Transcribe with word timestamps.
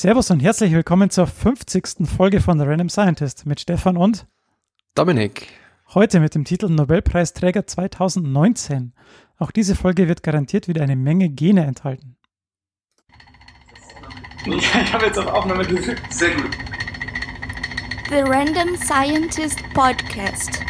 Servus 0.00 0.30
und 0.30 0.38
herzlich 0.38 0.70
willkommen 0.70 1.10
zur 1.10 1.26
50. 1.26 2.06
Folge 2.06 2.40
von 2.40 2.56
The 2.56 2.64
Random 2.64 2.88
Scientist 2.88 3.46
mit 3.46 3.58
Stefan 3.58 3.96
und 3.96 4.28
Dominik. 4.94 5.48
Heute 5.92 6.20
mit 6.20 6.36
dem 6.36 6.44
Titel 6.44 6.68
Nobelpreisträger 6.68 7.66
2019. 7.66 8.92
Auch 9.38 9.50
diese 9.50 9.74
Folge 9.74 10.06
wird 10.06 10.22
garantiert 10.22 10.68
wieder 10.68 10.82
eine 10.82 10.94
Menge 10.94 11.30
Gene 11.30 11.64
enthalten. 11.64 12.16
Ich 14.46 14.92
habe 14.92 15.06
jetzt 15.06 15.18
auf 15.18 15.26
Aufnahme 15.26 15.64
gedrückt. 15.64 16.00
Sehr 16.10 16.32
gut. 16.36 16.56
The 18.08 18.20
Random 18.20 18.76
Scientist 18.76 19.58
Podcast. 19.74 20.60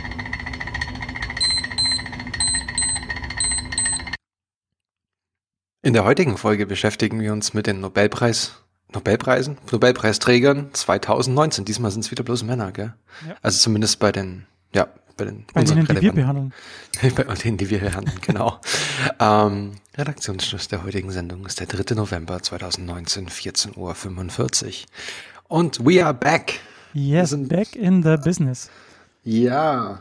In 5.83 5.93
der 5.93 6.05
heutigen 6.05 6.39
Folge 6.39 6.65
beschäftigen 6.65 7.21
wir 7.21 7.35
uns 7.35 7.53
mit 7.53 7.67
den 7.67 7.81
Nobelpreis, 7.81 8.65
Nobelpreisen, 8.93 9.59
Nobelpreisträgern 9.71 10.71
2019. 10.73 11.65
Diesmal 11.65 11.91
sind 11.91 12.05
es 12.05 12.11
wieder 12.11 12.25
bloß 12.25 12.43
Männer, 12.45 12.73
gell? 12.73 12.95
Ja. 13.27 13.37
Also 13.43 13.59
zumindest 13.59 13.99
bei 13.99 14.13
den, 14.13 14.47
ja, 14.75 14.89
bei 15.17 15.27
den 15.27 15.45
Bei 15.53 15.65
denen, 15.65 15.87
die 15.87 16.01
wir 16.01 16.13
behandeln. 16.13 16.55
bei 17.15 17.35
denen, 17.35 17.59
die 17.59 17.69
wir 17.69 17.81
hier 17.81 17.95
handeln, 17.95 18.19
genau. 18.23 18.61
ähm, 19.21 19.73
Redaktionsschluss 19.97 20.69
der 20.69 20.85
heutigen 20.85 21.11
Sendung 21.11 21.45
ist 21.45 21.61
der 21.61 21.67
3. 21.67 21.95
November 21.97 22.43
2019, 22.43 23.29
14.45 23.29 23.77
Uhr. 23.77 24.87
Und 25.49 25.85
we 25.85 26.05
are 26.05 26.15
back. 26.15 26.61
Yes, 26.95 27.37
back 27.49 27.77
in 27.77 28.03
the 28.03 28.17
business. 28.17 28.71
Ja. 29.25 30.01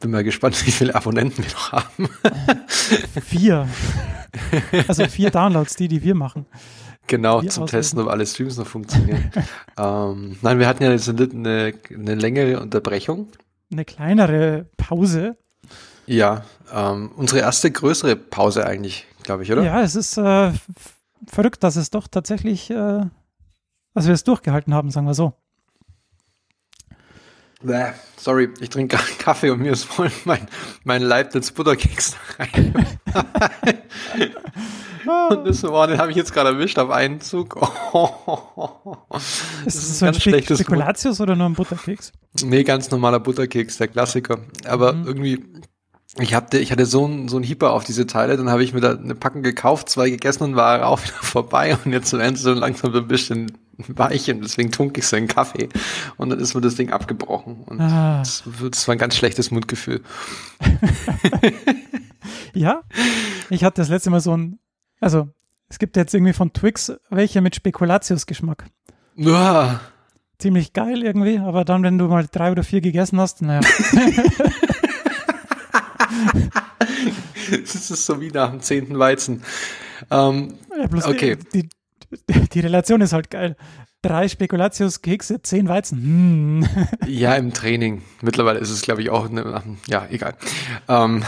Bin 0.00 0.10
mal 0.10 0.24
gespannt, 0.24 0.66
wie 0.66 0.72
viele 0.72 0.94
Abonnenten 0.94 1.44
wir 1.44 1.52
noch 1.52 1.72
haben. 1.72 2.08
Vier. 3.24 3.68
Also 4.86 5.06
vier 5.06 5.30
Downloads, 5.30 5.74
die, 5.74 5.88
die 5.88 6.04
wir 6.04 6.14
machen. 6.14 6.46
Genau, 7.10 7.42
zum. 7.42 7.66
Testen, 7.66 7.98
ob 7.98 8.08
alle 8.08 8.24
Streams 8.24 8.56
noch 8.56 8.68
funktionieren. 8.68 9.32
ähm, 9.76 10.36
nein, 10.42 10.60
wir 10.60 10.68
hatten 10.68 10.84
ja 10.84 10.92
jetzt 10.92 11.08
eine, 11.08 11.28
eine, 11.28 11.74
eine 11.92 12.14
längere 12.14 12.60
Unterbrechung. 12.60 13.26
Eine 13.72 13.84
kleinere 13.84 14.66
Pause. 14.76 15.36
Ja, 16.06 16.44
ähm, 16.72 17.10
unsere 17.16 17.40
erste 17.40 17.72
größere 17.72 18.14
Pause 18.14 18.64
eigentlich, 18.64 19.06
glaube 19.24 19.42
ich, 19.42 19.50
oder? 19.50 19.64
Ja, 19.64 19.82
es 19.82 19.96
ist 19.96 20.18
äh, 20.18 20.52
verrückt, 21.26 21.64
dass 21.64 21.74
es 21.74 21.90
doch 21.90 22.06
tatsächlich, 22.06 22.70
äh, 22.70 23.00
dass 23.94 24.06
wir 24.06 24.14
es 24.14 24.22
durchgehalten 24.22 24.72
haben, 24.72 24.92
sagen 24.92 25.08
wir 25.08 25.14
so. 25.14 25.32
Bäh, 27.62 27.92
Sorry, 28.16 28.48
ich 28.60 28.70
trinke 28.70 28.96
gerade 28.96 29.08
Kaffee 29.18 29.50
und 29.50 29.60
mir 29.60 29.72
ist 29.72 29.84
voll 29.84 30.10
mein, 30.24 30.48
mein 30.84 31.02
Leibniz 31.02 31.50
Butterkeks 31.52 32.16
da 32.38 32.44
rein. 32.44 32.74
und 35.30 35.46
das 35.46 35.62
war, 35.64 35.86
den 35.86 35.98
habe 35.98 36.10
ich 36.10 36.16
jetzt 36.16 36.32
gerade 36.32 36.50
erwischt 36.50 36.78
auf 36.78 36.90
einen 36.90 37.20
Zug. 37.20 37.56
Ist 39.66 39.66
Das 39.66 39.74
es 39.74 39.90
ist 39.90 39.98
so 39.98 40.06
ein 40.06 40.12
ganz 40.12 40.22
schlechtes 40.22 40.58
Mut. 40.60 40.66
Spekulatius 40.66 41.20
oder 41.20 41.36
nur 41.36 41.48
ein 41.48 41.54
Butterkeks? 41.54 42.12
Nee, 42.42 42.64
ganz 42.64 42.90
normaler 42.90 43.20
Butterkeks, 43.20 43.76
der 43.78 43.88
Klassiker. 43.88 44.38
Aber 44.66 44.94
Mhm. 44.94 45.06
irgendwie, 45.06 45.44
ich, 46.18 46.34
hab, 46.34 46.52
ich 46.54 46.72
hatte 46.72 46.86
so 46.86 47.04
einen 47.04 47.28
so 47.28 47.36
einen 47.36 47.44
Hieper 47.44 47.72
auf 47.72 47.84
diese 47.84 48.06
Teile, 48.06 48.36
dann 48.36 48.48
habe 48.50 48.64
ich 48.64 48.72
mir 48.72 48.80
da 48.80 48.92
eine 48.92 49.14
Packung 49.14 49.42
gekauft, 49.42 49.88
zwei 49.90 50.08
gegessen 50.10 50.44
und 50.44 50.56
war 50.56 50.86
auch 50.86 51.02
wieder 51.02 51.12
vorbei. 51.20 51.76
Und 51.84 51.92
jetzt 51.92 52.12
werden 52.12 52.36
sie 52.36 52.42
so 52.42 52.52
langsam 52.54 52.92
so 52.92 52.98
ein 53.00 53.08
bisschen 53.08 53.52
weich 53.88 54.30
und 54.30 54.42
deswegen 54.42 54.70
tunke 54.72 55.00
ich 55.00 55.06
so 55.06 55.16
einen 55.16 55.28
Kaffee. 55.28 55.68
Und 56.16 56.30
dann 56.30 56.38
ist 56.40 56.54
mir 56.54 56.60
das 56.60 56.74
Ding 56.74 56.90
abgebrochen. 56.90 57.62
Und 57.64 57.80
Ah. 57.80 58.18
das, 58.20 58.44
das 58.70 58.86
war 58.88 58.94
ein 58.94 58.98
ganz 58.98 59.16
schlechtes 59.16 59.50
Mundgefühl. 59.50 60.02
Ja, 62.52 62.82
ich 63.48 63.62
hatte 63.64 63.80
das 63.80 63.88
letzte 63.88 64.10
Mal 64.10 64.20
so 64.20 64.36
ein, 64.36 64.58
also 65.00 65.28
es 65.68 65.78
gibt 65.78 65.96
jetzt 65.96 66.12
irgendwie 66.14 66.32
von 66.32 66.52
Twix 66.52 66.92
welche 67.08 67.40
mit 67.40 67.54
Spekulatius-Geschmack. 67.56 68.66
Uah. 69.16 69.80
Ziemlich 70.38 70.72
geil 70.72 71.02
irgendwie, 71.04 71.38
aber 71.38 71.64
dann, 71.64 71.82
wenn 71.84 71.96
du 71.96 72.08
mal 72.08 72.26
drei 72.30 72.50
oder 72.50 72.64
vier 72.64 72.80
gegessen 72.80 73.20
hast, 73.20 73.40
naja, 73.42 73.60
Das 77.50 77.74
ist 77.90 78.06
so 78.06 78.20
wie 78.20 78.30
nach 78.30 78.50
dem 78.50 78.60
zehnten 78.60 78.98
Weizen. 78.98 79.42
Ähm, 80.10 80.54
ja, 80.76 80.86
bloß 80.86 81.06
Okay. 81.06 81.36
die, 81.54 81.62
die, 81.62 81.68
die 82.52 82.60
Relation 82.60 83.00
ist 83.00 83.12
halt 83.12 83.30
geil. 83.30 83.56
Drei 84.02 84.28
Spekulatius-Kekse, 84.28 85.42
zehn 85.42 85.68
Weizen. 85.68 85.98
Hm. 86.02 86.68
ja, 87.06 87.34
im 87.34 87.52
Training. 87.52 88.02
Mittlerweile 88.22 88.58
ist 88.58 88.70
es, 88.70 88.82
glaube 88.82 89.02
ich, 89.02 89.10
auch, 89.10 89.28
eine, 89.28 89.62
ja, 89.86 90.06
egal. 90.10 90.34
Ähm, 90.88 91.22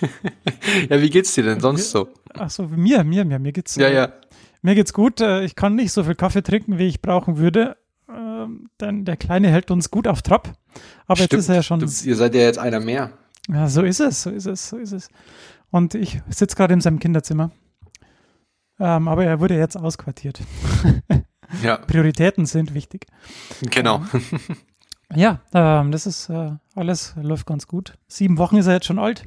ja, 0.90 1.00
wie 1.00 1.10
geht's 1.10 1.34
dir 1.34 1.44
denn 1.44 1.60
sonst 1.60 1.90
so? 1.90 2.08
Ach 2.34 2.50
so, 2.50 2.64
mir, 2.66 3.04
mir, 3.04 3.24
mir, 3.24 3.38
mir 3.38 3.52
geht's, 3.52 3.76
Ja, 3.76 3.86
äh, 3.88 3.94
ja. 3.94 4.12
mir 4.62 4.74
geht's 4.74 4.92
gut. 4.92 5.20
Äh, 5.20 5.44
Ich 5.44 5.54
kann 5.54 5.76
nicht 5.76 5.92
so 5.92 6.02
viel 6.04 6.14
Kaffee 6.16 6.42
trinken, 6.42 6.78
wie 6.78 6.86
ich 6.88 7.00
brauchen 7.02 7.38
würde, 7.38 7.76
ähm, 8.08 8.68
denn 8.80 9.04
der 9.04 9.16
Kleine 9.16 9.48
hält 9.48 9.70
uns 9.70 9.90
gut 9.90 10.08
auf 10.08 10.22
Trab. 10.22 10.52
Aber 11.06 11.20
jetzt 11.20 11.34
ist 11.34 11.48
er 11.48 11.56
ja 11.56 11.62
schon 11.62 11.80
Du, 11.80 11.86
ihr 11.86 12.16
seid 12.16 12.34
ja 12.34 12.40
jetzt 12.42 12.58
einer 12.58 12.80
mehr. 12.80 13.12
Ja, 13.48 13.68
so 13.68 13.82
ist 13.82 14.00
es, 14.00 14.22
so 14.22 14.30
ist 14.30 14.46
es, 14.46 14.68
so 14.68 14.76
ist 14.76 14.92
es. 14.92 15.08
Und 15.70 15.94
ich 15.94 16.20
sitze 16.28 16.56
gerade 16.56 16.74
in 16.74 16.80
seinem 16.80 16.98
Kinderzimmer. 16.98 17.50
Ähm, 18.84 19.06
aber 19.08 19.24
er 19.24 19.38
wurde 19.40 19.56
jetzt 19.56 19.76
ausquartiert. 19.76 20.40
Ja, 21.62 21.76
Prioritäten 21.76 22.46
sind 22.46 22.72
wichtig. 22.72 23.04
genau. 23.60 24.02
Ja, 25.14 25.40
ähm, 25.52 25.92
das 25.92 26.06
ist 26.06 26.30
äh, 26.30 26.52
alles 26.74 27.12
läuft 27.20 27.44
ganz 27.46 27.66
gut. 27.66 27.98
Sieben 28.08 28.38
Wochen 28.38 28.56
ist 28.56 28.66
er 28.68 28.72
jetzt 28.72 28.86
schon 28.86 28.98
alt. 28.98 29.26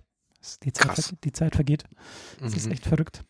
Die 0.63 0.73
Zeit, 0.73 1.13
die 1.23 1.31
Zeit 1.31 1.53
vergeht. 1.55 1.83
Das 2.41 2.55
ist 2.55 2.65
Mhm. 2.65 2.71
echt 2.71 2.85
verrückt. 2.87 3.23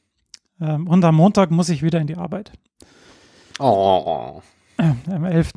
Ähm, 0.61 0.87
und 0.87 1.03
am 1.03 1.15
Montag 1.15 1.51
muss 1.51 1.67
ich 1.67 1.83
wieder 1.83 1.99
in 1.99 2.07
die 2.07 2.15
Arbeit. 2.15 2.53
Oh. 3.59 4.41
Äh, 4.77 4.93
am 5.11 5.25
11. 5.25 5.53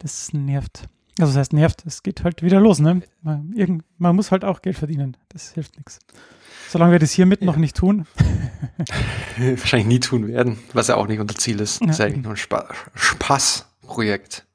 Das 0.00 0.34
nervt. 0.34 0.86
Also 1.18 1.32
das 1.32 1.38
heißt 1.38 1.52
nervt, 1.54 1.84
es 1.86 2.02
geht 2.02 2.22
halt 2.24 2.42
wieder 2.42 2.60
los, 2.60 2.80
ne? 2.80 3.00
Man, 3.22 3.52
irgend, 3.54 3.84
man 3.96 4.14
muss 4.16 4.30
halt 4.30 4.44
auch 4.44 4.60
Geld 4.60 4.76
verdienen. 4.76 5.16
Das 5.30 5.52
hilft 5.52 5.76
nichts. 5.78 6.00
Solange 6.68 6.92
wir 6.92 6.98
das 6.98 7.12
hiermit 7.12 7.42
noch 7.42 7.56
nicht 7.56 7.76
tun, 7.76 8.06
Wahrscheinlich 9.36 9.86
nie 9.88 10.00
tun 10.00 10.26
werden, 10.28 10.58
was 10.72 10.88
ja 10.88 10.96
auch 10.96 11.06
nicht 11.06 11.20
unser 11.20 11.34
Ziel 11.36 11.60
ist. 11.60 11.80
Ja, 11.80 11.86
Das 11.86 11.96
ist 11.96 12.00
ja 12.00 12.06
eigentlich 12.06 12.22
nur 12.24 12.32
ein 12.32 12.36
Spa 12.36 12.66
Spaßprojekt. 12.94 14.46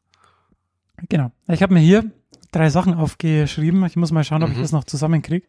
Genau. 1.09 1.31
Ich 1.47 1.61
habe 1.63 1.73
mir 1.73 1.79
hier 1.79 2.05
drei 2.51 2.69
Sachen 2.69 2.93
aufgeschrieben. 2.93 3.85
Ich 3.85 3.95
muss 3.95 4.11
mal 4.11 4.23
schauen, 4.23 4.43
ob 4.43 4.49
ich 4.49 4.57
Mhm. 4.57 4.61
das 4.61 4.71
noch 4.71 4.83
zusammenkriege. 4.83 5.45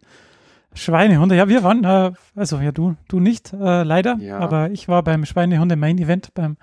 Schweinehunde, 0.75 1.35
ja, 1.35 1.49
wir 1.49 1.65
waren, 1.65 1.83
äh, 1.83 2.13
also 2.37 2.59
ja, 2.61 2.71
du, 2.71 2.95
du 3.09 3.19
nicht, 3.19 3.53
äh, 3.53 3.83
leider, 3.83 4.17
Ja. 4.21 4.39
aber 4.39 4.71
ich 4.71 4.87
war 4.87 5.03
beim 5.03 5.25
Schweinehunde 5.25 5.75
Main 5.75 5.99
Event 5.99 6.33
beim 6.35 6.57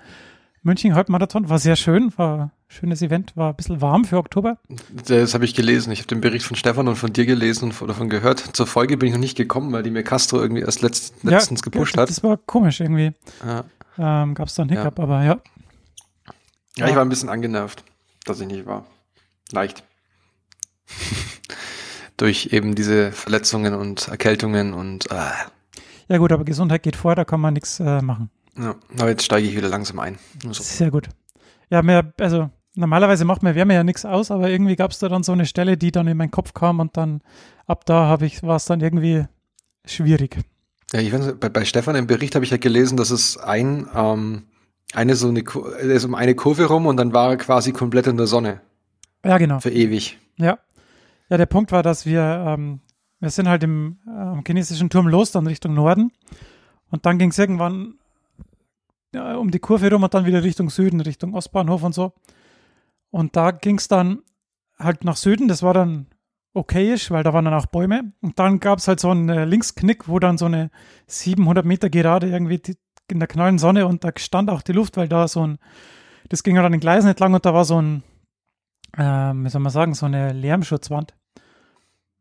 München 0.67 0.95
Halbmarathon. 0.95 1.49
War 1.49 1.59
sehr 1.59 1.77
schön, 1.77 2.11
war 2.17 2.39
ein 2.39 2.51
schönes 2.67 3.01
Event, 3.01 3.37
war 3.37 3.51
ein 3.51 3.55
bisschen 3.55 3.79
warm 3.79 4.03
für 4.03 4.17
Oktober. 4.17 4.59
Das 5.07 5.33
habe 5.33 5.45
ich 5.45 5.55
gelesen. 5.55 5.91
Ich 5.93 5.99
habe 5.99 6.09
den 6.09 6.19
Bericht 6.19 6.45
von 6.45 6.57
Stefan 6.57 6.89
und 6.89 6.97
von 6.97 7.13
dir 7.13 7.25
gelesen 7.25 7.71
und 7.71 7.89
davon 7.89 8.09
gehört. 8.09 8.39
Zur 8.39 8.67
Folge 8.67 8.97
bin 8.97 9.07
ich 9.07 9.13
noch 9.13 9.21
nicht 9.21 9.37
gekommen, 9.37 9.71
weil 9.71 9.81
die 9.81 9.89
mir 9.89 10.03
Castro 10.03 10.41
irgendwie 10.41 10.61
erst 10.63 10.81
letzt, 10.81 11.23
letztens 11.23 11.61
ja, 11.61 11.63
gepusht 11.63 11.95
das, 11.95 12.01
hat. 12.01 12.09
Das 12.09 12.21
war 12.21 12.35
komisch 12.35 12.81
irgendwie. 12.81 13.13
Ja. 13.45 13.63
Ähm, 13.97 14.35
Gab 14.35 14.49
es 14.49 14.55
da 14.55 14.63
einen 14.63 14.69
Hiccup, 14.69 14.99
aber 14.99 15.23
ja. 15.23 15.39
ja, 16.75 16.87
ich 16.89 16.95
war 16.95 17.01
ein 17.01 17.09
bisschen 17.09 17.29
angenervt, 17.29 17.85
dass 18.25 18.41
ich 18.41 18.47
nicht 18.47 18.65
war. 18.65 18.85
Leicht. 19.53 19.85
Durch 22.17 22.49
eben 22.51 22.75
diese 22.75 23.13
Verletzungen 23.13 23.73
und 23.73 24.09
Erkältungen 24.09 24.73
und 24.73 25.09
äh, 25.11 25.31
Ja 26.09 26.17
gut, 26.17 26.33
aber 26.33 26.43
Gesundheit 26.43 26.83
geht 26.83 26.97
vor, 26.97 27.15
da 27.15 27.23
kann 27.23 27.39
man 27.39 27.53
nichts 27.53 27.79
äh, 27.79 28.01
machen. 28.01 28.31
Ja. 28.57 28.75
aber 28.99 29.09
jetzt 29.09 29.23
steige 29.23 29.47
ich 29.47 29.55
wieder 29.55 29.69
langsam 29.69 29.99
ein. 29.99 30.17
So. 30.41 30.63
Sehr 30.63 30.91
gut. 30.91 31.09
Ja, 31.69 31.81
mehr, 31.81 32.13
also 32.19 32.49
normalerweise 32.75 33.25
macht 33.25 33.43
mir 33.43 33.55
Wärme 33.55 33.73
ja 33.73 33.83
nichts 33.83 34.05
aus, 34.05 34.31
aber 34.31 34.49
irgendwie 34.49 34.75
gab 34.75 34.91
es 34.91 34.99
da 34.99 35.09
dann 35.09 35.23
so 35.23 35.31
eine 35.31 35.45
Stelle, 35.45 35.77
die 35.77 35.91
dann 35.91 36.07
in 36.07 36.17
meinen 36.17 36.31
Kopf 36.31 36.53
kam 36.53 36.79
und 36.79 36.95
dann 36.95 37.21
ab 37.65 37.85
da 37.85 38.05
habe 38.05 38.25
ich, 38.25 38.43
war 38.43 38.55
es 38.55 38.65
dann 38.65 38.81
irgendwie 38.81 39.25
schwierig. 39.85 40.37
Ja, 40.93 40.99
ich 40.99 41.11
weiß, 41.11 41.35
bei, 41.39 41.49
bei 41.49 41.65
Stefan 41.65 41.95
im 41.95 42.07
Bericht 42.07 42.35
habe 42.35 42.45
ich 42.45 42.51
ja 42.51 42.57
gelesen, 42.57 42.97
dass 42.97 43.09
es 43.09 43.37
ein, 43.37 43.87
ähm, 43.93 44.43
eine 44.93 45.15
so 45.15 45.27
eine, 45.27 45.43
er 45.43 45.81
ist 45.81 46.05
um 46.05 46.15
eine 46.15 46.35
Kurve 46.35 46.65
rum 46.65 46.85
und 46.85 46.97
dann 46.97 47.13
war 47.13 47.31
er 47.31 47.37
quasi 47.37 47.73
komplett 47.73 48.07
in 48.07 48.17
der 48.17 48.27
Sonne. 48.27 48.61
Ja, 49.25 49.37
genau. 49.37 49.59
Für 49.59 49.71
ewig. 49.71 50.17
Ja. 50.37 50.59
Ja, 51.29 51.35
der 51.35 51.45
Punkt 51.45 51.73
war, 51.73 51.83
dass 51.83 52.05
wir, 52.05 52.21
ähm, 52.21 52.79
wir 53.19 53.29
sind 53.29 53.49
halt 53.49 53.63
im 53.63 53.97
äh, 54.07 54.11
am 54.11 54.43
chinesischen 54.45 54.89
Turm 54.89 55.07
los, 55.07 55.31
dann 55.31 55.47
Richtung 55.47 55.73
Norden. 55.73 56.11
Und 56.89 57.05
dann 57.05 57.17
ging 57.17 57.31
es 57.31 57.39
irgendwann 57.39 57.95
ja, 59.13 59.35
um 59.35 59.51
die 59.51 59.59
Kurve 59.59 59.91
rum 59.91 60.03
und 60.03 60.13
dann 60.13 60.25
wieder 60.25 60.43
Richtung 60.43 60.69
Süden, 60.69 61.01
Richtung 61.01 61.33
Ostbahnhof 61.33 61.83
und 61.83 61.93
so. 61.93 62.13
Und 63.09 63.35
da 63.35 63.51
ging 63.51 63.77
es 63.77 63.87
dann 63.87 64.19
halt 64.77 65.03
nach 65.03 65.15
Süden, 65.15 65.47
das 65.47 65.63
war 65.63 65.73
dann 65.73 66.07
okayisch, 66.53 67.11
weil 67.11 67.23
da 67.23 67.33
waren 67.33 67.45
dann 67.45 67.53
auch 67.53 67.67
Bäume. 67.67 68.11
Und 68.21 68.39
dann 68.39 68.59
gab 68.59 68.79
es 68.79 68.87
halt 68.87 68.99
so 68.99 69.11
einen 69.11 69.29
äh, 69.29 69.45
Linksknick, 69.45 70.07
wo 70.07 70.19
dann 70.19 70.37
so 70.37 70.45
eine 70.45 70.71
700 71.07 71.65
Meter 71.65 71.89
Gerade 71.89 72.27
irgendwie 72.27 72.61
in 73.09 73.19
der 73.19 73.27
knallen 73.27 73.57
Sonne 73.57 73.87
und 73.87 74.03
da 74.03 74.11
stand 74.17 74.49
auch 74.49 74.61
die 74.61 74.73
Luft, 74.73 74.97
weil 74.97 75.07
da 75.07 75.27
so 75.27 75.45
ein, 75.45 75.59
das 76.29 76.43
ging 76.43 76.57
halt 76.57 76.65
an 76.65 76.73
den 76.73 76.81
Gleisen 76.81 77.07
entlang 77.09 77.33
und 77.33 77.45
da 77.45 77.53
war 77.53 77.63
so 77.63 77.81
ein, 77.81 78.03
ähm, 78.97 79.45
wie 79.45 79.49
soll 79.49 79.61
man 79.61 79.71
sagen, 79.71 79.93
so 79.93 80.05
eine 80.05 80.33
Lärmschutzwand. 80.33 81.13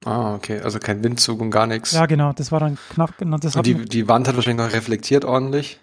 Ah, 0.04 0.34
okay. 0.34 0.60
Also 0.60 0.78
kein 0.78 1.02
Windzug 1.02 1.40
und 1.40 1.50
gar 1.50 1.66
nichts. 1.66 1.92
Ja, 1.92 2.06
genau, 2.06 2.32
das 2.32 2.52
war 2.52 2.60
dann 2.60 2.78
knapp. 2.90 3.20
Und 3.20 3.42
das 3.42 3.56
und 3.56 3.66
die, 3.66 3.86
die 3.86 4.06
Wand 4.06 4.28
hat 4.28 4.36
wahrscheinlich 4.36 4.64
noch 4.64 4.72
reflektiert 4.72 5.24
ordentlich. 5.24 5.80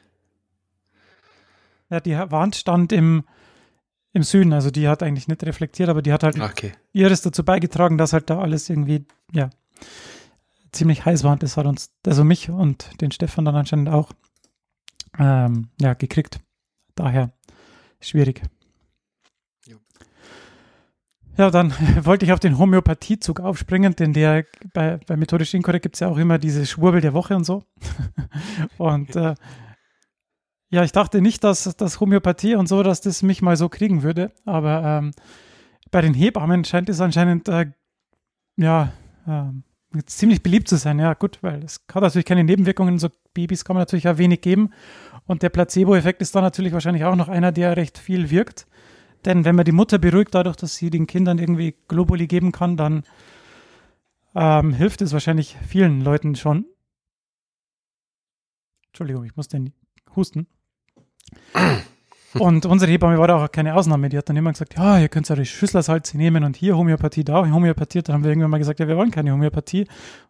Ja, 1.94 2.00
die 2.00 2.18
Wand 2.18 2.56
stand 2.56 2.92
im, 2.92 3.24
im 4.14 4.24
Süden, 4.24 4.52
also 4.52 4.72
die 4.72 4.88
hat 4.88 5.04
eigentlich 5.04 5.28
nicht 5.28 5.44
reflektiert, 5.44 5.90
aber 5.90 6.02
die 6.02 6.12
hat 6.12 6.24
halt 6.24 6.42
Okay. 6.42 6.72
ihres 6.92 7.22
dazu 7.22 7.46
beigetragen, 7.46 8.00
dass 8.00 8.14
halt 8.14 8.32
da 8.32 8.40
alles 8.40 8.68
irgendwie, 8.68 9.06
ja, 9.32 9.52
ziemlich 10.72 11.06
heiß 11.06 11.24
war. 11.24 11.34
Und 11.34 11.44
das 11.44 11.56
hat 11.56 11.68
uns, 11.68 11.92
also 12.04 12.24
mich 12.24 12.50
und 12.50 13.00
den 13.00 13.12
Stefan 13.12 13.46
dann 13.46 13.56
anscheinend 13.56 13.90
auch, 13.90 14.12
ähm, 15.20 15.70
ja, 15.80 15.94
gekriegt. 15.94 16.40
Daher 16.96 17.32
schwierig. 18.02 18.42
Ja, 21.38 21.52
dann 21.52 21.72
wollte 22.06 22.26
ich 22.26 22.32
auf 22.32 22.40
den 22.40 22.58
Homöopathiezug 22.58 23.40
aufspringen, 23.40 23.96
denn 23.96 24.14
der 24.14 24.46
bei, 24.74 24.98
bei 25.06 25.16
methodisch 25.16 25.54
inkorrekt 25.54 25.84
gibt 25.84 25.96
es 25.96 26.00
ja 26.00 26.08
auch 26.08 26.18
immer 26.18 26.40
diese 26.40 26.66
Schwurbel 26.66 27.02
der 27.02 27.14
Woche 27.14 27.36
und 27.36 27.44
so. 27.44 27.64
und 28.80 29.16
äh, 29.16 29.36
ja, 30.74 30.84
ich 30.84 30.92
dachte 30.92 31.22
nicht, 31.22 31.44
dass 31.44 31.66
das 31.78 32.00
Homöopathie 32.00 32.56
und 32.56 32.68
so, 32.68 32.82
dass 32.82 33.00
das 33.00 33.22
mich 33.22 33.44
mal 33.44 33.56
so 33.58 33.70
kriegen 33.70 34.02
würde. 34.02 34.32
Aber 34.44 34.84
ähm, 34.84 35.12
bei 35.92 36.02
den 36.02 36.16
Hebammen 36.16 36.66
scheint 36.66 36.90
es 36.90 37.00
anscheinend 37.00 37.48
äh, 37.48 37.68
ja 38.58 38.92
ähm, 39.28 39.64
ziemlich 40.08 40.42
beliebt 40.42 40.68
zu 40.68 40.78
sein. 40.78 40.98
Ja, 40.98 41.14
gut, 41.14 41.38
weil 41.44 41.64
es 41.64 41.86
hat 41.94 42.02
natürlich 42.02 42.26
keine 42.26 42.44
Nebenwirkungen. 42.44 42.98
So 42.98 43.10
Babys 43.36 43.66
kann 43.66 43.76
man 43.76 43.82
natürlich 43.82 44.08
auch 44.08 44.18
wenig 44.18 44.42
geben. 44.42 44.72
Und 45.28 45.44
der 45.44 45.50
Placebo-Effekt 45.50 46.24
ist 46.24 46.34
da 46.34 46.42
natürlich 46.42 46.74
wahrscheinlich 46.74 47.04
auch 47.04 47.16
noch 47.16 47.30
einer, 47.30 47.52
der 47.52 47.78
recht 47.78 48.00
viel 48.00 48.32
wirkt. 48.32 48.66
Denn 49.26 49.46
wenn 49.46 49.56
man 49.56 49.66
die 49.66 49.72
Mutter 49.72 50.00
beruhigt, 50.00 50.34
dadurch, 50.34 50.56
dass 50.56 50.76
sie 50.76 50.90
den 50.90 51.06
Kindern 51.06 51.38
irgendwie 51.38 51.76
Globuli 51.88 52.26
geben 52.26 52.52
kann, 52.52 52.78
dann 52.78 53.04
ähm, 54.34 54.74
hilft 54.74 55.04
es 55.04 55.14
wahrscheinlich 55.14 55.56
vielen 55.68 56.02
Leuten 56.02 56.34
schon. 56.34 56.66
Entschuldigung, 58.88 59.24
ich 59.24 59.36
muss 59.36 59.50
den 59.50 59.72
husten. 60.16 60.48
Und 62.40 62.66
unsere 62.66 62.92
Hebamme 62.92 63.18
war 63.20 63.28
da 63.28 63.44
auch 63.44 63.52
keine 63.52 63.76
Ausnahme. 63.76 64.10
Die 64.10 64.18
hat 64.18 64.30
dann 64.30 64.36
immer 64.36 64.52
gesagt, 64.52 64.76
ja, 64.76 64.98
ihr 64.98 65.10
könnt 65.10 65.30
ja 65.30 65.36
die 65.36 65.46
Schüsslersalze 65.46 66.18
nehmen 66.18 66.44
und 66.44 66.56
hier 66.56 66.76
Homöopathie, 66.76 67.24
da 67.24 67.46
Homöopathie. 67.46 68.02
Dann 68.02 68.16
haben 68.16 68.24
wir 68.24 68.32
irgendwann 68.32 68.52
mal 68.52 68.58
gesagt, 68.58 68.80
ja, 68.80 68.88
wir 68.88 68.98
wollen 68.98 69.12
keine 69.12 69.32
Homöopathie. 69.32 69.86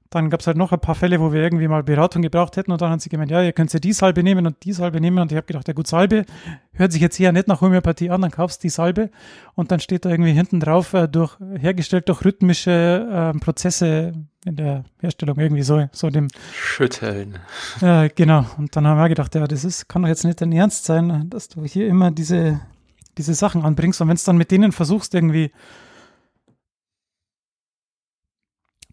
Dann 0.09 0.29
gab 0.29 0.41
es 0.41 0.47
halt 0.47 0.57
noch 0.57 0.71
ein 0.71 0.79
paar 0.79 0.93
Fälle, 0.95 1.19
wo 1.19 1.33
wir 1.33 1.41
irgendwie 1.41 1.67
mal 1.67 1.81
Beratung 1.81 2.21
gebraucht 2.21 2.55
hätten 2.55 2.71
und 2.71 2.79
dann 2.81 2.91
hat 2.91 3.01
sie 3.01 3.09
gemeint, 3.09 3.31
ja, 3.31 3.41
ihr 3.41 3.51
könnt 3.51 3.73
ja 3.73 3.79
die 3.79 3.93
Salbe 3.93 4.21
nehmen 4.21 4.45
und 4.45 4.63
die 4.63 4.71
Salbe 4.71 5.01
nehmen 5.01 5.17
und 5.17 5.31
ich 5.31 5.35
habe 5.35 5.47
gedacht, 5.47 5.67
ja 5.67 5.73
gut, 5.73 5.87
Salbe 5.87 6.25
hört 6.73 6.91
sich 6.91 7.01
jetzt 7.01 7.19
eher 7.19 7.31
nicht 7.31 7.47
nach 7.47 7.61
Homöopathie 7.61 8.11
an, 8.11 8.21
dann 8.21 8.29
kaufst 8.29 8.61
du 8.61 8.67
die 8.67 8.69
Salbe 8.69 9.09
und 9.55 9.71
dann 9.71 9.79
steht 9.79 10.05
da 10.05 10.11
irgendwie 10.11 10.33
hinten 10.33 10.59
drauf, 10.59 10.93
äh, 10.93 11.07
durch, 11.07 11.37
hergestellt 11.57 12.09
durch 12.09 12.23
rhythmische 12.23 13.33
äh, 13.33 13.39
Prozesse 13.39 14.13
in 14.45 14.55
der 14.55 14.83
Herstellung, 14.99 15.37
irgendwie 15.39 15.63
so, 15.63 15.87
so 15.91 16.09
dem 16.09 16.27
Schütteln. 16.53 17.39
ja, 17.81 18.07
genau. 18.07 18.45
Und 18.57 18.75
dann 18.75 18.85
haben 18.85 18.97
wir 18.97 19.09
gedacht, 19.09 19.33
ja, 19.35 19.47
das 19.47 19.63
ist, 19.63 19.87
kann 19.87 20.01
doch 20.01 20.09
jetzt 20.09 20.25
nicht 20.25 20.41
dein 20.41 20.51
Ernst 20.51 20.85
sein, 20.85 21.29
dass 21.29 21.47
du 21.47 21.63
hier 21.63 21.87
immer 21.87 22.11
diese, 22.11 22.59
diese 23.17 23.33
Sachen 23.33 23.63
anbringst. 23.63 24.01
Und 24.01 24.09
wenn 24.09 24.15
es 24.15 24.23
dann 24.23 24.37
mit 24.37 24.51
denen 24.51 24.71
versuchst, 24.71 25.13
irgendwie, 25.13 25.51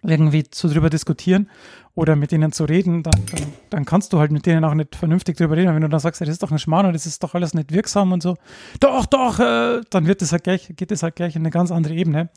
irgendwie 0.03 0.45
zu 0.45 0.69
drüber 0.69 0.89
diskutieren 0.89 1.51
oder 1.95 2.17
mit 2.17 2.33
denen 2.33 2.53
zu 2.53 2.65
reden, 2.65 3.03
dann, 3.03 3.23
dann, 3.33 3.53
dann 3.71 3.85
kannst 3.85 4.13
du 4.13 4.19
halt 4.19 4.31
mit 4.31 4.47
denen 4.47 4.65
auch 4.65 4.75
nicht 4.75 4.97
vernünftig 4.97 5.37
drüber 5.37 5.57
reden. 5.57 5.75
Wenn 5.75 5.83
du 5.83 5.89
dann 5.89 6.01
sagst, 6.01 6.21
ja, 6.21 6.27
das 6.27 6.35
ist 6.35 6.43
doch 6.43 6.51
ein 6.51 6.59
Schmarrn 6.59 6.87
und 6.87 6.93
das 6.93 7.07
ist 7.07 7.23
doch 7.23 7.35
alles 7.35 7.55
nicht 7.55 7.73
wirksam 7.73 8.13
und 8.13 8.23
so, 8.23 8.37
doch, 8.79 9.07
doch, 9.07 9.39
äh, 9.41 9.81
dann 9.91 10.07
wird 10.07 10.23
das 10.23 10.33
halt 10.33 10.45
gleich, 10.45 10.73
geht 10.77 10.91
das 10.91 11.03
halt 11.03 11.17
gleich 11.17 11.37
in 11.37 11.43
eine 11.43 11.51
ganz 11.51 11.71
andere 11.71 11.95
Ebene. 11.95 12.31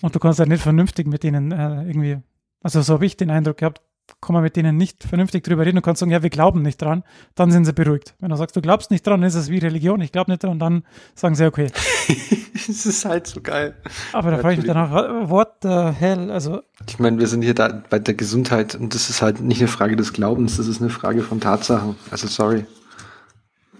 Und 0.00 0.14
du 0.14 0.18
kannst 0.18 0.38
halt 0.38 0.48
nicht 0.48 0.62
vernünftig 0.62 1.06
mit 1.06 1.22
denen 1.22 1.52
äh, 1.52 1.82
irgendwie, 1.84 2.18
also 2.62 2.82
so 2.82 2.94
habe 2.94 3.06
ich 3.06 3.16
den 3.16 3.30
Eindruck 3.30 3.58
gehabt, 3.58 3.80
kann 4.20 4.34
man 4.34 4.42
mit 4.42 4.56
denen 4.56 4.76
nicht 4.76 5.04
vernünftig 5.04 5.42
drüber 5.44 5.64
reden 5.64 5.78
und 5.78 5.82
kannst 5.84 6.00
sagen, 6.00 6.10
ja, 6.12 6.22
wir 6.22 6.30
glauben 6.30 6.62
nicht 6.62 6.80
dran, 6.82 7.02
dann 7.34 7.50
sind 7.50 7.64
sie 7.64 7.72
beruhigt. 7.72 8.14
Wenn 8.20 8.30
du 8.30 8.36
sagst, 8.36 8.54
du 8.56 8.60
glaubst 8.60 8.90
nicht 8.90 9.06
dran, 9.06 9.22
ist 9.22 9.34
es 9.34 9.48
wie 9.48 9.58
Religion, 9.58 10.00
ich 10.00 10.12
glaube 10.12 10.30
nicht 10.30 10.42
dran, 10.44 10.58
dann 10.58 10.84
sagen 11.14 11.34
sie, 11.34 11.46
okay. 11.46 11.70
Es 12.54 12.86
ist 12.86 13.04
halt 13.04 13.26
so 13.26 13.40
geil. 13.40 13.74
Aber 14.12 14.30
da 14.30 14.38
frage 14.38 14.52
ich 14.54 14.58
mich 14.60 14.66
danach, 14.68 14.92
what 15.28 15.54
the 15.62 15.68
hell, 15.98 16.30
also, 16.30 16.60
Ich 16.88 16.98
meine, 17.00 17.18
wir 17.18 17.26
sind 17.26 17.42
hier 17.42 17.54
da 17.54 17.82
bei 17.90 17.98
der 17.98 18.14
Gesundheit 18.14 18.76
und 18.76 18.94
das 18.94 19.10
ist 19.10 19.20
halt 19.20 19.40
nicht 19.40 19.60
eine 19.60 19.66
Frage 19.68 19.96
des 19.96 20.12
Glaubens, 20.12 20.58
das 20.58 20.68
ist 20.68 20.80
eine 20.80 20.90
Frage 20.90 21.22
von 21.22 21.40
Tatsachen. 21.40 21.96
Also 22.12 22.28
sorry. 22.28 22.64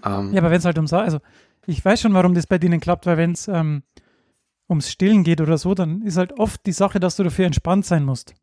Ähm, 0.05 0.33
ja, 0.33 0.41
aber 0.41 0.51
wenn 0.51 0.57
es 0.59 0.65
halt 0.65 0.77
um, 0.77 0.87
Sa- 0.87 1.01
also, 1.01 1.19
ich 1.65 1.83
weiß 1.85 2.01
schon, 2.01 2.13
warum 2.13 2.33
das 2.33 2.45
bei 2.47 2.57
denen 2.57 2.81
klappt, 2.81 3.05
weil 3.05 3.15
wenn 3.15 3.31
es 3.31 3.47
ähm, 3.47 3.83
ums 4.73 4.91
Stillen 4.91 5.23
geht 5.23 5.41
oder 5.41 5.57
so, 5.57 5.73
dann 5.73 6.01
ist 6.01 6.17
halt 6.17 6.39
oft 6.39 6.65
die 6.65 6.71
Sache, 6.71 6.99
dass 6.99 7.15
du 7.15 7.23
dafür 7.23 7.45
entspannt 7.45 7.85
sein 7.85 8.03
musst. 8.03 8.33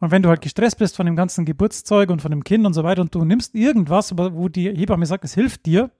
Und 0.00 0.10
wenn 0.10 0.22
du 0.22 0.28
halt 0.28 0.40
gestresst 0.40 0.78
bist 0.78 0.96
von 0.96 1.06
dem 1.06 1.16
ganzen 1.16 1.44
Geburtszeug 1.44 2.10
und 2.10 2.20
von 2.20 2.30
dem 2.30 2.44
Kind 2.44 2.66
und 2.66 2.74
so 2.74 2.84
weiter 2.84 3.00
und 3.02 3.14
du 3.14 3.24
nimmst 3.24 3.54
irgendwas, 3.54 4.12
aber 4.12 4.34
wo 4.34 4.48
die 4.48 4.68
Hebamme 4.68 5.06
sagt, 5.06 5.24
es 5.24 5.34
hilft 5.34 5.66
dir, 5.66 5.90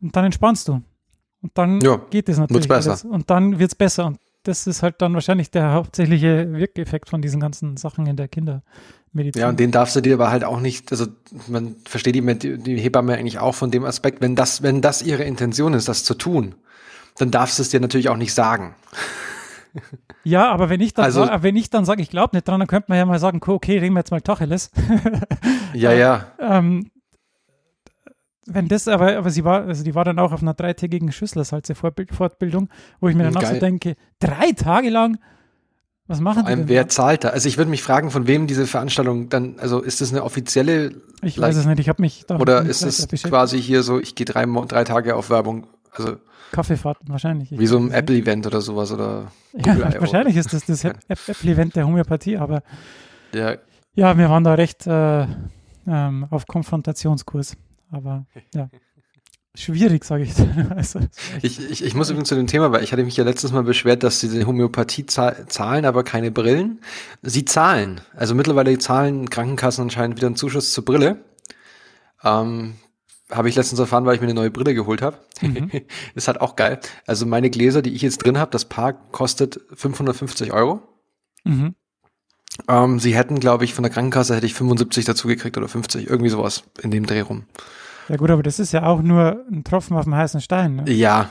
und 0.00 0.14
dann 0.14 0.24
entspannst 0.26 0.68
du. 0.68 0.82
Und 1.42 1.52
dann 1.54 1.80
Ja, 1.80 2.00
geht 2.10 2.28
es 2.28 2.38
natürlich. 2.38 2.68
besser. 2.68 2.98
Und 3.08 3.30
dann 3.30 3.58
wird 3.58 3.70
es 3.70 3.74
besser. 3.74 4.06
Und 4.06 4.18
das 4.44 4.66
ist 4.66 4.82
halt 4.82 5.00
dann 5.02 5.14
wahrscheinlich 5.14 5.50
der 5.50 5.72
hauptsächliche 5.72 6.52
Wirkeffekt 6.52 7.08
von 7.08 7.20
diesen 7.20 7.40
ganzen 7.40 7.76
Sachen 7.76 8.06
in 8.06 8.16
der 8.16 8.28
Kindermedizin. 8.28 9.40
Ja, 9.40 9.48
und 9.48 9.60
den 9.60 9.70
darfst 9.70 9.96
du 9.96 10.00
dir 10.00 10.14
aber 10.14 10.30
halt 10.30 10.44
auch 10.44 10.60
nicht, 10.60 10.90
also 10.90 11.06
man 11.48 11.76
versteht 11.84 12.14
die, 12.14 12.58
die 12.58 12.76
Hebamme 12.78 13.14
eigentlich 13.16 13.38
auch 13.38 13.54
von 13.54 13.70
dem 13.70 13.84
Aspekt, 13.84 14.20
wenn 14.20 14.36
das, 14.36 14.62
wenn 14.62 14.80
das 14.80 15.02
ihre 15.02 15.24
Intention 15.24 15.74
ist, 15.74 15.88
das 15.88 16.04
zu 16.04 16.14
tun, 16.14 16.54
dann 17.18 17.30
darfst 17.30 17.58
du 17.58 17.62
es 17.62 17.68
dir 17.70 17.80
natürlich 17.80 18.08
auch 18.08 18.16
nicht 18.16 18.34
sagen. 18.34 18.74
Ja, 20.24 20.50
aber 20.50 20.68
wenn 20.70 20.80
ich 20.80 20.92
dann, 20.94 21.04
Also- 21.04 21.24
sa- 21.24 21.42
wenn 21.42 21.54
ich 21.54 21.70
dann 21.70 21.84
sage, 21.84 22.02
ich 22.02 22.10
glaube 22.10 22.34
nicht 22.36 22.48
dran, 22.48 22.58
dann 22.58 22.66
könnte 22.66 22.86
man 22.88 22.98
ja 22.98 23.06
mal 23.06 23.18
sagen, 23.18 23.40
okay, 23.46 23.78
reden 23.78 23.94
wir 23.94 24.00
jetzt 24.00 24.10
mal 24.10 24.20
Tacheles. 24.20 24.70
Ja, 25.74 25.92
ja. 25.92 26.26
ähm, 26.40 26.90
wenn 28.46 28.66
das 28.68 28.88
aber, 28.88 29.16
aber 29.18 29.30
sie 29.30 29.44
war, 29.44 29.64
also 29.66 29.84
die 29.84 29.94
war 29.94 30.04
dann 30.04 30.18
auch 30.18 30.32
auf 30.32 30.40
einer 30.42 30.54
dreitägigen 30.54 31.12
Schüsslersalze-Fortbildung, 31.12 32.68
wo 33.00 33.08
ich 33.08 33.14
mir 33.14 33.24
dann 33.24 33.34
so 33.34 33.40
geil. 33.40 33.58
denke, 33.58 33.96
drei 34.18 34.52
Tage 34.52 34.88
lang? 34.88 35.18
Was 36.06 36.20
machen 36.20 36.36
Vor 36.36 36.42
die 36.44 36.48
allem, 36.48 36.58
denn? 36.60 36.68
wer 36.68 36.84
da? 36.84 36.88
zahlt 36.88 37.24
da? 37.24 37.28
Also 37.28 37.46
ich 37.48 37.58
würde 37.58 37.70
mich 37.70 37.82
fragen, 37.82 38.10
von 38.10 38.26
wem 38.26 38.46
diese 38.46 38.66
Veranstaltung 38.66 39.28
dann, 39.28 39.58
also 39.58 39.80
ist 39.82 40.00
das 40.00 40.10
eine 40.10 40.24
offizielle 40.24 40.92
Ich 41.22 41.38
weiß 41.38 41.54
es 41.56 41.66
nicht, 41.66 41.78
ich 41.80 41.90
habe 41.90 42.00
mich 42.00 42.24
da 42.26 42.38
oder 42.38 42.62
ist 42.62 42.82
es 42.82 43.06
quasi 43.22 43.60
hier 43.60 43.82
so, 43.82 44.00
ich 44.00 44.14
gehe 44.14 44.24
drei, 44.24 44.46
drei 44.66 44.84
Tage 44.84 45.14
auf 45.14 45.28
Werbung, 45.28 45.66
also 45.92 46.16
Kaffeefahrt 46.52 46.98
wahrscheinlich. 47.06 47.52
Ich 47.52 47.58
wie 47.58 47.66
so 47.66 47.78
ein. 47.78 47.90
Apple-Event 47.90 48.46
oder 48.46 48.60
sowas 48.60 48.90
oder 48.92 49.30
Ja, 49.54 49.74
I.O. 49.74 50.00
wahrscheinlich 50.00 50.36
ist 50.36 50.52
das 50.52 50.64
das 50.66 50.84
App- 50.84 50.98
Apple-Event 51.08 51.76
der 51.76 51.86
Homöopathie, 51.86 52.36
aber 52.38 52.62
Ja, 53.34 53.56
ja, 53.94 54.16
wir 54.16 54.28
waren 54.30 54.44
da 54.44 54.54
recht 54.54 54.86
äh, 54.86 55.26
ähm, 55.86 56.26
auf 56.30 56.46
Konfrontationskurs. 56.46 57.56
Aber 57.90 58.26
ja, 58.54 58.68
schwierig, 59.54 60.04
sage 60.04 60.22
ich. 60.24 60.32
also, 60.70 61.00
Ich, 61.42 61.58
ich, 61.70 61.84
ich 61.84 61.94
muss 61.94 62.08
übrigens 62.10 62.28
zu 62.28 62.34
dem 62.36 62.46
Thema, 62.46 62.70
weil 62.70 62.84
ich 62.84 62.92
hatte 62.92 63.02
mich 63.02 63.16
ja 63.16 63.24
letztes 63.24 63.50
Mal 63.52 63.64
beschwert, 63.64 64.02
dass 64.02 64.20
diese 64.20 64.46
Homöopathie 64.46 65.06
zahl- 65.06 65.46
zahlen, 65.48 65.84
aber 65.84 66.04
keine 66.04 66.30
Brillen. 66.30 66.80
Sie 67.22 67.44
zahlen. 67.44 68.00
Also 68.14 68.34
mittlerweile 68.34 68.76
zahlen 68.78 69.28
Krankenkassen 69.30 69.82
anscheinend 69.84 70.16
wieder 70.16 70.26
einen 70.28 70.36
Zuschuss 70.36 70.72
zur 70.72 70.84
Brille. 70.84 71.24
Ähm, 72.22 72.74
habe 73.30 73.48
ich 73.48 73.56
letztens 73.56 73.78
erfahren, 73.80 74.06
weil 74.06 74.14
ich 74.14 74.20
mir 74.20 74.26
eine 74.26 74.34
neue 74.34 74.50
Brille 74.50 74.74
geholt 74.74 75.02
habe. 75.02 75.18
Mhm. 75.40 75.70
ist 76.14 76.28
halt 76.28 76.40
auch 76.40 76.56
geil. 76.56 76.80
Also 77.06 77.26
meine 77.26 77.50
Gläser, 77.50 77.82
die 77.82 77.94
ich 77.94 78.02
jetzt 78.02 78.18
drin 78.18 78.38
habe, 78.38 78.50
das 78.50 78.64
Paar 78.64 78.92
kostet 78.92 79.60
550 79.74 80.52
Euro. 80.52 80.82
mhm. 81.44 81.74
Ähm, 82.66 82.98
sie 82.98 83.14
hätten, 83.14 83.38
glaube 83.38 83.64
ich, 83.64 83.72
von 83.72 83.84
der 83.84 83.92
Krankenkasse 83.92 84.34
hätte 84.34 84.46
ich 84.46 84.54
75 84.54 85.04
dazu 85.04 85.28
gekriegt 85.28 85.56
oder 85.56 85.68
50, 85.68 86.10
irgendwie 86.10 86.28
sowas 86.28 86.64
in 86.82 86.90
dem 86.90 87.06
Dreh 87.06 87.20
rum. 87.20 87.44
Ja 88.08 88.16
gut, 88.16 88.30
aber 88.30 88.42
das 88.42 88.58
ist 88.58 88.72
ja 88.72 88.84
auch 88.84 89.00
nur 89.00 89.44
ein 89.48 89.62
Tropfen 89.62 89.96
auf 89.96 90.04
dem 90.04 90.16
heißen 90.16 90.40
Stein. 90.40 90.76
Ne? 90.76 90.90
Ja, 90.90 91.30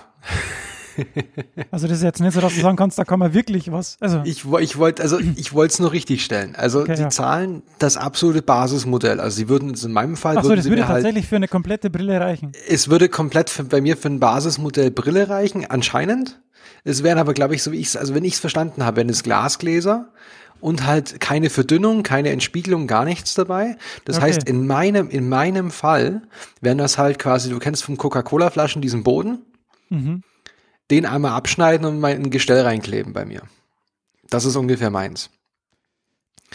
Also 1.71 1.87
das 1.87 1.97
ist 1.97 2.03
jetzt 2.03 2.21
nicht 2.21 2.33
so, 2.33 2.41
dass 2.41 2.53
du 2.55 2.61
sagen 2.61 2.77
kannst, 2.77 2.97
da 2.97 3.03
kann 3.03 3.19
man 3.19 3.33
wirklich 3.33 3.71
was. 3.71 3.97
Also 3.99 4.21
Ich, 4.23 4.45
ich 4.59 4.77
wollte, 4.77 5.01
also 5.03 5.19
ich 5.35 5.53
wollte 5.53 5.73
es 5.73 5.79
nur 5.79 5.91
richtig 5.91 6.23
stellen. 6.23 6.55
Also 6.55 6.81
Okay, 6.81 6.95
die 6.95 7.01
ja. 7.01 7.09
zahlen 7.09 7.61
das 7.79 7.97
absolute 7.97 8.41
Basismodell. 8.41 9.19
Also 9.19 9.37
sie 9.37 9.49
würden 9.49 9.73
in 9.73 9.91
meinem 9.91 10.15
Fall 10.15 10.37
ach 10.37 10.43
so, 10.43 10.55
das 10.55 10.65
würde 10.65 10.87
halt, 10.87 11.03
tatsächlich 11.03 11.27
für 11.27 11.35
eine 11.35 11.47
komplette 11.47 11.89
Brille 11.89 12.19
reichen. 12.19 12.51
es 12.67 12.89
würde 12.89 13.09
komplett 13.09 13.49
für, 13.49 13.63
bei 13.63 13.81
mir 13.81 13.97
für 13.97 14.09
ein 14.09 14.19
Basismodell 14.19 14.91
Brille 14.91 15.29
reichen, 15.29 15.65
anscheinend. 15.69 16.39
Es 16.83 17.03
wären 17.03 17.17
aber, 17.17 17.33
glaube 17.33 17.55
ich, 17.55 17.63
so 17.63 17.71
wie 17.71 17.77
ich 17.77 17.87
es, 17.87 17.97
also 17.97 18.13
wenn 18.15 18.23
ich 18.23 18.33
es 18.35 18.39
verstanden 18.39 18.85
habe, 18.85 18.97
wären 18.97 19.09
es 19.09 19.23
Glasgläser 19.23 20.09
und 20.61 20.85
halt 20.85 21.19
keine 21.19 21.49
Verdünnung, 21.49 22.01
keine 22.03 22.29
Entspiegelung, 22.29 22.87
gar 22.87 23.03
nichts 23.05 23.33
dabei. 23.33 23.77
Das 24.05 24.17
Okay. 24.17 24.25
heißt, 24.27 24.43
in 24.49 24.65
meinem, 24.67 25.09
in 25.09 25.27
meinem 25.29 25.69
Fall 25.71 26.21
wären 26.61 26.77
das 26.77 26.97
halt 26.97 27.19
quasi, 27.19 27.49
du 27.49 27.59
kennst 27.59 27.83
von 27.83 27.97
Coca-Cola-Flaschen 27.97 28.81
diesen 28.81 29.03
Boden, 29.03 29.39
Mhm. 29.89 30.21
Den 30.91 31.06
einmal 31.06 31.32
abschneiden 31.32 31.86
und 31.86 32.00
mal 32.00 32.13
in 32.13 32.24
ein 32.24 32.29
Gestell 32.29 32.62
reinkleben 32.62 33.13
bei 33.13 33.25
mir. 33.25 33.41
Das 34.29 34.46
ist 34.46 34.56
ungefähr 34.56 34.89
meins. 34.89 35.29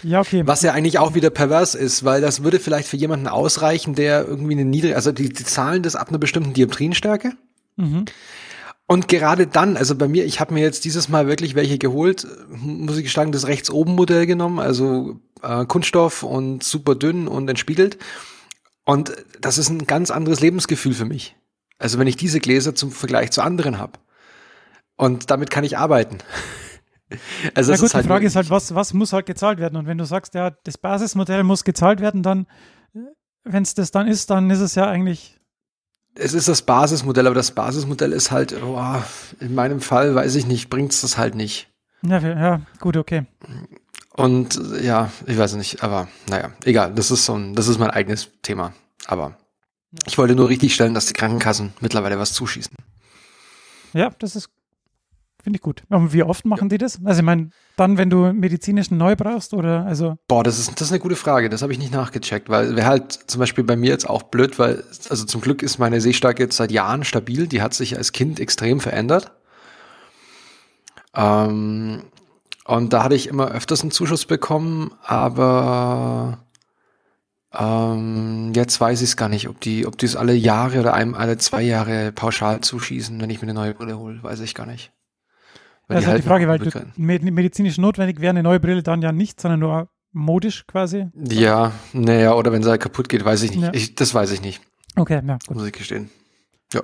Ja, 0.03 0.21
okay. 0.21 0.43
Was 0.47 0.63
ja 0.63 0.73
eigentlich 0.73 0.99
auch 0.99 1.15
wieder 1.15 1.31
pervers 1.31 1.75
ist, 1.75 2.05
weil 2.05 2.21
das 2.21 2.43
würde 2.43 2.59
vielleicht 2.59 2.89
für 2.89 2.97
jemanden 2.97 3.29
ausreichen, 3.29 3.95
der 3.95 4.27
irgendwie 4.27 4.55
eine 4.55 4.65
niedrige, 4.65 4.97
also 4.97 5.13
die, 5.13 5.29
die 5.29 5.45
zahlen 5.45 5.83
das 5.83 5.97
ab 5.97 6.09
einer 6.09 6.19
bestimmten 6.19 6.55
Dioptrienstärke. 6.55 7.33
Mhm. 7.77 8.07
Und 8.87 9.09
gerade 9.09 9.47
dann, 9.47 9.77
also 9.77 9.95
bei 9.95 10.09
mir, 10.09 10.25
ich 10.25 10.41
habe 10.41 10.55
mir 10.55 10.61
jetzt 10.61 10.85
dieses 10.85 11.09
Mal 11.09 11.27
wirklich 11.27 11.55
welche 11.55 11.79
geholt, 11.79 12.27
muss 12.49 12.99
ich 12.99 13.13
sagen, 13.13 13.33
das 13.33 13.47
rechts 13.47 13.71
oben 13.71 13.95
Modell 13.95 14.27
genommen, 14.27 14.59
also 14.59 15.21
äh, 15.43 15.65
Kunststoff 15.67 16.23
und 16.23 16.63
super 16.63 16.95
dünn 16.95 17.29
und 17.29 17.49
entspiegelt. 17.49 17.99
Und 18.85 19.13
das 19.41 19.59
ist 19.59 19.69
ein 19.69 19.87
ganz 19.87 20.11
anderes 20.11 20.41
Lebensgefühl 20.41 20.95
für 20.95 21.05
mich. 21.05 21.37
Also 21.79 21.99
wenn 21.99 22.07
ich 22.07 22.17
diese 22.17 22.41
Gläser 22.41 22.75
zum 22.75 22.91
Vergleich 22.91 23.31
zu 23.31 23.43
anderen 23.43 23.79
habe. 23.79 23.99
Und 25.03 25.33
damit 25.33 25.51
kann 25.51 25.65
ich 25.65 25.77
arbeiten. 25.77 26.19
Also 27.55 27.73
ja 27.73 27.79
gut, 27.79 27.93
halt 27.93 28.05
die 28.05 28.09
Frage 28.09 28.27
ist 28.27 28.37
halt, 28.37 28.49
was, 28.49 28.75
was 28.75 28.95
muss 28.95 29.13
halt 29.13 29.27
gezahlt 29.27 29.59
werden? 29.59 29.77
Und 29.77 29.87
wenn 29.87 29.99
du 29.99 30.07
sagst, 30.07 30.33
ja, 30.33 30.49
das 30.65 30.79
Basismodell 30.79 31.43
muss 31.43 31.63
gezahlt 31.63 32.01
werden, 32.01 32.23
dann, 32.23 32.47
wenn 33.45 33.63
es 33.63 33.75
das 33.75 33.91
dann 33.91 34.09
ist, 34.09 34.31
dann 34.31 34.49
ist 34.49 34.61
es 34.61 34.77
ja 34.77 34.89
eigentlich. 34.89 35.39
Es 36.15 36.33
ist 36.33 36.49
das 36.49 36.63
Basismodell, 36.63 37.27
aber 37.27 37.35
das 37.35 37.51
Basismodell 37.51 38.13
ist 38.13 38.31
halt, 38.31 38.57
oh, 38.63 38.81
in 39.41 39.55
meinem 39.55 39.83
Fall, 39.83 40.15
weiß 40.15 40.37
ich 40.37 40.47
nicht, 40.47 40.71
bringt 40.71 40.93
es 40.93 41.03
das 41.03 41.19
halt 41.19 41.35
nicht. 41.35 41.69
Ja, 42.01 42.19
ja, 42.19 42.63
gut, 42.81 42.97
okay. 42.97 43.27
Und 44.15 44.59
ja, 44.81 45.11
ich 45.27 45.37
weiß 45.37 45.57
nicht, 45.57 45.83
aber 45.83 46.09
naja, 46.31 46.53
egal, 46.65 46.95
das 46.95 47.11
ist 47.11 47.27
so 47.27 47.35
ein, 47.35 47.55
das 47.55 47.69
ist 47.69 47.79
mein 47.79 47.91
eigenes 47.91 48.31
Thema. 48.41 48.73
Aber 49.07 49.37
ich 50.07 50.17
wollte 50.17 50.35
nur 50.35 50.49
richtig 50.49 50.75
stellen, 50.75 50.95
dass 50.95 51.05
die 51.05 51.13
Krankenkassen 51.13 51.75
mittlerweile 51.81 52.19
was 52.19 52.33
zuschießen. 52.33 52.75
Ja, 53.93 54.11
das 54.19 54.35
ist, 54.35 54.49
finde 55.43 55.57
ich 55.57 55.63
gut. 55.63 55.83
Und 55.89 56.13
wie 56.13 56.23
oft 56.23 56.45
machen 56.45 56.69
die 56.69 56.79
das? 56.79 56.99
Also 57.05 57.21
ich 57.21 57.25
meine, 57.25 57.51
dann, 57.77 57.99
wenn 57.99 58.11
du 58.11 58.33
medizinischen 58.33 58.97
neu 58.97 59.17
brauchst 59.17 59.55
oder 59.55 59.85
also. 59.85 60.17
Boah, 60.29 60.43
das 60.43 60.59
ist, 60.59 60.81
das 60.81 60.89
ist 60.89 60.93
eine 60.93 61.01
gute 61.01 61.17
Frage. 61.17 61.49
Das 61.49 61.63
habe 61.63 61.73
ich 61.73 61.79
nicht 61.79 61.93
nachgecheckt, 61.93 62.49
weil 62.49 62.77
wäre 62.77 62.87
halt 62.87 63.13
zum 63.13 63.41
Beispiel 63.41 63.65
bei 63.65 63.77
mir 63.77 63.91
jetzt 63.91 64.09
auch 64.09 64.23
blöd, 64.23 64.59
weil, 64.59 64.85
also 65.09 65.25
zum 65.25 65.41
Glück 65.41 65.63
ist 65.63 65.79
meine 65.79 66.01
Sehstärke 66.01 66.45
jetzt 66.45 66.57
seit 66.57 66.71
Jahren 66.71 67.05
stabil. 67.05 67.47
Die 67.47 67.63
hat 67.63 67.75
sich 67.75 67.97
als 67.97 68.13
Kind 68.13 68.41
extrem 68.41 68.81
verändert. 68.81 69.33
Ähm, 71.15 72.05
und 72.65 72.93
da 72.93 73.05
hatte 73.05 73.15
ich 73.15 73.27
immer 73.29 73.51
öfters 73.51 73.83
einen 73.83 73.91
Zuschuss 73.91 74.25
bekommen, 74.25 74.93
aber 75.03 76.39
ähm, 77.53 78.53
jetzt 78.55 78.81
weiß 78.81 79.03
ich 79.03 79.11
es 79.11 79.17
gar 79.17 79.29
nicht, 79.29 79.49
ob 79.49 79.61
die, 79.61 79.87
ob 79.87 79.99
die 79.99 80.07
es 80.07 80.17
alle 80.17 80.35
Jahre 80.35 80.81
oder 80.81 80.95
einem 80.95 81.15
alle 81.15 81.37
zwei 81.39 81.63
Jahre 81.63 82.13
pauschal 82.13 82.61
zuschießen, 82.61 83.21
wenn 83.21 83.31
ich 83.31 83.43
mir 83.43 83.49
eine 83.49 83.55
neue 83.55 83.75
Brille 83.75 83.99
hole, 83.99 84.23
weiß 84.23 84.41
ich 84.41 84.55
gar 84.55 84.67
nicht. 84.67 84.93
Weil 85.95 85.97
das 85.97 86.05
ist 86.05 86.11
halt 86.11 86.25
die 86.25 86.29
Frage, 86.29 86.49
weil 86.49 86.59
du, 86.59 86.71
medizinisch 86.97 87.79
notwendig 87.79 88.21
wäre 88.21 88.31
eine 88.31 88.43
neue 88.43 88.61
Brille 88.61 88.83
dann 88.83 89.03
ja 89.03 89.13
nicht, 89.13 89.41
sondern 89.41 89.61
nur 89.61 89.89
modisch 90.13 90.67
quasi. 90.67 91.09
Ja, 91.15 91.73
naja, 91.93 92.35
oder 92.35 92.53
wenn 92.53 92.63
sie 92.63 92.71
halt 92.71 92.81
kaputt 92.81 93.09
geht, 93.09 93.25
weiß 93.25 93.43
ich 93.43 93.53
nicht. 93.53 93.63
Ja. 93.63 93.71
Ich, 93.73 93.95
das 93.95 94.15
weiß 94.15 94.31
ich 94.33 94.43
nicht. 94.43 94.63
Okay, 94.97 95.23
ja, 95.27 95.39
gut. 95.47 95.57
Muss 95.57 95.67
ich 95.67 95.73
gestehen. 95.73 96.11
Ja. 96.73 96.83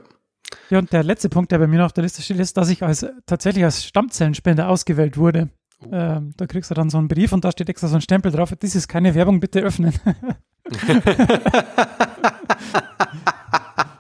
Ja, 0.71 0.79
und 0.79 0.93
der 0.93 1.03
letzte 1.03 1.29
Punkt, 1.29 1.53
der 1.53 1.59
bei 1.59 1.67
mir 1.67 1.79
noch 1.79 1.87
auf 1.87 1.93
der 1.93 2.05
Liste 2.05 2.23
steht, 2.23 2.39
ist, 2.39 2.57
dass 2.57 2.71
ich 2.71 2.83
als 2.83 3.05
tatsächlich 3.27 3.65
als 3.65 3.85
Stammzellenspender 3.85 4.69
ausgewählt 4.69 5.19
wurde. 5.19 5.51
Oh. 5.81 5.89
Ähm, 5.93 6.33
da 6.37 6.47
kriegst 6.47 6.71
du 6.71 6.75
dann 6.75 6.91
so 6.91 6.99
einen 6.99 7.09
Brief 7.09 7.33
und 7.33 7.45
da 7.45 7.53
steht 7.53 7.69
extra 7.69 7.89
so 7.89 7.97
ein 7.97 8.01
Stempel 8.01 8.33
drauf. 8.33 8.53
Das 8.59 8.75
ist 8.75 8.89
keine 8.89 9.15
Werbung, 9.15 9.41
bitte 9.41 9.61
öffnen. 9.61 9.93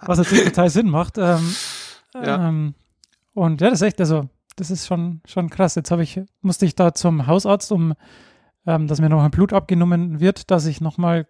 Was 0.06 0.18
natürlich 0.18 0.44
total 0.44 0.70
Sinn 0.70 0.88
macht. 0.88 1.18
Ähm, 1.18 1.54
ja. 2.14 2.48
ähm, 2.48 2.74
und 3.34 3.60
ja, 3.60 3.70
das 3.70 3.82
ist 3.82 3.86
echt, 3.86 4.00
also, 4.00 4.28
das 4.58 4.70
ist 4.70 4.86
schon, 4.86 5.20
schon 5.24 5.50
krass. 5.50 5.74
Jetzt 5.74 5.90
habe 5.90 6.02
ich, 6.02 6.20
musste 6.40 6.66
ich 6.66 6.74
da 6.74 6.94
zum 6.94 7.26
Hausarzt, 7.26 7.70
um, 7.72 7.94
ähm, 8.66 8.86
dass 8.86 9.00
mir 9.00 9.08
noch 9.08 9.22
ein 9.22 9.30
Blut 9.30 9.52
abgenommen 9.52 10.20
wird, 10.20 10.50
dass 10.50 10.66
ich 10.66 10.80
nochmal 10.80 11.28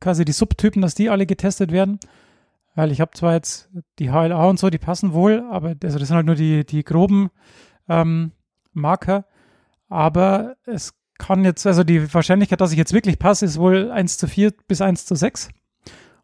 quasi 0.00 0.24
die 0.24 0.32
Subtypen, 0.32 0.82
dass 0.82 0.94
die 0.94 1.10
alle 1.10 1.26
getestet 1.26 1.72
werden. 1.72 1.98
Weil 2.74 2.90
ich 2.90 3.00
habe 3.00 3.12
zwar 3.12 3.34
jetzt 3.34 3.70
die 3.98 4.10
HLA 4.10 4.44
und 4.46 4.58
so, 4.58 4.70
die 4.70 4.78
passen 4.78 5.12
wohl, 5.12 5.44
aber 5.50 5.74
also 5.82 5.98
das 5.98 6.08
sind 6.08 6.16
halt 6.16 6.26
nur 6.26 6.34
die, 6.34 6.64
die 6.64 6.84
groben 6.84 7.30
ähm, 7.88 8.32
Marker. 8.72 9.26
Aber 9.88 10.56
es 10.64 10.94
kann 11.18 11.44
jetzt, 11.44 11.66
also 11.66 11.84
die 11.84 12.12
Wahrscheinlichkeit, 12.12 12.60
dass 12.60 12.72
ich 12.72 12.78
jetzt 12.78 12.94
wirklich 12.94 13.18
passe, 13.18 13.44
ist 13.44 13.58
wohl 13.58 13.90
1 13.90 14.16
zu 14.16 14.26
4 14.26 14.52
bis 14.66 14.80
1 14.80 15.04
zu 15.04 15.14
6. 15.14 15.50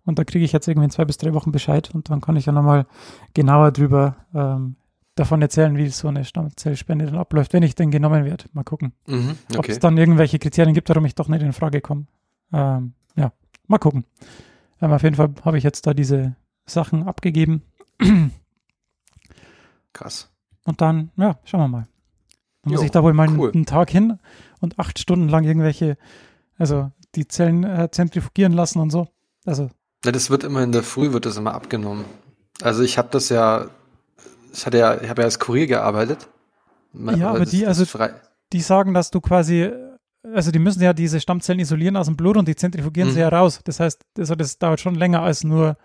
Und 0.04 0.18
da 0.18 0.24
kriege 0.24 0.44
ich 0.44 0.52
jetzt 0.52 0.66
irgendwie 0.66 0.86
in 0.86 0.90
zwei 0.90 1.04
bis 1.04 1.18
drei 1.18 1.34
Wochen 1.34 1.52
Bescheid 1.52 1.90
und 1.94 2.08
dann 2.08 2.22
kann 2.22 2.36
ich 2.36 2.46
ja 2.46 2.52
nochmal 2.52 2.86
genauer 3.34 3.72
drüber 3.72 4.16
ähm, 4.34 4.76
davon 5.18 5.42
erzählen, 5.42 5.76
wie 5.76 5.88
so 5.88 6.08
eine 6.08 6.24
Stammzellspende 6.24 7.06
dann 7.06 7.16
abläuft, 7.16 7.52
wenn 7.52 7.62
ich 7.62 7.74
denn 7.74 7.90
genommen 7.90 8.24
werde. 8.24 8.44
Mal 8.52 8.64
gucken. 8.64 8.92
Mhm, 9.06 9.36
okay. 9.50 9.58
Ob 9.58 9.68
es 9.68 9.78
dann 9.78 9.98
irgendwelche 9.98 10.38
Kriterien 10.38 10.74
gibt, 10.74 10.88
warum 10.88 11.04
ich 11.04 11.14
doch 11.14 11.28
nicht 11.28 11.42
in 11.42 11.52
Frage 11.52 11.80
komme. 11.80 12.06
Ähm, 12.52 12.94
ja, 13.16 13.32
mal 13.66 13.78
gucken. 13.78 14.04
Ähm, 14.80 14.92
auf 14.92 15.02
jeden 15.02 15.16
Fall 15.16 15.30
habe 15.44 15.58
ich 15.58 15.64
jetzt 15.64 15.86
da 15.86 15.94
diese 15.94 16.36
Sachen 16.66 17.02
abgegeben. 17.04 17.62
Krass. 19.92 20.30
Und 20.64 20.80
dann, 20.80 21.10
ja, 21.16 21.38
schauen 21.44 21.60
wir 21.60 21.68
mal. 21.68 21.88
Dann 22.62 22.72
jo, 22.72 22.78
muss 22.78 22.84
ich 22.84 22.90
da 22.90 23.02
wohl 23.02 23.14
mal 23.14 23.28
cool. 23.38 23.50
einen 23.52 23.66
Tag 23.66 23.90
hin 23.90 24.18
und 24.60 24.78
acht 24.78 24.98
Stunden 24.98 25.28
lang 25.28 25.44
irgendwelche, 25.44 25.96
also 26.58 26.90
die 27.14 27.26
Zellen 27.26 27.64
äh, 27.64 27.90
zentrifugieren 27.90 28.52
lassen 28.52 28.80
und 28.80 28.90
so. 28.90 29.08
Also. 29.44 29.70
Ja, 30.04 30.12
das 30.12 30.30
wird 30.30 30.44
immer 30.44 30.62
in 30.62 30.72
der 30.72 30.82
Früh 30.82 31.12
wird 31.12 31.26
das 31.26 31.36
immer 31.36 31.54
abgenommen. 31.54 32.04
Also 32.60 32.82
ich 32.82 32.98
habe 32.98 33.08
das 33.10 33.28
ja, 33.28 33.68
ich 34.52 34.66
hatte 34.66 34.78
ja, 34.78 35.00
ich 35.00 35.08
habe 35.08 35.22
ja 35.22 35.26
als 35.26 35.38
Kurier 35.38 35.66
gearbeitet. 35.66 36.28
Ja, 36.94 37.30
aber, 37.30 37.36
aber 37.36 37.44
die, 37.44 37.66
also 37.66 37.84
die 38.52 38.60
sagen, 38.60 38.94
dass 38.94 39.10
du 39.10 39.20
quasi, 39.20 39.70
also 40.34 40.50
die 40.50 40.58
müssen 40.58 40.82
ja 40.82 40.92
diese 40.92 41.20
Stammzellen 41.20 41.60
isolieren 41.60 41.96
aus 41.96 42.06
dem 42.06 42.16
Blut 42.16 42.36
und 42.36 42.48
die 42.48 42.56
zentrifugieren 42.56 43.10
mhm. 43.10 43.14
sie 43.14 43.20
ja 43.20 43.28
raus. 43.28 43.60
Das 43.64 43.80
heißt, 43.80 44.00
also 44.18 44.34
das 44.34 44.58
dauert 44.58 44.80
schon 44.80 44.94
länger 44.94 45.22
als 45.22 45.44
nur 45.44 45.76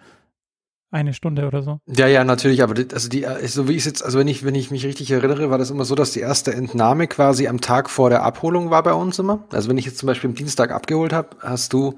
eine 0.93 1.13
Stunde 1.13 1.47
oder 1.47 1.63
so. 1.63 1.79
Ja, 1.87 2.07
ja, 2.07 2.23
natürlich, 2.23 2.61
aber 2.61 2.75
die, 2.75 2.93
also 2.93 3.09
die, 3.09 3.25
so 3.47 3.67
wie 3.67 3.73
ich 3.73 3.83
jetzt, 3.83 4.05
also 4.05 4.19
wenn 4.19 4.27
ich, 4.27 4.45
wenn 4.45 4.53
ich 4.53 4.69
mich 4.69 4.85
richtig 4.85 5.09
erinnere, 5.09 5.49
war 5.49 5.57
das 5.57 5.71
immer 5.71 5.85
so, 5.85 5.95
dass 5.95 6.11
die 6.11 6.19
erste 6.19 6.53
Entnahme 6.53 7.07
quasi 7.07 7.47
am 7.47 7.61
Tag 7.61 7.89
vor 7.89 8.11
der 8.11 8.21
Abholung 8.21 8.69
war 8.69 8.83
bei 8.83 8.93
uns 8.93 9.17
immer. 9.17 9.43
Also 9.51 9.69
wenn 9.69 9.77
ich 9.79 9.85
jetzt 9.85 9.97
zum 9.97 10.07
Beispiel 10.07 10.29
am 10.29 10.35
Dienstag 10.35 10.71
abgeholt 10.71 11.11
habe, 11.11 11.29
hast 11.39 11.73
du, 11.73 11.95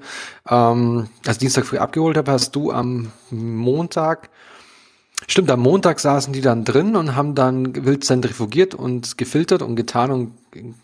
ähm, 0.48 1.08
also 1.26 1.38
Dienstag 1.38 1.66
früh 1.66 1.76
abgeholt 1.76 2.16
habe, 2.16 2.32
hast 2.32 2.56
du 2.56 2.72
am 2.72 3.12
Montag, 3.30 4.30
stimmt, 5.26 5.50
am 5.50 5.60
Montag 5.60 6.00
saßen 6.00 6.32
die 6.32 6.40
dann 6.40 6.64
drin 6.64 6.96
und 6.96 7.16
haben 7.16 7.34
dann 7.34 7.84
wild 7.84 8.04
zentrifugiert 8.04 8.74
und 8.74 9.18
gefiltert 9.18 9.62
und 9.62 9.76
getan 9.76 10.10
und, 10.10 10.32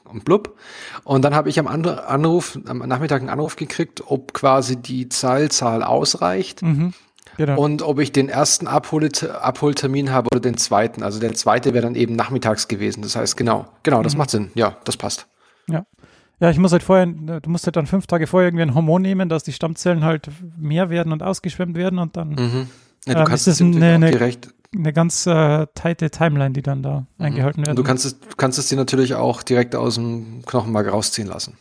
und 0.04 0.24
blub. 0.24 0.56
Und 1.04 1.22
dann 1.24 1.34
habe 1.34 1.48
ich 1.48 1.58
am 1.58 1.66
Anruf, 1.66 2.58
am 2.66 2.78
Nachmittag 2.78 3.20
einen 3.20 3.30
Anruf 3.30 3.56
gekriegt, 3.56 4.02
ob 4.06 4.32
quasi 4.32 4.76
die 4.76 5.08
Zahlzahl 5.08 5.82
ausreicht. 5.82 6.62
Mhm 6.62 6.94
Genau. 7.36 7.60
Und 7.60 7.82
ob 7.82 7.98
ich 7.98 8.12
den 8.12 8.28
ersten 8.28 8.66
Abhol 8.66 9.08
Abholtermin 9.40 10.12
habe 10.12 10.28
oder 10.32 10.40
den 10.40 10.56
zweiten. 10.56 11.02
Also 11.02 11.18
der 11.18 11.34
zweite 11.34 11.72
wäre 11.72 11.82
dann 11.82 11.94
eben 11.94 12.14
nachmittags 12.14 12.68
gewesen. 12.68 13.02
Das 13.02 13.16
heißt, 13.16 13.36
genau, 13.36 13.66
genau, 13.82 14.02
das 14.02 14.14
mhm. 14.14 14.18
macht 14.18 14.30
Sinn. 14.30 14.50
Ja, 14.54 14.76
das 14.84 14.96
passt. 14.96 15.26
Ja. 15.68 15.86
Ja, 16.40 16.50
ich 16.50 16.58
muss 16.58 16.72
halt 16.72 16.82
vorher, 16.82 17.06
du 17.06 17.50
musst 17.50 17.66
halt 17.66 17.76
dann 17.76 17.86
fünf 17.86 18.08
Tage 18.08 18.26
vorher 18.26 18.48
irgendwie 18.48 18.62
ein 18.62 18.74
Hormon 18.74 19.00
nehmen, 19.00 19.28
dass 19.28 19.44
die 19.44 19.52
Stammzellen 19.52 20.02
halt 20.02 20.28
mehr 20.58 20.90
werden 20.90 21.12
und 21.12 21.22
ausgeschwemmt 21.22 21.76
werden 21.76 22.00
und 22.00 22.16
dann 22.16 22.30
mhm. 22.30 22.68
Ja, 23.06 23.14
du 23.14 23.20
ähm, 23.20 23.26
kannst 23.26 23.48
ist 23.48 23.60
das 23.60 23.66
eine, 23.66 23.94
eine, 23.94 24.38
eine 24.74 24.92
ganz 24.92 25.26
äh, 25.26 25.66
tighte 25.74 26.10
Timeline, 26.10 26.52
die 26.52 26.62
dann 26.62 26.82
da 26.82 27.06
mhm. 27.18 27.24
eingehalten 27.24 27.66
wird. 27.66 27.78
Du 27.78 27.82
kannst 27.82 28.04
es, 28.04 28.18
du 28.18 28.36
kannst 28.36 28.58
es 28.58 28.68
dir 28.68 28.76
natürlich 28.76 29.14
auch 29.14 29.42
direkt 29.42 29.74
aus 29.74 29.96
dem 29.96 30.42
Knochenmark 30.46 30.90
rausziehen 30.90 31.28
lassen. 31.28 31.56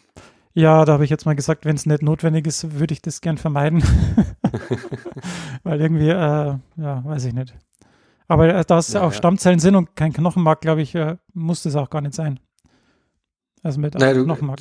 Ja, 0.54 0.84
da 0.84 0.94
habe 0.94 1.06
ich 1.06 1.10
jetzt 1.10 1.26
mal 1.26 1.36
gesagt, 1.36 1.66
wenn 1.66 1.76
es 1.76 1.86
nicht 1.86 2.02
notwendig 2.02 2.46
ist, 2.46 2.78
würde 2.78 2.94
ich 2.94 3.02
das 3.02 3.22
gern 3.22 3.38
vermeiden. 3.38 3.84
Weil 5.64 5.82
irgendwie, 5.82 6.10
äh, 6.10 6.58
ja, 6.78 7.06
weiß 7.06 7.26
ich 7.26 7.34
nicht. 7.34 7.54
Aber 8.28 8.54
äh, 8.54 8.64
da 8.66 8.78
es 8.78 8.94
ja, 8.94 9.02
auch 9.02 9.12
ja. 9.12 9.18
Stammzellen 9.18 9.60
sind 9.60 9.76
und 9.76 9.96
kein 9.96 10.14
Knochenmark, 10.14 10.62
glaube 10.62 10.82
ich, 10.82 10.96
äh, 10.96 11.18
muss 11.34 11.64
das 11.64 11.76
auch 11.76 11.90
gar 11.90 12.02
nicht 12.02 12.16
sein. 12.16 12.40
Also 13.64 13.80
mit 13.80 13.94
naja, 13.96 14.14
du, 14.14 14.24
Knochenmark. 14.24 14.60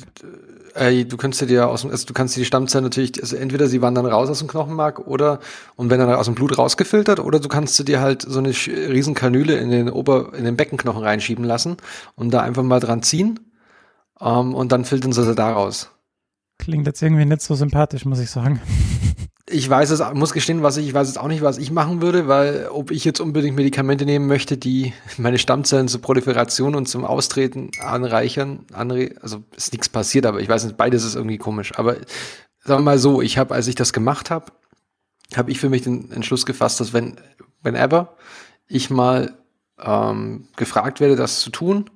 Äh, 0.75 1.05
du 1.05 1.17
kannst 1.17 1.41
dir 1.41 1.67
aus 1.67 1.85
also 1.85 2.05
du 2.05 2.13
kannst 2.13 2.35
die 2.35 2.45
Stammzellen 2.45 2.83
natürlich, 2.83 3.19
also 3.21 3.35
entweder 3.35 3.67
sie 3.67 3.81
wandern 3.81 4.05
raus 4.05 4.29
aus 4.29 4.39
dem 4.39 4.47
Knochenmark 4.47 5.07
oder 5.07 5.39
und 5.75 5.89
werden 5.89 6.07
dann 6.07 6.15
aus 6.15 6.25
dem 6.25 6.35
Blut 6.35 6.57
rausgefiltert 6.57 7.19
oder 7.19 7.39
du 7.39 7.49
kannst 7.49 7.87
dir 7.87 7.99
halt 7.99 8.21
so 8.21 8.39
eine 8.39 8.49
riesen 8.49 9.15
Kanüle 9.15 9.57
in 9.57 9.71
den 9.71 9.89
Ober, 9.89 10.33
in 10.35 10.45
den 10.45 10.55
Beckenknochen 10.55 11.03
reinschieben 11.03 11.43
lassen 11.43 11.77
und 12.15 12.31
da 12.31 12.41
einfach 12.41 12.63
mal 12.63 12.79
dran 12.79 13.01
ziehen 13.01 13.39
ähm, 14.19 14.53
und 14.53 14.71
dann 14.71 14.85
filtern 14.85 15.13
sie 15.13 15.35
da 15.35 15.51
raus. 15.51 15.89
Klingt 16.59 16.85
jetzt 16.85 17.01
irgendwie 17.01 17.25
nicht 17.25 17.41
so 17.41 17.55
sympathisch, 17.55 18.05
muss 18.05 18.19
ich 18.19 18.29
sagen. 18.29 18.61
Ich 19.51 19.69
weiß 19.69 19.89
es, 19.91 20.01
muss 20.13 20.33
gestehen, 20.33 20.63
was 20.63 20.77
ich, 20.77 20.87
ich 20.87 20.93
weiß 20.93 21.07
jetzt 21.07 21.17
auch 21.17 21.27
nicht, 21.27 21.41
was 21.41 21.57
ich 21.57 21.71
machen 21.71 22.01
würde, 22.01 22.27
weil 22.27 22.69
ob 22.71 22.91
ich 22.91 23.05
jetzt 23.05 23.19
unbedingt 23.19 23.55
Medikamente 23.55 24.05
nehmen 24.05 24.27
möchte, 24.27 24.57
die 24.57 24.93
meine 25.17 25.37
Stammzellen 25.37 25.87
zur 25.87 26.01
Proliferation 26.01 26.75
und 26.75 26.87
zum 26.87 27.05
Austreten 27.05 27.71
anreichern, 27.79 28.65
anre 28.73 29.11
also 29.21 29.43
ist 29.55 29.73
nichts 29.73 29.89
passiert, 29.89 30.25
aber 30.25 30.39
ich 30.39 30.49
weiß 30.49 30.63
nicht, 30.65 30.77
beides 30.77 31.03
ist 31.03 31.15
irgendwie 31.15 31.37
komisch. 31.37 31.77
Aber 31.77 31.95
sagen 32.63 32.79
wir 32.79 32.91
mal 32.91 32.99
so, 32.99 33.21
ich 33.21 33.37
habe, 33.37 33.53
als 33.53 33.67
ich 33.67 33.75
das 33.75 33.93
gemacht 33.93 34.29
habe, 34.29 34.51
habe 35.35 35.51
ich 35.51 35.59
für 35.59 35.69
mich 35.69 35.83
den 35.83 36.11
Entschluss 36.11 36.45
gefasst, 36.45 36.79
dass 36.79 36.93
wenn, 36.93 37.17
whenever 37.61 38.15
ich 38.67 38.89
mal 38.89 39.33
ähm, 39.81 40.47
gefragt 40.55 40.99
werde, 40.99 41.15
das 41.15 41.39
zu 41.39 41.49
tun, 41.49 41.89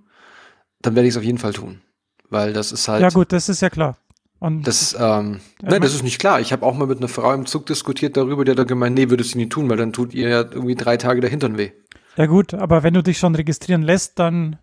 dann 0.81 0.95
werde 0.95 1.07
ich 1.07 1.13
es 1.13 1.17
auf 1.17 1.23
jeden 1.23 1.37
Fall 1.37 1.53
tun 1.53 1.81
weil 2.29 2.53
das 2.53 2.71
ist 2.71 2.87
halt. 2.87 3.01
Ja 3.01 3.09
gut, 3.09 3.31
das 3.31 3.49
ist 3.49 3.61
ja 3.61 3.69
klar. 3.69 3.97
Und 4.45 4.67
das, 4.67 4.95
ähm, 4.99 5.39
nein, 5.63 5.81
das 5.81 5.95
ist 5.95 6.03
nicht 6.03 6.19
klar. 6.19 6.39
Ich 6.39 6.53
habe 6.53 6.63
auch 6.67 6.75
mal 6.75 6.85
mit 6.85 6.99
einer 6.99 7.07
Frau 7.07 7.33
im 7.33 7.47
Zug 7.47 7.65
diskutiert 7.65 8.15
darüber, 8.15 8.45
die 8.45 8.51
hat 8.51 8.59
dann 8.59 8.67
gemeint, 8.67 8.95
nee, 8.95 9.09
würdest 9.09 9.33
du 9.33 9.39
nie 9.39 9.49
tun, 9.49 9.67
weil 9.71 9.77
dann 9.77 9.91
tut 9.91 10.13
ihr 10.13 10.29
ja 10.29 10.41
irgendwie 10.41 10.75
drei 10.75 10.97
Tage 10.97 11.19
der 11.19 11.31
Hintern 11.31 11.57
weh. 11.57 11.71
Ja 12.15 12.27
gut, 12.27 12.53
aber 12.53 12.83
wenn 12.83 12.93
du 12.93 13.01
dich 13.01 13.17
schon 13.17 13.33
registrieren 13.33 13.81
lässt, 13.81 14.19
dann 14.19 14.57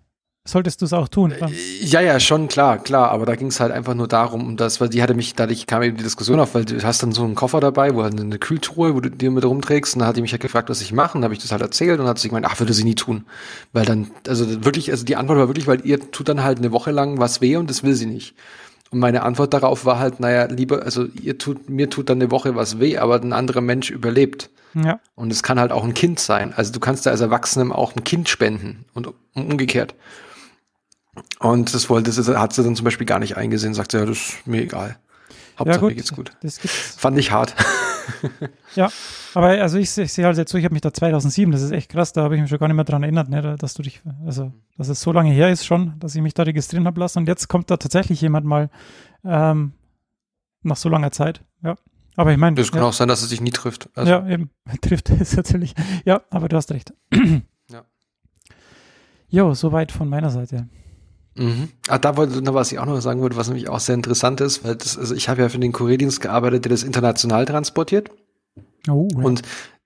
solltest 0.44 0.80
du 0.80 0.84
es 0.84 0.92
auch 0.92 1.08
tun. 1.08 1.34
Ja, 1.80 2.00
ja, 2.00 2.20
schon, 2.20 2.46
klar, 2.46 2.78
klar. 2.78 3.10
Aber 3.10 3.26
da 3.26 3.34
ging 3.34 3.48
es 3.48 3.58
halt 3.58 3.72
einfach 3.72 3.94
nur 3.94 4.06
darum, 4.06 4.56
dass, 4.56 4.80
weil 4.80 4.88
die 4.88 5.02
hatte 5.02 5.14
mich, 5.14 5.34
dadurch 5.34 5.66
kam 5.66 5.82
eben 5.82 5.96
die 5.96 6.04
Diskussion 6.04 6.38
auf, 6.38 6.54
weil 6.54 6.64
du 6.64 6.80
hast 6.84 7.02
dann 7.02 7.10
so 7.10 7.24
einen 7.24 7.34
Koffer 7.34 7.58
dabei, 7.58 7.94
wo 7.94 8.04
halt 8.04 8.18
eine 8.18 8.38
Kühltruhe, 8.38 8.94
wo 8.94 9.00
du 9.00 9.10
dir 9.10 9.32
mit 9.32 9.44
rumträgst. 9.44 9.94
Und 9.94 10.00
dann 10.00 10.08
hat 10.08 10.16
die 10.16 10.22
mich 10.22 10.32
halt 10.32 10.42
gefragt, 10.42 10.70
was 10.70 10.80
ich 10.80 10.92
mache. 10.92 11.18
Und 11.18 11.24
habe 11.24 11.34
ich 11.34 11.40
das 11.40 11.50
halt 11.50 11.62
erzählt 11.62 11.98
und 11.98 12.06
hat 12.06 12.20
sie 12.20 12.28
gemeint, 12.28 12.46
ach, 12.46 12.58
würde 12.60 12.72
sie 12.72 12.84
nie 12.84 12.94
tun. 12.94 13.24
Weil 13.72 13.84
dann, 13.84 14.10
also 14.28 14.64
wirklich, 14.64 14.90
also 14.90 15.04
die 15.04 15.16
Antwort 15.16 15.38
war 15.38 15.48
wirklich, 15.48 15.66
weil 15.66 15.84
ihr 15.84 15.98
tut 16.10 16.28
dann 16.28 16.42
halt 16.42 16.58
eine 16.58 16.72
Woche 16.72 16.92
lang 16.92 17.18
was 17.18 17.40
weh 17.40 17.56
und 17.56 17.68
das 17.68 17.82
will 17.82 17.94
sie 17.94 18.06
nicht. 18.06 18.34
Und 18.92 18.98
meine 18.98 19.22
Antwort 19.22 19.54
darauf 19.54 19.86
war 19.86 19.98
halt, 19.98 20.20
naja, 20.20 20.44
lieber, 20.44 20.82
also 20.82 21.06
ihr 21.20 21.38
tut, 21.38 21.70
mir 21.70 21.88
tut 21.88 22.10
dann 22.10 22.20
eine 22.20 22.30
Woche 22.30 22.54
was 22.54 22.78
weh, 22.78 22.98
aber 22.98 23.16
ein 23.16 23.32
anderer 23.32 23.62
Mensch 23.62 23.90
überlebt. 23.90 24.50
Ja. 24.74 25.00
Und 25.14 25.32
es 25.32 25.42
kann 25.42 25.58
halt 25.58 25.72
auch 25.72 25.82
ein 25.82 25.94
Kind 25.94 26.20
sein. 26.20 26.52
Also 26.54 26.72
du 26.72 26.80
kannst 26.80 27.06
da 27.06 27.10
als 27.10 27.22
Erwachsenem 27.22 27.72
auch 27.72 27.96
ein 27.96 28.04
Kind 28.04 28.28
spenden 28.28 28.84
und 28.92 29.08
umgekehrt. 29.34 29.94
Und 31.38 31.74
das 31.74 31.88
wollte, 31.88 32.10
das 32.10 32.28
hat 32.28 32.52
sie 32.52 32.62
dann 32.62 32.76
zum 32.76 32.84
Beispiel 32.84 33.06
gar 33.06 33.18
nicht 33.18 33.36
eingesehen, 33.36 33.74
sagte, 33.74 33.98
ja, 33.98 34.06
das 34.06 34.18
ist 34.18 34.46
mir 34.46 34.62
egal. 34.62 34.98
Hauptsache, 35.58 35.76
ja, 35.76 35.80
gut, 35.80 35.88
mir 35.88 35.94
geht's 35.96 36.12
gut. 36.12 36.32
Das 36.42 36.60
gibt's. 36.60 36.94
Fand 36.96 37.18
ich 37.18 37.32
hart. 37.32 37.54
ja, 38.76 38.90
aber 39.34 39.48
also 39.48 39.78
ich, 39.78 39.96
ich 39.96 40.12
sehe 40.12 40.24
halt 40.24 40.36
jetzt 40.36 40.50
so, 40.50 40.58
ich 40.58 40.64
habe 40.64 40.74
mich 40.74 40.82
da 40.82 40.92
2007, 40.92 41.52
das 41.52 41.62
ist 41.62 41.70
echt 41.72 41.90
krass, 41.90 42.12
da 42.12 42.22
habe 42.22 42.34
ich 42.34 42.40
mich 42.40 42.50
schon 42.50 42.58
gar 42.58 42.68
nicht 42.68 42.76
mehr 42.76 42.84
dran 42.84 43.02
erinnert, 43.02 43.28
ne, 43.28 43.56
dass 43.58 43.74
du 43.74 43.82
dich, 43.82 44.00
also, 44.24 44.52
dass 44.76 44.88
es 44.88 45.00
so 45.00 45.12
lange 45.12 45.32
her 45.32 45.50
ist 45.50 45.64
schon, 45.64 45.98
dass 45.98 46.14
ich 46.14 46.22
mich 46.22 46.34
da 46.34 46.42
registrieren 46.42 46.86
habe 46.86 47.00
lassen 47.00 47.18
und 47.20 47.28
jetzt 47.28 47.48
kommt 47.48 47.70
da 47.70 47.76
tatsächlich 47.76 48.20
jemand 48.20 48.46
mal 48.46 48.70
ähm, 49.24 49.72
nach 50.62 50.76
so 50.76 50.88
langer 50.88 51.12
Zeit, 51.12 51.42
ja. 51.62 51.76
Aber 52.14 52.30
ich 52.30 52.38
meine. 52.38 52.60
Es 52.60 52.70
kann 52.70 52.82
ja, 52.82 52.88
auch 52.88 52.92
sein, 52.92 53.08
dass 53.08 53.22
es 53.22 53.30
sich 53.30 53.40
nie 53.40 53.50
trifft. 53.50 53.88
Also. 53.94 54.10
Ja, 54.10 54.28
eben. 54.28 54.50
Trifft 54.82 55.08
es 55.08 55.34
natürlich. 55.34 55.74
Ja, 56.04 56.20
aber 56.28 56.48
du 56.48 56.56
hast 56.56 56.70
recht. 56.70 56.92
ja. 57.70 57.84
Jo, 59.28 59.54
soweit 59.54 59.92
von 59.92 60.10
meiner 60.10 60.28
Seite. 60.28 60.68
Mhm. 61.34 61.70
Ah, 61.88 61.98
da 61.98 62.16
wollte, 62.16 62.42
was 62.54 62.72
ich 62.72 62.78
auch 62.78 62.86
noch 62.86 63.00
sagen 63.00 63.22
würde, 63.22 63.36
was 63.36 63.48
nämlich 63.48 63.68
auch 63.68 63.80
sehr 63.80 63.94
interessant 63.94 64.40
ist, 64.40 64.64
weil 64.64 64.76
das, 64.76 64.98
also 64.98 65.14
ich 65.14 65.28
habe 65.28 65.40
ja 65.40 65.48
für 65.48 65.58
den 65.58 65.72
Kurierdienst 65.72 66.20
gearbeitet, 66.20 66.64
der 66.64 66.70
das 66.70 66.82
international 66.82 67.46
transportiert. 67.46 68.10
Oh, 68.88 69.08
ja. 69.12 69.24
Und 69.24 69.42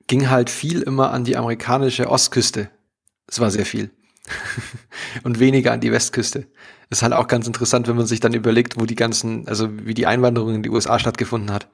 ging 0.08 0.30
halt 0.30 0.50
viel 0.50 0.82
immer 0.82 1.12
an 1.12 1.24
die 1.24 1.36
amerikanische 1.36 2.10
Ostküste. 2.10 2.70
Es 3.26 3.40
war 3.40 3.50
sehr 3.50 3.66
viel. 3.66 3.90
und 5.22 5.38
weniger 5.38 5.72
an 5.72 5.80
die 5.80 5.92
Westküste. 5.92 6.46
Ist 6.90 7.02
halt 7.02 7.12
auch 7.12 7.26
ganz 7.26 7.46
interessant, 7.46 7.88
wenn 7.88 7.96
man 7.96 8.06
sich 8.06 8.20
dann 8.20 8.32
überlegt, 8.32 8.78
wo 8.80 8.86
die 8.86 8.94
ganzen, 8.94 9.46
also 9.48 9.68
wie 9.84 9.94
die 9.94 10.06
Einwanderung 10.06 10.54
in 10.54 10.62
die 10.62 10.70
USA 10.70 10.98
stattgefunden 10.98 11.52
hat. 11.52 11.68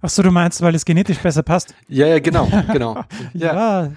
Ach 0.00 0.08
so, 0.08 0.22
du 0.22 0.30
meinst, 0.30 0.60
weil 0.60 0.74
es 0.74 0.84
genetisch 0.84 1.18
besser 1.18 1.42
passt? 1.42 1.74
Ja, 1.88 2.06
ja, 2.06 2.20
genau, 2.20 2.48
genau. 2.72 3.04
ja. 3.32 3.54
ja. 3.54 3.92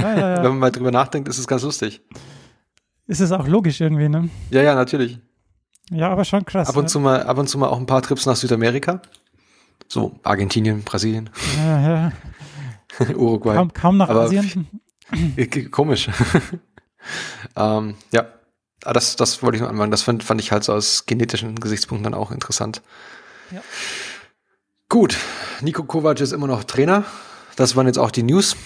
Ja, 0.00 0.16
ja, 0.16 0.36
Wenn 0.36 0.50
man 0.52 0.58
mal 0.58 0.70
drüber 0.70 0.92
nachdenkt, 0.92 1.28
ist 1.28 1.38
es 1.38 1.48
ganz 1.48 1.62
lustig. 1.62 2.02
Ist 3.12 3.20
es 3.20 3.32
auch 3.32 3.46
logisch 3.46 3.80
irgendwie, 3.80 4.08
ne? 4.08 4.28
Ja, 4.50 4.62
ja, 4.62 4.74
natürlich. 4.74 5.18
Ja, 5.90 6.10
aber 6.10 6.24
schon 6.24 6.44
krass. 6.44 6.68
Ab 6.68 6.76
und 6.76 6.88
zu 6.88 6.98
mal, 6.98 7.22
ab 7.22 7.38
und 7.38 7.48
zu 7.48 7.58
mal 7.58 7.68
auch 7.68 7.78
ein 7.78 7.86
paar 7.86 8.02
Trips 8.02 8.24
nach 8.24 8.36
Südamerika. 8.36 9.02
So 9.88 10.18
Argentinien, 10.22 10.82
Brasilien. 10.82 11.28
Ja, 11.58 11.80
ja. 11.80 12.12
Uruguay. 13.14 13.54
Kaum, 13.54 13.72
kaum 13.72 13.96
nach 13.98 14.08
Aber 14.08 14.22
Asien. 14.22 14.66
Komisch. 15.70 16.08
ähm, 17.56 17.94
ja, 18.12 18.26
Ah, 18.84 18.92
das, 18.92 19.14
das 19.16 19.42
wollte 19.42 19.56
ich 19.56 19.62
noch 19.62 19.68
anfangen. 19.68 19.90
Das 19.90 20.02
fand, 20.02 20.24
fand 20.24 20.40
ich 20.40 20.50
halt 20.50 20.64
so 20.64 20.72
aus 20.72 21.06
genetischen 21.06 21.54
Gesichtspunkten 21.56 22.04
dann 22.10 22.20
auch 22.20 22.32
interessant. 22.32 22.82
Ja. 23.52 23.60
Gut, 24.88 25.16
Nico 25.60 25.84
Kovac 25.84 26.20
ist 26.20 26.32
immer 26.32 26.48
noch 26.48 26.64
Trainer. 26.64 27.04
Das 27.56 27.76
waren 27.76 27.86
jetzt 27.86 27.98
auch 27.98 28.10
die 28.10 28.22
News. 28.22 28.56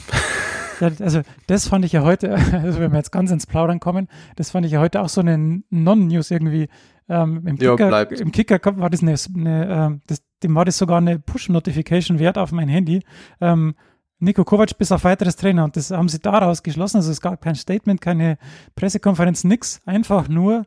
Ja, 0.80 0.90
also 1.00 1.22
das 1.46 1.68
fand 1.68 1.84
ich 1.84 1.92
ja 1.92 2.02
heute, 2.02 2.34
also 2.52 2.80
wenn 2.80 2.92
wir 2.92 2.98
jetzt 2.98 3.12
ganz 3.12 3.30
ins 3.30 3.46
Plaudern 3.46 3.80
kommen, 3.80 4.08
das 4.36 4.50
fand 4.50 4.66
ich 4.66 4.72
ja 4.72 4.80
heute 4.80 5.00
auch 5.00 5.08
so 5.08 5.20
eine 5.20 5.62
Non-News 5.70 6.30
irgendwie. 6.30 6.68
Ähm, 7.08 7.46
im, 7.46 7.56
Ja, 7.56 7.70
Kicker, 7.72 7.88
bleibt. 7.88 8.20
Im 8.20 8.32
Kicker 8.32 8.60
war 8.78 8.90
das 8.90 9.00
eine, 9.02 9.14
eine 9.36 9.86
ähm, 9.86 10.00
das, 10.06 10.22
dem 10.42 10.54
war 10.54 10.64
das 10.64 10.76
sogar 10.76 10.98
eine 10.98 11.18
Push-Notification 11.20 12.18
wert 12.18 12.36
auf 12.36 12.50
mein 12.52 12.68
Handy. 12.68 13.02
Ähm, 13.40 13.74
Nico 14.18 14.44
Kovac 14.44 14.76
bis 14.78 14.90
auf 14.92 15.04
weiteres 15.04 15.36
Trainer 15.36 15.64
und 15.64 15.76
das 15.76 15.90
haben 15.90 16.08
sie 16.08 16.18
daraus 16.18 16.62
geschlossen. 16.62 16.96
Also 16.96 17.12
es 17.12 17.20
gab 17.20 17.40
kein 17.42 17.54
Statement, 17.54 18.00
keine 18.00 18.38
Pressekonferenz, 18.74 19.44
nix. 19.44 19.80
Einfach 19.84 20.28
nur, 20.28 20.66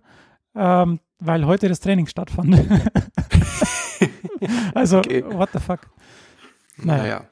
ähm, 0.55 0.99
weil 1.19 1.45
heute 1.45 1.67
das 1.67 1.79
Training 1.79 2.07
stattfand. 2.07 2.57
also, 4.73 4.99
Okay. 4.99 5.23
what 5.25 5.49
the 5.51 5.59
fuck. 5.59 5.79
Naja. 6.77 7.01
Naja. 7.03 7.27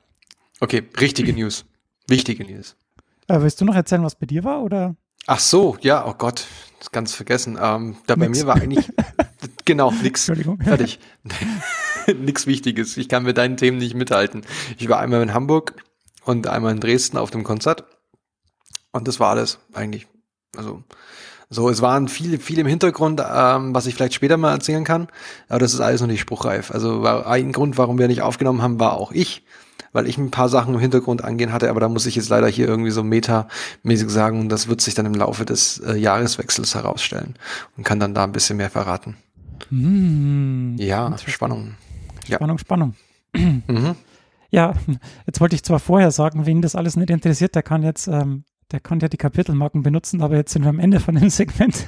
Okay, 0.60 0.84
richtige 1.00 1.34
News. 1.34 1.66
Wichtige 2.08 2.46
News. 2.46 2.76
Äh, 3.28 3.42
willst 3.42 3.60
du 3.60 3.66
noch 3.66 3.76
erzählen, 3.76 4.04
was 4.04 4.16
bei 4.16 4.26
dir 4.26 4.44
war? 4.44 4.64
Oder? 4.64 4.96
Ach 5.26 5.40
so, 5.40 5.78
ja, 5.82 6.08
oh 6.08 6.14
Gott, 6.18 6.46
das 6.80 6.92
ganz 6.92 7.14
vergessen. 7.14 7.58
Ähm, 7.62 7.98
da 8.08 8.16
bei 8.16 8.28
Nix. 8.28 8.40
mir 8.40 8.48
war 8.48 8.56
eigentlich, 8.56 8.90
genau, 9.66 9.92
nix. 9.92 10.28
Entschuldigung. 10.28 10.62
Fertig. 10.62 11.00
nix 12.18 12.48
Wichtiges. 12.48 12.96
Ich 12.96 13.10
kann 13.10 13.24
mit 13.24 13.38
deinen 13.38 13.58
Themen 13.58 13.78
nicht 13.78 13.94
mithalten. 13.94 14.46
Ich 14.78 14.88
war 14.88 15.00
einmal 15.00 15.22
in 15.22 15.34
Hamburg 15.34 15.76
und 16.24 16.48
einmal 16.48 16.72
in 16.72 16.80
Dresden 16.80 17.18
auf 17.18 17.30
dem 17.30 17.44
Konzert. 17.44 17.84
Und 18.92 19.08
das 19.10 19.20
war 19.20 19.32
alles 19.32 19.60
eigentlich. 19.74 20.08
Also, 20.56 20.84
so, 21.50 21.70
es 21.70 21.82
waren 21.82 22.08
viele, 22.08 22.40
viel 22.40 22.60
im 22.60 22.68
Hintergrund, 22.68 23.22
ähm, 23.22 23.76
was 23.76 23.86
ich 23.86 23.96
vielleicht 23.96 24.14
später 24.14 24.38
mal 24.38 24.52
erzählen 24.52 24.84
kann. 24.84 25.08
Aber 25.50 25.60
das 25.60 25.74
ist 25.74 25.82
alles 25.82 26.00
noch 26.00 26.08
nicht 26.08 26.22
spruchreif. 26.22 26.72
Also 26.72 27.04
war 27.04 27.28
ein 27.28 27.52
Grund, 27.52 27.78
warum 27.78 27.98
wir 28.00 28.08
nicht 28.08 28.22
aufgenommen 28.22 28.62
haben, 28.62 28.80
war 28.80 28.94
auch 28.94 29.12
ich, 29.12 29.44
weil 29.94 30.08
ich 30.08 30.18
ein 30.18 30.32
paar 30.32 30.50
Sachen 30.50 30.74
im 30.74 30.80
Hintergrund 30.80 31.24
angehen 31.24 31.54
hatte. 31.54 31.70
Aber 31.70 31.80
da 31.80 31.90
muss 31.90 32.06
ich 32.06 32.16
jetzt 32.16 32.30
leider 32.30 32.48
hier 32.48 32.68
irgendwie 32.68 32.92
so 32.92 33.04
metamäßig 33.04 34.10
sagen, 34.10 34.50
das 34.50 34.68
wird 34.68 34.82
sich 34.82 34.94
dann 34.94 35.06
im 35.06 35.14
Laufe 35.16 35.46
des 35.46 35.80
äh, 35.80 35.96
Jahreswechsels 35.96 36.76
herausstellen 36.76 37.36
und 37.78 37.84
kann 37.84 38.00
dann 38.00 38.14
da 38.14 38.24
ein 38.24 38.32
bisschen 38.32 38.58
mehr 38.58 38.70
verraten. 38.70 39.16
Hm, 39.70 40.76
Ja, 40.80 41.08
Interessant. 41.08 41.32
Spannung. 41.32 41.76
Ja. 42.28 42.36
Spannung, 42.38 42.58
Spannung. 42.58 42.94
Mhm. 43.68 43.96
Ja, 44.50 44.74
jetzt 45.26 45.42
wollte 45.42 45.56
ich 45.56 45.64
zwar 45.64 45.80
vorher 45.80 46.10
sagen, 46.12 46.46
wen 46.46 46.62
das 46.62 46.76
alles 46.76 46.96
nicht 46.96 47.10
interessiert, 47.10 47.54
der 47.54 47.64
kann 47.64 47.84
jetzt, 47.84 48.08
ähm, 48.08 48.46
der 48.72 48.80
kann 48.80 49.00
ja 49.02 49.10
die 49.10 49.18
Kapitelmarken 49.18 49.84
benutzen, 49.84 50.22
aber 50.22 50.38
jetzt 50.38 50.54
sind 50.54 50.64
wir 50.64 50.70
am 50.70 50.80
Ende 50.80 51.02
von 51.02 51.16
dem 51.16 51.30
Segment. 51.30 51.86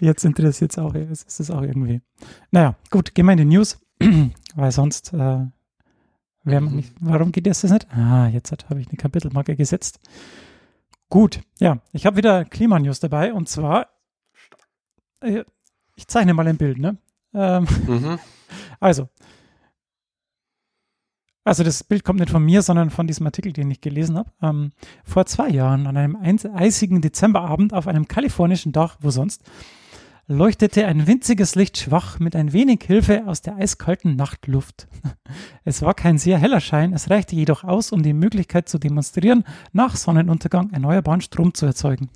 jetzt 0.00 0.24
interessiert 0.24 0.72
es 0.72 0.78
auch, 0.78 0.94
es 0.94 1.22
ist 1.22 1.40
es 1.40 1.50
auch 1.50 1.60
irgendwie. 1.62 2.00
Naja, 2.50 2.76
gut, 2.90 3.14
gehen 3.14 3.26
wir 3.26 3.32
in 3.32 3.38
die 3.38 3.44
News, 3.44 3.78
weil 4.54 4.72
sonst 4.72 5.12
äh. 5.12 5.40
Nicht. 6.44 6.92
Warum 7.00 7.32
geht 7.32 7.46
das 7.46 7.62
nicht? 7.64 7.86
Ah, 7.92 8.28
jetzt 8.28 8.52
habe 8.68 8.80
ich 8.80 8.88
eine 8.88 8.96
Kapitelmarke 8.96 9.56
gesetzt. 9.56 10.00
Gut, 11.08 11.40
ja, 11.58 11.78
ich 11.92 12.06
habe 12.06 12.16
wieder 12.16 12.44
Klimanews 12.44 13.00
dabei 13.00 13.32
und 13.34 13.48
zwar, 13.48 13.88
äh, 15.20 15.44
ich 15.94 16.08
zeichne 16.08 16.34
mal 16.34 16.46
ein 16.48 16.56
Bild, 16.56 16.78
ne? 16.78 16.96
Ähm, 17.34 17.66
Mhm. 17.86 18.18
also. 18.80 19.08
Also 21.44 21.64
das 21.64 21.82
Bild 21.82 22.04
kommt 22.04 22.20
nicht 22.20 22.30
von 22.30 22.44
mir, 22.44 22.62
sondern 22.62 22.90
von 22.90 23.08
diesem 23.08 23.26
Artikel, 23.26 23.52
den 23.52 23.68
ich 23.70 23.80
gelesen 23.80 24.16
habe. 24.16 24.30
Ähm, 24.40 24.70
vor 25.04 25.26
zwei 25.26 25.48
Jahren 25.48 25.88
an 25.88 25.96
einem 25.96 26.16
eisigen 26.54 27.00
Dezemberabend 27.02 27.74
auf 27.74 27.88
einem 27.88 28.06
kalifornischen 28.06 28.70
Dach, 28.72 28.96
wo 29.00 29.10
sonst, 29.10 29.42
leuchtete 30.26 30.86
ein 30.86 31.06
winziges 31.06 31.54
Licht 31.54 31.78
schwach 31.78 32.18
mit 32.18 32.36
ein 32.36 32.52
wenig 32.52 32.82
Hilfe 32.84 33.26
aus 33.26 33.42
der 33.42 33.56
eiskalten 33.56 34.16
Nachtluft. 34.16 34.88
Es 35.64 35.80
war 35.80 35.94
kein 35.94 36.18
sehr 36.18 36.38
heller 36.38 36.60
Schein, 36.60 36.92
es 36.92 37.08
reichte 37.08 37.36
jedoch 37.36 37.64
aus, 37.64 37.92
um 37.92 38.02
die 38.02 38.12
Möglichkeit 38.12 38.68
zu 38.68 38.78
demonstrieren, 38.78 39.44
nach 39.72 39.96
Sonnenuntergang 39.96 40.70
erneuerbaren 40.70 41.20
Strom 41.20 41.54
zu 41.54 41.66
erzeugen. 41.66 42.10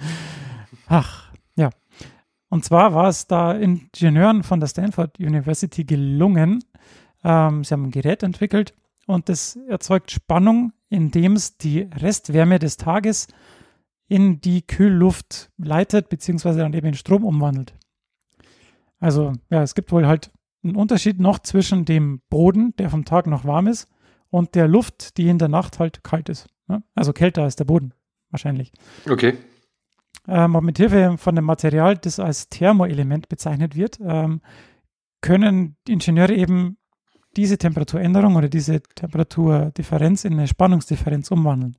Ach, 0.86 1.30
ja. 1.54 1.70
Und 2.48 2.64
zwar 2.64 2.94
war 2.94 3.08
es 3.08 3.26
da 3.26 3.52
Ingenieuren 3.52 4.42
von 4.42 4.60
der 4.60 4.66
Stanford 4.66 5.20
University 5.20 5.84
gelungen, 5.84 6.64
ähm, 7.22 7.64
sie 7.64 7.74
haben 7.74 7.84
ein 7.84 7.90
Gerät 7.90 8.22
entwickelt 8.22 8.74
und 9.06 9.28
das 9.28 9.56
erzeugt 9.68 10.10
Spannung, 10.10 10.72
indem 10.88 11.34
es 11.34 11.56
die 11.56 11.80
Restwärme 11.80 12.58
des 12.58 12.76
Tages 12.76 13.28
in 14.08 14.40
die 14.40 14.66
Kühlluft 14.66 15.50
leitet, 15.56 16.08
beziehungsweise 16.08 16.60
dann 16.60 16.72
eben 16.72 16.88
in 16.88 16.94
Strom 16.94 17.24
umwandelt. 17.24 17.74
Also, 19.00 19.32
ja, 19.50 19.62
es 19.62 19.74
gibt 19.74 19.92
wohl 19.92 20.06
halt 20.06 20.30
einen 20.62 20.76
Unterschied 20.76 21.20
noch 21.20 21.38
zwischen 21.38 21.84
dem 21.84 22.20
Boden, 22.30 22.74
der 22.76 22.90
vom 22.90 23.04
Tag 23.04 23.26
noch 23.26 23.44
warm 23.44 23.66
ist, 23.66 23.88
und 24.30 24.54
der 24.54 24.66
Luft, 24.66 25.16
die 25.16 25.28
in 25.28 25.38
der 25.38 25.48
Nacht 25.48 25.78
halt 25.78 26.02
kalt 26.02 26.28
ist. 26.28 26.48
Ne? 26.66 26.82
Also 26.94 27.12
kälter 27.12 27.42
als 27.42 27.56
der 27.56 27.64
Boden, 27.64 27.92
wahrscheinlich. 28.30 28.72
Okay. 29.08 29.34
Ähm, 30.26 30.54
und 30.54 30.64
mit 30.64 30.78
Hilfe 30.78 31.16
von 31.18 31.36
dem 31.36 31.44
Material, 31.44 31.96
das 31.96 32.18
als 32.18 32.48
Thermoelement 32.48 33.28
bezeichnet 33.28 33.76
wird, 33.76 34.00
ähm, 34.00 34.40
können 35.20 35.76
die 35.86 35.92
Ingenieure 35.92 36.34
eben 36.34 36.78
diese 37.36 37.58
Temperaturänderung 37.58 38.36
oder 38.36 38.48
diese 38.48 38.82
Temperaturdifferenz 38.82 40.24
in 40.24 40.34
eine 40.34 40.48
Spannungsdifferenz 40.48 41.30
umwandeln. 41.30 41.76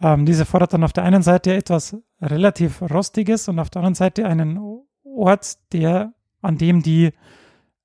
Ähm, 0.00 0.26
diese 0.26 0.44
fordert 0.44 0.72
dann 0.72 0.84
auf 0.84 0.92
der 0.92 1.04
einen 1.04 1.22
Seite 1.22 1.54
etwas 1.54 1.96
relativ 2.20 2.82
Rostiges 2.82 3.48
und 3.48 3.58
auf 3.58 3.70
der 3.70 3.80
anderen 3.80 3.94
Seite 3.94 4.26
einen 4.26 4.60
Ort, 5.04 5.56
der, 5.72 6.12
an 6.42 6.58
dem 6.58 6.82
die 6.82 7.12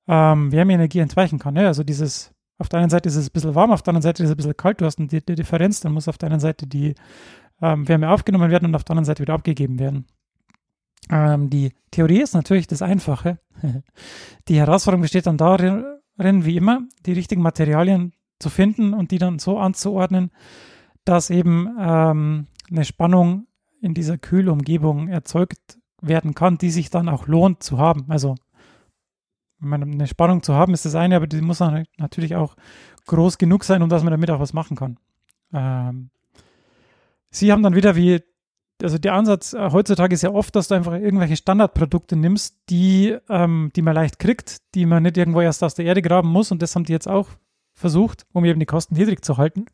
ähm, 0.08 0.52
Wärmeenergie 0.52 1.00
entweichen 1.00 1.39
kann. 1.39 1.54
Ne? 1.54 1.67
Also 1.67 1.84
dieses, 1.84 2.34
auf 2.58 2.67
der 2.67 2.82
einen 2.82 2.89
Seite 2.89 3.08
ist 3.08 3.15
es 3.15 3.30
ein 3.30 3.32
bisschen 3.32 3.56
warm, 3.56 3.71
auf 3.71 3.82
der 3.82 3.91
anderen 3.91 4.04
Seite 4.04 4.24
ist 4.24 4.30
es 4.30 4.34
ein 4.34 4.38
bisschen 4.38 4.58
kalt, 4.58 4.82
du 4.82 4.86
hast 4.86 5.00
eine 5.00 5.08
die 5.08 5.21
Differenz, 5.21 5.80
dann 5.80 5.93
muss 5.93 6.08
auf 6.08 6.17
der 6.17 6.30
einen 6.30 6.41
Seite 6.41 6.67
die 6.67 6.95
ähm, 7.62 7.88
Wärme 7.88 8.10
aufgenommen 8.10 8.52
werden 8.52 8.65
und 8.65 8.76
auf 8.76 8.84
der 8.84 8.93
anderen 8.93 9.06
Seite 9.06 9.21
wieder 9.21 9.34
abgegeben 9.34 9.80
werden. 9.80 10.06
Ähm, 11.10 11.50
die 11.50 11.74
Theorie 11.91 12.21
ist 12.21 12.34
natürlich 12.34 12.67
das 12.67 12.82
Einfache. 12.82 13.39
die 14.47 14.60
Herausforderung 14.60 15.02
besteht 15.02 15.28
dann 15.28 15.38
darin, 15.38 15.86
wie 16.17 16.58
immer, 16.58 16.82
die 17.06 17.13
richtigen 17.13 17.41
Materialien 17.41 18.13
zu 18.39 18.50
finden 18.50 18.93
und 18.93 19.12
die 19.12 19.17
dann 19.17 19.39
so 19.39 19.58
anzuordnen, 19.58 20.32
dass 21.05 21.29
eben 21.29 21.69
ähm, 21.79 22.47
eine 22.69 22.85
Spannung 22.85 23.47
in 23.81 23.93
dieser 23.93 24.17
Kühlumgebung 24.17 25.07
erzeugt 25.07 25.79
werden 26.01 26.35
kann, 26.35 26.57
die 26.57 26.71
sich 26.71 26.89
dann 26.89 27.09
auch 27.09 27.27
lohnt 27.27 27.63
zu 27.63 27.77
haben. 27.77 28.05
Also 28.09 28.35
eine 29.61 30.07
Spannung 30.07 30.41
zu 30.41 30.53
haben 30.53 30.73
ist 30.73 30.85
das 30.85 30.95
eine, 30.95 31.15
aber 31.15 31.27
die 31.27 31.41
muss 31.41 31.59
dann 31.59 31.85
natürlich 31.97 32.35
auch 32.35 32.55
groß 33.05 33.37
genug 33.37 33.63
sein, 33.63 33.81
um 33.81 33.89
dass 33.89 34.03
man 34.03 34.11
damit 34.11 34.31
auch 34.31 34.39
was 34.39 34.53
machen 34.53 34.75
kann. 34.75 34.97
Ähm, 35.53 36.09
Sie 37.29 37.51
haben 37.51 37.63
dann 37.63 37.75
wieder 37.75 37.95
wie, 37.95 38.21
also 38.81 38.97
der 38.97 39.13
Ansatz 39.13 39.53
äh, 39.53 39.71
heutzutage 39.71 40.13
ist 40.13 40.21
ja 40.21 40.31
oft, 40.31 40.55
dass 40.55 40.67
du 40.67 40.75
einfach 40.75 40.93
irgendwelche 40.93 41.37
Standardprodukte 41.37 42.15
nimmst, 42.15 42.57
die, 42.69 43.15
ähm, 43.29 43.71
die 43.75 43.81
man 43.81 43.95
leicht 43.95 44.19
kriegt, 44.19 44.61
die 44.75 44.85
man 44.85 45.03
nicht 45.03 45.17
irgendwo 45.17 45.41
erst 45.41 45.63
aus 45.63 45.75
der 45.75 45.85
Erde 45.85 46.01
graben 46.01 46.29
muss 46.29 46.51
und 46.51 46.61
das 46.61 46.75
haben 46.75 46.83
die 46.83 46.91
jetzt 46.91 47.07
auch 47.07 47.29
versucht, 47.73 48.25
um 48.33 48.43
eben 48.45 48.59
die 48.59 48.65
Kosten 48.65 48.95
niedrig 48.95 49.23
zu 49.23 49.37
halten. 49.37 49.65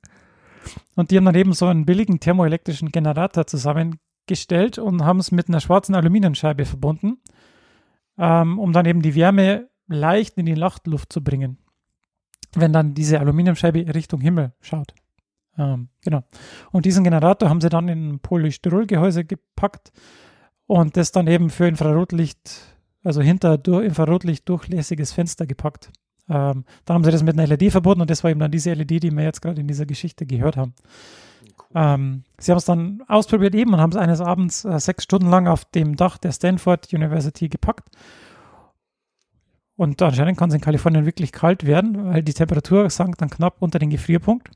Und 0.95 1.11
die 1.11 1.17
haben 1.17 1.25
dann 1.25 1.35
eben 1.35 1.53
so 1.53 1.67
einen 1.67 1.85
billigen 1.85 2.19
thermoelektrischen 2.19 2.91
Generator 2.91 3.47
zusammengestellt 3.47 4.77
und 4.77 5.03
haben 5.03 5.19
es 5.19 5.31
mit 5.31 5.49
einer 5.49 5.59
schwarzen 5.59 5.95
Aluminiumscheibe 5.95 6.65
verbunden, 6.65 7.17
ähm, 8.17 8.59
um 8.59 8.73
dann 8.73 8.85
eben 8.85 9.01
die 9.01 9.15
Wärme 9.15 9.69
leicht 9.87 10.37
in 10.37 10.45
die 10.45 10.55
Nachtluft 10.55 11.11
zu 11.11 11.23
bringen, 11.23 11.57
wenn 12.55 12.73
dann 12.73 12.93
diese 12.93 13.19
Aluminiumscheibe 13.19 13.93
Richtung 13.93 14.21
Himmel 14.21 14.53
schaut. 14.61 14.93
Ähm, 15.57 15.89
genau. 16.03 16.23
Und 16.71 16.85
diesen 16.85 17.03
Generator 17.03 17.49
haben 17.49 17.61
sie 17.61 17.69
dann 17.69 17.87
in 17.87 18.09
ein 18.09 18.19
Polystyrolgehäuse 18.19 19.25
gepackt 19.25 19.91
und 20.67 20.97
das 20.97 21.11
dann 21.11 21.27
eben 21.27 21.49
für 21.49 21.67
Infrarotlicht, 21.67 22.75
also 23.03 23.21
hinter 23.21 23.59
Infrarotlicht 23.81 24.47
durchlässiges 24.47 25.13
Fenster 25.13 25.47
gepackt. 25.47 25.91
Ähm, 26.29 26.65
dann 26.85 26.95
haben 26.95 27.03
sie 27.03 27.11
das 27.11 27.23
mit 27.23 27.37
einer 27.37 27.47
LED 27.47 27.71
verbunden 27.71 28.01
und 28.01 28.09
das 28.09 28.23
war 28.23 28.31
eben 28.31 28.39
dann 28.39 28.51
diese 28.51 28.73
LED, 28.73 29.03
die 29.03 29.11
wir 29.11 29.23
jetzt 29.23 29.41
gerade 29.41 29.61
in 29.61 29.67
dieser 29.67 29.85
Geschichte 29.85 30.25
gehört 30.25 30.57
haben. 30.57 30.73
Cool. 31.57 31.65
Ähm, 31.75 32.23
sie 32.37 32.51
haben 32.51 32.57
es 32.57 32.65
dann 32.65 33.03
ausprobiert 33.07 33.55
eben 33.55 33.73
und 33.73 33.79
haben 33.79 33.91
es 33.91 33.97
eines 33.97 34.21
Abends 34.21 34.65
äh, 34.65 34.79
sechs 34.79 35.03
Stunden 35.03 35.29
lang 35.29 35.47
auf 35.47 35.65
dem 35.65 35.95
Dach 35.95 36.17
der 36.17 36.31
Stanford 36.31 36.93
University 36.93 37.49
gepackt. 37.49 37.89
Und 39.77 40.01
anscheinend 40.01 40.37
kann 40.37 40.49
es 40.49 40.55
in 40.55 40.61
Kalifornien 40.61 41.05
wirklich 41.05 41.31
kalt 41.31 41.65
werden, 41.65 42.05
weil 42.05 42.23
die 42.23 42.33
Temperatur 42.33 42.89
sank 42.89 43.17
dann 43.19 43.29
knapp 43.29 43.57
unter 43.59 43.79
den 43.79 43.91
Gefrierpunkt. 43.91 44.49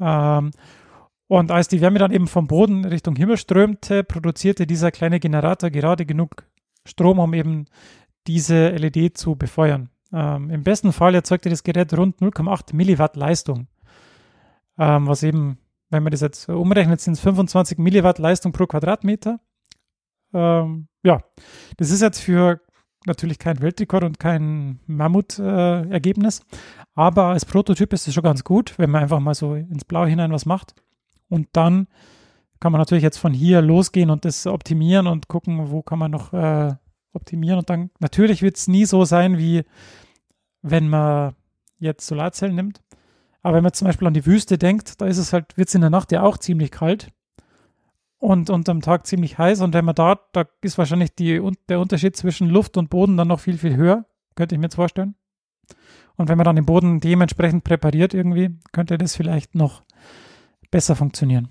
Ähm, 0.00 0.50
und 1.28 1.52
als 1.52 1.68
die 1.68 1.80
Wärme 1.80 2.00
dann 2.00 2.10
eben 2.10 2.26
vom 2.26 2.48
Boden 2.48 2.84
Richtung 2.84 3.14
Himmel 3.14 3.36
strömte, 3.36 4.02
produzierte 4.02 4.66
dieser 4.66 4.90
kleine 4.90 5.20
Generator 5.20 5.70
gerade 5.70 6.04
genug 6.04 6.44
Strom, 6.84 7.18
um 7.18 7.34
eben 7.34 7.66
diese 8.26 8.70
LED 8.70 9.16
zu 9.16 9.36
befeuern. 9.36 9.90
Ähm, 10.12 10.50
Im 10.50 10.62
besten 10.64 10.92
Fall 10.92 11.14
erzeugte 11.14 11.48
das 11.50 11.62
Gerät 11.62 11.96
rund 11.96 12.20
0,8 12.20 12.74
Milliwatt 12.74 13.16
Leistung, 13.16 13.68
ähm, 14.78 15.06
was 15.06 15.22
eben, 15.22 15.58
wenn 15.90 16.02
man 16.02 16.10
das 16.10 16.20
jetzt 16.20 16.48
umrechnet, 16.48 17.00
sind 17.00 17.14
es 17.14 17.20
25 17.20 17.78
Milliwatt 17.78 18.18
Leistung 18.18 18.52
pro 18.52 18.66
Quadratmeter. 18.66 19.40
Ähm, 20.32 20.88
ja, 21.02 21.22
das 21.76 21.90
ist 21.90 22.02
jetzt 22.02 22.20
für 22.20 22.60
natürlich 23.06 23.38
kein 23.38 23.60
Weltrekord 23.60 24.04
und 24.04 24.18
kein 24.18 24.80
Mammut-Ergebnis, 24.86 26.40
äh, 26.40 26.56
aber 26.94 27.26
als 27.26 27.44
Prototyp 27.44 27.92
ist 27.92 28.06
es 28.06 28.14
schon 28.14 28.24
ganz 28.24 28.44
gut, 28.44 28.78
wenn 28.78 28.90
man 28.90 29.02
einfach 29.02 29.20
mal 29.20 29.34
so 29.34 29.54
ins 29.54 29.84
Blaue 29.84 30.08
hinein 30.08 30.32
was 30.32 30.44
macht. 30.44 30.74
Und 31.28 31.48
dann 31.52 31.86
kann 32.58 32.72
man 32.72 32.80
natürlich 32.80 33.04
jetzt 33.04 33.18
von 33.18 33.32
hier 33.32 33.62
losgehen 33.62 34.10
und 34.10 34.24
das 34.24 34.46
optimieren 34.46 35.06
und 35.06 35.28
gucken, 35.28 35.70
wo 35.70 35.82
kann 35.82 35.98
man 35.98 36.10
noch 36.10 36.32
äh, 36.32 36.74
optimieren. 37.12 37.58
Und 37.58 37.70
dann 37.70 37.90
natürlich 37.98 38.42
wird 38.42 38.56
es 38.56 38.68
nie 38.68 38.84
so 38.84 39.04
sein, 39.04 39.38
wie 39.38 39.64
wenn 40.62 40.88
man 40.88 41.34
jetzt 41.78 42.06
Solarzellen 42.06 42.54
nimmt. 42.54 42.82
Aber 43.42 43.56
wenn 43.56 43.62
man 43.62 43.72
zum 43.72 43.86
Beispiel 43.86 44.06
an 44.06 44.14
die 44.14 44.26
Wüste 44.26 44.58
denkt, 44.58 45.00
da 45.00 45.06
ist 45.06 45.18
es 45.18 45.32
halt, 45.32 45.56
wird 45.56 45.68
es 45.68 45.74
in 45.74 45.80
der 45.80 45.90
Nacht 45.90 46.12
ja 46.12 46.22
auch 46.22 46.36
ziemlich 46.36 46.70
kalt 46.70 47.10
und, 48.18 48.50
und 48.50 48.68
am 48.68 48.82
Tag 48.82 49.06
ziemlich 49.06 49.38
heiß. 49.38 49.62
Und 49.62 49.72
wenn 49.72 49.84
man 49.84 49.94
da, 49.94 50.20
da 50.32 50.44
ist 50.60 50.78
wahrscheinlich 50.78 51.14
die, 51.14 51.40
der 51.68 51.80
Unterschied 51.80 52.16
zwischen 52.16 52.48
Luft 52.48 52.76
und 52.76 52.90
Boden 52.90 53.16
dann 53.16 53.28
noch 53.28 53.40
viel, 53.40 53.58
viel 53.58 53.76
höher. 53.76 54.04
Könnte 54.36 54.54
ich 54.54 54.58
mir 54.58 54.66
jetzt 54.66 54.76
vorstellen. 54.76 55.14
Und 56.16 56.28
wenn 56.28 56.36
man 56.36 56.44
dann 56.44 56.56
den 56.56 56.66
Boden 56.66 57.00
dementsprechend 57.00 57.64
präpariert 57.64 58.12
irgendwie, 58.12 58.50
könnte 58.72 58.98
das 58.98 59.16
vielleicht 59.16 59.54
noch 59.54 59.82
besser 60.70 60.94
funktionieren. 60.94 61.48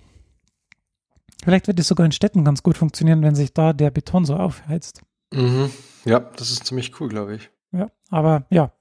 Vielleicht 1.43 1.67
wird 1.67 1.79
es 1.79 1.87
sogar 1.87 2.05
in 2.05 2.11
Städten 2.11 2.43
ganz 2.43 2.61
gut 2.63 2.77
funktionieren, 2.77 3.23
wenn 3.23 3.35
sich 3.35 3.53
da 3.53 3.73
der 3.73 3.91
Beton 3.91 4.25
so 4.25 4.35
aufheizt. 4.35 5.01
Mhm. 5.31 5.71
Ja, 6.05 6.19
das 6.19 6.51
ist 6.51 6.65
ziemlich 6.65 6.99
cool, 6.99 7.09
glaube 7.09 7.35
ich. 7.35 7.49
Ja, 7.71 7.91
aber 8.09 8.45
ja, 8.49 8.71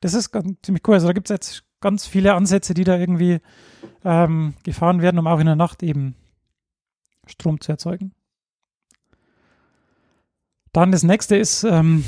das 0.00 0.14
ist 0.14 0.30
ganz, 0.30 0.58
ziemlich 0.62 0.86
cool. 0.86 0.94
Also 0.94 1.06
da 1.06 1.12
gibt 1.12 1.30
es 1.30 1.34
jetzt 1.34 1.64
ganz 1.80 2.06
viele 2.06 2.34
Ansätze, 2.34 2.74
die 2.74 2.84
da 2.84 2.96
irgendwie 2.96 3.40
ähm, 4.04 4.54
gefahren 4.62 5.00
werden, 5.02 5.18
um 5.18 5.26
auch 5.26 5.40
in 5.40 5.46
der 5.46 5.56
Nacht 5.56 5.82
eben 5.82 6.16
Strom 7.26 7.60
zu 7.60 7.72
erzeugen. 7.72 8.12
Dann 10.72 10.92
das 10.92 11.04
nächste 11.04 11.36
ist, 11.36 11.64
ähm, 11.64 12.04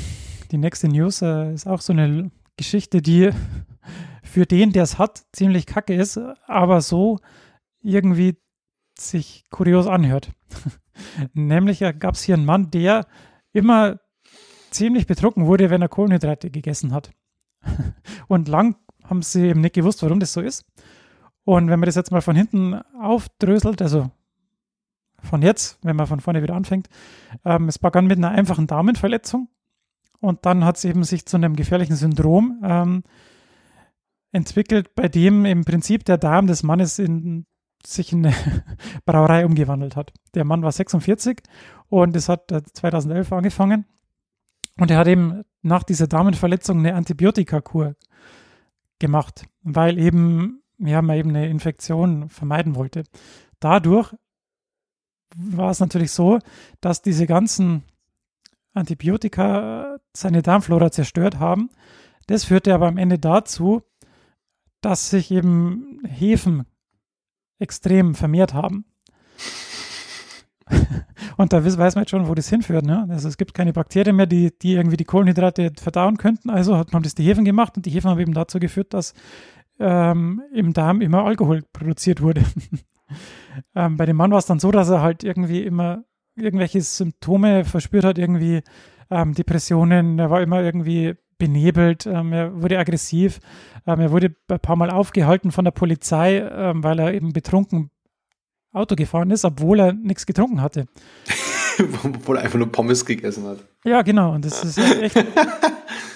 die 0.51 0.57
nächste 0.57 0.89
News 0.89 1.21
äh, 1.21 1.53
ist 1.53 1.67
auch 1.67 1.81
so 1.81 1.93
eine 1.93 2.31
Geschichte, 2.57 3.01
die 3.01 3.31
für 4.23 4.45
den, 4.45 4.73
der 4.73 4.83
es 4.83 4.97
hat, 4.99 5.25
ziemlich 5.31 5.65
kacke 5.65 5.95
ist, 5.95 6.19
aber 6.45 6.81
so 6.81 7.19
irgendwie 7.81 8.37
sich 8.99 9.45
kurios 9.49 9.87
anhört. 9.87 10.31
Nämlich 11.33 11.79
gab 11.99 12.15
es 12.15 12.23
hier 12.23 12.35
einen 12.35 12.45
Mann, 12.45 12.71
der 12.71 13.05
immer 13.57 13.99
ziemlich 14.71 15.07
betrunken 15.07 15.45
wurde, 15.45 15.69
wenn 15.69 15.81
er 15.81 15.89
Kohlenhydrate 15.89 16.51
gegessen 16.51 16.93
hat. 16.93 17.11
Und 18.27 18.47
lang 18.47 18.75
haben 19.03 19.21
sie 19.21 19.47
eben 19.47 19.61
nicht 19.61 19.75
gewusst, 19.75 20.03
warum 20.03 20.19
das 20.19 20.33
so 20.33 20.41
ist. 20.41 20.65
Und 21.43 21.69
wenn 21.69 21.79
man 21.79 21.87
das 21.87 21.95
jetzt 21.95 22.11
mal 22.11 22.21
von 22.21 22.35
hinten 22.35 22.75
aufdröselt, 23.01 23.81
also 23.81 24.11
von 25.23 25.41
jetzt, 25.41 25.79
wenn 25.81 25.95
man 25.95 26.07
von 26.07 26.19
vorne 26.19 26.43
wieder 26.43 26.55
anfängt, 26.55 26.87
ähm, 27.45 27.67
es 27.67 27.79
begann 27.79 28.07
mit 28.07 28.17
einer 28.17 28.29
einfachen 28.29 28.67
Darmenverletzung 28.67 29.49
und 30.19 30.45
dann 30.45 30.65
hat 30.65 30.77
es 30.77 30.85
eben 30.85 31.03
sich 31.03 31.25
zu 31.25 31.37
einem 31.37 31.55
gefährlichen 31.55 31.95
Syndrom 31.95 32.61
ähm, 32.63 33.03
entwickelt, 34.31 34.93
bei 34.93 35.07
dem 35.07 35.45
im 35.45 35.63
Prinzip 35.63 36.05
der 36.05 36.17
Darm 36.17 36.47
des 36.47 36.63
Mannes 36.63 36.99
in, 36.99 37.45
sich 37.85 38.13
in 38.13 38.25
eine 38.25 38.35
Brauerei 39.05 39.45
umgewandelt 39.45 39.95
hat. 39.95 40.13
Der 40.33 40.45
Mann 40.45 40.63
war 40.63 40.71
46 40.71 41.41
und 41.89 42.15
es 42.15 42.29
hat 42.29 42.49
2011 42.73 43.31
angefangen. 43.31 43.85
Und 44.79 44.91
er 44.91 44.97
hat 44.97 45.07
eben 45.07 45.43
nach 45.61 45.83
dieser 45.83 46.07
Damenverletzung 46.07 46.79
eine 46.79 46.95
Antibiotikakur 46.95 47.95
gemacht, 48.99 49.45
weil 49.63 49.97
eben, 49.97 50.61
ja, 50.77 51.01
man 51.01 51.17
eben 51.17 51.29
eine 51.29 51.49
Infektion 51.49 52.29
vermeiden 52.29 52.75
wollte. 52.75 53.03
Dadurch 53.59 54.13
war 55.35 55.71
es 55.71 55.79
natürlich 55.79 56.11
so, 56.11 56.39
dass 56.79 57.01
diese 57.01 57.25
ganzen 57.25 57.83
Antibiotika 58.73 59.97
seine 60.13 60.41
Darmflora 60.41 60.91
zerstört 60.91 61.39
haben. 61.39 61.69
Das 62.27 62.45
führte 62.45 62.73
aber 62.73 62.87
am 62.87 62.97
Ende 62.97 63.17
dazu, 63.19 63.81
dass 64.81 65.09
sich 65.09 65.31
eben 65.31 66.01
Hefen 66.07 66.65
extrem 67.59 68.15
vermehrt 68.15 68.53
haben. 68.53 68.85
Und 71.37 71.53
da 71.53 71.63
weiß 71.63 71.95
man 71.95 72.03
jetzt 72.03 72.09
schon, 72.09 72.27
wo 72.27 72.35
das 72.35 72.49
hinführt. 72.49 72.85
Ne? 72.85 73.07
Also 73.09 73.27
es 73.27 73.37
gibt 73.37 73.53
keine 73.53 73.73
Bakterien 73.73 74.15
mehr, 74.15 74.25
die, 74.25 74.57
die 74.57 74.73
irgendwie 74.73 74.97
die 74.97 75.05
Kohlenhydrate 75.05 75.71
verdauen 75.79 76.17
könnten. 76.17 76.49
Also 76.49 76.77
hat 76.77 76.93
man 76.93 77.03
das 77.03 77.15
die 77.15 77.23
Hefen 77.23 77.45
gemacht 77.45 77.77
und 77.77 77.85
die 77.85 77.91
Hefen 77.91 78.09
haben 78.09 78.19
eben 78.19 78.33
dazu 78.33 78.59
geführt, 78.59 78.93
dass 78.93 79.13
ähm, 79.79 80.41
im 80.53 80.73
Darm 80.73 81.01
immer 81.01 81.23
Alkohol 81.23 81.63
produziert 81.71 82.21
wurde. 82.21 82.43
ähm, 83.75 83.97
bei 83.97 84.05
dem 84.05 84.15
Mann 84.17 84.31
war 84.31 84.39
es 84.39 84.45
dann 84.45 84.59
so, 84.59 84.71
dass 84.71 84.89
er 84.89 85.01
halt 85.01 85.23
irgendwie 85.23 85.63
immer 85.63 86.03
irgendwelche 86.35 86.81
Symptome 86.81 87.65
verspürt 87.65 88.03
hat, 88.03 88.17
irgendwie 88.17 88.61
ähm, 89.09 89.33
Depressionen, 89.33 90.19
er 90.19 90.29
war 90.29 90.41
immer 90.41 90.61
irgendwie 90.61 91.15
benebelt, 91.37 92.05
ähm, 92.05 92.33
er 92.33 92.61
wurde 92.61 92.79
aggressiv, 92.79 93.39
ähm, 93.85 93.99
er 93.99 94.11
wurde 94.11 94.35
ein 94.47 94.59
paar 94.59 94.75
Mal 94.75 94.89
aufgehalten 94.89 95.51
von 95.51 95.65
der 95.65 95.71
Polizei, 95.71 96.37
ähm, 96.39 96.83
weil 96.83 96.99
er 96.99 97.13
eben 97.13 97.33
betrunken 97.33 97.91
Auto 98.73 98.95
gefahren 98.95 99.31
ist, 99.31 99.45
obwohl 99.45 99.79
er 99.79 99.93
nichts 99.93 100.25
getrunken 100.25 100.61
hatte. 100.61 100.87
obwohl 102.03 102.37
er 102.37 102.43
einfach 102.43 102.59
nur 102.59 102.71
Pommes 102.71 103.05
gegessen 103.05 103.45
hat. 103.45 103.59
Ja, 103.85 104.01
genau. 104.01 104.33
Und 104.33 104.45
das 104.45 104.63
ist 104.63 104.77
halt 104.77 105.01
echt, 105.01 105.15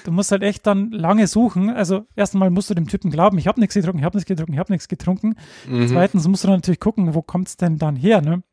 du 0.06 0.12
musst 0.12 0.32
halt 0.32 0.44
echt 0.44 0.66
dann 0.68 0.92
lange 0.92 1.28
suchen. 1.28 1.70
Also 1.70 2.06
erstmal 2.16 2.50
musst 2.50 2.70
du 2.70 2.74
dem 2.74 2.88
Typen 2.88 3.12
glauben, 3.12 3.38
ich 3.38 3.48
habe 3.48 3.60
nichts 3.60 3.76
getrunken, 3.76 4.00
ich 4.00 4.06
habe 4.06 4.18
nichts 4.18 4.28
getrunken, 4.28 4.54
ich 4.54 4.60
habe 4.60 4.72
nichts 4.72 4.88
getrunken. 4.88 5.36
Mhm. 5.68 5.88
Zweitens 5.88 6.28
musst 6.28 6.44
du 6.44 6.48
dann 6.48 6.58
natürlich 6.58 6.80
gucken, 6.80 7.14
wo 7.14 7.22
kommt 7.22 7.48
es 7.48 7.58
denn 7.58 7.78
dann 7.78 7.96
her, 7.96 8.22
ne? 8.22 8.44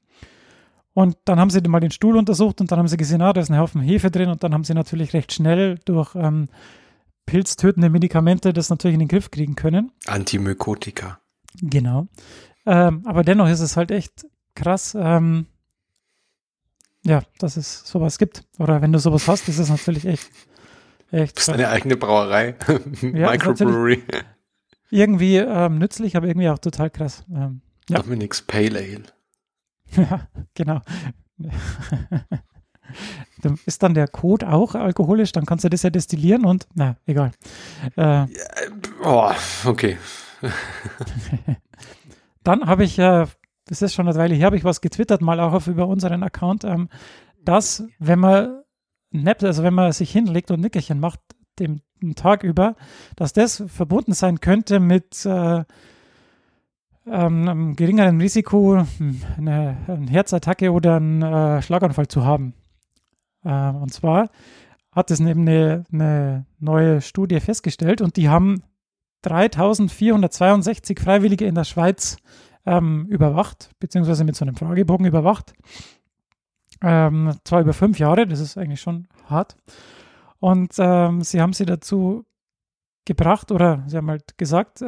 Und 0.98 1.16
dann 1.26 1.38
haben 1.38 1.48
sie 1.48 1.60
mal 1.60 1.78
den 1.78 1.92
Stuhl 1.92 2.16
untersucht 2.16 2.60
und 2.60 2.72
dann 2.72 2.80
haben 2.80 2.88
sie 2.88 2.96
gesehen, 2.96 3.22
ah, 3.22 3.32
da 3.32 3.40
ist 3.40 3.50
ein 3.52 3.56
Haufen 3.56 3.80
Hefe 3.80 4.10
drin 4.10 4.30
und 4.30 4.42
dann 4.42 4.52
haben 4.52 4.64
sie 4.64 4.74
natürlich 4.74 5.12
recht 5.12 5.32
schnell 5.32 5.78
durch 5.84 6.16
ähm, 6.16 6.48
pilztötende 7.24 7.88
Medikamente 7.88 8.52
das 8.52 8.68
natürlich 8.68 8.94
in 8.94 8.98
den 8.98 9.06
Griff 9.06 9.30
kriegen 9.30 9.54
können. 9.54 9.92
Antimykotika. 10.08 11.20
Genau. 11.60 12.08
Ähm, 12.66 13.02
aber 13.04 13.22
dennoch 13.22 13.48
ist 13.48 13.60
es 13.60 13.76
halt 13.76 13.92
echt 13.92 14.26
krass, 14.56 14.96
ähm, 15.00 15.46
ja, 17.04 17.22
dass 17.38 17.56
es 17.56 17.86
sowas 17.86 18.18
gibt. 18.18 18.42
Oder 18.58 18.82
wenn 18.82 18.90
du 18.90 18.98
sowas 18.98 19.28
hast, 19.28 19.48
ist 19.48 19.60
es 19.60 19.70
natürlich 19.70 20.04
echt, 20.04 20.28
echt. 21.12 21.36
Das 21.36 21.46
ist 21.46 21.54
eine 21.54 21.68
eigene 21.68 21.96
Brauerei. 21.96 22.56
Ja, 23.02 23.30
Microbrewery. 23.30 24.02
irgendwie 24.90 25.36
ähm, 25.36 25.78
nützlich, 25.78 26.16
aber 26.16 26.26
irgendwie 26.26 26.48
auch 26.48 26.58
total 26.58 26.90
krass. 26.90 27.24
Ähm, 27.32 27.60
Ja. 27.88 28.02
Dominic's 28.02 28.42
Pale 28.42 28.80
Ale. 28.80 29.04
Ja, 29.96 30.28
genau. 30.54 30.80
Dann 33.42 33.58
ist 33.66 33.82
dann 33.82 33.94
der 33.94 34.08
Code 34.08 34.48
auch 34.48 34.74
alkoholisch, 34.74 35.32
dann 35.32 35.46
kannst 35.46 35.64
du 35.64 35.68
das 35.68 35.82
ja 35.82 35.90
destillieren 35.90 36.44
und, 36.44 36.66
na, 36.74 36.96
egal. 37.06 37.32
Äh, 37.96 38.26
Oh, 39.04 39.30
okay. 39.66 39.98
Dann 42.42 42.66
habe 42.66 42.84
ich, 42.84 42.98
äh, 42.98 43.26
das 43.66 43.82
ist 43.82 43.94
schon 43.94 44.08
eine 44.08 44.16
Weile 44.16 44.34
her, 44.34 44.46
habe 44.46 44.56
ich 44.56 44.64
was 44.64 44.80
getwittert, 44.80 45.20
mal 45.20 45.38
auch 45.40 45.52
auf 45.52 45.66
über 45.66 45.86
unseren 45.86 46.22
Account, 46.22 46.64
ähm, 46.64 46.88
dass, 47.44 47.84
wenn 47.98 48.18
man 48.18 48.62
nappt, 49.10 49.44
also 49.44 49.62
wenn 49.62 49.74
man 49.74 49.92
sich 49.92 50.10
hinlegt 50.10 50.50
und 50.50 50.60
Nickerchen 50.60 51.00
macht, 51.00 51.20
dem, 51.58 51.82
den 52.00 52.14
Tag 52.14 52.42
über, 52.44 52.76
dass 53.16 53.32
das 53.32 53.62
verbunden 53.66 54.12
sein 54.14 54.40
könnte 54.40 54.80
mit 54.80 55.26
äh, 55.26 55.64
ähm, 57.10 57.48
einem 57.48 57.76
geringeren 57.76 58.20
Risiko, 58.20 58.84
eine, 59.36 59.76
eine 59.86 60.10
Herzattacke 60.10 60.72
oder 60.72 60.96
einen 60.96 61.22
äh, 61.22 61.62
Schlaganfall 61.62 62.08
zu 62.08 62.24
haben. 62.24 62.54
Äh, 63.44 63.70
und 63.70 63.92
zwar 63.92 64.30
hat 64.92 65.10
es 65.10 65.20
eben 65.20 65.48
eine, 65.48 65.84
eine 65.92 66.46
neue 66.58 67.00
Studie 67.00 67.40
festgestellt 67.40 68.00
und 68.00 68.16
die 68.16 68.28
haben 68.28 68.62
3462 69.22 70.98
Freiwillige 70.98 71.46
in 71.46 71.54
der 71.54 71.64
Schweiz 71.64 72.16
ähm, 72.66 73.06
überwacht, 73.06 73.70
beziehungsweise 73.80 74.24
mit 74.24 74.36
so 74.36 74.44
einem 74.44 74.56
Fragebogen 74.56 75.06
überwacht. 75.06 75.54
Ähm, 76.80 77.32
zwar 77.44 77.62
über 77.62 77.72
fünf 77.72 77.98
Jahre, 77.98 78.26
das 78.26 78.40
ist 78.40 78.56
eigentlich 78.56 78.80
schon 78.80 79.08
hart. 79.26 79.56
Und 80.38 80.74
ähm, 80.78 81.22
sie 81.22 81.40
haben 81.40 81.52
sie 81.52 81.66
dazu 81.66 82.24
gebracht 83.04 83.50
oder 83.50 83.82
sie 83.86 83.96
haben 83.96 84.10
halt 84.10 84.38
gesagt, 84.38 84.82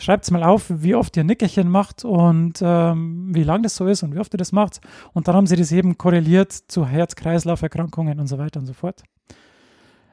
ähm, 0.00 0.04
schreibt 0.04 0.30
mal 0.30 0.42
auf, 0.42 0.66
wie 0.68 0.94
oft 0.94 1.16
ihr 1.16 1.24
Nickerchen 1.24 1.68
macht 1.68 2.04
und 2.04 2.60
ähm, 2.62 3.34
wie 3.34 3.44
lang 3.44 3.62
das 3.62 3.76
so 3.76 3.86
ist 3.86 4.02
und 4.02 4.14
wie 4.14 4.18
oft 4.18 4.34
ihr 4.34 4.38
das 4.38 4.52
macht. 4.52 4.80
Und 5.12 5.28
dann 5.28 5.36
haben 5.36 5.46
sie 5.46 5.56
das 5.56 5.72
eben 5.72 5.98
korreliert 5.98 6.52
zu 6.52 6.86
Herz-Kreislauf-Erkrankungen 6.86 8.18
und 8.18 8.26
so 8.26 8.38
weiter 8.38 8.60
und 8.60 8.66
so 8.66 8.72
fort. 8.72 9.02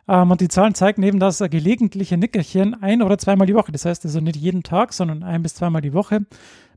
Ähm, 0.08 0.32
und 0.32 0.42
die 0.42 0.48
Zahlen 0.48 0.74
zeigen 0.74 1.04
eben, 1.04 1.20
dass 1.20 1.40
gelegentliche 1.40 2.18
Nickerchen 2.18 2.82
ein- 2.82 3.02
oder 3.02 3.18
zweimal 3.18 3.48
die 3.48 3.56
Woche, 3.56 3.72
das 3.72 3.86
heißt 3.86 4.06
also 4.06 4.20
nicht 4.20 4.38
jeden 4.38 4.64
Tag, 4.64 4.94
sondern 4.94 5.24
ein- 5.24 5.44
bis 5.44 5.56
zweimal 5.56 5.82
die 5.82 5.94
Woche, 5.94 6.26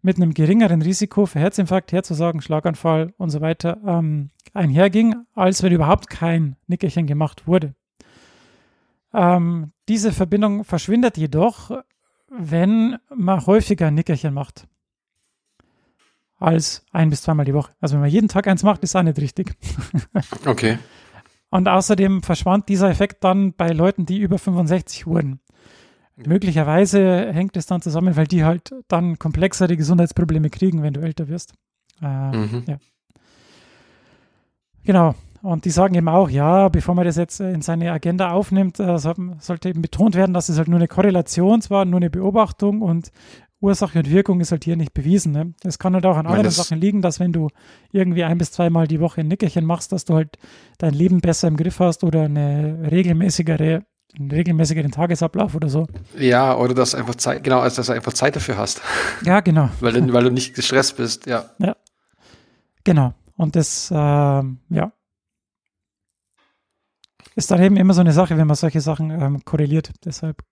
mit 0.02 0.16
einem 0.16 0.32
geringeren 0.32 0.80
Risiko 0.82 1.26
für 1.26 1.40
Herzinfarkt, 1.40 1.92
Herzversagen, 1.92 2.40
Schlaganfall 2.40 3.12
und 3.18 3.30
so 3.30 3.40
weiter 3.40 3.78
ähm, 3.86 4.30
einherging, 4.54 5.14
als 5.34 5.62
wenn 5.62 5.72
überhaupt 5.72 6.08
kein 6.08 6.56
Nickerchen 6.66 7.06
gemacht 7.06 7.46
wurde. 7.46 7.74
Ähm, 9.12 9.72
diese 9.88 10.12
Verbindung 10.12 10.64
verschwindet 10.64 11.18
jedoch, 11.18 11.70
wenn 12.30 12.96
man 13.14 13.44
häufiger 13.46 13.88
ein 13.88 13.94
Nickerchen 13.94 14.32
macht. 14.34 14.66
Als 16.38 16.84
ein- 16.92 17.10
bis 17.10 17.22
zweimal 17.22 17.44
die 17.44 17.52
Woche. 17.54 17.72
Also 17.80 17.94
wenn 17.94 18.00
man 18.00 18.10
jeden 18.10 18.28
Tag 18.28 18.46
eins 18.48 18.62
macht, 18.62 18.82
ist 18.82 18.96
auch 18.96 19.02
nicht 19.02 19.18
richtig. 19.18 19.54
Okay. 20.46 20.78
Und 21.50 21.68
außerdem 21.68 22.22
verschwand 22.22 22.68
dieser 22.68 22.88
Effekt 22.88 23.24
dann 23.24 23.52
bei 23.54 23.70
Leuten, 23.72 24.06
die 24.06 24.18
über 24.20 24.38
65 24.38 25.06
wurden. 25.06 25.40
Möglicherweise 26.16 27.32
hängt 27.32 27.56
es 27.56 27.66
dann 27.66 27.82
zusammen, 27.82 28.14
weil 28.16 28.26
die 28.28 28.44
halt 28.44 28.72
dann 28.88 29.18
komplexere 29.18 29.76
Gesundheitsprobleme 29.76 30.48
kriegen, 30.50 30.82
wenn 30.82 30.92
du 30.94 31.00
älter 31.00 31.28
wirst. 31.28 31.54
Äh, 32.00 32.36
Mhm. 32.36 32.64
Ja. 32.68 32.78
Genau. 34.84 35.14
Und 35.42 35.64
die 35.64 35.70
sagen 35.70 35.94
eben 35.94 36.08
auch, 36.08 36.28
ja, 36.28 36.68
bevor 36.68 36.94
man 36.94 37.04
das 37.06 37.16
jetzt 37.16 37.40
äh, 37.40 37.52
in 37.52 37.62
seine 37.62 37.92
Agenda 37.92 38.30
aufnimmt, 38.32 38.78
äh, 38.78 38.98
so- 38.98 39.14
sollte 39.38 39.68
eben 39.70 39.80
betont 39.82 40.14
werden, 40.14 40.34
dass 40.34 40.48
es 40.48 40.58
halt 40.58 40.68
nur 40.68 40.78
eine 40.78 40.88
Korrelation 40.88 41.62
zwar, 41.62 41.84
nur 41.86 41.98
eine 41.98 42.10
Beobachtung 42.10 42.82
und 42.82 43.10
Ursache 43.62 43.98
und 43.98 44.10
Wirkung 44.10 44.40
ist 44.40 44.52
halt 44.52 44.64
hier 44.64 44.76
nicht 44.76 44.94
bewiesen. 44.94 45.32
Ne? 45.32 45.54
Es 45.64 45.78
kann 45.78 45.94
halt 45.94 46.06
auch 46.06 46.16
an 46.16 46.26
anderen 46.26 46.46
Sachen 46.56 46.78
liegen, 46.80 47.02
dass 47.02 47.20
wenn 47.20 47.32
du 47.32 47.48
irgendwie 47.92 48.24
ein 48.24 48.38
bis 48.38 48.52
zweimal 48.52 48.86
die 48.86 49.00
Woche 49.00 49.20
ein 49.20 49.28
Nickerchen 49.28 49.64
machst, 49.66 49.92
dass 49.92 50.04
du 50.06 50.14
halt 50.14 50.36
dein 50.78 50.94
Leben 50.94 51.20
besser 51.20 51.48
im 51.48 51.56
Griff 51.58 51.78
hast 51.78 52.02
oder 52.04 52.22
eine 52.22 52.88
regelmäßigere, 52.90 53.82
einen 54.18 54.30
regelmäßigeren 54.30 54.90
Tagesablauf 54.90 55.54
oder 55.54 55.68
so. 55.68 55.86
Ja, 56.18 56.56
oder 56.56 56.72
dass 56.74 56.94
einfach 56.94 57.14
Zeit, 57.16 57.44
genau, 57.44 57.60
als 57.60 57.74
dass 57.74 57.86
du 57.88 57.92
einfach 57.92 58.14
Zeit 58.14 58.34
dafür 58.34 58.56
hast. 58.56 58.80
Ja, 59.24 59.40
genau. 59.40 59.68
Weil, 59.80 59.92
du- 59.92 60.12
weil 60.12 60.24
du 60.24 60.30
nicht 60.30 60.54
gestresst 60.54 60.96
bist, 60.96 61.26
ja. 61.26 61.44
Genau. 62.84 63.12
Und 63.36 63.56
das, 63.56 63.90
ähm, 63.94 64.58
ja, 64.68 64.92
ist 67.40 67.50
dann 67.50 67.62
eben 67.62 67.76
immer 67.76 67.94
so 67.94 68.00
eine 68.00 68.12
Sache, 68.12 68.36
wenn 68.36 68.46
man 68.46 68.56
solche 68.56 68.80
Sachen 68.80 69.10
ähm, 69.10 69.44
korreliert. 69.44 69.90
Deshalb. 70.04 70.42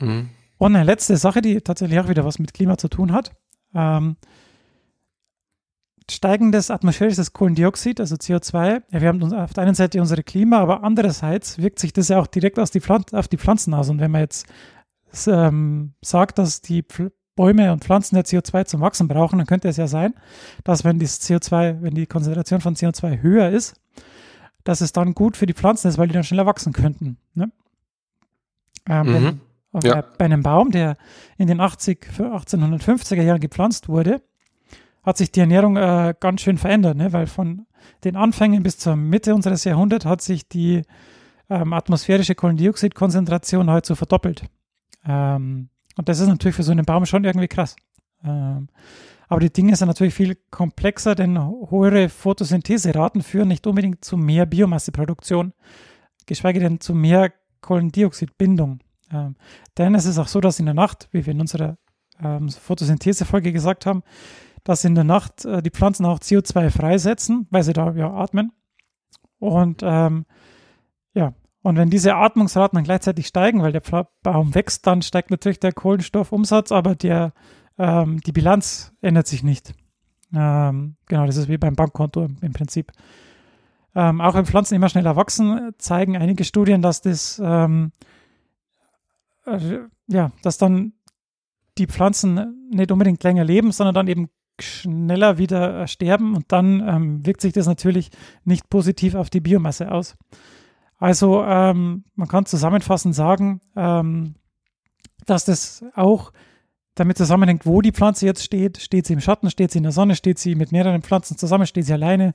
Mhm. 0.00 0.30
Und 0.58 0.76
eine 0.76 0.84
letzte 0.84 1.16
Sache, 1.16 1.40
die 1.40 1.60
tatsächlich 1.60 1.98
auch 2.00 2.08
wieder 2.08 2.24
was 2.24 2.38
mit 2.38 2.52
Klima 2.52 2.76
zu 2.76 2.88
tun 2.88 3.12
hat. 3.12 3.32
Ähm, 3.74 4.16
steigendes 6.10 6.70
atmosphärisches 6.70 7.32
Kohlendioxid, 7.32 8.00
also 8.00 8.16
CO2, 8.16 8.82
ja, 8.90 9.00
wir 9.00 9.08
haben 9.08 9.32
auf 9.32 9.52
der 9.54 9.62
einen 9.64 9.74
Seite 9.74 10.00
unsere 10.00 10.24
Klima, 10.24 10.58
aber 10.58 10.82
andererseits 10.82 11.58
wirkt 11.58 11.78
sich 11.78 11.92
das 11.92 12.08
ja 12.08 12.18
auch 12.18 12.26
direkt 12.26 12.58
aus 12.58 12.72
die 12.72 12.80
Pflan 12.80 13.04
auf 13.12 13.28
die 13.28 13.38
Pflanzen 13.38 13.72
aus. 13.74 13.88
Und 13.88 14.00
wenn 14.00 14.10
man 14.10 14.22
jetzt 14.22 14.46
ähm, 15.26 15.94
sagt, 16.02 16.38
dass 16.38 16.60
die 16.60 16.82
Pfl 16.82 17.12
Bäume 17.36 17.72
und 17.72 17.84
Pflanzen 17.84 18.16
ja 18.16 18.22
CO2 18.22 18.66
zum 18.66 18.82
Wachsen 18.82 19.08
brauchen, 19.08 19.38
dann 19.38 19.46
könnte 19.46 19.68
es 19.68 19.78
ja 19.78 19.86
sein, 19.86 20.12
dass 20.62 20.84
wenn 20.84 20.98
das 20.98 21.22
CO2, 21.22 21.80
wenn 21.80 21.94
die 21.94 22.06
Konzentration 22.06 22.60
von 22.60 22.74
CO2 22.74 23.22
höher 23.22 23.48
ist, 23.48 23.80
dass 24.64 24.80
es 24.80 24.92
dann 24.92 25.14
gut 25.14 25.36
für 25.36 25.46
die 25.46 25.54
Pflanzen 25.54 25.88
ist, 25.88 25.98
weil 25.98 26.08
die 26.08 26.14
dann 26.14 26.24
schneller 26.24 26.46
wachsen 26.46 26.72
könnten. 26.72 27.16
Ne? 27.34 27.50
Ähm, 28.88 29.06
wenn, 29.12 29.22
Mhm. 29.24 29.40
bei, 29.72 29.80
Ja. 29.88 30.04
bei 30.18 30.24
einem 30.24 30.42
Baum, 30.42 30.70
der 30.70 30.96
in 31.38 31.46
den 31.46 31.60
80, 31.60 32.06
für 32.06 32.32
1850er 32.34 33.22
Jahren 33.22 33.40
gepflanzt 33.40 33.88
wurde, 33.88 34.22
hat 35.02 35.16
sich 35.16 35.32
die 35.32 35.40
Ernährung 35.40 35.76
äh, 35.76 36.14
ganz 36.18 36.42
schön 36.42 36.58
verändert, 36.58 36.96
ne? 36.96 37.12
weil 37.12 37.26
von 37.26 37.66
den 38.04 38.16
Anfängen 38.16 38.62
bis 38.62 38.78
zur 38.78 38.96
Mitte 38.96 39.34
unseres 39.34 39.64
Jahrhunderts 39.64 40.04
hat 40.04 40.20
sich 40.20 40.48
die 40.48 40.82
ähm, 41.48 41.72
atmosphärische 41.72 42.34
Kohlendioxidkonzentration 42.34 43.70
halt 43.70 43.86
so 43.86 43.94
verdoppelt. 43.94 44.44
Ähm, 45.06 45.68
und 45.96 46.08
das 46.08 46.20
ist 46.20 46.28
natürlich 46.28 46.54
für 46.56 46.62
so 46.62 46.72
einen 46.72 46.84
Baum 46.84 47.06
schon 47.06 47.24
irgendwie 47.24 47.48
krass. 47.48 47.76
Ähm, 48.24 48.68
aber 49.30 49.40
die 49.40 49.52
Dinge 49.52 49.76
sind 49.76 49.86
natürlich 49.86 50.12
viel 50.12 50.36
komplexer, 50.50 51.14
denn 51.14 51.38
höhere 51.38 52.08
Photosyntheseraten 52.08 53.22
führen 53.22 53.46
nicht 53.46 53.64
unbedingt 53.64 54.04
zu 54.04 54.16
mehr 54.16 54.44
Biomasseproduktion, 54.44 55.52
geschweige 56.26 56.58
denn 56.58 56.80
zu 56.80 56.94
mehr 56.94 57.32
Kohlendioxidbindung. 57.60 58.80
Ähm, 59.12 59.36
denn 59.78 59.94
es 59.94 60.04
ist 60.04 60.18
auch 60.18 60.26
so, 60.26 60.40
dass 60.40 60.58
in 60.58 60.66
der 60.66 60.74
Nacht, 60.74 61.08
wie 61.12 61.24
wir 61.24 61.32
in 61.32 61.40
unserer 61.40 61.78
ähm, 62.20 62.48
Photosynthese-Folge 62.48 63.52
gesagt 63.52 63.86
haben, 63.86 64.02
dass 64.64 64.84
in 64.84 64.96
der 64.96 65.04
Nacht 65.04 65.44
äh, 65.44 65.62
die 65.62 65.70
Pflanzen 65.70 66.06
auch 66.06 66.18
CO2 66.18 66.70
freisetzen, 66.70 67.46
weil 67.50 67.62
sie 67.62 67.72
da 67.72 67.92
ja 67.92 68.12
atmen. 68.12 68.50
Und 69.38 69.82
ähm, 69.84 70.26
ja, 71.14 71.34
und 71.62 71.76
wenn 71.76 71.88
diese 71.88 72.16
Atmungsraten 72.16 72.78
dann 72.78 72.84
gleichzeitig 72.84 73.28
steigen, 73.28 73.62
weil 73.62 73.70
der 73.70 73.82
Baum 74.24 74.56
wächst, 74.56 74.88
dann 74.88 75.02
steigt 75.02 75.30
natürlich 75.30 75.60
der 75.60 75.72
Kohlenstoffumsatz, 75.72 76.72
aber 76.72 76.96
der, 76.96 77.32
ähm, 77.80 78.20
die 78.20 78.32
Bilanz 78.32 78.92
ändert 79.00 79.26
sich 79.26 79.42
nicht. 79.42 79.72
Ähm, 80.34 80.96
genau, 81.06 81.24
das 81.24 81.36
ist 81.36 81.48
wie 81.48 81.56
beim 81.56 81.74
Bankkonto 81.74 82.28
im, 82.40 82.52
Prinzip. 82.52 82.92
Ähm, 83.94 84.20
auch 84.20 84.34
wenn 84.34 84.44
Pflanzen 84.44 84.74
immer 84.74 84.90
schneller 84.90 85.16
wachsen, 85.16 85.72
zeigen 85.78 86.16
einige 86.16 86.44
Studien, 86.44 86.82
dass 86.82 87.00
das 87.00 87.40
ähm, 87.42 87.90
äh, 89.46 89.78
ja, 90.08 90.30
dass 90.42 90.58
dann 90.58 90.92
die 91.78 91.86
Pflanzen 91.86 92.68
nicht 92.70 92.92
unbedingt 92.92 93.22
länger 93.22 93.44
leben, 93.44 93.72
sondern 93.72 93.94
dann 93.94 94.08
eben 94.08 94.28
schneller 94.60 95.38
wieder 95.38 95.80
äh, 95.82 95.88
sterben 95.88 96.36
und 96.36 96.52
dann 96.52 96.86
ähm, 96.86 97.26
wirkt 97.26 97.40
sich 97.40 97.54
das 97.54 97.66
natürlich 97.66 98.10
nicht 98.44 98.68
positiv 98.68 99.14
auf 99.14 99.30
die 99.30 99.40
Biomasse 99.40 99.90
aus. 99.90 100.16
Also 100.98 101.42
ähm, 101.44 102.04
man 102.14 102.28
kann 102.28 102.44
zusammenfassend 102.44 103.14
sagen, 103.14 103.62
ähm, 103.74 104.34
dass 105.24 105.46
das 105.46 105.82
auch 105.94 106.32
damit 106.94 107.16
zusammenhängt, 107.16 107.66
wo 107.66 107.80
die 107.80 107.92
Pflanze 107.92 108.26
jetzt 108.26 108.42
steht. 108.42 108.78
Steht 108.78 109.06
sie 109.06 109.12
im 109.12 109.20
Schatten, 109.20 109.50
steht 109.50 109.70
sie 109.70 109.78
in 109.78 109.84
der 109.84 109.92
Sonne, 109.92 110.16
steht 110.16 110.38
sie 110.38 110.54
mit 110.54 110.72
mehreren 110.72 111.02
Pflanzen 111.02 111.36
zusammen, 111.36 111.66
steht 111.66 111.86
sie 111.86 111.92
alleine. 111.92 112.34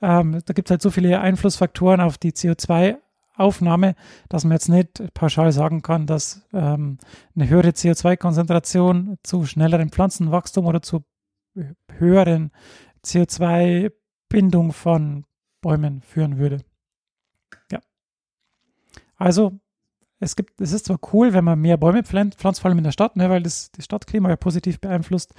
Ähm, 0.00 0.40
da 0.44 0.54
gibt 0.54 0.68
es 0.68 0.70
halt 0.70 0.82
so 0.82 0.90
viele 0.90 1.20
Einflussfaktoren 1.20 2.00
auf 2.00 2.18
die 2.18 2.32
CO2-Aufnahme, 2.32 3.94
dass 4.28 4.44
man 4.44 4.52
jetzt 4.52 4.68
nicht 4.68 5.02
pauschal 5.14 5.52
sagen 5.52 5.82
kann, 5.82 6.06
dass 6.06 6.46
ähm, 6.52 6.98
eine 7.34 7.48
höhere 7.48 7.70
CO2-Konzentration 7.70 9.18
zu 9.22 9.44
schnellerem 9.44 9.90
Pflanzenwachstum 9.90 10.66
oder 10.66 10.82
zu 10.82 11.04
höheren 11.98 12.52
CO2-Bindung 13.04 14.72
von 14.72 15.24
Bäumen 15.60 16.02
führen 16.02 16.38
würde. 16.38 16.58
Ja. 17.72 17.80
Also, 19.16 19.58
es 20.20 20.36
gibt, 20.36 20.60
es 20.60 20.72
ist 20.72 20.86
zwar 20.86 20.98
cool, 21.12 21.32
wenn 21.32 21.44
man 21.44 21.60
mehr 21.60 21.76
Bäume 21.76 22.02
pflanzt, 22.02 22.38
pflanzt 22.38 22.60
vor 22.60 22.68
allem 22.68 22.78
in 22.78 22.84
der 22.84 22.92
Stadt, 22.92 23.16
ne, 23.16 23.30
weil 23.30 23.42
das 23.42 23.70
das 23.72 23.84
Stadtklima 23.84 24.28
ja 24.28 24.36
positiv 24.36 24.80
beeinflusst, 24.80 25.34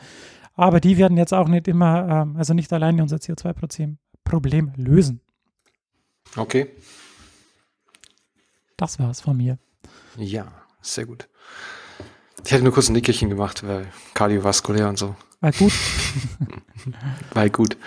Aber 0.53 0.79
die 0.79 0.97
werden 0.97 1.17
jetzt 1.17 1.33
auch 1.33 1.47
nicht 1.47 1.67
immer, 1.67 2.07
ähm, 2.09 2.35
also 2.35 2.53
nicht 2.53 2.71
alleine 2.73 3.01
unser 3.01 3.17
CO2-Problem 3.17 4.73
lösen. 4.75 5.21
Okay. 6.35 6.69
Das 8.75 8.99
war's 8.99 9.21
von 9.21 9.37
mir. 9.37 9.57
Ja, 10.17 10.51
sehr 10.81 11.05
gut. 11.05 11.29
Ich 12.49 12.53
hätte 12.53 12.63
nur 12.63 12.73
kurz 12.73 12.89
ein 12.89 12.93
Nickerchen 12.93 13.29
gemacht, 13.29 13.62
weil 13.62 13.85
kardiovaskulär 14.15 14.89
und 14.89 14.97
so. 14.97 15.15
War 15.39 15.51
gut. 15.51 15.71
Weil 17.35 17.51
gut. 17.51 17.77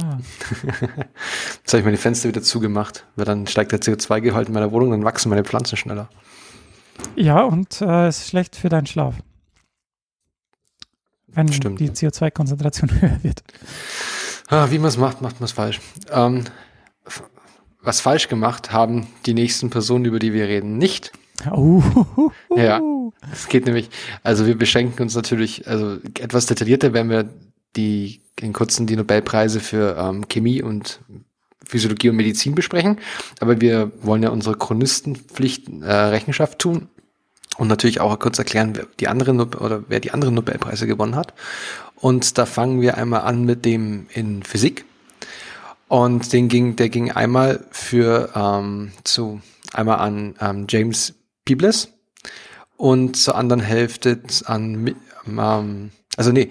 Ah. 0.00 0.16
Jetzt 1.58 1.74
habe 1.74 1.80
ich 1.80 1.84
meine 1.84 1.98
Fenster 1.98 2.30
wieder 2.30 2.40
zugemacht, 2.40 3.04
weil 3.16 3.26
dann 3.26 3.46
steigt 3.46 3.72
der 3.72 3.82
CO2-Gehalt 3.82 4.48
in 4.48 4.54
meiner 4.54 4.72
Wohnung, 4.72 4.92
dann 4.92 5.04
wachsen 5.04 5.28
meine 5.28 5.44
Pflanzen 5.44 5.76
schneller. 5.76 6.08
Ja, 7.16 7.42
und 7.42 7.82
äh, 7.82 8.08
ist 8.08 8.30
schlecht 8.30 8.56
für 8.56 8.70
deinen 8.70 8.86
Schlaf. 8.86 9.16
Wenn 11.26 11.52
Stimmt. 11.52 11.78
die 11.78 11.90
CO2-Konzentration 11.90 12.90
höher 13.02 13.22
wird. 13.22 13.42
Ah, 14.48 14.70
wie 14.70 14.78
man 14.78 14.88
es 14.88 14.96
macht, 14.96 15.20
macht 15.20 15.38
man 15.38 15.44
es 15.44 15.52
falsch. 15.52 15.82
Ähm, 16.10 16.44
was 17.82 18.00
falsch 18.00 18.28
gemacht 18.28 18.72
haben 18.72 19.06
die 19.26 19.34
nächsten 19.34 19.68
Personen, 19.68 20.06
über 20.06 20.18
die 20.18 20.32
wir 20.32 20.48
reden, 20.48 20.78
nicht. 20.78 21.12
Uh, 21.46 21.82
Ja. 22.56 22.80
Es 23.32 23.48
geht 23.48 23.66
nämlich, 23.66 23.90
also 24.22 24.46
wir 24.46 24.56
beschränken 24.56 25.02
uns 25.02 25.14
natürlich, 25.14 25.68
also 25.68 25.98
etwas 26.18 26.46
detaillierter 26.46 26.92
werden 26.92 27.10
wir 27.10 27.28
die 27.76 28.20
in 28.40 28.52
kurzen 28.52 28.86
die 28.86 28.96
Nobelpreise 28.96 29.60
für 29.60 29.96
ähm, 29.98 30.28
Chemie 30.28 30.62
und 30.62 31.00
Physiologie 31.64 32.10
und 32.10 32.16
Medizin 32.16 32.54
besprechen. 32.54 32.98
Aber 33.40 33.60
wir 33.60 33.92
wollen 34.02 34.22
ja 34.22 34.30
unsere 34.30 34.56
Chronistenpflicht 34.56 35.68
äh, 35.82 35.92
Rechenschaft 35.92 36.58
tun 36.58 36.88
und 37.58 37.68
natürlich 37.68 38.00
auch 38.00 38.18
kurz 38.18 38.38
erklären, 38.38 38.74
wer 38.74 38.86
die 39.00 39.08
anderen 39.08 39.40
oder 39.40 39.84
wer 39.88 40.00
die 40.00 40.12
anderen 40.12 40.34
Nobelpreise 40.34 40.86
gewonnen 40.86 41.16
hat. 41.16 41.34
Und 41.96 42.38
da 42.38 42.46
fangen 42.46 42.80
wir 42.80 42.96
einmal 42.96 43.22
an 43.22 43.44
mit 43.44 43.64
dem 43.64 44.06
in 44.12 44.42
Physik. 44.42 44.84
Und 45.88 46.32
den 46.32 46.48
ging, 46.48 46.76
der 46.76 46.90
ging 46.90 47.10
einmal 47.10 47.64
für 47.70 48.30
ähm, 48.34 48.92
zu 49.04 49.40
einmal 49.72 49.98
an 49.98 50.34
ähm, 50.40 50.66
James 50.68 51.14
Peebles 51.48 51.88
und 52.76 53.16
zur 53.16 53.36
anderen 53.36 53.62
Hälfte 53.62 54.20
an 54.44 54.94
ähm, 55.26 55.90
also 56.18 56.30
nee, 56.30 56.50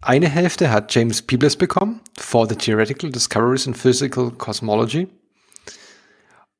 eine 0.00 0.28
Hälfte 0.30 0.70
hat 0.70 0.94
James 0.94 1.20
Peebles 1.20 1.56
bekommen 1.56 2.00
for 2.18 2.48
the 2.48 2.56
theoretical 2.56 3.10
discoveries 3.10 3.66
in 3.66 3.74
physical 3.74 4.30
cosmology 4.30 5.08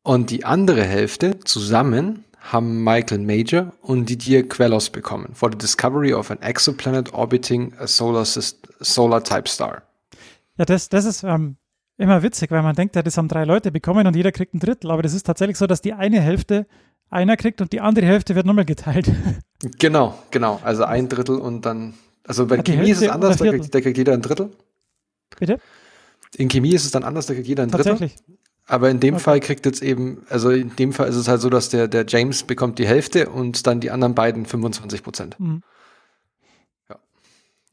und 0.02 0.28
die 0.28 0.44
andere 0.44 0.84
Hälfte 0.84 1.40
zusammen 1.40 2.24
haben 2.40 2.84
Michael 2.84 3.20
Major 3.20 3.72
und 3.80 4.06
Didier 4.10 4.46
Queloz 4.46 4.90
bekommen 4.90 5.34
for 5.34 5.50
the 5.50 5.56
discovery 5.56 6.12
of 6.12 6.30
an 6.30 6.42
exoplanet 6.42 7.14
orbiting 7.14 7.72
a 7.78 7.86
solar 7.86 8.24
syst- 8.24 8.68
solar 8.80 9.24
type 9.24 9.48
star. 9.48 9.82
Ja, 10.58 10.66
das, 10.66 10.90
das 10.90 11.06
ist 11.06 11.22
ähm, 11.22 11.56
immer 11.96 12.22
witzig, 12.22 12.50
weil 12.50 12.62
man 12.62 12.74
denkt, 12.74 12.96
ja, 12.96 13.02
das 13.02 13.16
haben 13.16 13.28
drei 13.28 13.44
Leute 13.44 13.72
bekommen 13.72 14.06
und 14.06 14.14
jeder 14.14 14.32
kriegt 14.32 14.54
ein 14.54 14.60
Drittel. 14.60 14.90
Aber 14.90 15.02
das 15.02 15.14
ist 15.14 15.24
tatsächlich 15.24 15.56
so, 15.56 15.66
dass 15.66 15.80
die 15.80 15.92
eine 15.94 16.20
Hälfte 16.20 16.66
einer 17.10 17.36
kriegt 17.36 17.60
und 17.60 17.72
die 17.72 17.80
andere 17.80 18.06
Hälfte 18.06 18.34
wird 18.34 18.46
nochmal 18.46 18.64
geteilt. 18.64 19.10
Genau, 19.80 20.16
genau. 20.30 20.60
Also 20.62 20.84
ein 20.84 21.08
Drittel 21.08 21.36
und 21.36 21.66
dann, 21.66 21.94
also 22.24 22.46
bei 22.46 22.60
Ah, 22.60 22.62
Chemie 22.62 22.90
ist 22.90 22.98
es 22.98 23.02
Hälfte 23.02 23.12
anders, 23.14 23.36
da 23.38 23.48
kriegt, 23.50 23.74
da 23.74 23.80
kriegt 23.80 23.98
jeder 23.98 24.12
ein 24.12 24.22
Drittel. 24.22 24.50
Bitte? 25.36 25.58
In 26.36 26.48
Chemie 26.48 26.74
ist 26.74 26.84
es 26.84 26.92
dann 26.92 27.02
anders, 27.02 27.26
da 27.26 27.34
kriegt 27.34 27.48
jeder 27.48 27.64
ein 27.64 27.68
Drittel. 27.72 27.86
Tatsächlich. 27.98 28.22
Aber 28.66 28.88
in 28.88 29.00
dem 29.00 29.14
Okay. 29.14 29.22
Fall 29.24 29.40
kriegt 29.40 29.66
jetzt 29.66 29.82
eben, 29.82 30.24
also 30.28 30.50
in 30.50 30.76
dem 30.76 30.92
Fall 30.92 31.08
ist 31.08 31.16
es 31.16 31.26
halt 31.26 31.40
so, 31.40 31.50
dass 31.50 31.70
der, 31.70 31.88
der 31.88 32.04
James 32.06 32.44
bekommt 32.44 32.78
die 32.78 32.86
Hälfte 32.86 33.30
und 33.30 33.66
dann 33.66 33.80
die 33.80 33.90
anderen 33.90 34.14
beiden 34.14 34.46
25 34.46 35.02
Prozent. 35.02 35.40
Mhm. 35.40 35.62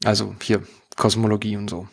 Also 0.04 0.34
hier 0.42 0.62
Kosmologie 0.96 1.56
und 1.56 1.70
so. 1.70 1.86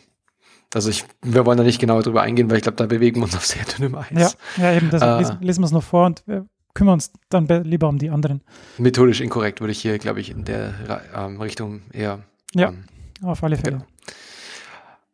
Also 0.74 0.90
ich, 0.90 1.04
wir 1.22 1.46
wollen 1.46 1.58
da 1.58 1.64
nicht 1.64 1.80
genauer 1.80 2.02
drüber 2.02 2.22
eingehen, 2.22 2.50
weil 2.50 2.56
ich 2.56 2.62
glaube, 2.64 2.76
da 2.76 2.86
bewegen 2.86 3.20
wir 3.20 3.24
uns 3.24 3.36
auf 3.36 3.46
sehr 3.46 3.64
dünnem 3.64 3.94
Eis. 3.94 4.36
Ja, 4.56 4.64
ja, 4.64 4.76
eben, 4.76 4.90
das 4.90 5.02
Äh. 5.02 5.18
lesen, 5.18 5.38
lesen 5.40 5.60
wir 5.62 5.66
es 5.66 5.72
noch 5.72 5.84
vor 5.84 6.06
und 6.06 6.24
wir 6.26 6.46
kümmern 6.74 6.94
uns 6.94 7.12
dann 7.28 7.46
be- 7.46 7.60
lieber 7.64 7.88
um 7.88 7.98
die 7.98 8.10
anderen. 8.10 8.42
Methodisch 8.78 9.20
inkorrekt 9.20 9.60
würde 9.60 9.72
ich 9.72 9.80
hier, 9.80 9.98
glaube 9.98 10.20
ich, 10.20 10.30
in 10.30 10.44
der 10.44 10.74
ähm, 11.14 11.40
Richtung 11.40 11.82
eher. 11.92 12.20
Ja. 12.54 12.68
Ähm, 12.70 12.84
Auf 13.22 13.42
alle 13.42 13.56
Fälle. 13.56 13.84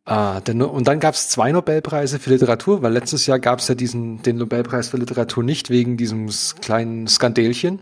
Ah, 0.03 0.41
denn, 0.41 0.61
und 0.63 0.87
dann 0.87 0.99
gab 0.99 1.13
es 1.13 1.29
zwei 1.29 1.51
Nobelpreise 1.51 2.17
für 2.19 2.31
Literatur, 2.31 2.81
weil 2.81 2.91
letztes 2.91 3.27
Jahr 3.27 3.39
gab 3.39 3.59
es 3.59 3.67
ja 3.67 3.75
diesen 3.75 4.21
den 4.23 4.37
Nobelpreis 4.37 4.89
für 4.89 4.97
Literatur 4.97 5.43
nicht 5.43 5.69
wegen 5.69 5.95
diesem 5.95 6.27
kleinen 6.59 7.07
Skandälchen. 7.07 7.81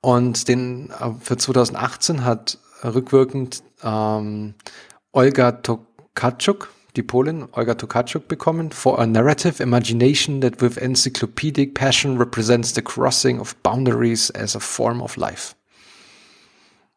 Und 0.00 0.48
den 0.48 0.90
äh, 0.90 1.12
für 1.20 1.36
2018 1.36 2.24
hat 2.24 2.58
rückwirkend 2.84 3.62
ähm, 3.82 4.54
Olga 5.12 5.52
Tokarczuk, 5.52 6.70
die 6.96 7.02
Polin, 7.02 7.46
Olga 7.52 7.74
Tokarczuk 7.74 8.28
bekommen, 8.28 8.72
for 8.72 8.98
a 8.98 9.06
narrative 9.06 9.62
imagination 9.62 10.40
that 10.40 10.60
with 10.60 10.76
encyclopedic 10.76 11.74
passion 11.74 12.18
represents 12.18 12.74
the 12.74 12.82
crossing 12.82 13.40
of 13.40 13.54
boundaries 13.62 14.30
as 14.30 14.56
a 14.56 14.60
form 14.60 15.00
of 15.02 15.16
life. 15.16 15.54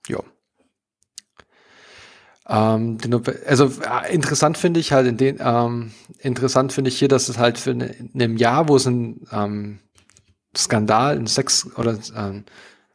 Jo. 0.08 0.24
Ähm, 2.48 2.98
also 3.46 3.66
äh, 3.66 4.14
interessant 4.14 4.58
finde 4.58 4.80
ich 4.80 4.92
halt 4.92 5.08
in 5.08 5.18
den, 5.18 5.38
ähm, 5.40 5.92
interessant 6.18 6.74
finde 6.74 6.90
ich 6.90 6.98
hier, 6.98 7.08
dass 7.08 7.30
es 7.30 7.38
halt 7.38 7.60
für 7.60 7.76
ne, 7.76 7.86
in 7.86 8.10
einem 8.16 8.38
Jahr, 8.38 8.68
wo 8.68 8.76
es 8.76 8.88
ein 8.88 9.28
ähm, 9.32 9.80
Skandal, 10.58 11.18
ein 11.18 11.28
Sex 11.28 11.68
oder 11.78 11.98
ähm, 12.16 12.46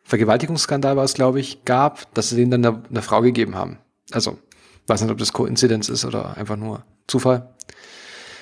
Vergewaltigungsskandal 0.03 0.97
war 0.97 1.05
es, 1.05 1.15
glaube 1.15 1.41
ich, 1.41 1.65
gab, 1.65 2.13
dass 2.15 2.31
sie 2.31 2.37
denen 2.37 2.51
dann 2.51 2.67
eine, 2.67 2.83
eine 2.91 3.03
Frau 3.03 3.23
gegeben 3.23 3.55
haben. 3.55 3.79
Also, 4.11 4.39
weiß 4.87 5.01
nicht, 5.01 5.11
ob 5.11 5.19
das 5.19 5.33
Koinzidenz 5.33 5.89
ist 5.89 6.05
oder 6.05 6.37
einfach 6.37 6.57
nur 6.57 6.85
Zufall. 7.07 7.49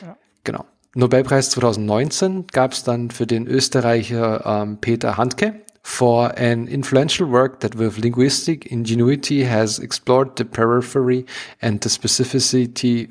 Ja. 0.02 0.16
Genau. 0.44 0.64
Nobelpreis 0.94 1.50
2019 1.50 2.46
gab 2.48 2.72
es 2.72 2.84
dann 2.84 3.10
für 3.10 3.26
den 3.26 3.46
Österreicher 3.46 4.44
ähm, 4.44 4.78
Peter 4.78 5.16
Handke 5.16 5.62
for 5.82 6.36
an 6.38 6.68
influential 6.68 7.30
work 7.30 7.60
that 7.60 7.78
with 7.78 7.98
linguistic 7.98 8.70
ingenuity 8.70 9.44
has 9.44 9.78
explored 9.78 10.36
the 10.36 10.44
periphery 10.44 11.24
and 11.60 11.82
the 11.82 11.88
specificity 11.88 13.10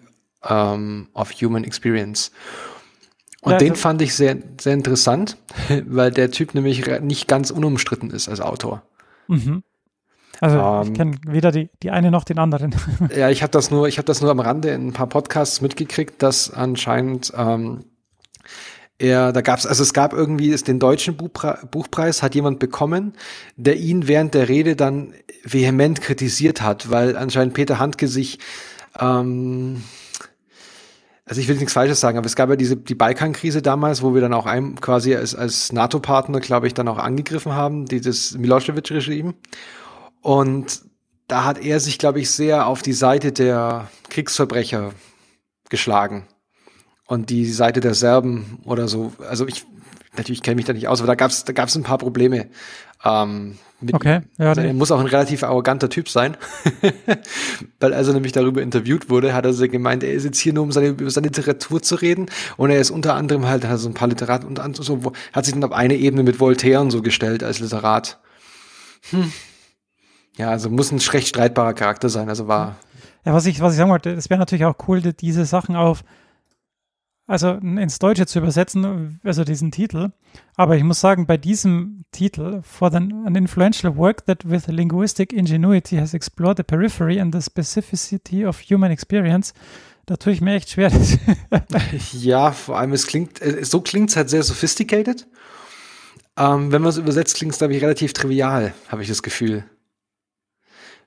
um, 0.49 1.09
of 1.13 1.31
human 1.31 1.63
experience. 1.63 2.31
Und 3.41 3.53
Ja, 3.53 3.57
den 3.57 3.75
fand 3.75 4.01
ich 4.03 4.15
sehr, 4.15 4.37
sehr 4.59 4.73
interessant, 4.73 5.37
weil 5.85 6.11
der 6.11 6.31
Typ 6.31 6.53
nämlich 6.53 6.85
nicht 7.01 7.27
ganz 7.27 7.49
unumstritten 7.49 8.11
ist 8.11 8.29
als 8.29 8.39
Autor. 8.39 8.83
Mhm. 9.27 9.63
Also 10.41 10.57
Ähm. 10.57 10.81
ich 10.83 10.93
kenne 10.93 11.15
weder 11.27 11.51
die, 11.51 11.69
die 11.83 11.91
eine 11.91 12.11
noch 12.11 12.23
den 12.25 12.39
anderen. 12.39 12.75
Ja, 13.15 13.29
ich 13.29 13.43
habe 13.43 13.51
das 13.51 13.71
nur, 13.71 13.87
ich 13.87 13.97
habe 13.97 14.05
das 14.05 14.21
nur 14.21 14.31
am 14.31 14.39
Rande 14.39 14.69
in 14.69 14.87
ein 14.87 14.93
paar 14.93 15.07
Podcasts 15.07 15.61
mitgekriegt, 15.61 16.21
dass 16.21 16.51
anscheinend 16.51 17.31
ähm, 17.37 17.85
er, 18.97 19.31
da 19.33 19.41
gab's, 19.41 19.65
also 19.65 19.83
es 19.83 19.93
gab 19.93 20.13
irgendwie 20.13 20.49
ist 20.49 20.67
den 20.67 20.79
deutschen 20.79 21.15
Buchpre 21.15 21.59
Buchpreis 21.69 22.23
hat 22.23 22.33
jemand 22.35 22.59
bekommen, 22.59 23.13
der 23.55 23.77
ihn 23.77 24.07
während 24.07 24.33
der 24.33 24.49
Rede 24.49 24.75
dann 24.75 25.13
vehement 25.43 26.01
kritisiert 26.01 26.61
hat, 26.61 26.89
weil 26.89 27.15
anscheinend 27.15 27.53
Peter 27.53 27.77
Handke 27.77 28.07
sich 28.07 28.39
ähm, 28.99 29.83
also 31.25 31.39
ich 31.39 31.47
will 31.47 31.55
nichts 31.55 31.73
Falsches 31.73 31.99
sagen, 31.99 32.17
aber 32.17 32.25
es 32.25 32.35
gab 32.35 32.49
ja 32.49 32.55
diese 32.55 32.77
die 32.77 32.95
Balkankrise 32.95 33.61
damals, 33.61 34.01
wo 34.01 34.13
wir 34.15 34.21
dann 34.21 34.33
auch 34.33 34.47
einem 34.47 34.81
quasi 34.81 35.15
als, 35.15 35.35
als 35.35 35.71
NATO-Partner, 35.71 36.39
glaube 36.39 36.67
ich, 36.67 36.73
dann 36.73 36.87
auch 36.87 36.97
angegriffen 36.97 37.53
haben, 37.53 37.85
dieses 37.85 38.37
Milosevic-Regime. 38.37 39.35
Und 40.21 40.81
da 41.27 41.43
hat 41.43 41.63
er 41.63 41.79
sich, 41.79 41.97
glaube 41.97 42.19
ich, 42.19 42.29
sehr 42.29 42.67
auf 42.67 42.81
die 42.81 42.93
Seite 42.93 43.31
der 43.31 43.89
Kriegsverbrecher 44.09 44.93
geschlagen. 45.69 46.27
Und 47.07 47.29
die 47.29 47.45
Seite 47.45 47.79
der 47.79 47.93
Serben 47.93 48.59
oder 48.63 48.87
so. 48.87 49.13
Also 49.27 49.47
ich, 49.47 49.65
natürlich 50.15 50.43
kenne 50.43 50.55
mich 50.55 50.65
da 50.65 50.73
nicht 50.73 50.87
aus, 50.87 50.99
aber 50.99 51.07
da 51.07 51.15
gab 51.15 51.31
es 51.31 51.43
da 51.43 51.53
gab's 51.53 51.75
ein 51.75 51.83
paar 51.83 51.97
Probleme. 51.97 52.49
Ähm, 53.03 53.57
mit 53.81 53.95
Okay, 53.95 54.21
ja, 54.37 54.49
also 54.49 54.61
er 54.61 54.73
muss 54.73 54.91
auch 54.91 54.99
ein 54.99 55.07
relativ 55.07 55.43
arroganter 55.43 55.89
Typ 55.89 56.07
sein. 56.07 56.37
Weil 57.79 57.93
als 57.93 58.07
er 58.07 58.13
nämlich 58.13 58.31
darüber 58.31 58.61
interviewt 58.61 59.09
wurde, 59.09 59.33
hat 59.33 59.45
er 59.45 59.53
so 59.53 59.67
gemeint, 59.67 60.03
er 60.03 60.13
ist 60.13 60.23
jetzt 60.23 60.39
hier 60.39 60.53
nur, 60.53 60.63
um 60.63 60.71
seine, 60.71 60.89
über 60.89 61.09
seine 61.09 61.27
Literatur 61.27 61.81
zu 61.81 61.95
reden. 61.95 62.27
Und 62.57 62.69
er 62.69 62.79
ist 62.79 62.91
unter 62.91 63.15
anderem 63.15 63.47
halt, 63.47 63.65
hat 63.65 63.79
so 63.79 63.89
ein 63.89 63.95
paar 63.95 64.07
Literat 64.07 64.45
und 64.45 64.59
so, 64.77 65.13
hat 65.33 65.45
sich 65.45 65.53
dann 65.53 65.63
auf 65.63 65.71
eine 65.71 65.95
Ebene 65.95 66.23
mit 66.23 66.39
Voltaire 66.39 66.81
und 66.81 66.91
so 66.91 67.01
gestellt 67.01 67.43
als 67.43 67.59
Literat. 67.59 68.19
Hm. 69.09 69.31
Ja, 70.37 70.49
also 70.49 70.69
muss 70.69 70.91
ein 70.91 70.99
recht 70.99 71.27
streitbarer 71.27 71.73
Charakter 71.73 72.09
sein. 72.09 72.29
Also 72.29 72.47
war, 72.47 72.77
Ja, 73.25 73.33
was 73.33 73.45
ich, 73.45 73.59
was 73.61 73.73
ich 73.73 73.77
sagen 73.77 73.91
wollte, 73.91 74.11
es 74.11 74.29
wäre 74.29 74.39
natürlich 74.39 74.65
auch 74.65 74.75
cool, 74.87 75.01
die- 75.01 75.13
diese 75.15 75.45
Sachen 75.45 75.75
auf, 75.75 76.03
also 77.27 77.51
ins 77.51 77.99
Deutsche 77.99 78.25
zu 78.25 78.39
übersetzen, 78.39 79.19
also 79.23 79.43
diesen 79.43 79.71
Titel. 79.71 80.11
Aber 80.55 80.75
ich 80.75 80.83
muss 80.83 80.99
sagen, 80.99 81.27
bei 81.27 81.37
diesem 81.37 82.05
Titel, 82.11 82.61
for 82.63 82.89
the, 82.91 82.97
an 82.97 83.35
influential 83.35 83.95
work 83.95 84.25
that 84.25 84.49
with 84.49 84.67
linguistic 84.67 85.31
ingenuity 85.33 85.97
has 85.97 86.13
explored 86.13 86.57
the 86.57 86.63
periphery 86.63 87.19
and 87.19 87.33
the 87.33 87.41
specificity 87.41 88.45
of 88.45 88.59
human 88.61 88.91
experience, 88.91 89.53
da 90.07 90.15
tue 90.17 90.33
ich 90.33 90.41
mir 90.41 90.55
echt 90.55 90.71
schwer. 90.71 90.91
ja, 92.13 92.51
vor 92.51 92.77
allem 92.79 92.91
es 92.93 93.07
klingt, 93.07 93.41
äh, 93.41 93.63
so 93.63 93.81
klingt 93.81 94.09
es 94.09 94.15
halt 94.15 94.29
sehr 94.29 94.43
sophisticated. 94.43 95.27
Ähm, 96.37 96.71
wenn 96.71 96.81
man 96.81 96.89
es 96.89 96.97
übersetzt, 96.97 97.35
klingt 97.35 97.53
es, 97.53 97.59
glaube 97.59 97.75
ich, 97.75 97.83
relativ 97.83 98.13
trivial, 98.13 98.73
habe 98.87 99.03
ich 99.03 99.07
das 99.09 99.21
Gefühl. 99.21 99.63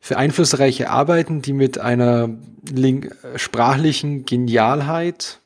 Für 0.05 0.19
einflussreiche 0.19 0.91
Arbeiten, 0.91 1.41
die 1.41 1.55
mit 1.55 1.79
einer 1.79 2.29
sprachlichen 3.37 4.27
Genialheit 4.27 5.41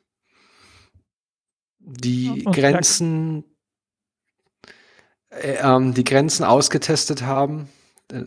die 1.79 2.43
Und- 2.45 2.57
Grenzen, 2.57 3.45
äh, 5.31 5.59
ähm, 5.63 5.95
die 5.95 6.03
Grenzen 6.03 6.43
ausgetestet 6.43 7.23
haben. 7.23 7.69
Äh, 8.11 8.25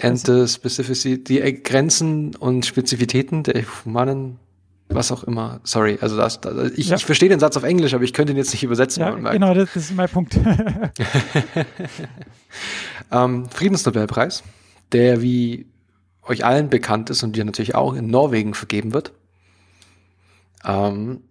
And 0.00 0.18
the 0.24 0.46
specificity, 0.46 1.22
die 1.24 1.40
äh, 1.40 1.52
Grenzen 1.54 2.36
und 2.36 2.64
Spezifitäten 2.64 3.42
der 3.42 3.64
humanen, 3.84 4.38
was 4.88 5.10
auch 5.10 5.24
immer. 5.24 5.60
Sorry, 5.64 5.98
also 6.00 6.16
das, 6.16 6.40
das 6.40 6.70
ich, 6.72 6.88
Ja. 6.90 6.96
ich 6.96 7.04
verstehe 7.04 7.28
den 7.28 7.40
Satz 7.40 7.56
auf 7.56 7.64
Englisch, 7.64 7.94
aber 7.94 8.04
ich 8.04 8.12
könnte 8.12 8.32
ihn 8.32 8.36
jetzt 8.36 8.52
nicht 8.52 8.62
übersetzen. 8.62 9.00
Ja, 9.00 9.10
genau, 9.10 9.54
das, 9.54 9.70
das 9.74 9.86
ist 9.86 9.94
mein 9.96 10.08
Punkt. 10.08 10.38
Ähm, 13.10 13.48
Friedensnobelpreis, 13.50 14.44
der 14.92 15.22
wie 15.22 15.66
euch 16.22 16.44
allen 16.44 16.70
bekannt 16.70 17.10
ist 17.10 17.22
und 17.22 17.36
dir 17.36 17.44
natürlich 17.44 17.74
auch 17.74 17.94
in 17.94 18.06
Norwegen 18.06 18.54
vergeben 18.54 18.92
wird. 18.92 19.12
Ähm, 20.64 21.22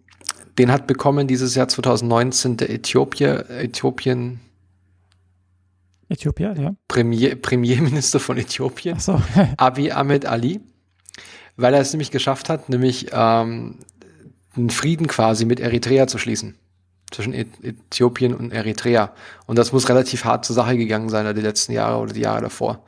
den 0.58 0.72
hat 0.72 0.86
bekommen 0.86 1.28
dieses 1.28 1.56
Jahr 1.56 1.68
2019 1.68 2.58
der 2.58 2.70
Äthiopier, 2.70 3.50
Äthiopien 3.50 4.40
Äthiopien, 6.10 6.62
ja. 6.62 6.76
Premier, 6.88 7.36
Premierminister 7.36 8.20
von 8.20 8.38
Äthiopien. 8.38 8.96
Achso, 8.96 9.22
Abiy 9.58 9.92
Ahmed 9.92 10.26
Ali, 10.26 10.62
weil 11.58 11.74
er 11.74 11.82
es 11.82 11.92
nämlich 11.92 12.12
geschafft 12.12 12.50
hat, 12.50 12.70
nämlich 12.70 13.08
ähm, 13.12 13.80
einen 14.56 14.70
Frieden 14.70 15.08
quasi 15.08 15.46
mit 15.46 15.60
Eritrea 15.60 16.08
zu 16.08 16.18
schließen. 16.18 16.56
Zwischen 17.10 17.34
Äthiopien 17.34 18.34
und 18.34 18.52
Eritrea. 18.52 19.14
Und 19.46 19.60
das 19.60 19.72
muss 19.72 19.88
relativ 19.88 20.26
hart 20.26 20.46
zur 20.46 20.56
Sache 20.56 20.78
gegangen 20.78 21.10
sein, 21.10 21.36
die 21.36 21.42
letzten 21.42 21.72
Jahre 21.72 22.02
oder 22.02 22.14
die 22.14 22.22
Jahre 22.22 22.42
davor. 22.42 22.84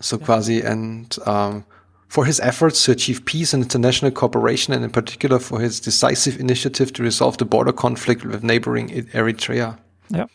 So 0.00 0.18
quasi, 0.18 0.60
and 0.62 1.18
um, 1.26 1.64
for 2.08 2.26
his 2.26 2.40
efforts 2.40 2.84
to 2.84 2.92
achieve 2.92 3.24
peace 3.24 3.54
and 3.54 3.62
international 3.62 4.10
cooperation, 4.12 4.74
and 4.74 4.84
in 4.84 4.90
particular 4.90 5.40
for 5.40 5.60
his 5.60 5.80
decisive 5.80 6.38
initiative 6.40 6.92
to 6.94 7.02
resolve 7.02 7.36
the 7.38 7.44
border 7.44 7.72
conflict 7.72 8.24
with 8.24 8.42
neighboring 8.42 8.90
E- 8.90 9.06
Eritrea. 9.12 9.78
ja. 10.10 10.26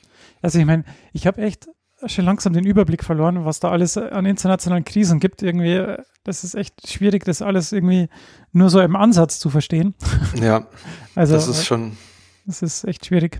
Also 0.41 0.57
ich 0.59 0.65
meine, 0.65 0.85
ich 1.11 1.27
habe 1.27 1.41
echt 1.41 1.67
schon 2.05 2.23
langsam 2.23 2.53
den 2.53 2.65
Überblick 2.65 3.03
verloren, 3.03 3.43
was 3.43 3.59
da 3.59 3.69
alles 3.71 3.97
an 3.97 4.25
internationalen 4.25 4.85
Krisen 4.85 5.19
gibt. 5.19 5.41
Irgendwie, 5.43 5.73
äh, 5.73 5.97
das 6.23 6.45
ist 6.45 6.55
echt 6.55 6.87
schwierig, 6.89 7.25
das 7.25 7.41
alles 7.41 7.73
irgendwie 7.73 8.07
nur 8.53 8.69
so 8.69 8.79
im 8.79 8.95
Ansatz 8.95 9.39
zu 9.39 9.49
verstehen. 9.49 9.93
Ja, 10.41 10.65
Also 11.15 11.33
das 11.33 11.49
ist 11.49 11.59
äh, 11.61 11.65
schon. 11.65 11.97
das 12.45 12.61
ist 12.61 12.85
echt 12.85 13.05
schwierig. 13.05 13.39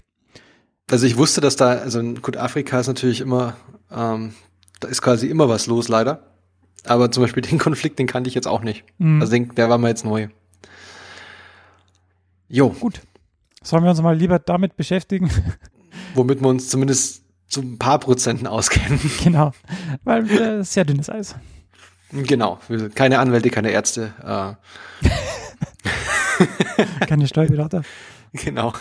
Also 0.92 1.06
ich 1.06 1.16
wusste, 1.18 1.40
dass 1.40 1.56
da, 1.56 1.70
also 1.70 2.00
in 2.02 2.22
gut, 2.22 2.36
Afrika 2.36 2.80
ist 2.82 2.88
natürlich 2.88 3.22
immer, 3.22 3.56
ähm, 3.90 4.34
da 4.80 4.88
ist 4.88 5.02
quasi 5.02 5.28
immer 5.28 5.50
was 5.50 5.68
los, 5.68 5.88
leider. 5.88 6.24
Aber 6.86 7.12
zum 7.12 7.24
Beispiel 7.24 7.42
den 7.50 7.60
Konflikt, 7.60 8.00
den 8.00 8.08
kannte 8.08 8.28
ich 8.28 8.36
jetzt 8.36 8.48
auch 8.48 8.62
nicht. 8.62 8.84
Mhm. 8.98 9.22
Also 9.22 9.32
den, 9.34 9.54
der 9.56 9.70
war 9.70 9.78
mir 9.78 9.90
jetzt 9.90 10.06
neu. 10.06 10.30
Jo, 12.48 12.70
Gut. 12.70 13.02
Sollen 13.62 13.84
wir 13.84 13.90
uns 13.90 14.02
mal 14.02 14.16
lieber 14.16 14.40
damit 14.40 14.78
beschäftigen? 14.78 15.30
womit 16.16 16.42
wir 16.42 16.48
uns 16.48 16.70
zumindest 16.70 17.24
zu 17.48 17.62
ein 17.62 17.78
paar 17.78 18.00
Prozenten 18.00 18.48
auskennen. 18.48 19.00
genau. 19.24 19.52
Weil 20.04 20.30
äh, 20.30 20.64
sehr 20.64 20.86
dünnes 20.86 21.10
Eis. 21.10 21.36
genau. 22.12 22.60
Keine 22.96 23.20
Anwälte, 23.20 23.50
keine 23.50 23.72
Ärzte. 23.72 24.14
Äh, 24.24 24.56
Keine 27.06 27.28
Steuerberater. 27.28 27.84
Genau. 28.34 28.74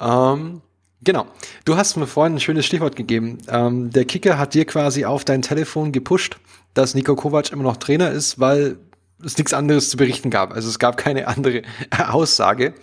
ähm, 0.00 0.62
genau. 1.06 1.26
Du 1.64 1.78
hast 1.78 1.96
mir 1.96 2.06
vorhin 2.06 2.34
ein 2.34 2.40
schönes 2.40 2.66
Stichwort 2.66 2.96
gegeben. 2.96 3.38
Ähm, 3.48 3.90
der 3.90 4.04
Kicker 4.04 4.38
hat 4.38 4.52
dir 4.52 4.66
quasi 4.66 5.06
auf 5.06 5.24
dein 5.24 5.40
Telefon 5.40 5.92
gepusht, 5.92 6.36
dass 6.74 6.94
Niko 6.94 7.16
Kovac 7.16 7.50
immer 7.50 7.62
noch 7.62 7.78
Trainer 7.78 8.10
ist, 8.10 8.38
weil 8.38 8.76
es 9.24 9.38
nichts 9.38 9.54
anderes 9.54 9.88
zu 9.88 9.96
berichten 9.96 10.28
gab. 10.28 10.52
Also 10.52 10.68
es 10.68 10.78
gab 10.78 10.98
keine 10.98 11.28
andere 11.28 11.62
Aussage. 12.08 12.74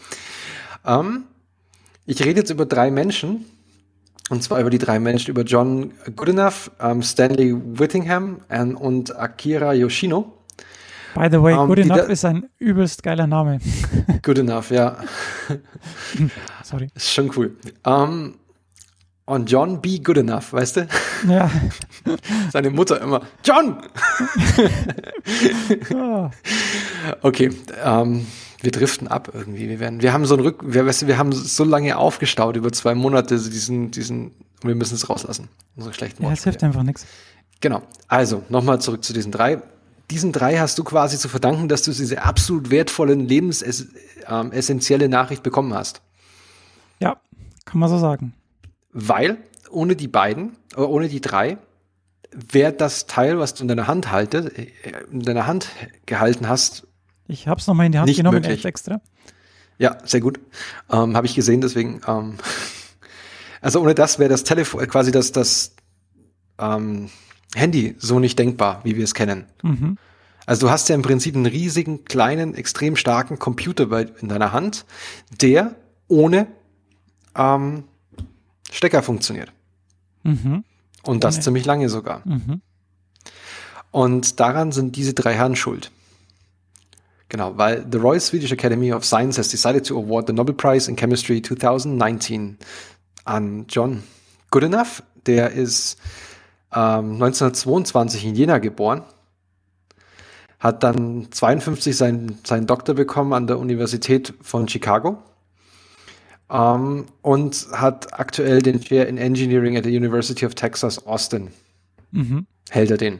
Ähm, 0.84 1.26
ich 2.08 2.24
rede 2.26 2.40
jetzt 2.40 2.50
über 2.50 2.66
drei 2.66 2.90
Menschen. 2.90 3.46
Und 4.30 4.42
zwar 4.42 4.60
über 4.60 4.70
die 4.70 4.80
drei 4.80 5.00
Menschen, 5.00 5.30
über 5.30 5.44
John 5.44 5.92
Goodenough, 6.16 6.72
ähm, 6.80 7.04
Stanley 7.04 7.54
Whittingham 7.56 8.40
ähm, 8.50 8.78
und 8.78 9.16
Akira 9.16 9.74
Yoshino. 9.74 10.34
By 11.16 11.28
the 11.32 11.41
way, 11.41 11.53
Ähm, 11.53 11.68
Good 11.68 11.80
Enough 11.80 12.09
ist 12.09 12.26
ein 12.26 12.49
übelst 12.59 13.03
geiler 13.03 13.28
Name. 13.28 13.59
Goodenough, 14.24 14.72
ja. 14.72 14.97
Sorry. 16.64 16.89
Ist 16.95 17.11
schon 17.14 17.32
cool. 17.36 17.55
Ähm, 17.86 18.36
und 19.26 19.49
John 19.49 19.82
B. 19.82 19.99
Goodenough, 19.99 20.51
weißt 20.53 20.78
du? 20.78 20.88
Ja. 21.30 21.49
Seine 22.51 22.70
Mutter 22.72 22.99
immer, 23.01 23.22
John! 23.43 23.78
Ah, 25.95 26.30
Okay, 27.22 27.49
ähm, 27.84 28.26
wir 28.61 28.72
driften 28.72 29.07
ab 29.07 29.30
irgendwie. 29.34 29.70
Wir 29.70 29.80
werden, 29.80 30.01
wir 30.01 30.14
haben 30.14 30.26
so 30.26 30.36
ein 30.36 30.39
Rück, 30.41 30.61
wir, 30.66 30.86
weißt 30.86 31.03
du, 31.03 31.07
wir 31.07 31.18
haben 31.18 31.32
so 31.32 31.64
lange 31.64 31.97
aufgestaut 31.97 32.55
über 32.55 32.72
zwei 32.72 32.95
Monate 32.95 33.36
diesen, 33.38 33.91
diesen, 33.91 34.32
und 34.61 34.68
wir 34.70 34.76
müssen 34.76 34.95
es 34.95 35.09
rauslassen. 35.09 35.49
Unsere 35.76 35.93
schlechten 35.93 36.24
ja, 36.24 36.32
es 36.32 36.43
hilft 36.43 36.64
einfach 36.64 36.84
nichts. 36.84 37.05
Genau. 37.61 37.82
Also, 38.07 38.43
nochmal 38.49 38.80
zurück 38.82 39.03
zu 39.03 39.14
diesen 39.14 39.32
drei. 39.32 39.61
Diesen 40.14 40.32
drei 40.32 40.57
hast 40.59 40.78
du 40.78 40.84
quasi 40.84 41.18
zu 41.18 41.28
verdanken, 41.28 41.68
dass 41.68 41.82
du 41.82 41.91
diese 41.91 42.22
absolut 42.22 42.70
wertvollen, 42.70 43.28
lebensessentielle 43.28 45.09
Nachricht 45.09 45.41
bekommen 45.41 45.74
hast. 45.74 46.01
Ja, 46.99 47.18
kann 47.66 47.80
man 47.80 47.89
so 47.89 47.97
sagen. 47.97 48.36
Weil 48.91 49.38
ohne 49.72 49.95
die 49.95 50.07
beiden, 50.07 50.55
äh, 50.78 50.82
ohne 50.82 51.09
die 51.09 51.20
drei, 51.20 51.57
wäre 52.32 52.74
das 52.74 53.07
Teil, 53.07 53.39
was 53.39 53.55
du 53.55 53.64
in 53.64 53.70
deiner 53.70 53.88
Hand 53.88 54.11
halte, 54.11 54.51
äh, 54.55 54.68
in 55.11 55.22
deiner 55.24 55.47
Hand 55.47 55.70
gehalten 56.05 56.47
hast, 56.47 56.86
Ich 57.28 57.47
habe 57.47 57.59
es 57.59 57.66
nochmal 57.66 57.88
in 57.88 57.91
die 57.93 57.97
Hand 57.97 58.07
Nicht 58.07 58.18
genommen, 58.18 58.36
möglich. 58.41 58.57
echt 58.57 58.66
extra. 58.66 59.01
ja, 59.80 59.97
sehr 60.03 60.22
gut, 60.22 60.39
ähm, 60.91 61.16
habe 61.18 61.26
ich 61.26 61.34
gesehen, 61.34 61.61
deswegen, 61.61 62.01
ähm, 62.07 62.36
also 63.61 63.82
ohne 63.82 63.95
das 63.95 64.20
wäre 64.20 64.30
das 64.30 64.43
Telefon, 64.43 64.84
äh, 64.84 64.86
quasi 64.86 65.11
das, 65.11 65.32
das 65.32 65.74
ähm, 66.59 67.09
Handy 67.56 67.95
so 67.99 68.20
nicht 68.20 68.38
denkbar, 68.39 68.82
wie 68.84 68.95
wir 68.95 69.04
es 69.04 69.14
kennen. 69.14 69.45
Mhm. 69.62 69.97
Also 70.45 70.68
du 70.68 70.72
hast 70.72 70.89
ja 70.89 70.95
im 70.95 71.01
Prinzip 71.01 71.36
einen 71.36 71.45
riesigen, 71.45 72.06
kleinen, 72.06 72.56
extrem 72.56 72.95
starken 72.95 73.39
Computer 73.39 73.86
bei, 73.86 74.08
in 74.22 74.30
deiner 74.30 74.51
Hand, 74.51 74.86
der 75.41 75.76
ohne 76.08 76.47
ähm, 77.36 77.86
Stecker 78.72 79.04
funktioniert. 79.04 79.51
Mhm. 80.24 80.64
Und 81.04 81.24
das 81.24 81.36
Ohne. 81.36 81.43
ziemlich 81.43 81.66
lange 81.66 81.89
sogar. 81.89 82.22
Mhm. 82.26 82.62
Und 83.91 84.39
daran 84.39 84.72
sind 84.72 84.95
diese 84.95 85.14
drei 85.14 85.34
Herren 85.34 85.56
schuld. 85.56 85.91
Genau, 87.30 87.58
weil 87.58 87.86
the 87.91 87.97
Royal 87.97 88.20
Swedish 88.20 88.51
Academy 88.51 88.93
of 88.93 89.06
Science 89.06 89.38
has 89.38 89.49
decided 89.49 89.86
to 89.86 89.97
award 89.97 90.28
the 90.28 90.34
Nobel 90.34 90.54
Prize 90.54 90.89
in 90.89 90.95
Chemistry 90.95 91.41
2019 91.41 92.58
an 93.26 93.66
John 93.68 94.04
Goodenough. 94.51 95.04
Der 95.26 95.51
ist 95.51 95.97
ähm, 96.76 97.14
1922 97.14 98.26
in 98.26 98.36
Jena 98.36 98.58
geboren, 98.60 99.04
hat 100.60 100.84
dann 100.84 101.28
52 101.32 101.96
seinen, 101.96 102.40
seinen 102.46 102.68
Doktor 102.68 102.96
bekommen 102.96 103.34
an 103.34 103.48
der 103.48 103.60
Universität 103.60 104.34
von 104.42 104.68
Chicago 104.68 105.18
ähm, 106.50 107.06
und 107.22 107.68
hat 107.72 108.18
aktuell 108.20 108.62
den 108.62 108.82
Chair 108.82 109.08
in 109.08 109.18
Engineering 109.18 109.78
at 109.78 109.84
the 109.84 109.96
University 109.96 110.46
of 110.46 110.56
Texas 110.56 111.06
Austin 111.06 111.52
Mhm. 112.14 112.46
hält 112.70 112.92
er 112.92 112.98
den. 112.98 113.20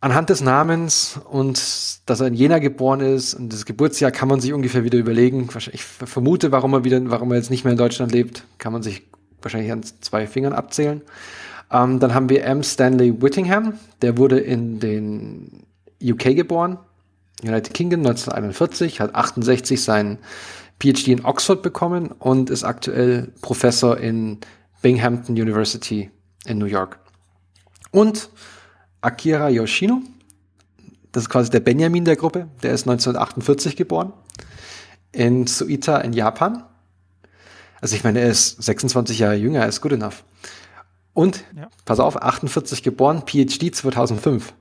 Anhand 0.00 0.30
des 0.30 0.42
Namens 0.42 1.18
und 1.28 1.60
dass 2.06 2.20
er 2.20 2.28
in 2.28 2.34
Jena 2.34 2.60
geboren 2.60 3.00
ist 3.00 3.34
und 3.34 3.52
das 3.52 3.64
Geburtsjahr 3.64 4.12
kann 4.12 4.28
man 4.28 4.40
sich 4.40 4.52
ungefähr 4.52 4.84
wieder 4.84 4.98
überlegen. 4.98 5.48
Ich 5.72 5.82
vermute, 5.82 6.52
warum 6.52 6.72
er 6.74 6.84
wieder, 6.84 7.00
warum 7.10 7.32
er 7.32 7.38
jetzt 7.38 7.50
nicht 7.50 7.64
mehr 7.64 7.72
in 7.72 7.78
Deutschland 7.78 8.12
lebt, 8.12 8.44
kann 8.58 8.72
man 8.72 8.82
sich 8.82 9.02
wahrscheinlich 9.42 9.72
an 9.72 9.82
zwei 9.82 10.28
Fingern 10.28 10.52
abzählen. 10.52 11.02
Ähm, 11.70 12.00
dann 12.00 12.14
haben 12.14 12.28
wir 12.28 12.44
M. 12.44 12.62
Stanley 12.62 13.20
Whittingham, 13.20 13.74
der 14.02 14.16
wurde 14.16 14.38
in 14.38 14.80
den 14.80 15.66
UK 16.02 16.36
geboren, 16.36 16.78
United 17.42 17.74
Kingdom 17.74 18.00
1941, 18.00 19.00
hat 19.00 19.14
68 19.14 19.82
seinen 19.82 20.18
PhD 20.80 21.08
in 21.08 21.24
Oxford 21.24 21.62
bekommen 21.62 22.12
und 22.12 22.50
ist 22.50 22.64
aktuell 22.64 23.32
Professor 23.42 23.98
in 23.98 24.38
Binghamton 24.82 25.32
University 25.32 26.10
in 26.46 26.58
New 26.58 26.66
York. 26.66 26.98
Und 27.90 28.30
Akira 29.00 29.48
Yoshino, 29.48 30.02
das 31.12 31.24
ist 31.24 31.30
quasi 31.30 31.50
der 31.50 31.60
Benjamin 31.60 32.04
der 32.04 32.16
Gruppe, 32.16 32.48
der 32.62 32.72
ist 32.72 32.88
1948 32.88 33.76
geboren, 33.76 34.12
in 35.12 35.46
Suita 35.46 35.98
in 35.98 36.12
Japan. 36.12 36.64
Also 37.80 37.96
ich 37.96 38.04
meine, 38.04 38.20
er 38.20 38.30
ist 38.30 38.62
26 38.62 39.18
Jahre 39.18 39.36
jünger, 39.36 39.60
er 39.60 39.68
ist 39.68 39.80
good 39.80 39.92
enough. 39.92 40.24
Und, 41.18 41.42
Ja. 41.56 41.66
pass 41.84 41.98
auf, 41.98 42.22
48 42.22 42.84
geboren, 42.84 43.24
PhD 43.26 43.74
2005. 43.74 44.54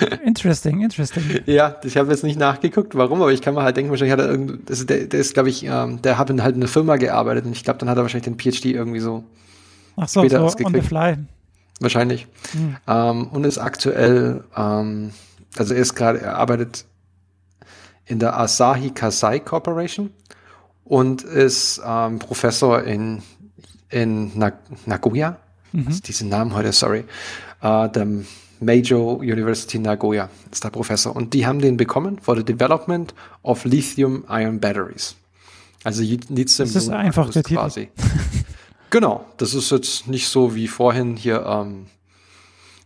Interesting, 0.24 0.80
interesting. 0.80 1.22
Ja, 1.46 1.76
ich 1.84 1.96
habe 1.96 2.10
jetzt 2.10 2.24
nicht 2.24 2.40
nachgeguckt, 2.40 2.96
warum, 2.96 3.22
aber 3.22 3.30
ich 3.32 3.40
kann 3.40 3.54
mir 3.54 3.62
halt 3.62 3.76
denken, 3.76 3.90
wahrscheinlich 3.90 4.12
hat 4.14 4.18
er 4.18 4.28
irgendwie, 4.28 4.58
das 4.66 4.80
ist, 4.80 4.90
der, 4.90 5.04
der 5.06 5.20
ist, 5.20 5.34
glaube 5.34 5.48
ich, 5.48 5.62
ähm, 5.62 6.02
der 6.02 6.18
hat 6.18 6.28
in 6.30 6.42
halt 6.42 6.56
in 6.56 6.62
einer 6.62 6.68
Firma 6.68 6.96
gearbeitet 6.96 7.44
und 7.44 7.52
ich 7.52 7.62
glaube, 7.62 7.78
dann 7.78 7.88
hat 7.88 7.98
er 7.98 8.02
wahrscheinlich 8.02 8.24
den 8.24 8.36
PhD 8.36 8.64
irgendwie 8.64 8.98
so 8.98 9.22
Ach 9.96 10.08
so, 10.08 10.22
später 10.22 10.48
so 10.48 10.64
on 10.64 10.72
the 10.72 10.80
fly. 10.80 11.18
Wahrscheinlich. 11.78 12.26
Hm. 12.52 12.76
Ähm, 12.88 13.28
und 13.28 13.44
ist 13.44 13.58
aktuell, 13.58 14.42
ähm, 14.56 15.12
also 15.56 15.72
er 15.74 15.80
ist 15.82 15.94
gerade, 15.94 16.20
er 16.20 16.36
arbeitet 16.36 16.84
in 18.06 18.18
der 18.18 18.36
Asahi 18.40 18.90
Kasei 18.90 19.38
Corporation 19.38 20.10
und 20.84 21.22
ist 21.22 21.80
ähm, 21.86 22.18
Professor 22.18 22.82
in, 22.82 23.22
in 23.90 24.32
Na 24.34 24.52
Nagoya. 24.86 25.36
Mhm. 25.72 25.86
Also 25.86 26.00
diesen 26.00 26.28
Namen 26.28 26.54
heute, 26.54 26.72
sorry. 26.72 27.04
Äh, 27.62 27.88
der 27.90 28.06
Major 28.60 29.18
University 29.18 29.78
Nagoya 29.78 30.28
ist 30.50 30.62
der 30.64 30.70
Professor. 30.70 31.14
Und 31.16 31.32
die 31.34 31.46
haben 31.46 31.60
den 31.60 31.76
bekommen 31.76 32.18
for 32.20 32.36
the 32.36 32.44
development 32.44 33.14
of 33.42 33.64
lithium-ion 33.64 34.60
batteries. 34.60 35.16
Also 35.84 36.02
lithium 36.02 36.36
Das 36.36 36.58
ist 36.60 36.88
einfach 36.90 37.30
der 37.30 37.42
Titel. 37.42 37.54
quasi. 37.60 37.88
genau, 38.90 39.24
das 39.38 39.54
ist 39.54 39.70
jetzt 39.70 40.08
nicht 40.08 40.28
so 40.28 40.54
wie 40.54 40.68
vorhin 40.68 41.16
hier 41.16 41.44
ähm, 41.46 41.86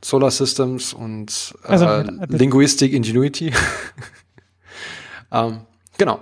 Solar 0.05 0.31
Systems 0.31 0.93
und 0.93 1.55
äh, 1.65 1.69
Also 1.69 2.13
mit- 2.13 2.31
Linguistic 2.39 2.93
Ingenuity. 2.93 3.53
ähm, 5.33 5.61
genau. 5.99 6.21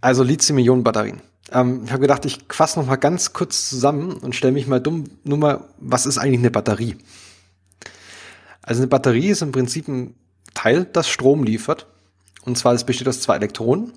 Also 0.00 0.22
Lithium-Ionen-Batterien. 0.22 1.20
Ähm, 1.52 1.82
ich 1.84 1.90
habe 1.90 2.02
gedacht, 2.02 2.24
ich 2.24 2.38
fasse 2.48 2.78
noch 2.78 2.86
mal 2.86 2.96
ganz 2.96 3.32
kurz 3.32 3.68
zusammen 3.68 4.14
und 4.14 4.34
stelle 4.34 4.52
mich 4.52 4.66
mal 4.66 4.80
dumm, 4.80 5.04
nur 5.24 5.38
mal, 5.38 5.64
was 5.78 6.06
ist 6.06 6.18
eigentlich 6.18 6.40
eine 6.40 6.50
Batterie? 6.50 6.96
Also 8.62 8.82
eine 8.82 8.88
Batterie 8.88 9.28
ist 9.28 9.42
im 9.42 9.52
Prinzip 9.52 9.88
ein 9.88 10.14
Teil, 10.54 10.86
das 10.92 11.08
Strom 11.08 11.44
liefert. 11.44 11.86
Und 12.44 12.58
zwar, 12.58 12.74
es 12.74 12.84
besteht 12.84 13.08
aus 13.08 13.20
zwei 13.20 13.36
Elektronen. 13.36 13.92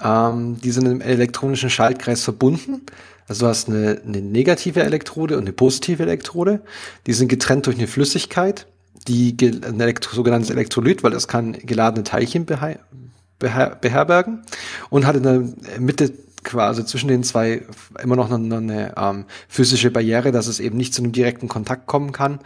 Ähm, 0.00 0.60
die 0.60 0.70
sind 0.70 0.86
im 0.86 1.00
elektronischen 1.00 1.70
Schaltkreis 1.70 2.22
verbunden. 2.22 2.82
Also 3.28 3.46
du 3.46 3.50
hast 3.50 3.68
eine, 3.68 4.02
eine 4.04 4.20
negative 4.20 4.82
Elektrode 4.82 5.36
und 5.36 5.44
eine 5.44 5.52
positive 5.52 6.02
Elektrode. 6.02 6.60
Die 7.06 7.12
sind 7.12 7.28
getrennt 7.28 7.66
durch 7.66 7.76
eine 7.76 7.86
Flüssigkeit, 7.86 8.66
die 9.08 9.36
ein 9.40 9.80
Elektro 9.80 10.14
sogenanntes 10.14 10.50
Elektrolyt, 10.50 11.02
weil 11.02 11.12
das 11.12 11.28
kann 11.28 11.52
geladene 11.52 12.04
Teilchen 12.04 12.46
beher 12.46 12.78
beher 13.38 13.76
beherbergen 13.80 14.42
und 14.88 15.04
hat 15.06 15.16
in 15.16 15.22
der 15.24 15.80
Mitte 15.80 16.12
quasi 16.42 16.84
zwischen 16.84 17.08
den 17.08 17.24
zwei 17.24 17.62
immer 18.02 18.16
noch 18.16 18.30
eine, 18.30 18.56
eine 18.56 18.94
ähm, 18.96 19.24
physische 19.48 19.90
Barriere, 19.90 20.32
dass 20.32 20.46
es 20.46 20.60
eben 20.60 20.76
nicht 20.76 20.94
zu 20.94 21.02
einem 21.02 21.12
direkten 21.12 21.48
Kontakt 21.48 21.86
kommen 21.86 22.12
kann. 22.12 22.40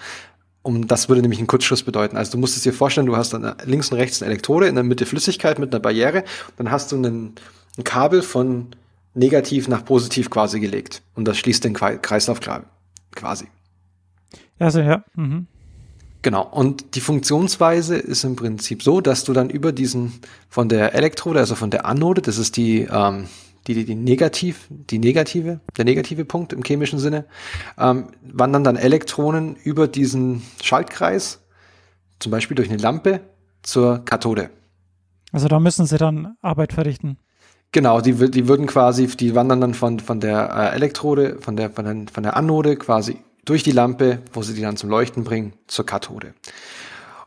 Um, 0.63 0.89
das 0.89 1.09
würde 1.09 1.23
nämlich 1.23 1.39
einen 1.39 1.47
Kurzschluss 1.47 1.85
bedeuten. 1.85 2.17
Also 2.17 2.33
du 2.33 2.39
musst 2.39 2.57
es 2.57 2.65
dir 2.65 2.73
vorstellen, 2.73 3.07
du 3.07 3.17
hast 3.17 3.33
dann 3.33 3.55
links 3.65 3.93
und 3.93 3.99
rechts 3.99 4.21
eine 4.21 4.33
Elektrode, 4.33 4.67
in 4.67 4.75
der 4.75 4.83
Mitte 4.83 5.07
Flüssigkeit 5.07 5.61
mit 5.61 5.73
einer 5.73 5.81
Barriere, 5.81 6.25
dann 6.57 6.73
hast 6.73 6.91
du 6.91 6.97
einen, 6.97 7.37
ein 7.79 7.85
Kabel 7.85 8.21
von 8.23 8.69
negativ 9.15 9.69
nach 9.69 9.85
positiv 9.85 10.29
quasi 10.29 10.59
gelegt. 10.59 11.03
Und 11.15 11.27
das 11.27 11.39
schließt 11.39 11.63
den 11.63 11.73
Kreislauf 11.75 12.41
quasi. 13.15 13.47
Also 14.59 14.81
ja. 14.81 15.05
Mhm. 15.15 15.47
Genau. 16.23 16.43
Und 16.43 16.97
die 16.97 17.01
Funktionsweise 17.01 17.97
ist 17.97 18.25
im 18.25 18.35
Prinzip 18.35 18.83
so, 18.83 19.01
dass 19.01 19.23
du 19.23 19.33
dann 19.33 19.49
über 19.49 19.71
diesen 19.71 20.15
von 20.49 20.69
der 20.69 20.95
Elektrode, 20.95 21.39
also 21.39 21.55
von 21.55 21.71
der 21.71 21.87
Anode, 21.87 22.23
das 22.23 22.39
ist 22.39 22.57
die, 22.57 22.81
ähm, 22.91 23.29
die, 23.67 23.75
die, 23.75 23.85
die 23.85 23.95
negativ, 23.95 24.67
die 24.71 24.99
negative, 24.99 25.61
der 25.77 25.85
negative 25.85 26.25
Punkt 26.25 26.53
im 26.53 26.63
chemischen 26.63 26.99
Sinne, 26.99 27.25
ähm, 27.79 28.09
wandern 28.23 28.65
dann 28.65 28.77
Elektronen 28.77 29.57
über 29.57 29.89
diesen 29.89 30.43
Schaltkreis, 30.63 31.41
zum 32.19 32.33
Beispiel 32.33 32.55
durch 32.55 32.69
eine 32.69 32.79
Lampe, 32.79 33.21
zur 33.63 34.05
Kathode. 34.05 34.51
Also 35.33 35.49
da 35.49 35.59
müssen 35.59 35.87
sie 35.87 35.99
dann 35.99 36.37
Arbeit 36.41 36.73
verrichten. 36.73 37.19
Genau, 37.73 38.01
die, 38.01 38.31
die 38.31 38.49
würden 38.49 38.67
quasi, 38.67 39.07
die 39.09 39.35
wandern 39.35 39.61
dann 39.61 39.75
von, 39.75 40.01
von 40.01 40.21
der 40.21 40.51
äh, 40.73 40.75
Elektrode, 40.75 41.39
von 41.41 41.57
der, 41.57 41.71
von, 41.71 41.85
der, 41.85 41.97
von 42.13 42.23
der 42.23 42.37
Anode 42.37 42.77
quasi 42.77 43.19
durch 43.45 43.63
die 43.63 43.73
Lampe, 43.73 44.21
wo 44.33 44.43
sie 44.43 44.55
die 44.55 44.63
dann 44.63 44.77
zum 44.77 44.89
Leuchten 44.89 45.25
bringen, 45.25 45.53
zur 45.67 45.85
Kathode. 45.85 46.35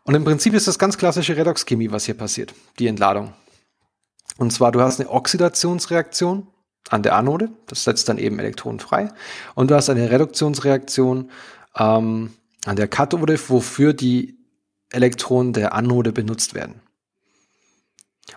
Und 0.04 0.16
im 0.16 0.24
Prinzip 0.24 0.54
ist 0.54 0.68
das 0.68 0.80
ganz 0.80 0.98
klassische 0.98 1.38
Redoxchemie, 1.38 1.92
was 1.92 2.06
hier 2.06 2.16
passiert, 2.16 2.54
die 2.80 2.88
Entladung. 2.88 3.34
Und 4.40 4.52
zwar, 4.52 4.72
du 4.72 4.80
hast 4.82 5.02
eine 5.02 5.10
Oxidationsreaktion 5.10 6.48
an 6.90 7.04
der 7.04 7.16
Anode, 7.16 7.50
das 7.68 7.84
setzt 7.84 8.08
dann 8.08 8.18
eben 8.18 8.40
Elektronen 8.40 8.80
frei. 8.80 9.12
Und 9.54 9.70
du 9.70 9.76
hast 9.76 9.90
eine 9.90 10.10
Reduktionsreaktion 10.10 11.30
ähm, 11.78 12.32
an 12.66 12.76
der 12.78 12.88
Kathode, 12.88 13.38
wofür 13.50 13.94
die 13.94 14.38
Elektronen 14.92 15.52
der 15.52 15.74
Anode 15.74 16.14
benutzt 16.14 16.54
werden. 16.54 16.82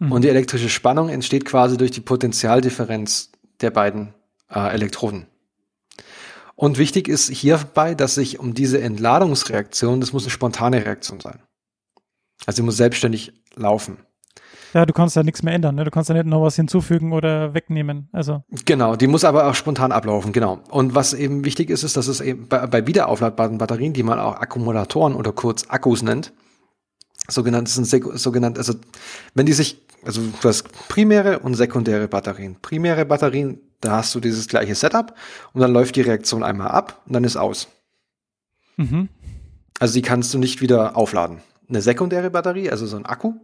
Mhm. 0.00 0.12
Und 0.12 0.22
die 0.22 0.28
elektrische 0.28 0.68
Spannung 0.68 1.09
entsteht 1.09 1.44
quasi 1.44 1.76
durch 1.76 1.92
die 1.92 2.00
Potentialdifferenz 2.00 3.30
der 3.61 3.70
beiden 3.70 4.12
äh, 4.50 4.74
Elektroden. 4.74 5.28
Und 6.57 6.78
wichtig 6.78 7.07
ist 7.07 7.30
hierbei, 7.30 7.94
dass 7.94 8.16
sich 8.16 8.40
um 8.40 8.55
diese 8.55 8.82
Entladungsreaktion, 8.82 10.00
das 10.00 10.12
muss 10.12 10.24
eine 10.24 10.30
spontane 10.30 10.84
Reaktion 10.84 11.20
sein. 11.20 11.40
Also 12.44 12.57
sie 12.57 12.62
muss 12.62 12.76
selbstständig 12.76 13.32
laufen. 13.55 13.98
Ja, 14.73 14.87
du 14.87 14.93
kannst 14.93 15.16
ja 15.16 15.23
nichts 15.23 15.43
mehr 15.43 15.53
ändern. 15.53 15.75
Ne? 15.75 15.85
Du 15.85 15.91
kannst 15.91 16.09
ja 16.09 16.14
nicht 16.14 16.27
noch 16.27 16.43
was 16.43 16.57
hinzufügen 16.57 17.12
oder 17.12 17.55
wegnehmen. 17.55 18.09
Also 18.12 18.43
Genau, 18.64 18.97
die 18.97 19.07
muss 19.07 19.25
aber 19.25 19.47
auch 19.47 19.55
spontan 19.55 19.93
ablaufen, 19.93 20.33
genau. 20.33 20.61
Und 20.70 20.95
was 20.95 21.12
eben 21.12 21.45
wichtig 21.45 21.68
ist, 21.70 21.83
ist, 21.83 21.97
dass 21.97 22.07
es 22.07 22.20
eben 22.20 22.49
bei, 22.49 22.66
bei 22.66 22.87
wiederaufladbaren 22.87 23.59
Batterien, 23.59 23.93
die 23.93 24.03
man 24.03 24.18
auch 24.18 24.37
Akkumulatoren 24.37 25.14
oder 25.14 25.33
kurz 25.33 25.66
Akkus 25.68 26.03
nennt, 26.03 26.33
sogenannt 27.29 27.68
sind 27.68 27.87
sogenannt, 27.87 28.59
also 28.59 28.75
wenn 29.35 29.47
die 29.47 29.53
sich, 29.53 29.83
also 30.05 30.20
du 30.20 30.49
hast 30.49 30.68
primäre 30.89 31.41
und 31.41 31.55
sekundäre 31.55 32.09
Batterien. 32.09 32.57
Primäre 32.61 33.05
Batterien, 33.05 33.61
da 33.81 33.99
hast 33.99 34.14
du 34.14 34.20
dieses 34.20 34.49
gleiche 34.49 34.75
Setup 34.75 35.14
und 35.53 35.61
dann 35.61 35.73
läuft 35.73 35.97
die 35.97 36.01
Reaktion 36.01 36.43
einmal 36.43 36.68
ab 36.68 37.03
und 37.07 37.12
dann 37.14 37.25
ist 37.25 37.37
aus. 37.37 37.68
mhm. 38.77 39.09
Also 39.79 39.95
die 39.95 40.03
kannst 40.03 40.33
du 40.33 40.39
nicht 40.39 40.61
wieder 40.61 40.97
aufladen. 40.97 41.39
Eine 41.68 41.83
sekundäre 41.83 42.31
Batterie, 42.31 42.70
also 42.70 42.87
so 42.87 42.97
ein 42.97 43.05
Akku, 43.07 43.35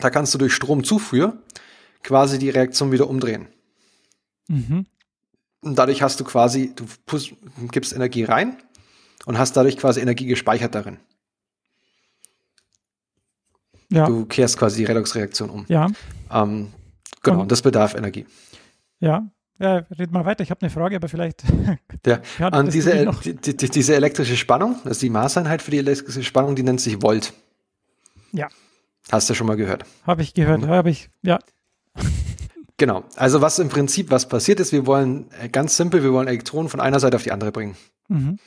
da 0.00 0.10
kannst 0.10 0.32
du 0.34 0.38
durch 0.38 0.52
Stromzufuhr 0.54 1.38
quasi 2.02 2.38
die 2.38 2.50
Reaktion 2.50 2.92
wieder 2.92 3.08
umdrehen. 3.08 3.48
Mhm. 4.48 4.86
Und 5.60 5.76
dadurch 5.78 6.02
hast 6.02 6.20
du 6.20 6.24
quasi, 6.24 6.72
du 6.74 6.86
gibst 7.70 7.92
Energie 7.92 8.24
rein 8.24 8.56
und 9.26 9.38
hast 9.38 9.56
dadurch 9.56 9.76
quasi 9.76 10.00
Energie 10.00 10.26
gespeichert 10.26 10.74
darin. 10.74 10.98
Ja, 13.90 14.06
Du 14.06 14.26
kehrst 14.26 14.58
quasi 14.58 14.78
die 14.78 14.84
Redoxreaktion 14.84 15.48
um. 15.50 15.64
ja, 15.68 15.88
Ähm, 16.30 16.72
genau, 17.22 17.40
Und- 17.42 17.50
das 17.52 17.62
bedarf 17.62 17.94
Energie. 17.94 18.26
ja. 19.00 19.28
Ja, 19.60 19.78
red 19.98 20.12
mal 20.12 20.24
weiter. 20.24 20.44
Ich 20.44 20.50
habe 20.52 20.60
eine 20.62 20.70
Frage, 20.70 20.94
aber 20.94 21.08
vielleicht. 21.08 21.42
Ja, 22.06 22.22
und 22.56 22.72
diese, 22.72 23.10
die, 23.24 23.56
die- 23.56 23.68
diese 23.68 23.96
elektrische 23.96 24.36
Spannung, 24.36 24.76
das 24.84 24.92
ist 24.92 25.02
die 25.02 25.10
Maßeinheit 25.10 25.62
für 25.62 25.72
die 25.72 25.78
elektrische 25.78 26.22
Spannung, 26.22 26.54
die 26.54 26.62
nennt 26.62 26.80
sich 26.80 27.02
Volt. 27.02 27.32
Ja. 28.30 28.46
Hast 29.10 29.30
du 29.30 29.34
schon 29.34 29.46
mal 29.46 29.56
gehört. 29.56 29.84
Habe 30.06 30.22
ich 30.22 30.34
gehört. 30.34 30.62
Mhm. 30.62 30.68
Habe 30.68 30.90
ich. 30.90 31.10
Ja. 31.22 31.38
Genau. 32.76 33.04
Also 33.16 33.40
was 33.40 33.58
im 33.58 33.68
Prinzip, 33.68 34.10
was 34.10 34.28
passiert 34.28 34.60
ist, 34.60 34.72
wir 34.72 34.86
wollen 34.86 35.26
äh, 35.42 35.48
ganz 35.48 35.76
simpel, 35.76 36.02
wir 36.02 36.12
wollen 36.12 36.28
Elektronen 36.28 36.68
von 36.68 36.80
einer 36.80 37.00
Seite 37.00 37.16
auf 37.16 37.24
die 37.24 37.32
andere 37.32 37.50
bringen. 37.50 37.76
Mhm. 38.08 38.38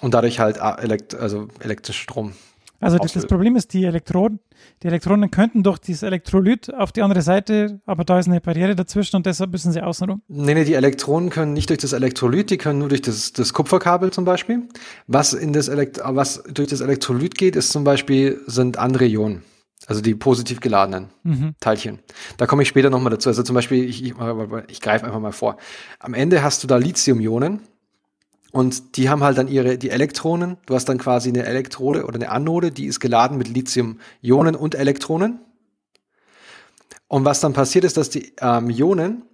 Und 0.00 0.14
dadurch 0.14 0.38
halt 0.38 0.58
äh, 0.58 0.82
elekt 0.82 1.14
also 1.14 1.48
elektrischen 1.60 2.02
Strom. 2.02 2.32
Also 2.80 2.98
das, 2.98 3.04
das 3.04 3.10
Auslösen. 3.12 3.28
Problem 3.28 3.56
ist, 3.56 3.72
die 3.72 3.84
Elektronen, 3.84 4.40
die 4.82 4.88
Elektronen 4.88 5.30
könnten 5.30 5.62
durch 5.62 5.78
dieses 5.78 6.02
Elektrolyt 6.02 6.74
auf 6.74 6.92
die 6.92 7.00
andere 7.00 7.22
Seite, 7.22 7.80
aber 7.86 8.04
da 8.04 8.18
ist 8.18 8.26
eine 8.28 8.42
Barriere 8.42 8.74
dazwischen 8.74 9.16
und 9.16 9.24
deshalb 9.24 9.52
müssen 9.52 9.72
sie 9.72 9.80
außenrum. 9.80 10.20
Nee, 10.28 10.52
nee, 10.52 10.64
die 10.64 10.74
Elektronen 10.74 11.30
können 11.30 11.54
nicht 11.54 11.70
durch 11.70 11.78
das 11.78 11.94
Elektrolyt, 11.94 12.50
die 12.50 12.58
können 12.58 12.80
nur 12.80 12.90
durch 12.90 13.00
das, 13.00 13.32
das 13.32 13.54
Kupferkabel 13.54 14.10
zum 14.10 14.26
Beispiel. 14.26 14.68
Was 15.06 15.32
in 15.32 15.54
das 15.54 15.68
Elekt 15.68 16.02
was 16.04 16.42
durch 16.52 16.68
das 16.68 16.82
Elektrolyt 16.82 17.36
geht, 17.38 17.56
ist 17.56 17.70
zum 17.70 17.84
Beispiel, 17.84 18.42
sind 18.46 18.76
andere 18.76 19.06
Ionen. 19.06 19.42
Also 19.86 20.00
die 20.00 20.14
positiv 20.14 20.60
geladenen 20.60 21.08
Mhm. 21.22 21.54
Teilchen. 21.60 21.98
Da 22.36 22.46
komme 22.46 22.62
ich 22.62 22.68
später 22.68 22.90
nochmal 22.90 23.10
dazu. 23.10 23.28
Also 23.28 23.42
zum 23.42 23.54
Beispiel, 23.54 23.84
ich, 23.84 24.02
ich, 24.02 24.14
ich 24.68 24.80
greife 24.80 25.04
einfach 25.04 25.20
mal 25.20 25.32
vor. 25.32 25.56
Am 25.98 26.14
Ende 26.14 26.42
hast 26.42 26.62
du 26.62 26.66
da 26.66 26.76
Lithium-Ionen 26.76 27.60
und 28.52 28.96
die 28.96 29.08
haben 29.08 29.22
halt 29.22 29.36
dann 29.36 29.48
ihre, 29.48 29.78
die 29.78 29.90
Elektronen. 29.90 30.56
Du 30.66 30.74
hast 30.74 30.88
dann 30.88 30.98
quasi 30.98 31.28
eine 31.28 31.44
Elektrode 31.44 32.04
oder 32.04 32.14
eine 32.14 32.30
Anode, 32.30 32.70
die 32.70 32.86
ist 32.86 33.00
geladen 33.00 33.36
mit 33.36 33.48
Lithium-Ionen 33.48 34.54
und 34.54 34.74
Elektronen. 34.74 35.40
Und 37.08 37.24
was 37.24 37.40
dann 37.40 37.52
passiert 37.52 37.84
ist, 37.84 37.96
dass 37.96 38.10
die 38.10 38.32
ähm, 38.40 38.70
Ionen, 38.70 39.24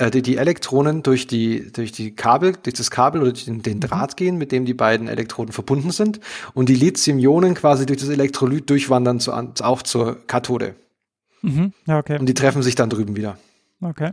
äh, 0.00 0.10
die, 0.10 0.22
die 0.22 0.38
Elektronen 0.38 1.02
durch 1.02 1.26
die, 1.26 1.70
durch 1.72 1.92
die 1.92 2.14
Kabel, 2.14 2.54
durch 2.62 2.74
das 2.74 2.90
Kabel 2.90 3.20
oder 3.20 3.32
den, 3.32 3.60
den 3.60 3.80
Draht 3.80 4.16
gehen, 4.16 4.38
mit 4.38 4.50
dem 4.50 4.64
die 4.64 4.72
beiden 4.72 5.08
Elektroden 5.08 5.52
verbunden 5.52 5.90
sind. 5.90 6.20
Und 6.54 6.70
die 6.70 6.74
Lithium-Ionen 6.74 7.54
quasi 7.54 7.84
durch 7.84 7.98
das 7.98 8.08
Elektrolyt 8.08 8.70
durchwandern 8.70 9.20
zu, 9.20 9.32
auch 9.32 9.82
zur 9.82 10.26
Kathode. 10.26 10.74
Mhm. 11.42 11.74
Ja, 11.86 11.98
okay. 11.98 12.18
Und 12.18 12.26
die 12.26 12.34
treffen 12.34 12.62
sich 12.62 12.74
dann 12.74 12.88
drüben 12.88 13.14
wieder. 13.14 13.36
Okay. 13.82 14.12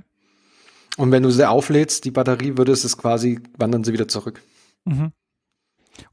Und 0.98 1.12
wenn 1.12 1.24
du 1.24 1.30
sie 1.30 1.48
auflädst, 1.48 2.04
die 2.04 2.12
Batterie, 2.12 2.58
würde 2.58 2.74
es 2.74 2.98
quasi, 2.98 3.40
wandern 3.58 3.86
sie 3.86 3.94
wieder 3.94 4.10
zurück. 4.10 4.42
Mhm. 4.84 5.14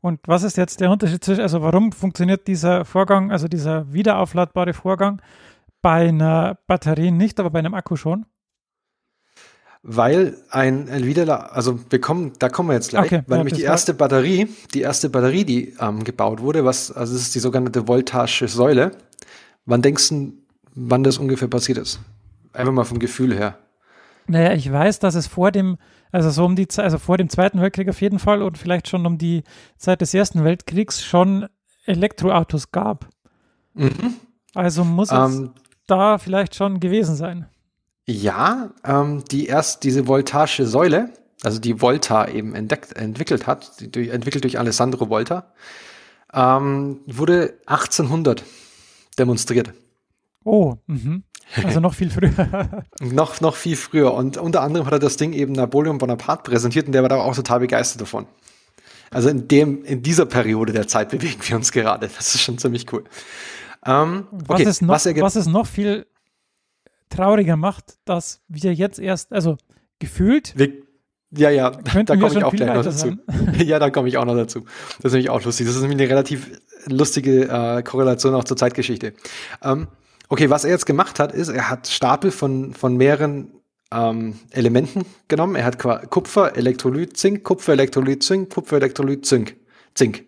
Und 0.00 0.20
was 0.26 0.44
ist 0.44 0.56
jetzt 0.56 0.80
der 0.80 0.90
Unterschied 0.90 1.24
zwischen, 1.24 1.42
also 1.42 1.62
warum 1.62 1.90
funktioniert 1.90 2.46
dieser 2.46 2.84
Vorgang, 2.84 3.32
also 3.32 3.48
dieser 3.48 3.92
wiederaufladbare 3.92 4.72
Vorgang 4.72 5.20
bei 5.82 6.08
einer 6.08 6.58
Batterie 6.68 7.10
nicht, 7.10 7.40
aber 7.40 7.50
bei 7.50 7.58
einem 7.58 7.74
Akku 7.74 7.96
schon? 7.96 8.26
Weil 9.86 10.38
ein, 10.48 10.88
ein 10.88 11.28
also 11.28 11.78
wir 11.90 12.00
kommen, 12.00 12.32
da 12.38 12.48
kommen 12.48 12.70
wir 12.70 12.74
jetzt 12.74 12.88
gleich, 12.88 13.04
Okay, 13.04 13.22
weil 13.26 13.36
ja, 13.36 13.44
nämlich 13.44 13.58
die 13.58 13.64
war- 13.64 13.72
erste 13.72 13.92
Batterie, 13.92 14.48
die 14.72 14.80
erste 14.80 15.10
Batterie, 15.10 15.44
die 15.44 15.74
ähm, 15.78 16.02
gebaut 16.04 16.40
wurde, 16.40 16.64
was, 16.64 16.90
also 16.90 17.12
das 17.12 17.20
ist 17.20 17.34
die 17.34 17.38
sogenannte 17.40 17.86
Voltasche 17.86 18.48
Säule. 18.48 18.92
Wann 19.66 19.82
denkst 19.82 20.08
du, 20.08 20.32
wann 20.74 21.04
das 21.04 21.18
ungefähr 21.18 21.48
passiert 21.48 21.76
ist? 21.76 22.00
Einfach 22.54 22.72
mal 22.72 22.84
vom 22.84 22.98
Gefühl 22.98 23.34
her. 23.34 23.58
Naja, 24.26 24.54
ich 24.54 24.72
weiß, 24.72 25.00
dass 25.00 25.16
es 25.16 25.26
vor 25.26 25.50
dem, 25.52 25.76
also 26.12 26.30
so 26.30 26.46
um 26.46 26.56
die 26.56 26.66
Zeit, 26.66 26.86
also 26.86 26.96
vor 26.96 27.18
dem 27.18 27.28
Zweiten 27.28 27.60
Weltkrieg 27.60 27.90
auf 27.90 28.00
jeden 28.00 28.18
Fall 28.18 28.40
und 28.40 28.56
vielleicht 28.56 28.88
schon 28.88 29.04
um 29.04 29.18
die 29.18 29.42
Zeit 29.76 30.00
des 30.00 30.14
Ersten 30.14 30.44
Weltkriegs 30.44 31.02
schon 31.04 31.46
Elektroautos 31.84 32.72
gab. 32.72 33.06
Mhm. 33.74 34.14
Also 34.54 34.82
muss 34.82 35.10
es 35.12 35.34
Ähm, 35.36 35.50
da 35.86 36.16
vielleicht 36.16 36.54
schon 36.54 36.80
gewesen 36.80 37.16
sein. 37.16 37.46
Ja, 38.06 38.70
ähm, 38.84 39.24
die 39.30 39.46
erst 39.46 39.82
diese 39.84 40.06
Voltasche 40.06 40.66
Säule, 40.66 41.10
also 41.42 41.58
die 41.58 41.80
Volta 41.80 42.28
eben 42.28 42.54
entdeckt, 42.54 42.94
entwickelt 42.96 43.46
hat, 43.46 43.80
die, 43.80 43.90
durch, 43.90 44.08
entwickelt 44.08 44.44
durch 44.44 44.58
Alessandro 44.58 45.08
Volta, 45.08 45.52
ähm, 46.32 47.00
wurde 47.06 47.54
1800 47.66 48.44
demonstriert. 49.18 49.72
Oh, 50.44 50.74
mhm. 50.86 51.22
also 51.62 51.80
noch 51.80 51.94
viel 51.94 52.10
früher. 52.10 52.84
Noch, 53.00 53.40
noch 53.40 53.56
viel 53.56 53.76
früher. 53.76 54.12
Und 54.12 54.36
unter 54.36 54.60
anderem 54.60 54.84
hat 54.86 54.92
er 54.92 54.98
das 54.98 55.16
Ding 55.16 55.32
eben 55.32 55.52
Napoleon 55.52 55.96
Bonaparte 55.96 56.42
präsentiert 56.50 56.86
und 56.86 56.92
der 56.92 57.00
war 57.00 57.08
da 57.08 57.16
auch 57.16 57.34
total 57.34 57.60
begeistert 57.60 58.02
davon. 58.02 58.26
Also 59.10 59.30
in 59.30 59.48
dem, 59.48 59.84
in 59.84 60.02
dieser 60.02 60.26
Periode 60.26 60.72
der 60.72 60.86
Zeit 60.86 61.08
bewegen 61.10 61.40
wir 61.42 61.56
uns 61.56 61.72
gerade. 61.72 62.08
Das 62.14 62.34
ist 62.34 62.42
schon 62.42 62.58
ziemlich 62.58 62.92
cool. 62.92 63.04
Ähm, 63.86 64.26
was, 64.30 64.60
okay, 64.60 64.68
es 64.68 64.80
noch, 64.82 64.88
was 64.90 65.06
was 65.06 65.36
es 65.36 65.46
noch 65.46 65.66
viel 65.66 66.06
trauriger 67.16 67.56
macht, 67.56 67.96
dass 68.04 68.42
wir 68.48 68.74
jetzt 68.74 68.98
erst, 68.98 69.32
also 69.32 69.56
gefühlt, 69.98 70.54
wir, 70.56 70.72
ja, 71.36 71.50
ja, 71.50 71.70
da 71.70 72.16
komme 72.16 72.38
ich 72.38 72.44
auch 72.44 72.52
gleich 72.52 72.74
noch 72.74 72.84
dazu. 72.84 73.16
ja, 73.58 73.78
da 73.78 73.90
komme 73.90 74.08
ich 74.08 74.16
auch 74.18 74.24
noch 74.24 74.36
dazu. 74.36 74.64
Das 74.98 75.06
ist 75.06 75.12
nämlich 75.12 75.30
auch 75.30 75.42
lustig. 75.42 75.66
Das 75.66 75.74
ist 75.74 75.82
nämlich 75.82 76.00
eine 76.00 76.08
relativ 76.08 76.60
lustige 76.86 77.48
äh, 77.48 77.82
Korrelation 77.82 78.34
auch 78.34 78.44
zur 78.44 78.56
Zeitgeschichte. 78.56 79.14
Ähm, 79.62 79.88
okay, 80.28 80.50
was 80.50 80.64
er 80.64 80.70
jetzt 80.70 80.86
gemacht 80.86 81.18
hat, 81.18 81.32
ist, 81.32 81.48
er 81.48 81.70
hat 81.70 81.88
Stapel 81.88 82.30
von, 82.30 82.72
von 82.74 82.96
mehreren 82.96 83.52
ähm, 83.90 84.38
Elementen 84.50 85.04
genommen. 85.28 85.56
Er 85.56 85.64
hat 85.64 85.78
Kupfer, 85.78 86.56
Elektrolyt, 86.56 87.16
Zink, 87.16 87.42
Kupfer, 87.42 87.72
Elektrolyt, 87.72 88.22
Zink, 88.22 88.54
Kupfer, 88.54 88.76
Elektrolyt, 88.76 89.26
Zink. 89.26 89.56
Zink. 89.94 90.24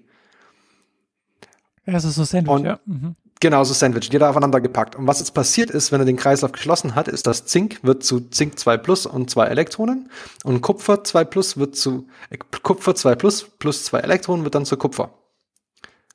Also 1.87 2.11
so 2.11 2.25
Sandwich, 2.25 2.51
Und- 2.53 2.65
ja. 2.65 2.81
Mhm. 2.85 3.15
Genau, 3.41 3.65
so 3.65 3.75
Sandwich, 3.75 4.09
jeder 4.11 4.31
aufeinander 4.31 4.63
gepackt. 4.63 4.97
Und 4.97 5.07
was 5.07 5.19
jetzt 5.19 5.35
passiert 5.35 5.71
ist, 5.71 5.93
wenn 5.93 6.01
er 6.01 6.07
den 6.07 6.17
Kreislauf 6.17 6.53
geschlossen 6.53 6.95
hat, 6.95 7.07
ist, 7.07 7.27
dass 7.27 7.45
Zink 7.45 7.81
wird 7.83 8.03
zu 8.03 8.21
Zink 8.31 8.59
2 8.59 8.79
plus 8.79 9.05
und 9.05 9.29
2 9.29 9.47
Elektronen 9.47 10.09
und 10.43 10.63
Kupfer 10.63 11.05
2 11.05 11.25
plus 11.25 11.59
wird 11.59 11.77
zu 11.77 12.09
äh, 12.31 12.39
Kupfer 12.63 12.95
2 12.95 13.15
plus 13.15 13.47
plus 13.59 13.85
2 13.85 14.01
Elektronen 14.01 14.45
wird 14.45 14.55
dann 14.55 14.65
zu 14.65 14.79
Kupfer. 14.79 15.11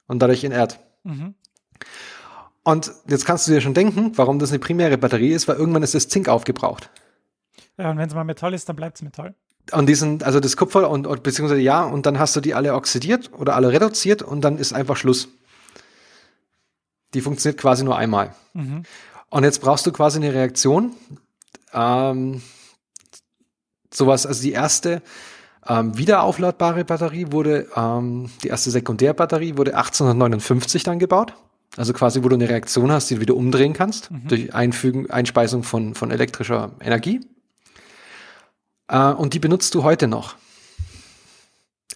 Und 0.07 0.19
dadurch 0.19 0.43
inert. 0.43 0.79
Mhm. 1.03 1.35
Und 2.63 2.91
jetzt 3.07 3.25
kannst 3.25 3.47
du 3.47 3.51
dir 3.51 3.61
schon 3.61 3.73
denken, 3.73 4.11
warum 4.15 4.39
das 4.39 4.49
eine 4.49 4.59
primäre 4.59 4.97
Batterie 4.97 5.31
ist, 5.31 5.47
weil 5.47 5.57
irgendwann 5.57 5.83
ist 5.83 5.93
das 5.93 6.09
Zink 6.09 6.27
aufgebraucht. 6.27 6.89
Ja, 7.77 7.91
und 7.91 7.97
wenn 7.97 8.07
es 8.07 8.15
mal 8.15 8.23
Metall 8.23 8.53
ist, 8.53 8.67
dann 8.67 8.75
bleibt 8.75 8.97
es 8.97 9.03
Metall. 9.03 9.35
Und 9.71 9.87
diesen, 9.87 10.23
also 10.23 10.39
das 10.39 10.57
Kupfer 10.57 10.89
und, 10.89 11.05
und 11.05 11.23
beziehungsweise 11.23 11.61
ja, 11.61 11.83
und 11.83 12.05
dann 12.05 12.19
hast 12.19 12.35
du 12.35 12.41
die 12.41 12.55
alle 12.55 12.73
oxidiert 12.73 13.31
oder 13.33 13.55
alle 13.55 13.71
reduziert 13.71 14.23
und 14.23 14.41
dann 14.41 14.57
ist 14.57 14.73
einfach 14.73 14.97
Schluss. 14.97 15.29
Die 17.13 17.21
funktioniert 17.21 17.59
quasi 17.59 17.83
nur 17.83 17.97
einmal. 17.97 18.33
Mhm. 18.53 18.83
Und 19.29 19.43
jetzt 19.43 19.61
brauchst 19.61 19.85
du 19.85 19.91
quasi 19.91 20.17
eine 20.19 20.33
Reaktion. 20.33 20.93
Ähm, 21.73 22.41
sowas, 23.93 24.25
also 24.25 24.41
die 24.41 24.51
erste 24.51 25.01
ähm, 25.67 25.97
wiederaufladbare 25.97 26.85
Batterie 26.85 27.31
wurde, 27.31 27.67
ähm, 27.75 28.29
die 28.43 28.47
erste 28.47 28.71
Sekundärbatterie 28.71 29.57
wurde 29.57 29.75
1859 29.75 30.83
dann 30.83 30.99
gebaut. 30.99 31.33
Also 31.77 31.93
quasi, 31.93 32.23
wo 32.23 32.29
du 32.29 32.35
eine 32.35 32.49
Reaktion 32.49 32.91
hast, 32.91 33.09
die 33.09 33.15
du 33.15 33.21
wieder 33.21 33.35
umdrehen 33.35 33.71
kannst, 33.71 34.09
durch 34.27 34.53
Einfügen, 34.53 35.09
Einspeisung 35.09 35.63
von, 35.63 35.95
von 35.95 36.11
elektrischer 36.11 36.71
Energie. 36.81 37.21
Äh, 38.89 39.11
und 39.13 39.33
die 39.33 39.39
benutzt 39.39 39.73
du 39.73 39.83
heute 39.83 40.07
noch. 40.07 40.35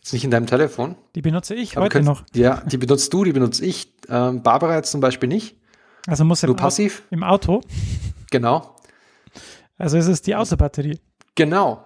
Ist 0.03 0.13
nicht 0.13 0.23
in 0.23 0.31
deinem 0.31 0.45
Telefon. 0.47 0.95
Die 1.15 1.21
benutze 1.21 1.55
ich 1.55 1.77
aber 1.77 1.85
heute 1.85 1.93
könnt- 1.93 2.05
noch. 2.05 2.23
Ja, 2.33 2.61
die 2.65 2.77
benutzt 2.77 3.11
du, 3.13 3.23
die 3.23 3.31
benutze 3.33 3.65
ich. 3.65 3.91
Ähm, 4.09 4.43
Barbara 4.43 4.75
jetzt 4.75 4.91
zum 4.91 5.01
Beispiel 5.01 5.29
nicht. 5.29 5.55
Also 6.07 6.23
muss 6.25 6.43
im, 6.43 6.49
Nur 6.49 6.59
Au 6.59 6.61
passiv. 6.61 7.03
im 7.09 7.23
Auto. 7.23 7.61
Genau. 8.29 8.75
Also 9.77 9.97
ist 9.97 10.07
es 10.07 10.21
die 10.21 10.35
Autobatterie. 10.35 10.99
Genau. 11.35 11.83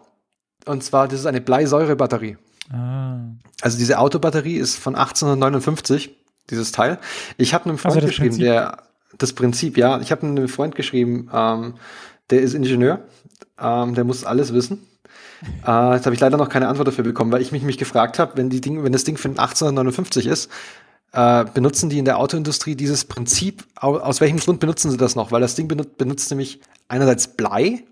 Und 0.65 0.83
zwar, 0.83 1.07
das 1.07 1.21
ist 1.21 1.25
eine 1.25 1.41
Bleisäurebatterie. 1.41 2.37
Ah. 2.71 3.19
Also 3.61 3.77
diese 3.77 3.97
Autobatterie 3.99 4.57
ist 4.57 4.75
von 4.77 4.95
1859, 4.95 6.15
dieses 6.49 6.71
Teil. 6.71 6.99
Ich 7.37 7.53
habe 7.53 7.65
einem 7.65 7.77
Freund 7.77 7.95
Also 7.95 8.07
geschrieben, 8.07 8.29
Prinzip. 8.35 8.43
der 8.45 8.83
das 9.17 9.33
Prinzip, 9.33 9.77
ja, 9.77 9.99
ich 10.01 10.11
habe 10.11 10.23
einem 10.27 10.47
Freund 10.47 10.75
geschrieben, 10.75 11.29
ähm, 11.33 11.75
der 12.29 12.41
ist 12.41 12.53
Ingenieur, 12.53 13.01
ähm, 13.59 13.95
der 13.95 14.03
muss 14.03 14.23
alles 14.23 14.53
wissen. 14.53 14.85
Äh, 15.65 15.95
jetzt 15.95 16.05
habe 16.05 16.13
ich 16.13 16.19
leider 16.19 16.37
noch 16.37 16.49
keine 16.49 16.67
Antwort 16.67 16.87
dafür 16.87 17.03
bekommen, 17.03 17.31
weil 17.31 17.41
ich 17.41 17.51
mich, 17.51 17.63
mich 17.63 17.77
gefragt 17.77 18.19
habe, 18.19 18.33
wenn 18.35 18.49
die 18.49 18.61
Ding, 18.61 18.83
wenn 18.83 18.91
das 18.91 19.03
Ding 19.03 19.17
von 19.17 19.31
1859 19.31 20.27
ist, 20.27 20.49
äh, 21.13 21.45
benutzen 21.53 21.89
die 21.89 21.97
in 21.97 22.05
der 22.05 22.19
Autoindustrie 22.19 22.75
dieses 22.75 23.05
Prinzip, 23.05 23.63
au, 23.75 23.97
aus 23.97 24.21
welchem 24.21 24.37
Grund 24.39 24.59
benutzen 24.59 24.91
sie 24.91 24.97
das 24.97 25.15
noch? 25.15 25.31
Weil 25.31 25.41
das 25.41 25.55
Ding 25.55 25.67
benutzt, 25.67 25.97
benutzt 25.97 26.29
nämlich 26.29 26.59
einerseits 26.87 27.35
Blei, 27.35 27.83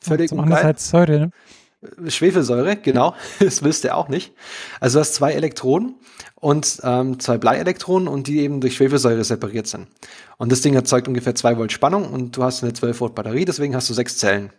völlig 0.00 0.28
Zum 0.28 0.38
ungeil. 0.38 0.58
andererseits 0.58 0.90
Säure. 0.90 1.20
Ne? 1.20 1.30
Schwefelsäure, 2.08 2.76
genau, 2.76 3.14
das 3.40 3.62
willst 3.62 3.84
du 3.84 3.94
auch 3.94 4.08
nicht. 4.08 4.32
Also 4.80 4.98
du 4.98 5.00
hast 5.00 5.14
zwei 5.14 5.32
Elektronen 5.32 5.94
und 6.34 6.80
ähm, 6.82 7.18
zwei 7.20 7.38
Bleielektronen 7.38 8.08
und 8.08 8.26
die 8.26 8.40
eben 8.40 8.60
durch 8.60 8.76
Schwefelsäure 8.76 9.24
separiert 9.24 9.66
sind. 9.66 9.88
Und 10.38 10.52
das 10.52 10.60
Ding 10.60 10.74
erzeugt 10.74 11.08
ungefähr 11.08 11.34
2 11.34 11.56
Volt 11.56 11.72
Spannung 11.72 12.12
und 12.12 12.36
du 12.36 12.42
hast 12.42 12.62
eine 12.62 12.72
12 12.72 13.00
Volt 13.00 13.14
Batterie, 13.14 13.44
deswegen 13.44 13.74
hast 13.74 13.88
du 13.88 13.94
sechs 13.94 14.18
Zellen. 14.18 14.50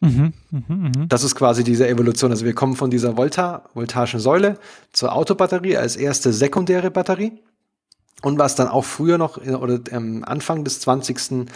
Mhm, 0.00 0.32
mhm, 0.50 0.64
mhm. 0.68 1.08
Das 1.08 1.24
ist 1.24 1.34
quasi 1.34 1.62
diese 1.62 1.86
Evolution. 1.86 2.30
Also 2.30 2.46
wir 2.46 2.54
kommen 2.54 2.74
von 2.74 2.90
dieser 2.90 3.16
Volta, 3.16 3.68
voltaischen 3.74 4.18
Säule 4.18 4.58
zur 4.92 5.14
Autobatterie 5.14 5.76
als 5.76 5.96
erste 5.96 6.32
sekundäre 6.32 6.90
Batterie. 6.90 7.32
Und 8.22 8.38
was 8.38 8.54
dann 8.54 8.68
auch 8.68 8.84
früher 8.84 9.18
noch 9.18 9.44
äh, 9.44 9.50
oder 9.50 9.80
am 9.92 10.24
Anfang 10.24 10.64
des 10.64 10.80
20. 10.80 11.46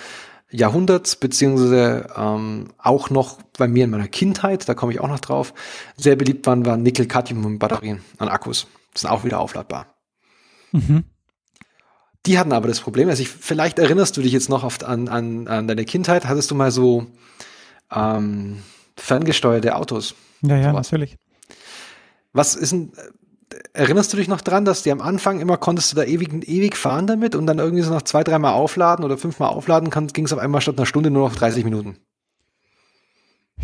Jahrhunderts, 0.54 1.16
beziehungsweise 1.16 2.06
ähm, 2.16 2.68
auch 2.78 3.10
noch 3.10 3.42
bei 3.58 3.66
mir 3.66 3.84
in 3.84 3.90
meiner 3.90 4.08
Kindheit, 4.08 4.68
da 4.68 4.74
komme 4.74 4.92
ich 4.92 5.00
auch 5.00 5.08
noch 5.08 5.20
drauf, 5.20 5.52
sehr 5.96 6.16
beliebt 6.16 6.46
waren, 6.46 6.64
waren 6.64 6.82
Nickel-Cadmium-Batterien 6.82 8.02
an 8.18 8.28
Akkus. 8.28 8.68
Die 8.94 9.00
sind 9.00 9.10
auch 9.10 9.24
wieder 9.24 9.40
aufladbar. 9.40 9.86
Mhm. 10.72 11.04
Die 12.26 12.38
hatten 12.38 12.52
aber 12.52 12.68
das 12.68 12.80
Problem, 12.80 13.08
also 13.08 13.20
ich, 13.22 13.28
vielleicht 13.28 13.78
erinnerst 13.78 14.16
du 14.16 14.22
dich 14.22 14.32
jetzt 14.32 14.48
noch 14.48 14.64
oft 14.64 14.84
an, 14.84 15.08
an, 15.08 15.48
an 15.48 15.66
deine 15.66 15.84
Kindheit, 15.84 16.26
hattest 16.26 16.50
du 16.50 16.54
mal 16.54 16.70
so 16.70 17.06
ähm, 17.92 18.62
ferngesteuerte 18.96 19.74
Autos. 19.74 20.14
Ja, 20.40 20.56
ja, 20.56 20.70
Sowas. 20.70 20.86
natürlich. 20.90 21.16
Was 22.32 22.54
ist 22.54 22.72
denn, 22.72 22.92
erinnerst 23.72 24.12
du 24.12 24.16
dich 24.16 24.28
noch 24.28 24.40
dran, 24.40 24.64
dass 24.64 24.82
die 24.82 24.90
am 24.90 25.00
Anfang 25.00 25.40
immer 25.40 25.56
konntest 25.56 25.92
du 25.92 25.96
da 25.96 26.04
ewig, 26.04 26.48
ewig 26.48 26.76
fahren 26.76 27.06
damit 27.06 27.34
und 27.34 27.46
dann 27.46 27.58
irgendwie 27.58 27.82
so 27.82 27.92
noch 27.92 28.02
zwei, 28.02 28.24
dreimal 28.24 28.54
aufladen 28.54 29.04
oder 29.04 29.18
fünfmal 29.18 29.50
aufladen 29.50 29.90
ging 30.12 30.24
es 30.24 30.32
auf 30.32 30.38
einmal 30.38 30.60
statt 30.60 30.78
einer 30.78 30.86
Stunde 30.86 31.10
nur 31.10 31.28
noch 31.28 31.36
30 31.36 31.64
Minuten. 31.64 31.98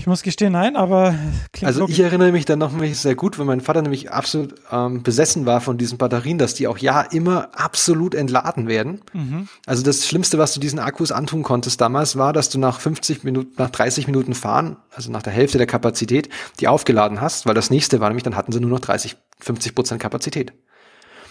Ich 0.01 0.07
muss 0.07 0.23
gestehen, 0.23 0.53
nein, 0.55 0.77
aber 0.77 1.15
klingt 1.53 1.67
Also 1.67 1.81
logisch. 1.81 1.99
ich 1.99 2.03
erinnere 2.05 2.33
mich 2.33 2.47
dann 2.47 2.59
noch 2.59 2.73
mal 2.73 2.89
sehr 2.95 3.15
gut, 3.15 3.39
weil 3.39 3.45
mein 3.45 3.61
Vater 3.61 3.83
nämlich 3.83 4.11
absolut 4.11 4.55
ähm, 4.73 5.03
besessen 5.03 5.45
war 5.45 5.61
von 5.61 5.77
diesen 5.77 5.99
Batterien, 5.99 6.39
dass 6.39 6.55
die 6.55 6.67
auch 6.69 6.79
ja 6.79 7.03
immer 7.03 7.51
absolut 7.53 8.15
entladen 8.15 8.67
werden. 8.67 9.03
Mhm. 9.13 9.47
Also 9.67 9.83
das 9.83 10.07
Schlimmste, 10.09 10.39
was 10.39 10.55
du 10.55 10.61
diesen 10.61 10.79
Akkus 10.79 11.13
antun 11.13 11.43
konntest 11.43 11.83
damals, 11.83 12.17
war, 12.17 12.33
dass 12.33 12.49
du 12.49 12.59
nach 12.59 12.81
50 12.81 13.25
Minuten, 13.25 13.53
nach 13.59 13.69
30 13.69 14.07
Minuten 14.07 14.33
fahren, 14.35 14.79
also 14.95 15.11
nach 15.13 15.23
der 15.23 15.35
Hälfte 15.35 15.59
der 15.59 15.67
Kapazität, 15.67 16.31
die 16.61 16.69
aufgeladen 16.69 17.21
hast, 17.21 17.45
weil 17.45 17.53
das 17.55 17.69
nächste 17.69 18.01
war 18.01 18.09
nämlich, 18.09 18.25
dann 18.25 18.37
hatten 18.37 18.53
sie 18.53 18.61
nur 18.61 18.71
noch 18.71 18.81
30, 18.81 19.17
50 19.41 19.75
Prozent 19.75 20.01
Kapazität. 20.01 20.55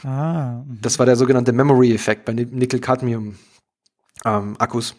Ah, 0.03 0.61
mhm. 0.65 0.77
Das 0.81 0.99
war 0.99 1.07
der 1.07 1.15
sogenannte 1.15 1.53
Memory-Effekt 1.53 2.23
bei 2.23 2.33
Ni- 2.33 2.45
Nickel-Cadmium-Akkus. 2.45 4.95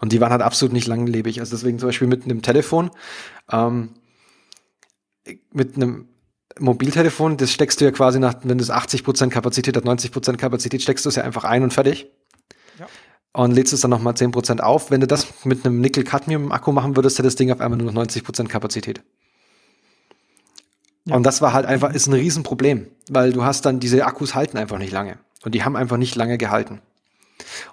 Und 0.00 0.12
die 0.12 0.20
waren 0.20 0.32
halt 0.32 0.42
absolut 0.42 0.72
nicht 0.72 0.86
langlebig. 0.86 1.40
Also 1.40 1.54
deswegen 1.54 1.78
zum 1.78 1.88
Beispiel 1.88 2.08
mit 2.08 2.24
einem 2.24 2.42
Telefon, 2.42 2.90
ähm, 3.52 3.90
mit 5.52 5.76
einem 5.76 6.08
Mobiltelefon, 6.58 7.36
das 7.36 7.52
steckst 7.52 7.80
du 7.80 7.84
ja 7.84 7.90
quasi 7.90 8.18
nach, 8.18 8.34
wenn 8.42 8.58
das 8.58 8.70
80% 8.70 9.28
Kapazität 9.28 9.76
hat, 9.76 9.84
90% 9.84 10.36
Kapazität, 10.36 10.82
steckst 10.82 11.04
du 11.04 11.10
es 11.10 11.16
ja 11.16 11.22
einfach 11.22 11.44
ein 11.44 11.62
und 11.62 11.72
fertig. 11.72 12.10
Ja. 12.78 12.86
Und 13.32 13.52
lädst 13.52 13.72
es 13.72 13.82
dann 13.82 13.90
nochmal 13.90 14.14
10% 14.14 14.60
auf. 14.60 14.90
Wenn 14.90 15.00
du 15.00 15.06
das 15.06 15.44
mit 15.44 15.64
einem 15.64 15.80
Nickel-Cadmium-Akku 15.80 16.72
machen 16.72 16.96
würdest, 16.96 17.18
hätte 17.18 17.28
das 17.28 17.36
Ding 17.36 17.52
auf 17.52 17.60
einmal 17.60 17.78
nur 17.78 17.92
noch 17.92 18.02
90% 18.02 18.48
Kapazität. 18.48 19.02
Ja. 21.04 21.14
Und 21.14 21.24
das 21.24 21.40
war 21.40 21.52
halt 21.52 21.66
einfach, 21.66 21.94
ist 21.94 22.06
ein 22.06 22.14
Riesenproblem, 22.14 22.88
weil 23.08 23.32
du 23.32 23.44
hast 23.44 23.66
dann, 23.66 23.80
diese 23.80 24.04
Akkus 24.04 24.34
halten 24.34 24.58
einfach 24.58 24.78
nicht 24.78 24.92
lange. 24.92 25.18
Und 25.44 25.54
die 25.54 25.62
haben 25.62 25.76
einfach 25.76 25.96
nicht 25.96 26.16
lange 26.16 26.38
gehalten. 26.38 26.80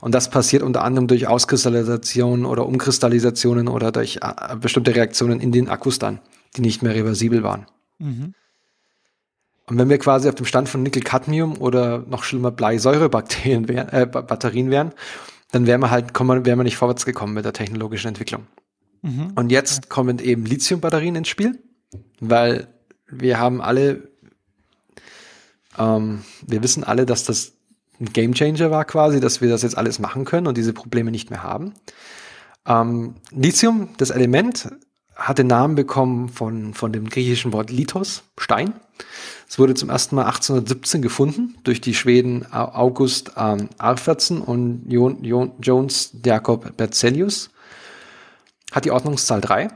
Und 0.01 0.13
das 0.15 0.29
passiert 0.29 0.63
unter 0.63 0.83
anderem 0.83 1.07
durch 1.07 1.27
Auskristallisationen 1.27 2.45
oder 2.45 2.65
Umkristallisationen 2.65 3.67
oder 3.67 3.91
durch 3.91 4.19
äh, 4.21 4.55
bestimmte 4.55 4.95
Reaktionen 4.95 5.39
in 5.39 5.51
den 5.51 5.69
Akkus 5.69 5.99
dann, 5.99 6.19
die 6.55 6.61
nicht 6.61 6.81
mehr 6.83 6.95
reversibel 6.95 7.43
waren. 7.43 7.65
Mhm. 7.99 8.33
Und 9.69 9.77
wenn 9.77 9.89
wir 9.89 9.97
quasi 9.97 10.29
auf 10.29 10.35
dem 10.35 10.45
Stand 10.45 10.69
von 10.69 10.81
Nickel-Cadmium 10.81 11.57
oder 11.57 11.99
noch 12.07 12.23
schlimmer 12.23 12.51
Bleisäurebakterien 12.51 13.67
wären, 13.67 13.89
äh, 13.89 14.05
Batterien 14.05 14.69
wären, 14.69 14.93
dann 15.51 15.67
wären 15.67 15.81
wir 15.81 15.91
halt, 15.91 16.13
kommen, 16.13 16.45
wären 16.45 16.59
wir 16.59 16.63
nicht 16.63 16.77
vorwärts 16.77 17.05
gekommen 17.05 17.33
mit 17.33 17.45
der 17.45 17.53
technologischen 17.53 18.07
Entwicklung. 18.07 18.47
Mhm. 19.01 19.33
Und 19.35 19.51
jetzt 19.51 19.89
kommen 19.89 20.19
eben 20.19 20.45
Lithium-Batterien 20.45 21.15
ins 21.15 21.27
Spiel, 21.27 21.59
weil 22.19 22.67
wir 23.07 23.39
haben 23.39 23.61
alle, 23.61 24.09
ähm, 25.77 26.23
wir 26.45 26.63
wissen 26.63 26.83
alle, 26.83 27.05
dass 27.05 27.25
das 27.25 27.56
ein 27.99 28.13
Gamechanger 28.13 28.71
war 28.71 28.85
quasi, 28.85 29.19
dass 29.19 29.41
wir 29.41 29.49
das 29.49 29.63
jetzt 29.63 29.77
alles 29.77 29.99
machen 29.99 30.25
können 30.25 30.47
und 30.47 30.57
diese 30.57 30.73
Probleme 30.73 31.11
nicht 31.11 31.29
mehr 31.29 31.43
haben. 31.43 31.73
Ähm, 32.65 33.15
Lithium, 33.31 33.89
das 33.97 34.09
Element, 34.09 34.69
hat 35.15 35.39
den 35.39 35.47
Namen 35.47 35.75
bekommen 35.75 36.29
von, 36.29 36.73
von 36.73 36.93
dem 36.93 37.09
griechischen 37.09 37.51
Wort 37.51 37.71
Lithos, 37.71 38.23
Stein. 38.37 38.73
Es 39.49 39.57
wurde 39.57 39.73
zum 39.73 39.89
ersten 39.89 40.15
Mal 40.15 40.25
1817 40.25 41.01
gefunden 41.01 41.57
durch 41.63 41.81
die 41.81 41.95
Schweden 41.95 42.45
August 42.51 43.31
ähm, 43.35 43.69
Arfvedson 43.77 44.41
und 44.41 44.83
jo 44.87 45.09
jo 45.21 45.55
Jones 45.59 46.11
Jakob 46.23 46.77
Berzelius. 46.77 47.49
Hat 48.71 48.85
die 48.85 48.91
Ordnungszahl 48.91 49.41
drei, 49.41 49.69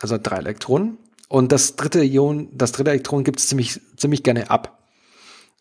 also 0.00 0.18
drei 0.22 0.36
Elektronen. 0.36 0.98
Und 1.28 1.50
das 1.50 1.76
dritte 1.76 2.04
Ion, 2.04 2.48
das 2.52 2.72
dritte 2.72 2.90
Elektron 2.90 3.24
gibt 3.24 3.40
es 3.40 3.48
ziemlich, 3.48 3.80
ziemlich 3.96 4.22
gerne 4.22 4.50
ab. 4.50 4.73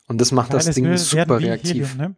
Und 0.07 0.19
das 0.19 0.31
macht 0.31 0.51
Ja, 0.51 0.59
das 0.59 0.75
Ding 0.75 0.97
super 0.97 1.39
reaktiv. 1.39 1.93
Helium, 1.93 1.97
ne? 1.97 2.15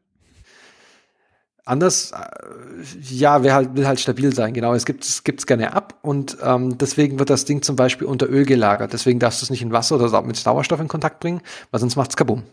Anders, 1.67 2.11
äh, 2.11 3.05
ja, 3.09 3.41
wer 3.41 3.55
halt, 3.55 3.75
will 3.75 3.87
halt 3.87 3.99
stabil 3.99 4.33
sein, 4.33 4.53
genau. 4.53 4.75
Es 4.75 4.85
gibt 4.85 5.03
es 5.03 5.23
gibt's 5.23 5.47
gerne 5.47 5.73
ab 5.73 5.97
und 6.03 6.37
ähm, 6.43 6.77
deswegen 6.77 7.17
wird 7.17 7.31
das 7.31 7.45
Ding 7.45 7.63
zum 7.63 7.75
Beispiel 7.75 8.05
unter 8.05 8.29
Öl 8.29 8.45
gelagert. 8.45 8.93
Deswegen 8.93 9.19
darfst 9.19 9.41
du 9.41 9.45
es 9.45 9.49
nicht 9.49 9.63
in 9.63 9.71
Wasser 9.71 9.95
oder 9.95 10.21
mit 10.21 10.35
Sauerstoff 10.35 10.79
in 10.79 10.87
Kontakt 10.87 11.19
bringen, 11.21 11.41
weil 11.71 11.79
sonst 11.79 11.95
macht's 11.95 12.15
kaboom. 12.15 12.43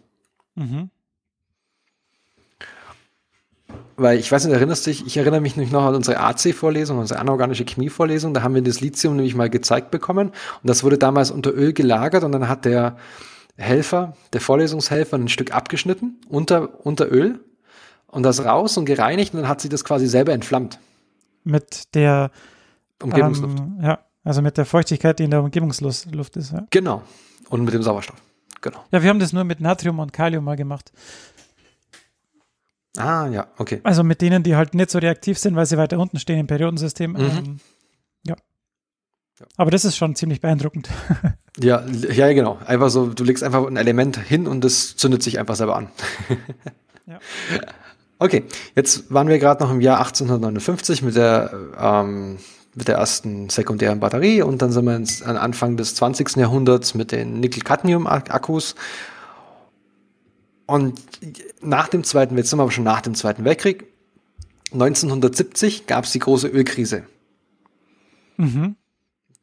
Mhm. 0.54 0.88
Weil 3.96 4.18
ich 4.18 4.32
weiß 4.32 4.46
nicht, 4.46 4.54
erinnerst 4.54 4.86
du 4.86 4.90
dich, 4.90 5.06
ich 5.06 5.18
erinnere 5.18 5.42
mich 5.42 5.56
nämlich 5.56 5.72
noch 5.72 5.84
an 5.84 5.94
unsere 5.94 6.18
AC-Vorlesung, 6.18 6.98
unsere 6.98 7.20
anorganische 7.20 7.66
Chemie-Vorlesung, 7.66 8.32
da 8.32 8.42
haben 8.42 8.54
wir 8.54 8.62
das 8.62 8.80
Lithium 8.80 9.16
nämlich 9.16 9.34
mal 9.34 9.50
gezeigt 9.50 9.90
bekommen 9.90 10.28
und 10.28 10.68
das 10.68 10.82
wurde 10.82 10.96
damals 10.96 11.30
unter 11.30 11.52
Öl 11.52 11.74
gelagert 11.74 12.24
und 12.24 12.32
dann 12.32 12.48
hat 12.48 12.64
der 12.64 12.96
Helfer, 13.56 14.16
der 14.32 14.40
Vorlesungshelfer 14.40 15.16
ein 15.16 15.28
Stück 15.28 15.54
abgeschnitten 15.54 16.20
unter, 16.28 16.84
unter 16.84 17.10
Öl 17.10 17.40
und 18.06 18.22
das 18.22 18.44
raus 18.44 18.76
und 18.76 18.84
gereinigt 18.84 19.34
und 19.34 19.40
dann 19.40 19.48
hat 19.48 19.60
sich 19.60 19.70
das 19.70 19.84
quasi 19.84 20.06
selber 20.06 20.32
entflammt. 20.32 20.78
Mit 21.44 21.94
der 21.94 22.30
Umgebungsluft. 23.02 23.58
Ähm, 23.58 23.78
ja, 23.82 23.98
also 24.24 24.42
mit 24.42 24.56
der 24.56 24.64
Feuchtigkeit, 24.64 25.18
die 25.18 25.24
in 25.24 25.30
der 25.30 25.42
Umgebungsluft 25.42 26.14
Luft 26.14 26.36
ist. 26.36 26.52
Ja. 26.52 26.66
Genau. 26.70 27.02
Und 27.48 27.64
mit 27.64 27.74
dem 27.74 27.82
Sauerstoff. 27.82 28.16
Genau. 28.60 28.84
ja, 28.92 29.02
wir 29.02 29.10
haben 29.10 29.18
das 29.18 29.32
nur 29.32 29.42
mit 29.42 29.60
Natrium 29.60 29.98
und 29.98 30.12
Kalium 30.12 30.44
mal 30.44 30.56
gemacht. 30.56 30.92
Ah, 32.96 33.26
ja, 33.26 33.48
okay. 33.58 33.80
Also 33.82 34.04
mit 34.04 34.20
denen, 34.20 34.42
die 34.42 34.54
halt 34.54 34.74
nicht 34.74 34.90
so 34.90 34.98
reaktiv 34.98 35.38
sind, 35.38 35.56
weil 35.56 35.66
sie 35.66 35.78
weiter 35.78 35.98
unten 35.98 36.18
stehen 36.18 36.38
im 36.38 36.46
Periodensystem. 36.46 37.12
Mhm. 37.12 37.18
Ähm. 37.18 37.60
Ja. 39.42 39.48
Aber 39.56 39.70
das 39.70 39.84
ist 39.84 39.96
schon 39.96 40.14
ziemlich 40.14 40.40
beeindruckend. 40.40 40.88
Ja, 41.58 41.84
ja, 41.86 42.32
genau. 42.32 42.58
Einfach 42.64 42.88
so, 42.88 43.08
du 43.08 43.24
legst 43.24 43.44
einfach 43.44 43.66
ein 43.66 43.76
Element 43.76 44.16
hin 44.16 44.46
und 44.46 44.64
das 44.64 44.96
zündet 44.96 45.22
sich 45.22 45.38
einfach 45.38 45.54
selber 45.54 45.76
an. 45.76 45.88
Ja. 47.04 47.18
Okay, 48.20 48.44
jetzt 48.76 49.12
waren 49.12 49.26
wir 49.26 49.40
gerade 49.40 49.62
noch 49.62 49.70
im 49.72 49.80
Jahr 49.80 49.98
1859 49.98 51.02
mit 51.02 51.16
der, 51.16 51.52
ähm, 51.76 52.38
mit 52.74 52.86
der 52.86 52.94
ersten 52.94 53.50
sekundären 53.50 53.98
Batterie 53.98 54.40
und 54.40 54.62
dann 54.62 54.70
sind 54.70 54.84
wir 54.84 54.94
ins, 54.94 55.20
an 55.20 55.36
Anfang 55.36 55.76
des 55.76 55.96
20. 55.96 56.36
Jahrhunderts 56.36 56.94
mit 56.94 57.10
den 57.10 57.40
Nickel-Cadmium-Akkus. 57.40 58.76
Und 60.66 61.00
nach 61.60 61.88
dem 61.88 62.04
Zweiten, 62.04 62.38
jetzt 62.38 62.48
sind 62.48 62.60
wir 62.60 62.62
aber 62.62 62.72
schon 62.72 62.84
nach 62.84 63.00
dem 63.00 63.16
Zweiten 63.16 63.44
Weltkrieg, 63.44 63.84
1970 64.72 65.86
gab 65.88 66.04
es 66.04 66.12
die 66.12 66.20
große 66.20 66.46
Ölkrise. 66.46 67.02
Mhm. 68.36 68.76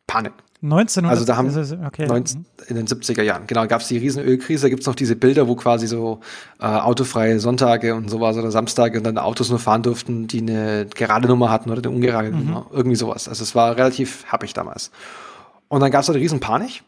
Panik. 0.10 0.34
1900. 0.62 1.12
Also 1.12 1.26
da 1.26 1.38
haben 1.38 1.86
okay. 1.86 2.06
19, 2.06 2.46
in 2.68 2.76
den 2.76 2.86
70er 2.86 3.22
Jahren. 3.22 3.48
Genau, 3.48 3.66
gab 3.68 3.80
es 3.80 3.88
die 3.88 3.98
Riesenölkrise. 3.98 4.64
Da 4.64 4.70
gibt's 4.70 4.88
noch 4.88 4.96
diese 4.96 5.16
Bilder, 5.16 5.48
wo 5.48 5.56
quasi 5.56 5.88
so 5.88 6.20
äh, 6.60 6.66
autofreie 6.66 7.40
Sonntage 7.40 7.96
und 7.96 8.10
sowas 8.10 8.36
oder 8.36 8.52
Samstage 8.52 8.98
und 8.98 9.06
dann 9.06 9.18
Autos 9.18 9.50
nur 9.50 9.60
fahren 9.60 9.84
durften, 9.84 10.28
die 10.28 10.42
eine 10.42 10.86
gerade 10.94 11.30
Nummer 11.30 11.50
hatten 11.50 11.70
oder 11.70 11.82
eine 11.82 11.96
ungerade 11.96 12.32
Nummer. 12.32 12.68
Irgendwie 12.74 12.98
sowas. 12.98 13.30
Also 13.30 13.44
es 13.44 13.56
war 13.56 13.78
relativ 13.78 14.26
happig 14.26 14.54
damals. 14.54 14.92
Und 15.70 15.80
dann 15.80 15.92
gab's 15.92 16.08
da 16.08 16.14
eine 16.14 16.22
Riesenpanik. 16.22 16.84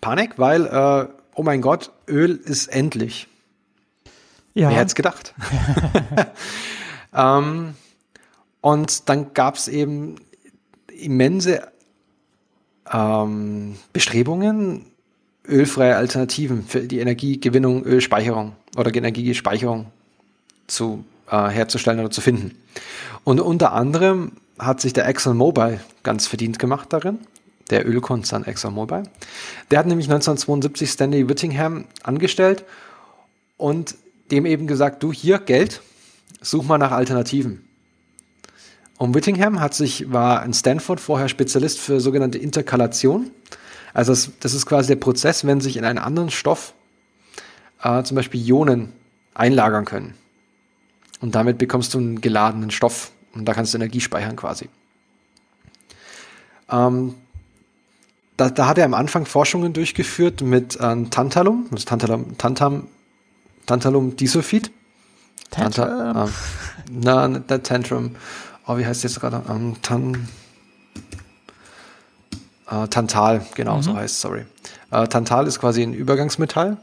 Panik, 0.00 0.34
weil, 0.36 0.66
äh, 0.66 1.08
oh 1.34 1.42
mein 1.42 1.60
Gott, 1.60 1.90
Öl 2.06 2.36
ist 2.36 2.68
endlich. 2.68 3.26
ja. 4.54 4.68
Wer 4.68 4.76
hätte 4.76 4.86
es 4.86 4.94
gedacht? 4.94 5.34
ähm, 7.14 7.74
und 8.60 9.08
dann 9.08 9.32
gab 9.32 9.56
es 9.56 9.66
eben 9.66 10.16
immense 10.86 11.62
ähm, 12.92 13.76
Bestrebungen, 13.92 14.86
ölfreie 15.46 15.96
Alternativen 15.96 16.64
für 16.66 16.80
die 16.80 16.98
Energiegewinnung, 16.98 17.84
Ölspeicherung 17.84 18.52
oder 18.76 18.94
Energiespeicherung 18.94 19.86
zu, 20.66 21.04
äh, 21.30 21.48
herzustellen 21.48 22.00
oder 22.00 22.10
zu 22.10 22.20
finden. 22.20 22.56
Und 23.24 23.40
unter 23.40 23.72
anderem 23.72 24.32
hat 24.58 24.80
sich 24.80 24.92
der 24.92 25.08
ExxonMobil 25.08 25.80
ganz 26.02 26.26
verdient 26.26 26.58
gemacht 26.58 26.92
darin, 26.92 27.18
der 27.70 27.86
Ölkonzern 27.86 28.44
ExxonMobil. 28.44 29.04
Der 29.70 29.78
hat 29.78 29.86
nämlich 29.86 30.06
1972 30.06 30.90
Stanley 30.90 31.28
Whittingham 31.28 31.84
angestellt 32.02 32.64
und 33.56 33.94
dem 34.30 34.46
eben 34.46 34.66
gesagt, 34.66 35.02
du 35.02 35.12
hier 35.12 35.38
Geld, 35.38 35.82
such 36.40 36.64
mal 36.64 36.78
nach 36.78 36.92
Alternativen. 36.92 37.67
Und 38.98 39.14
Whittingham 39.14 39.60
hat 39.60 39.74
sich, 39.74 40.12
war 40.12 40.44
in 40.44 40.52
Stanford 40.52 41.00
vorher 41.00 41.28
Spezialist 41.28 41.78
für 41.78 42.00
sogenannte 42.00 42.38
Interkalation. 42.38 43.30
Also 43.94 44.12
das, 44.12 44.30
das 44.40 44.54
ist 44.54 44.66
quasi 44.66 44.88
der 44.88 44.96
Prozess, 44.96 45.46
wenn 45.46 45.60
sich 45.60 45.76
in 45.76 45.84
einen 45.84 45.98
anderen 45.98 46.30
Stoff 46.30 46.74
äh, 47.82 48.02
zum 48.02 48.16
Beispiel 48.16 48.44
Ionen 48.44 48.92
einlagern 49.34 49.84
können. 49.84 50.14
Und 51.20 51.34
damit 51.34 51.58
bekommst 51.58 51.94
du 51.94 51.98
einen 51.98 52.20
geladenen 52.20 52.70
Stoff 52.70 53.12
und 53.34 53.44
da 53.44 53.54
kannst 53.54 53.72
du 53.72 53.78
Energie 53.78 54.00
speichern 54.00 54.36
quasi. 54.36 54.68
Ähm, 56.70 57.14
da, 58.36 58.50
da 58.50 58.66
hat 58.66 58.78
er 58.78 58.84
am 58.84 58.94
Anfang 58.94 59.26
Forschungen 59.26 59.72
durchgeführt 59.72 60.42
mit 60.42 60.78
ähm, 60.80 61.10
Tantalum, 61.10 61.66
das 61.70 61.84
Tantalum, 61.84 62.36
Tantam, 62.36 62.88
Tantalum 63.66 64.16
Disulfid. 64.16 64.70
Tanta, 65.50 66.24
ähm, 66.24 66.32
na, 66.90 67.28
nicht 67.28 67.48
der 67.48 67.62
Tantrum. 67.62 68.16
Oh, 68.68 68.76
wie 68.76 68.84
heißt 68.84 69.02
jetzt 69.02 69.18
gerade? 69.18 69.42
Ähm, 69.48 69.76
Tan, 69.80 70.28
äh, 72.70 72.86
Tantal, 72.88 73.40
genau, 73.54 73.80
so 73.80 73.96
heißt 73.96 74.20
sorry. 74.20 74.44
Äh, 74.90 75.08
Tantal 75.08 75.46
ist 75.46 75.58
quasi 75.58 75.82
ein 75.82 75.94
Übergangsmetall. 75.94 76.76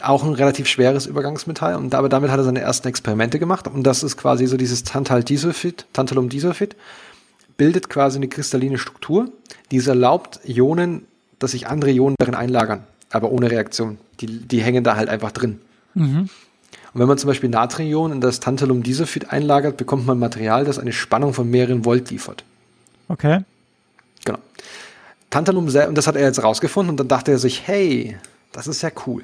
Auch 0.00 0.22
ein 0.22 0.32
relativ 0.32 0.68
schweres 0.68 1.06
Übergangsmetall. 1.06 1.74
Und 1.74 1.94
aber 1.96 2.08
damit 2.08 2.30
hat 2.30 2.38
er 2.38 2.44
seine 2.44 2.60
ersten 2.60 2.86
Experimente 2.86 3.40
gemacht. 3.40 3.66
Und 3.66 3.82
das 3.82 4.04
ist 4.04 4.16
quasi 4.16 4.46
so 4.46 4.56
dieses 4.56 4.84
Tantal-Disulfid, 4.84 5.86
Tantalum-Disulfid, 5.92 6.76
bildet 7.56 7.90
quasi 7.90 8.18
eine 8.18 8.28
kristalline 8.28 8.78
Struktur, 8.78 9.32
die 9.72 9.78
es 9.78 9.88
erlaubt, 9.88 10.40
Ionen, 10.46 11.04
dass 11.40 11.50
sich 11.50 11.66
andere 11.66 11.90
Ionen 11.90 12.14
darin 12.18 12.36
einlagern, 12.36 12.84
aber 13.10 13.32
ohne 13.32 13.50
Reaktion. 13.50 13.98
Die, 14.20 14.26
die 14.26 14.62
hängen 14.62 14.84
da 14.84 14.94
halt 14.94 15.08
einfach 15.08 15.32
drin. 15.32 15.60
Mhm. 15.94 16.28
Und 16.92 17.00
wenn 17.00 17.08
man 17.08 17.18
zum 17.18 17.28
Beispiel 17.28 17.48
Natrium 17.48 18.12
in 18.12 18.20
das 18.20 18.40
Tantalum-Disulfid 18.40 19.30
einlagert, 19.30 19.76
bekommt 19.76 20.06
man 20.06 20.18
Material, 20.18 20.64
das 20.64 20.78
eine 20.78 20.92
Spannung 20.92 21.34
von 21.34 21.48
mehreren 21.48 21.84
Volt 21.84 22.10
liefert. 22.10 22.44
Okay. 23.08 23.44
Genau. 24.24 24.38
Tantalum, 25.30 25.66
und 25.66 25.94
das 25.94 26.06
hat 26.06 26.16
er 26.16 26.22
jetzt 26.22 26.42
rausgefunden 26.42 26.90
und 26.90 26.96
dann 26.98 27.08
dachte 27.08 27.30
er 27.30 27.38
sich, 27.38 27.66
hey, 27.66 28.16
das 28.52 28.66
ist 28.66 28.82
ja 28.82 28.90
cool. 29.06 29.22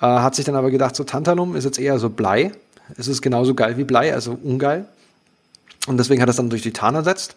Äh, 0.00 0.06
hat 0.06 0.34
sich 0.34 0.44
dann 0.44 0.56
aber 0.56 0.70
gedacht, 0.70 0.96
so 0.96 1.04
Tantalum 1.04 1.54
ist 1.54 1.64
jetzt 1.64 1.78
eher 1.78 1.98
so 1.98 2.10
Blei. 2.10 2.52
Es 2.96 3.06
ist 3.06 3.22
genauso 3.22 3.54
geil 3.54 3.76
wie 3.76 3.84
Blei, 3.84 4.12
also 4.12 4.36
ungeil. 4.42 4.86
Und 5.86 5.98
deswegen 5.98 6.20
hat 6.20 6.28
er 6.28 6.30
es 6.30 6.36
dann 6.36 6.50
durch 6.50 6.62
Titan 6.62 6.96
ersetzt. 6.96 7.36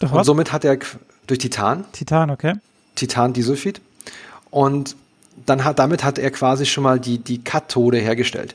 Doch 0.00 0.12
Und 0.12 0.24
somit 0.24 0.52
hat 0.52 0.64
er 0.64 0.78
durch 1.26 1.38
Titan, 1.38 1.84
Titan, 1.92 2.30
okay. 2.30 2.54
Titan-Disulfid. 2.94 3.80
Und 4.50 4.96
dann 5.46 5.64
hat, 5.64 5.78
damit 5.78 6.04
hat 6.04 6.18
er 6.18 6.30
quasi 6.30 6.66
schon 6.66 6.84
mal 6.84 7.00
die, 7.00 7.18
die 7.18 7.42
Kathode 7.42 7.98
hergestellt, 7.98 8.54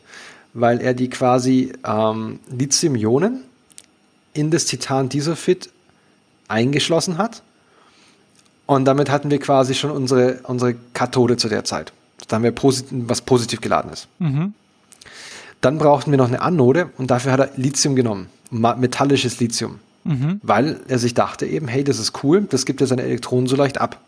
weil 0.53 0.81
er 0.81 0.93
die 0.93 1.09
quasi 1.09 1.73
ähm, 1.85 2.39
Lithium-Ionen 2.49 3.43
in 4.33 4.51
das 4.51 4.65
Titan-Disulfid 4.65 5.69
eingeschlossen 6.47 7.17
hat. 7.17 7.41
Und 8.65 8.85
damit 8.85 9.09
hatten 9.09 9.29
wir 9.29 9.39
quasi 9.39 9.75
schon 9.75 9.91
unsere, 9.91 10.39
unsere 10.43 10.75
Kathode 10.93 11.37
zu 11.37 11.49
der 11.49 11.63
Zeit. 11.63 11.91
Da 12.27 12.37
haben 12.37 12.43
wir 12.43 12.51
posit 12.51 12.87
was 12.91 13.21
positiv 13.21 13.61
geladen 13.61 13.91
ist. 13.91 14.07
Mhm. 14.19 14.53
Dann 15.61 15.77
brauchten 15.77 16.11
wir 16.11 16.17
noch 16.17 16.27
eine 16.27 16.41
Anode 16.41 16.89
und 16.97 17.11
dafür 17.11 17.31
hat 17.31 17.39
er 17.39 17.49
Lithium 17.55 17.95
genommen, 17.95 18.27
metallisches 18.49 19.39
Lithium, 19.39 19.79
mhm. 20.03 20.39
weil 20.43 20.81
er 20.87 20.99
sich 20.99 21.13
dachte 21.13 21.45
eben, 21.45 21.67
hey, 21.67 21.83
das 21.83 21.99
ist 21.99 22.23
cool, 22.23 22.41
das 22.49 22.65
gibt 22.65 22.81
ja 22.81 22.87
seine 22.87 23.03
Elektronen 23.03 23.47
so 23.47 23.55
leicht 23.55 23.79
ab. 23.79 23.99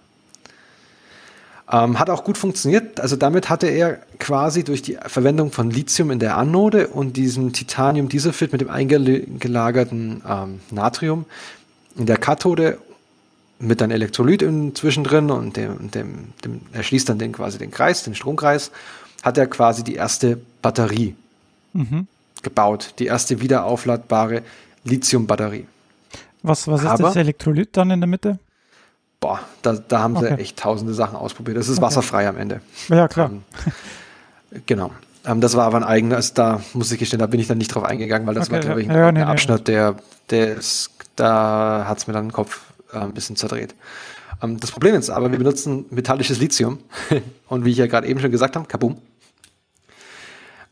Ähm, 1.71 1.97
hat 1.97 2.11
auch 2.11 2.23
gut 2.23 2.37
funktioniert. 2.37 2.99
Also 2.99 3.15
damit 3.15 3.49
hatte 3.49 3.67
er 3.67 3.99
quasi 4.19 4.63
durch 4.63 4.83
die 4.83 4.97
Verwendung 5.07 5.51
von 5.51 5.71
Lithium 5.71 6.11
in 6.11 6.19
der 6.19 6.37
Anode 6.37 6.87
und 6.89 7.17
diesem 7.17 7.53
Titanium-Dieselfit 7.53 8.51
mit 8.51 8.61
dem 8.61 8.69
eingelagerten 8.69 10.21
ähm, 10.27 10.59
Natrium 10.69 11.25
in 11.97 12.05
der 12.05 12.17
Kathode 12.17 12.77
mit 13.57 13.81
einem 13.81 13.93
Elektrolyt 13.93 14.41
zwischendrin 14.75 15.31
und 15.31 15.57
dem, 15.57 15.89
dem, 15.91 16.33
dem, 16.43 16.61
er 16.71 16.83
schließt 16.83 17.09
dann 17.09 17.19
den 17.19 17.31
quasi 17.31 17.57
den 17.57 17.71
Kreis, 17.71 18.03
den 18.03 18.13
Stromkreis, 18.13 18.71
hat 19.23 19.37
er 19.37 19.47
quasi 19.47 19.83
die 19.83 19.95
erste 19.95 20.37
Batterie 20.61 21.15
mhm. 21.73 22.07
gebaut, 22.43 22.93
die 22.99 23.05
erste 23.05 23.41
wiederaufladbare 23.41 24.43
Lithium-Batterie. 24.83 25.65
Was, 26.43 26.67
was 26.67 26.81
ist 26.81 26.87
Aber, 26.87 27.03
das 27.03 27.15
Elektrolyt 27.15 27.69
dann 27.75 27.89
in 27.89 28.01
der 28.01 28.07
Mitte? 28.07 28.37
Boah, 29.19 29.39
da, 29.61 29.73
da 29.73 29.99
haben 29.99 30.17
sie 30.17 30.27
echt 30.27 30.57
tausende 30.57 30.93
Sachen 30.93 31.15
ausprobiert. 31.15 31.57
Das 31.57 31.67
ist 31.67 31.77
okay. 31.77 31.87
wasserfrei 31.87 32.27
am 32.27 32.37
Ende. 32.37 32.61
Ja, 32.89 33.07
klar. 33.07 33.31
Ähm, 33.31 33.43
genau. 34.65 34.91
Ähm, 35.25 35.41
das 35.41 35.55
war 35.55 35.65
aber 35.65 35.77
ein 35.77 35.83
eigenes, 35.83 36.33
da 36.33 36.61
muss 36.73 36.91
ich 36.91 36.99
gestehen, 36.99 37.19
da 37.19 37.27
bin 37.27 37.39
ich 37.39 37.47
dann 37.47 37.57
nicht 37.57 37.73
drauf 37.73 37.83
eingegangen, 37.83 38.27
weil 38.27 38.35
das 38.35 38.47
okay, 38.47 38.53
war, 38.53 38.59
glaube 38.61 38.81
ich, 38.81 38.89
ein, 38.89 38.95
ja, 38.95 39.11
nee, 39.11 39.21
Abschnitt, 39.21 39.67
nee. 39.67 39.73
der, 39.73 39.95
der 40.29 40.55
ist, 40.55 40.91
da 41.15 41.85
hat 41.87 41.97
es 41.97 42.07
mir 42.07 42.13
dann 42.13 42.27
den 42.27 42.33
Kopf 42.33 42.61
äh, 42.93 42.97
ein 42.97 43.13
bisschen 43.13 43.35
zerdreht. 43.35 43.75
Ähm, 44.41 44.59
das 44.59 44.71
Problem 44.71 44.95
ist 44.95 45.09
aber, 45.09 45.31
wir 45.31 45.37
benutzen 45.37 45.85
metallisches 45.89 46.39
Lithium 46.39 46.79
und 47.47 47.65
wie 47.65 47.71
ich 47.71 47.77
ja 47.77 47.87
gerade 47.87 48.07
eben 48.07 48.19
schon 48.19 48.31
gesagt 48.31 48.55
habe, 48.55 48.67
kabum. 48.67 48.97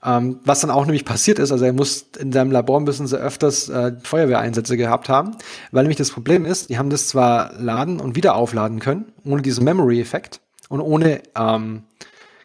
Ähm, 0.06 0.40
was 0.44 0.60
dann 0.60 0.70
auch 0.70 0.86
nämlich 0.86 1.06
passiert 1.06 1.40
ist, 1.40 1.52
also 1.52 1.64
er 1.64 1.72
muss 1.72 2.08
in 2.20 2.34
seinem 2.34 2.52
Labor 2.52 2.82
müssen 2.82 3.08
sie 3.08 3.18
öfters 3.18 3.70
äh, 3.70 3.94
Feuerwehreinsätze 4.04 4.76
gehabt 4.76 5.08
haben, 5.08 5.38
weil 5.72 5.84
nämlich 5.84 5.98
das 5.98 6.12
Problem 6.12 6.46
ist, 6.46 6.70
die 6.70 6.78
haben 6.78 6.90
das 6.90 7.08
zwar 7.08 7.54
laden 7.54 8.02
und 8.02 8.16
wieder 8.16 8.36
aufladen 8.36 8.80
können, 8.80 9.14
ohne 9.24 9.42
diesen 9.42 9.64
Memory-Effekt 9.64 10.42
und 10.68 10.82
ohne 10.82 11.22
ähm, 11.38 11.84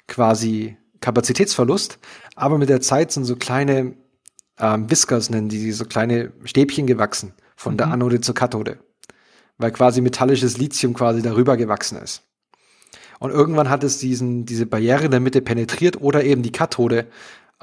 quasi 0.07 0.77
Kapazitätsverlust, 1.01 1.99
aber 2.37 2.59
mit 2.59 2.69
der 2.69 2.81
Zeit 2.81 3.11
sind 3.11 3.25
so 3.25 3.35
kleine 3.35 3.95
ähm, 4.61 4.89
Whiskers, 4.89 5.29
nennen 5.29 5.49
die, 5.49 5.73
so 5.73 5.85
kleine 5.85 6.33
Stäbchen 6.45 6.87
gewachsen 6.87 7.33
von 7.57 7.73
mhm. 7.73 7.79
der 7.79 7.89
Anode 7.89 8.21
zur 8.21 8.37
Kathode, 8.37 8.79
weil 9.57 9.73
quasi 9.73 10.01
metallisches 10.01 10.59
Lithium 10.59 10.95
quasi 10.95 11.23
darüber 11.23 11.57
gewachsen 11.57 11.99
ist. 11.99 12.23
Und 13.19 13.33
irgendwann 13.33 13.69
hat 13.69 13.83
es 13.83 13.99
diesen, 13.99 14.47
diese 14.47 14.67
Barriere 14.67 15.07
in 15.07 15.11
der 15.11 15.19
Mitte 15.19 15.43
penetriert 15.43 16.01
oder 16.01 16.23
eben 16.23 16.43
die 16.43 16.53
Kathode 16.53 17.09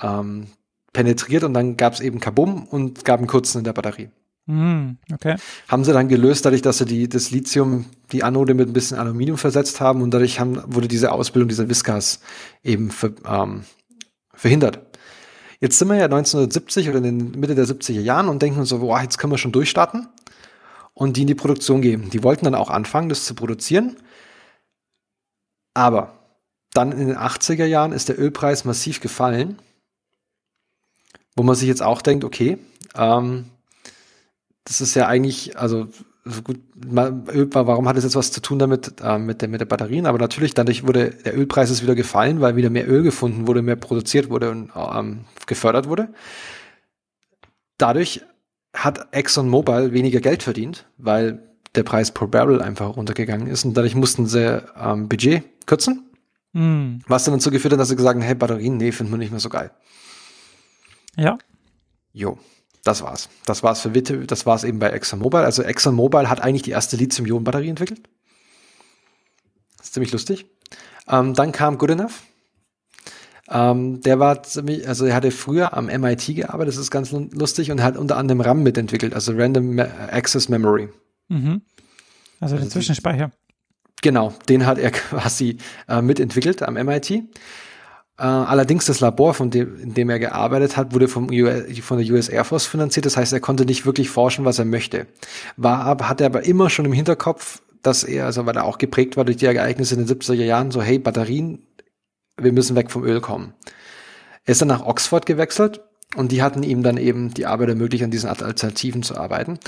ähm, 0.02 0.48
penetriert 0.93 1.43
und 1.43 1.54
dann 1.54 1.78
gab 1.78 1.93
es 1.93 2.00
eben 2.00 2.20
Kabum 2.20 2.64
und 2.66 3.06
gab 3.06 3.20
einen 3.20 3.28
Kurzen 3.28 3.60
in 3.60 3.64
der 3.64 3.74
Batterie. 3.74 4.10
Mm, 4.48 4.98
okay. 5.12 5.36
Haben 5.68 5.84
sie 5.84 5.93
dann 5.93 6.08
gelöst, 6.08 6.46
dadurch, 6.46 6.62
dass 6.62 6.78
sie 6.78 6.86
die, 6.86 7.10
das 7.10 7.32
Lithium, 7.32 7.86
die 8.12 8.24
Anode 8.24 8.54
mit 8.54 8.70
ein 8.70 8.74
bisschen 8.74 8.98
Aluminium 8.98 9.38
versetzt 9.38 9.82
haben 9.82 10.02
und 10.02 10.12
dadurch 10.12 10.39
haben, 10.39 10.62
wurde 10.68 10.88
diese 10.88 11.12
Ausbildung 11.12 11.50
dieser 11.50 11.68
Viscas 11.68 12.20
eben 12.64 12.91
ver, 12.91 13.12
ähm, 13.28 13.64
verhindert. 14.34 14.80
Jetzt 15.60 15.80
sind 15.80 15.88
wir 15.88 15.96
ja 15.96 16.06
1970 16.06 16.89
oder 16.89 17.00
in 17.00 17.04
den 17.04 17.32
Mitte 17.39 17.56
der 17.56 17.66
70er 17.66 18.02
Jahren 18.02 18.30
und 18.30 18.41
denken 18.41 18.66
so, 18.66 18.80
boah, 18.80 19.02
jetzt 19.02 19.18
können 19.18 19.34
wir 19.34 19.38
schon 19.38 19.52
durchstarten 19.52 20.08
und 20.93 21.18
die 21.18 21.22
in 21.22 21.28
die 21.28 21.36
Produktion 21.36 21.82
geben. 21.82 22.10
Die 22.12 22.24
wollten 22.24 22.46
dann 22.46 22.56
auch 22.56 22.70
anfangen, 22.70 23.10
das 23.10 23.26
zu 23.26 23.34
produzieren. 23.34 23.98
Aber 25.74 26.20
dann 26.74 26.91
in 26.91 27.08
den 27.08 27.18
80er 27.18 27.66
Jahren 27.66 27.93
ist 27.93 28.10
der 28.10 28.20
Ölpreis 28.20 28.64
massiv 28.64 29.02
gefallen 29.02 29.58
wo 31.36 31.44
man 31.44 31.56
sich 31.56 31.68
jetzt 31.68 31.84
auch 31.84 32.02
denkt, 32.02 32.24
okay, 32.24 32.58
ähm, 32.96 33.46
das 34.64 34.82
ist 34.82 34.96
ja 34.96 35.08
eigentlich, 35.08 35.58
also 35.58 35.88
so 36.28 36.42
gut, 36.42 36.60
warum 36.74 37.88
hat 37.88 37.98
es 37.98 38.04
jetzt 38.04 38.16
was 38.16 38.32
zu 38.32 38.42
tun 38.42 38.58
damit 38.58 38.96
äh, 39.02 39.20
mit, 39.20 39.42
der, 39.42 39.50
mit 39.50 39.62
der 39.62 39.66
Batterien? 39.66 40.08
Aber 40.08 40.18
natürlich, 40.18 40.56
dadurch 40.56 40.88
wurde 40.88 41.12
der 41.12 41.38
Ölpreis 41.38 41.70
ist 41.70 41.84
wieder 41.84 41.94
gefallen, 41.94 42.42
weil 42.42 42.56
wieder 42.56 42.72
mehr 42.72 42.90
Öl 42.90 43.04
gefunden 43.04 43.48
wurde, 43.48 43.62
mehr 43.62 43.76
produziert 43.76 44.30
wurde 44.32 44.50
und 44.50 44.72
ähm, 44.76 45.26
gefördert 45.46 45.88
wurde. 45.88 46.10
Dadurch 47.78 48.22
hat 48.74 49.08
ExxonMobil 49.12 49.94
weniger 49.94 50.20
Geld 50.20 50.42
verdient, 50.42 50.88
weil 50.98 51.44
der 51.76 51.84
Preis 51.84 52.12
pro 52.12 52.26
Barrel 52.26 52.62
einfach 52.62 52.98
runtergegangen 52.98 53.48
ist 53.48 53.64
und 53.64 53.76
dadurch 53.76 53.96
mussten 53.96 54.26
sie 54.26 54.64
ähm, 54.78 55.08
Budget 55.08 55.44
kürzen. 55.68 56.10
Mm. 56.54 57.00
Was 57.08 57.26
dann 57.26 57.36
dazu 57.36 57.52
geführt 57.52 57.74
hat, 57.74 57.80
dass 57.80 57.90
sie 57.90 57.96
gesagt 57.96 58.16
haben, 58.16 58.26
hey, 58.26 58.34
Batterien, 58.34 58.78
nee, 58.78 58.92
finden 58.92 59.12
wir 59.14 59.18
nicht 59.18 59.32
mehr 59.32 59.40
so 59.40 59.50
geil. 59.50 59.72
Ja. 61.16 61.38
Jo, 62.13 62.38
das 62.84 63.01
war's. 63.01 63.30
Das 63.45 63.63
war's 63.63 63.82
für 63.82 63.93
Witte, 63.93 64.26
das 64.26 64.45
war's 64.45 64.63
eben 64.63 64.80
bei 64.80 64.89
ExxonMobil. 64.89 65.41
Also 65.41 65.63
ExxonMobil 65.63 66.30
hat 66.30 66.41
eigentlich 66.41 66.63
die 66.63 66.72
erste 66.72 66.97
Lithium-Ionen-Batterie 66.97 67.70
entwickelt. 67.70 68.01
Das 69.78 69.88
ist 69.88 69.93
ziemlich 69.93 70.11
lustig. 70.11 70.45
Ähm, 71.07 71.34
dann 71.34 71.51
kam 71.51 71.78
Goodenough. 71.78 72.24
Ähm, 73.47 74.01
der 74.01 74.20
war 74.20 74.41
ziemlich, 74.43 74.88
also 74.88 75.05
er 75.05 75.16
hatte 75.16 75.32
früher 75.32 75.78
am 75.78 75.86
MIT 75.86 76.36
gearbeitet, 76.36 76.74
das 76.74 76.78
ist 76.78 76.89
ganz 76.89 77.11
lustig, 77.11 77.70
und 77.72 77.84
hat 77.84 77.95
unter 77.95 78.18
anderem 78.18 78.41
RAM 78.41 78.63
mitentwickelt, 78.63 79.13
also 79.13 79.34
Random 79.34 79.80
Access 79.80 80.49
Memory. 80.49 80.89
Mhm. 81.28 81.61
Also, 82.39 82.55
also 82.55 82.57
den 82.57 82.72
Zwischenspeicher. 82.72 83.32
Genau, 84.01 84.34
den 84.49 84.66
hat 84.66 84.78
er 84.78 84.91
quasi 84.91 85.57
äh, 85.88 86.01
mitentwickelt 86.01 86.63
am 86.63 86.74
MIT. 86.74 87.24
Äh, 88.18 88.24
allerdings 88.24 88.86
das 88.86 89.01
Labor, 89.01 89.34
von 89.34 89.49
dem, 89.49 89.78
in 89.78 89.93
dem 89.93 90.09
er 90.09 90.20
gearbeitet 90.20 90.78
hat, 90.78 90.93
wurde 90.93 91.07
vom 91.07 91.30
US, 91.30 91.80
von 91.80 91.97
der 91.97 92.13
US 92.13 92.30
Air 92.30 92.45
Force 92.45 92.66
finanziert. 92.66 93.05
Das 93.05 93.18
heißt, 93.18 93.34
er 93.34 93.41
konnte 93.41 93.66
nicht 93.66 93.86
wirklich 93.86 94.09
forschen, 94.09 94.45
was 94.45 94.59
er 94.59 94.66
möchte. 94.66 95.07
War 95.57 95.82
aber, 95.82 96.07
hatte 96.07 96.26
aber 96.26 96.45
immer 96.45 96.70
schon 96.70 96.86
im 96.86 96.93
Hinterkopf, 96.93 97.61
dass 97.82 98.03
er, 98.03 98.26
also 98.26 98.45
weil 98.45 98.55
er 98.55 98.66
auch 98.66 98.78
geprägt 98.78 99.18
war 99.18 99.26
durch 99.26 99.38
die 99.38 99.45
Ereignisse 99.45 99.95
in 99.95 100.05
den 100.05 100.18
70er 100.18 100.34
Jahren, 100.34 100.72
so, 100.72 100.82
hey, 100.82 100.97
Batterien, 100.97 101.68
wir 102.38 102.53
müssen 102.53 102.76
weg 102.76 102.89
vom 102.89 103.03
Öl 103.03 103.22
kommen. 103.22 103.53
Er 104.45 104.53
ist 104.53 104.61
dann 104.61 104.68
nach 104.70 104.86
Oxford 104.86 105.26
gewechselt 105.26 105.82
und 106.16 106.32
die 106.32 106.41
hatten 106.41 106.63
ihm 106.63 106.84
dann 106.84 106.97
eben 106.97 107.34
die 107.34 107.45
Arbeit 107.45 107.70
ermöglicht, 107.70 108.03
an 108.03 108.11
diesen 108.11 108.30
Alternativen 108.30 109.03
zu 109.03 109.18
arbeiten. 109.18 109.59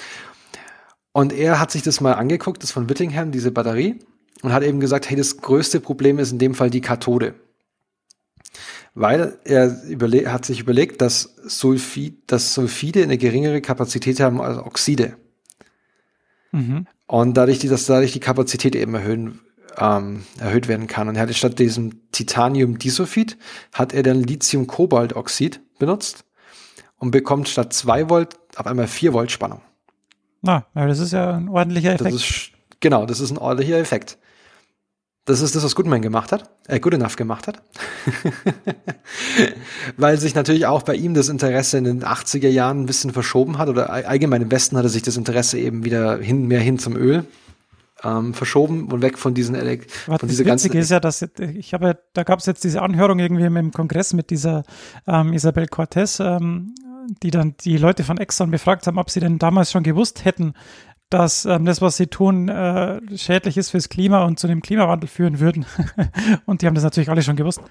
Und 1.12 1.34
er 1.34 1.60
hat 1.60 1.72
sich 1.72 1.82
das 1.82 2.00
mal 2.00 2.14
angeguckt, 2.14 2.64
das 2.64 2.72
von 2.72 2.90
Whittingham, 2.90 3.32
diese 3.32 3.52
Batterie, 3.52 4.00
und 4.42 4.54
hat 4.54 4.64
eben 4.64 4.80
gesagt, 4.80 5.10
hey, 5.10 5.18
das 5.18 5.38
größte 5.38 5.80
Problem 5.80 6.20
ist 6.20 6.32
in 6.32 6.38
dem 6.38 6.54
Fall 6.54 6.70
die 6.70 6.82
Kathode 6.82 7.34
weil 9.00 9.38
er 9.44 10.34
hat 10.34 10.46
sich 10.46 10.60
überlegt, 10.60 11.02
dass, 11.02 11.36
Sulfid, 11.46 12.32
dass 12.32 12.56
Sulfide 12.56 13.04
eine 13.04 13.20
geringere 13.20 13.62
Kapazität 13.62 14.20
haben 14.20 14.42
als 14.42 14.58
Oxide. 14.58 15.18
Mhm. 16.52 16.88
Und 17.06 17.38
dadurch, 17.38 17.60
dass 17.60 17.86
dadurch 17.86 18.14
die 18.14 18.20
Kapazität 18.20 18.76
eben 18.76 18.96
erhöhen, 18.96 19.42
ähm, 19.78 20.24
erhöht 20.40 20.68
werden 20.68 20.88
kann. 20.88 21.08
Und 21.08 21.16
er 21.16 21.22
hatte 21.22 21.36
statt 21.36 21.60
diesem 21.60 22.12
Titanium-Disulfid 22.12 23.38
hat 23.72 23.94
er 23.94 24.02
dann 24.02 24.24
Lithium-Kobaltoxid 24.24 25.62
benutzt 25.78 26.26
und 26.98 27.12
bekommt 27.12 27.50
statt 27.50 27.74
2 27.74 28.10
Volt 28.10 28.40
auf 28.56 28.66
einmal 28.66 28.88
4 28.88 29.14
Volt 29.14 29.30
Spannung. 29.30 29.62
Na, 30.74 30.88
das 30.88 30.98
ist 30.98 31.14
ja 31.14 31.36
ein 31.36 31.50
ordentlicher 31.50 31.94
Effekt. 31.94 32.16
Das 32.16 32.22
ist, 32.22 32.52
genau, 32.80 33.06
das 33.06 33.20
ist 33.20 33.30
ein 33.30 33.38
ordentlicher 33.38 33.78
Effekt. 33.78 34.18
Das 35.28 35.42
ist 35.42 35.58
das, 35.58 35.64
was 35.66 35.76
Goodman 35.76 36.02
gemacht 36.02 36.32
hat, 36.32 36.50
äh, 36.68 36.80
Good 36.80 36.94
Enough 36.94 37.18
gemacht 37.18 37.48
hat. 37.48 37.62
Weil 39.98 40.18
sich 40.18 40.34
natürlich 40.36 40.66
auch 40.66 40.84
bei 40.84 40.96
ihm 40.96 41.14
das 41.14 41.28
Interesse 41.28 41.78
in 41.78 41.84
den 41.84 42.04
80er 42.04 42.48
Jahren 42.48 42.84
ein 42.84 42.86
bisschen 42.86 43.12
verschoben 43.12 43.58
hat 43.58 43.68
oder 43.68 43.90
allgemein 43.90 44.42
im 44.42 44.52
Westen 44.52 44.78
hatte 44.78 44.88
sich 44.88 45.02
das 45.02 45.18
Interesse 45.18 45.60
eben 45.60 45.84
wieder 45.84 46.18
hin, 46.18 46.48
mehr 46.48 46.62
hin 46.62 46.80
zum 46.80 46.96
Öl 46.96 47.26
ähm, 48.06 48.34
verschoben 48.34 48.90
und 48.90 49.02
weg 49.02 49.18
von 49.18 49.34
diesen 49.34 49.56
Elek 49.56 49.88
Was 50.06 50.22
von 50.22 50.30
dieser 50.30 50.46
ganzen 50.46 50.72
ist 50.72 50.92
ja, 50.92 51.02
dass 51.02 51.28
ich 51.40 51.74
habe, 51.74 52.00
da 52.14 52.24
gab 52.24 52.40
es 52.40 52.46
jetzt 52.46 52.64
diese 52.64 52.82
Anhörung 52.82 53.20
irgendwie 53.20 53.44
im 53.44 53.72
Kongress 53.72 54.14
mit 54.14 54.30
dieser 54.30 54.64
ähm, 55.08 55.34
Isabel 55.34 55.68
Cortez, 55.68 56.22
ähm, 56.22 56.74
die 57.24 57.32
dann 57.32 57.56
die 57.62 57.78
Leute 57.78 58.04
von 58.04 58.18
Exxon 58.18 58.52
befragt 58.52 58.88
haben, 58.88 58.98
ob 58.98 59.10
sie 59.10 59.20
denn 59.20 59.40
damals 59.40 59.72
schon 59.72 59.84
gewusst 59.84 60.26
hätten, 60.26 60.54
dass 61.10 61.46
ähm, 61.46 61.66
das, 61.66 61.82
was 61.82 61.98
sie 61.98 62.08
tun, 62.08 62.50
äh, 62.50 63.00
schädlich 63.18 63.58
ist 63.58 63.70
fürs 63.70 63.88
Klima 63.88 64.26
und 64.26 64.40
zu 64.40 64.48
dem 64.48 64.62
Klimawandel 64.62 65.08
führen 65.08 65.40
würden. 65.40 65.66
und 66.46 66.62
die 66.62 66.68
haben 66.68 66.76
das 66.76 66.84
natürlich 66.84 67.10
alle 67.10 67.24
schon 67.24 67.38
gewusst 67.38 67.62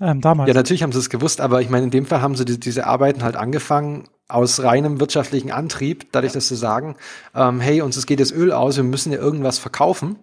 ähm, 0.00 0.20
damals. 0.20 0.48
Ja, 0.48 0.54
natürlich 0.54 0.82
haben 0.82 0.92
sie 0.92 0.98
es 0.98 1.10
gewusst, 1.10 1.40
aber 1.40 1.60
ich 1.60 1.68
meine, 1.68 1.84
in 1.84 1.90
dem 1.90 2.06
Fall 2.06 2.20
haben 2.20 2.36
sie 2.36 2.44
die, 2.44 2.60
diese 2.60 2.86
Arbeiten 2.86 3.24
halt 3.24 3.36
angefangen 3.36 4.04
aus 4.28 4.62
reinem 4.62 5.00
wirtschaftlichen 5.00 5.50
Antrieb, 5.50 6.12
dadurch, 6.12 6.32
dass 6.32 6.48
sie 6.48 6.56
sagen, 6.56 6.96
ähm, 7.34 7.60
hey, 7.60 7.80
uns 7.80 8.06
geht 8.06 8.20
das 8.20 8.32
Öl 8.32 8.52
aus, 8.52 8.76
wir 8.76 8.84
müssen 8.84 9.12
ja 9.12 9.18
irgendwas 9.18 9.58
verkaufen. 9.58 10.16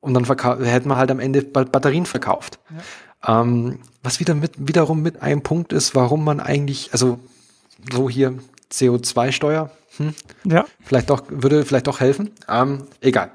Und 0.00 0.14
dann 0.14 0.24
hätten 0.24 0.88
wir 0.88 0.96
halt 0.96 1.10
am 1.10 1.20
Ende 1.20 1.42
Batterien 1.42 2.06
verkauft. 2.06 2.58
Ja. 3.24 3.40
Ähm, 3.42 3.78
was 4.02 4.18
wieder 4.18 4.34
mit, 4.34 4.52
wiederum 4.56 5.00
mit 5.00 5.22
einem 5.22 5.42
Punkt 5.42 5.72
ist, 5.72 5.94
warum 5.94 6.24
man 6.24 6.40
eigentlich, 6.40 6.92
also 6.92 7.20
so 7.92 8.10
hier 8.10 8.34
CO2-Steuer, 8.72 9.70
hm? 9.98 10.14
Ja. 10.44 10.64
Vielleicht 10.84 11.10
doch, 11.10 11.22
würde 11.28 11.64
vielleicht 11.64 11.86
doch 11.86 12.00
helfen. 12.00 12.30
Ähm, 12.48 12.84
egal. 13.00 13.30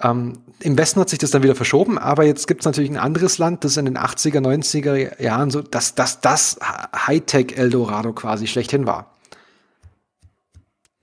Ähm, 0.00 0.38
Im 0.60 0.76
Westen 0.78 1.00
hat 1.00 1.08
sich 1.08 1.18
das 1.18 1.30
dann 1.30 1.42
wieder 1.42 1.54
verschoben, 1.54 1.98
aber 1.98 2.24
jetzt 2.24 2.46
gibt 2.48 2.62
es 2.62 2.64
natürlich 2.66 2.90
ein 2.90 2.96
anderes 2.98 3.38
Land, 3.38 3.64
das 3.64 3.76
in 3.76 3.84
den 3.84 3.96
80er, 3.98 4.40
90er 4.40 5.22
Jahren 5.22 5.50
so, 5.50 5.62
dass 5.62 5.94
das, 5.94 6.20
das 6.20 6.58
Hightech 7.06 7.56
Eldorado 7.56 8.12
quasi 8.12 8.46
schlechthin 8.46 8.86
war. 8.86 9.12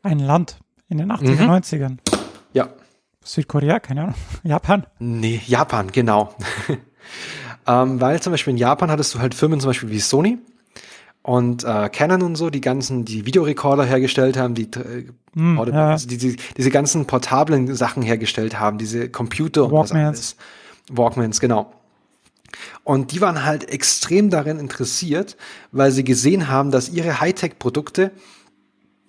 Ein 0.02 0.20
Land 0.20 0.58
in 0.90 0.98
den 0.98 1.12
80er, 1.12 1.44
Mhm. 1.44 1.50
90ern. 1.50 1.98
Ja. 2.54 2.70
Südkorea, 3.24 3.80
keine 3.80 4.02
Ahnung. 4.04 4.16
Japan. 4.44 4.86
Nee, 5.00 5.42
Japan, 5.46 5.92
genau. 5.92 6.34
ähm, 7.68 8.02
weil 8.02 8.22
zum 8.22 8.32
Beispiel 8.32 8.52
in 8.52 8.58
Japan 8.58 8.90
hattest 8.92 9.14
du 9.14 9.20
halt 9.20 9.36
Firmen 9.36 9.60
zum 9.60 9.70
Beispiel 9.70 9.90
wie 9.92 10.00
Sony 10.00 10.40
und 11.30 11.64
äh, 11.64 11.90
Canon 11.90 12.24
und 12.24 12.36
so, 12.38 12.50
die 12.50 12.60
ganzen, 12.60 13.06
die 13.06 13.28
Videorekorder 13.28 13.84
hergestellt 13.84 14.36
haben, 14.36 14.56
die, 14.56 14.64
äh, 14.64 15.06
Audio- 15.58 15.76
ja. 15.76 15.90
also 15.92 16.08
die, 16.08 16.18
die, 16.18 16.38
diese 16.58 16.72
ganzen 16.72 17.06
portablen 17.06 17.76
Sachen 17.76 18.02
hergestellt 18.02 18.60
haben, 18.60 18.80
diese 18.80 19.10
Computer 19.10 19.66
und 19.66 19.72
was 19.74 19.92
Walkmans. 19.92 20.18
alles. 20.18 20.36
Walkmans, 20.92 21.40
genau. 21.40 21.72
Und 22.84 23.12
die 23.12 23.22
waren 23.22 23.46
halt 23.46 23.70
extrem 23.70 24.32
darin 24.32 24.58
interessiert, 24.58 25.38
weil 25.72 25.92
sie 25.92 26.04
gesehen 26.04 26.48
haben, 26.48 26.72
dass 26.72 26.90
ihre 26.90 27.22
Hightech-Produkte, 27.22 28.10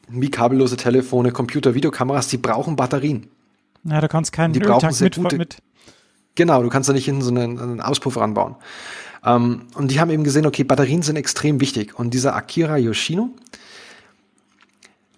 wie 0.08 0.30
kabellose 0.30 0.76
Telefone, 0.76 1.32
Computer, 1.32 1.72
Videokameras, 1.74 2.28
die 2.28 2.36
brauchen 2.36 2.76
Batterien. 2.76 3.28
Ja, 3.84 4.02
du 4.02 4.08
kannst 4.08 4.32
keinen 4.32 4.52
Die 4.52 4.60
brauchen 4.60 4.92
sehr 4.92 5.06
mit, 5.06 5.16
gute- 5.16 5.38
mit. 5.38 5.56
Genau, 6.34 6.62
du 6.62 6.68
kannst 6.68 6.86
da 6.90 6.92
nicht 6.92 7.06
hinten 7.06 7.22
so 7.22 7.30
einen, 7.30 7.58
einen 7.58 7.80
Auspuff 7.80 8.18
ranbauen. 8.18 8.56
Ähm, 9.24 9.62
und 9.74 9.90
die 9.90 10.00
haben 10.00 10.10
eben 10.10 10.24
gesehen, 10.24 10.46
okay, 10.46 10.64
Batterien 10.64 11.02
sind 11.02 11.16
extrem 11.16 11.60
wichtig. 11.60 11.98
Und 11.98 12.14
dieser 12.14 12.34
Akira 12.34 12.76
Yoshino 12.76 13.30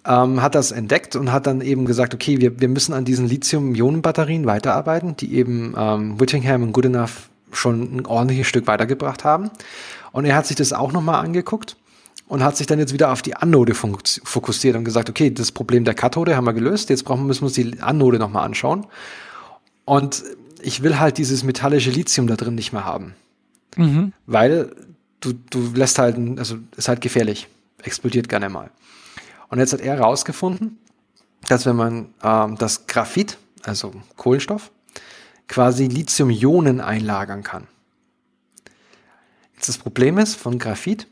ähm, 0.05 0.43
hat 0.43 0.55
das 0.55 0.73
entdeckt 0.73 1.15
und 1.17 1.31
hat 1.33 1.47
dann 1.47 1.61
eben 1.61 1.85
gesagt, 1.85 2.15
okay, 2.15 2.41
wir, 2.41 2.61
wir 2.61 2.69
müssen 2.69 2.93
an 2.93 3.05
diesen 3.05 3.27
Lithium-Ionen-Batterien 3.29 4.47
weiterarbeiten, 4.47 5.17
die 5.17 5.35
eben 5.35 5.75
ähm, 5.77 6.19
Whittingham 6.21 6.63
und 6.63 6.73
Goodenough 6.73 7.31
schon 7.53 7.97
ein 7.97 8.07
ordentliches 8.07 8.47
Stück 8.47 8.67
weitergebracht 8.67 9.25
haben. 9.25 9.51
Und 10.11 10.25
er 10.25 10.37
hat 10.37 10.47
sich 10.47 10.57
das 10.57 10.73
auch 10.73 10.93
nochmal 10.93 11.25
angeguckt 11.25 11.77
und 12.27 12.43
hat 12.43 12.57
sich 12.57 12.67
dann 12.67 12.79
jetzt 12.79 12.93
wieder 12.95 13.13
auf 13.13 13.23
die 13.23 13.37
Anode 13.37 13.75
fok- 13.75 14.21
fokussiert 14.25 14.75
und 14.75 14.85
gesagt, 14.85 15.11
okay, 15.11 15.31
das 15.31 15.53
Problem 15.53 15.85
der 15.85 15.95
Kathode 15.95 16.35
haben 16.35 16.45
wir 16.45 16.55
gelöst, 16.55 16.89
jetzt 16.91 17.05
brauchen, 17.05 17.27
müssen 17.27 17.43
wir 17.43 17.47
uns 17.47 17.55
die 17.55 17.81
Anode 17.81 18.19
nochmal 18.19 18.45
anschauen. 18.45 18.87
Und 19.85 20.25
ich 20.63 20.83
will 20.83 20.99
halt 20.99 21.19
dieses 21.19 21.45
metallische 21.45 21.91
Lithium 21.91 22.27
da 22.27 22.37
drin 22.37 22.55
nicht 22.55 22.73
mehr 22.73 22.85
haben. 22.85 23.15
Mhm. 23.77 24.13
Weil 24.27 24.75
du, 25.21 25.33
du 25.33 25.73
lässt 25.75 25.99
halt, 25.99 26.17
also 26.39 26.59
ist 26.77 26.89
halt 26.89 27.01
gefährlich. 27.01 27.49
Explodiert 27.83 28.29
gerne 28.29 28.49
mal. 28.49 28.71
Und 29.49 29.59
jetzt 29.59 29.73
hat 29.73 29.81
er 29.81 29.97
herausgefunden, 29.97 30.79
dass 31.49 31.67
wenn 31.67 31.77
man 31.77 32.15
ähm, 32.23 32.57
das 32.59 32.87
Graphit, 32.87 33.39
also 33.63 33.93
Kohlenstoff, 34.17 34.71
quasi 35.49 35.87
Lithium-Ionen 35.87 36.81
einlagern 36.81 37.43
kann. 37.43 37.67
Jetzt 39.55 39.69
das 39.69 39.79
Problem 39.79 40.19
ist 40.19 40.37
von 40.37 40.59
Graphit, 40.59 41.07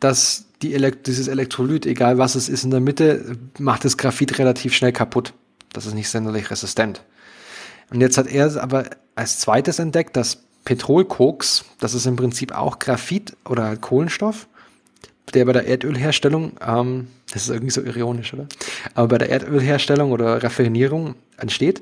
dass 0.00 0.46
die 0.62 0.74
Elekt 0.74 1.06
dieses 1.06 1.28
Elektrolyt, 1.28 1.86
egal 1.86 2.18
was 2.18 2.34
es 2.34 2.48
ist 2.48 2.64
in 2.64 2.70
der 2.70 2.80
Mitte, 2.80 3.38
macht 3.58 3.84
das 3.84 3.96
Graphit 3.96 4.38
relativ 4.38 4.74
schnell 4.74 4.92
kaputt. 4.92 5.32
Das 5.72 5.86
ist 5.86 5.94
nicht 5.94 6.08
sonderlich 6.08 6.50
resistent. 6.50 7.02
Und 7.90 8.00
jetzt 8.00 8.18
hat 8.18 8.26
er 8.26 8.62
aber 8.62 8.90
als 9.14 9.38
zweites 9.38 9.78
entdeckt, 9.78 10.16
dass 10.16 10.42
Petrolkoks, 10.68 11.64
das 11.80 11.94
ist 11.94 12.04
im 12.04 12.16
Prinzip 12.16 12.52
auch 12.52 12.78
Graphit 12.78 13.34
oder 13.46 13.74
Kohlenstoff, 13.78 14.48
der 15.32 15.46
bei 15.46 15.54
der 15.54 15.66
Erdölherstellung, 15.66 16.52
ähm, 16.60 17.06
das 17.32 17.44
ist 17.44 17.48
irgendwie 17.48 17.70
so 17.70 17.80
ironisch, 17.80 18.34
oder? 18.34 18.46
Aber 18.92 19.08
bei 19.08 19.16
der 19.16 19.30
Erdölherstellung 19.30 20.12
oder 20.12 20.44
Raffinierung 20.44 21.14
entsteht, 21.38 21.80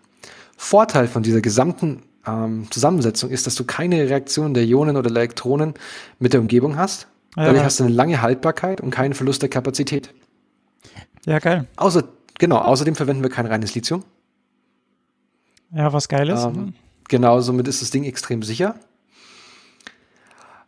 Vorteil 0.56 1.10
von 1.10 1.22
dieser 1.22 1.42
gesamten 1.42 2.04
ähm, 2.26 2.68
Zusammensetzung 2.72 3.30
ist, 3.30 3.46
dass 3.46 3.56
du 3.56 3.66
keine 3.66 4.10
Reaktion 4.10 4.54
der 4.54 4.64
Ionen 4.64 4.96
oder 4.96 5.10
Elektronen 5.10 5.74
mit 6.18 6.32
der 6.32 6.40
Umgebung 6.40 6.78
hast. 6.78 7.08
Ja. 7.36 7.44
Dadurch 7.44 7.66
hast 7.66 7.82
du 7.82 7.84
eine 7.84 7.94
lange 7.94 8.22
Haltbarkeit 8.22 8.80
und 8.80 8.90
keinen 8.90 9.14
Verlust 9.14 9.42
der 9.42 9.50
Kapazität. 9.50 10.14
Ja, 11.26 11.40
geil. 11.40 11.68
Außer, 11.76 12.06
genau, 12.40 12.60
außerdem 12.60 12.96
verwenden 12.96 13.22
wir 13.22 13.30
kein 13.30 13.48
reines 13.48 13.76
Lithium. 13.76 14.06
Ja, 15.72 15.92
was 15.92 16.08
geil 16.08 16.30
ist. 16.30 16.46
Ähm, 16.46 16.74
genau, 17.10 17.42
somit 17.42 17.68
ist 17.68 17.82
das 17.82 17.92
Ding 17.92 18.06
extrem 18.06 18.44
sicher. 18.44 18.76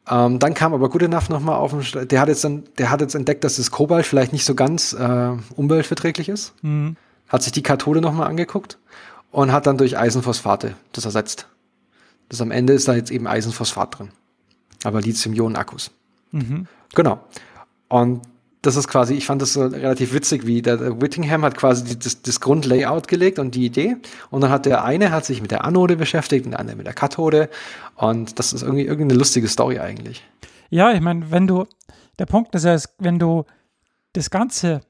Ähm, 0.10 0.40
dann 0.40 0.54
kam 0.54 0.74
aber 0.74 0.90
Good 0.90 1.04
Enough 1.04 1.30
nochmal 1.30 1.56
auf 1.56 1.72
den 1.72 2.08
der 2.08 2.20
hat 2.20 2.30
jetzt 2.30 2.44
dann, 2.44 2.64
der 2.78 2.90
hat 2.90 3.02
jetzt 3.02 3.16
entdeckt, 3.16 3.44
dass 3.44 3.58
das 3.58 3.70
Kobalt 3.70 4.06
vielleicht 4.06 4.34
nicht 4.34 4.46
so 4.46 4.56
ganz 4.56 4.94
äh, 4.94 5.32
umweltverträglich 5.56 6.30
ist. 6.30 6.54
Mhm. 6.64 6.96
Hat 7.28 7.44
sich 7.44 7.52
die 7.52 7.62
Kathode 7.62 8.02
nochmal 8.02 8.28
angeguckt 8.28 8.80
und 9.32 9.52
hat 9.52 9.68
dann 9.68 9.78
durch 9.78 9.98
Eisenphosphate 9.98 10.76
das 10.94 11.06
ersetzt. 11.06 11.48
Das 12.28 12.42
am 12.42 12.52
Ende 12.52 12.74
ist 12.74 12.88
da 12.88 12.96
jetzt 12.96 13.12
eben 13.12 13.28
Eisenphosphat 13.28 14.00
drin. 14.00 14.10
Aber 14.84 15.02
Lithium-Ionen-Akkus. 15.02 15.92
Mhm. 16.32 16.68
Genau. 16.96 17.20
Und 17.88 18.22
das 18.62 18.76
ist 18.76 18.90
quasi, 18.90 19.14
ich 19.14 19.26
fand 19.26 19.42
das 19.42 19.54
so 19.54 19.66
relativ 19.66 20.14
witzig, 20.14 20.46
wie 20.46 20.62
der, 20.62 21.02
Whittingham 21.02 21.46
hat 21.46 21.56
quasi 21.56 21.84
die, 21.86 22.00
das, 22.00 22.22
das 22.22 22.42
Grundlayout 22.42 23.08
gelegt 23.08 23.40
und 23.40 23.56
die 23.56 23.66
Idee. 23.66 23.96
Und 24.32 24.42
dann 24.42 24.52
hat 24.52 24.66
der 24.66 24.84
eine 24.84 25.12
hat 25.12 25.26
sich 25.26 25.42
mit 25.42 25.52
der 25.52 25.64
Anode 25.64 25.96
beschäftigt 25.96 26.46
und 26.46 26.52
der 26.52 26.60
andere 26.60 26.76
mit 26.76 26.86
der 26.86 26.94
Kathode. 26.94 27.50
Und 27.96 28.38
das 28.38 28.52
ist 28.52 28.62
irgendwie 28.64 28.84
irgendeine 28.84 29.18
lustige 29.18 29.48
Story 29.48 29.80
eigentlich. 29.80 30.24
Ja, 30.70 30.92
ich 30.92 31.00
meine, 31.00 31.32
wenn 31.32 31.48
du, 31.48 31.66
der 32.20 32.26
Punkt 32.26 32.54
ist 32.54 32.66
ja, 32.66 32.78
wenn 32.98 33.18
du 33.18 33.46
das 34.14 34.30
Ganze 34.30 34.82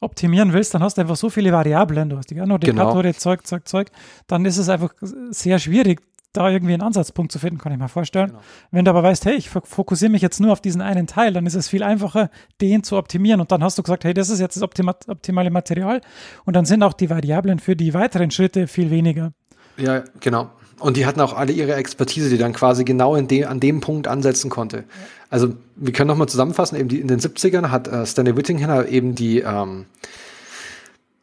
optimieren 0.00 0.52
willst, 0.52 0.74
dann 0.74 0.82
hast 0.82 0.98
du 0.98 1.00
einfach 1.00 1.16
so 1.16 1.30
viele 1.30 1.52
Variablen. 1.52 2.10
Du 2.10 2.18
hast 2.18 2.30
die 2.30 2.38
Anode, 2.38 2.66
Genau. 2.66 2.88
Kathode, 2.88 3.14
Zeug, 3.14 3.46
Zeug, 3.46 3.66
Zeug. 3.66 3.90
Dann 4.26 4.44
ist 4.44 4.58
es 4.58 4.68
einfach 4.68 4.92
sehr 5.30 5.58
schwierig, 5.58 6.02
da 6.34 6.50
irgendwie 6.50 6.74
einen 6.74 6.82
Ansatzpunkt 6.82 7.32
zu 7.32 7.38
finden, 7.38 7.58
kann 7.58 7.72
ich 7.72 7.78
mir 7.78 7.88
vorstellen. 7.88 8.28
Genau. 8.28 8.40
Wenn 8.70 8.84
du 8.84 8.90
aber 8.90 9.02
weißt, 9.02 9.24
hey, 9.24 9.34
ich 9.36 9.48
fok- 9.48 9.66
fokussiere 9.66 10.10
mich 10.10 10.20
jetzt 10.20 10.40
nur 10.40 10.52
auf 10.52 10.60
diesen 10.60 10.82
einen 10.82 11.06
Teil, 11.06 11.32
dann 11.32 11.46
ist 11.46 11.54
es 11.54 11.68
viel 11.68 11.82
einfacher, 11.82 12.30
den 12.60 12.82
zu 12.82 12.96
optimieren. 12.96 13.40
Und 13.40 13.50
dann 13.52 13.64
hast 13.64 13.78
du 13.78 13.82
gesagt, 13.82 14.04
hey, 14.04 14.12
das 14.12 14.28
ist 14.28 14.40
jetzt 14.40 14.56
das 14.56 14.62
optima 14.62 14.94
optimale 15.08 15.50
Material. 15.50 16.00
Und 16.44 16.54
dann 16.54 16.66
sind 16.66 16.82
auch 16.82 16.92
die 16.92 17.08
Variablen 17.08 17.58
für 17.58 17.74
die 17.76 17.94
weiteren 17.94 18.30
Schritte 18.30 18.66
viel 18.66 18.90
weniger. 18.90 19.32
Ja, 19.76 20.04
genau. 20.20 20.50
Und 20.80 20.96
die 20.96 21.06
hatten 21.06 21.20
auch 21.20 21.32
alle 21.34 21.52
ihre 21.52 21.74
Expertise, 21.76 22.28
die 22.28 22.36
dann 22.36 22.52
quasi 22.52 22.84
genau 22.84 23.18
de, 23.20 23.44
an 23.44 23.60
dem 23.60 23.80
Punkt 23.80 24.08
ansetzen 24.08 24.50
konnte. 24.50 24.84
Also 25.30 25.54
wir 25.76 25.92
können 25.92 26.08
nochmal 26.08 26.28
zusammenfassen, 26.28 26.78
eben 26.78 26.88
die, 26.88 27.00
in 27.00 27.08
den 27.08 27.20
70ern 27.20 27.70
hat 27.70 27.88
äh, 27.88 28.04
Stanley 28.04 28.36
Whittingham 28.36 28.86
eben 28.86 29.14
die, 29.14 29.38
ähm, 29.40 29.86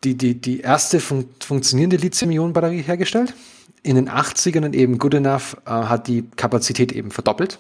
die, 0.03 0.16
die, 0.16 0.36
die 0.39 0.62
erste 0.62 0.99
fun 0.99 1.26
funktionierende 1.39 1.97
Lithium-Ionen-Batterie 1.97 2.82
hergestellt. 2.82 3.34
In 3.84 3.95
den 3.95 4.09
80ern 4.09 4.61
dann 4.61 4.73
eben 4.73 4.99
Good 4.99 5.15
Enough 5.15 5.57
äh, 5.65 5.71
hat 5.71 6.07
die 6.07 6.23
Kapazität 6.36 6.91
eben 6.91 7.11
verdoppelt. 7.11 7.59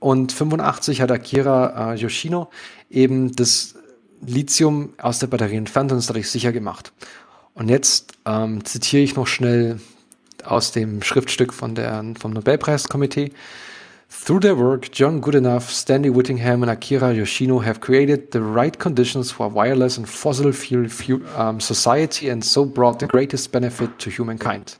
Und 0.00 0.32
85 0.32 1.00
hat 1.00 1.10
Akira 1.10 1.92
äh, 1.92 1.96
Yoshino 1.96 2.48
eben 2.90 3.34
das 3.34 3.74
Lithium 4.24 4.94
aus 4.98 5.18
der 5.18 5.26
Batterie 5.26 5.56
entfernt 5.56 5.92
und 5.92 5.98
es 5.98 6.06
dadurch 6.06 6.30
sicher 6.30 6.52
gemacht. 6.52 6.92
Und 7.54 7.68
jetzt 7.68 8.12
ähm, 8.24 8.64
zitiere 8.64 9.02
ich 9.02 9.16
noch 9.16 9.26
schnell 9.26 9.80
aus 10.44 10.72
dem 10.72 11.02
Schriftstück 11.02 11.52
von 11.52 11.74
der, 11.74 12.04
vom 12.18 12.32
Nobelpreiskomitee. 12.32 13.32
Through 14.08 14.40
their 14.40 14.56
work, 14.56 14.88
John 14.92 15.20
Goodenough, 15.20 15.70
Stanley 15.70 16.14
Whittingham, 16.14 16.62
and 16.62 16.70
Akira 16.70 17.12
Yoshino 17.12 17.62
have 17.62 17.80
created 17.80 18.32
the 18.32 18.40
right 18.40 18.78
conditions 18.78 19.30
for 19.30 19.46
a 19.46 19.50
wireless 19.50 19.98
and 19.98 20.08
fossil 20.08 20.52
fuel, 20.52 20.88
fuel 20.88 21.20
um, 21.36 21.60
society 21.60 22.30
and 22.30 22.42
so 22.42 22.64
brought 22.64 23.00
the 23.00 23.06
greatest 23.06 23.52
benefit 23.52 23.98
to 23.98 24.08
humankind. 24.08 24.78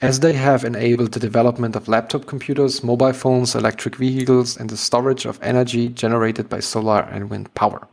As 0.00 0.20
they 0.20 0.34
have 0.34 0.66
enabled 0.66 1.12
the 1.12 1.20
development 1.20 1.76
of 1.76 1.86
laptop 1.86 2.26
computers, 2.26 2.82
mobile 2.82 3.12
phones, 3.12 3.54
electric 3.54 3.96
vehicles, 3.96 4.56
and 4.56 4.70
the 4.70 4.76
storage 4.76 5.26
of 5.26 5.38
energy 5.42 5.90
generated 5.94 6.48
by 6.48 6.60
solar 6.60 7.02
and 7.12 7.30
wind 7.30 7.52
power. 7.54 7.86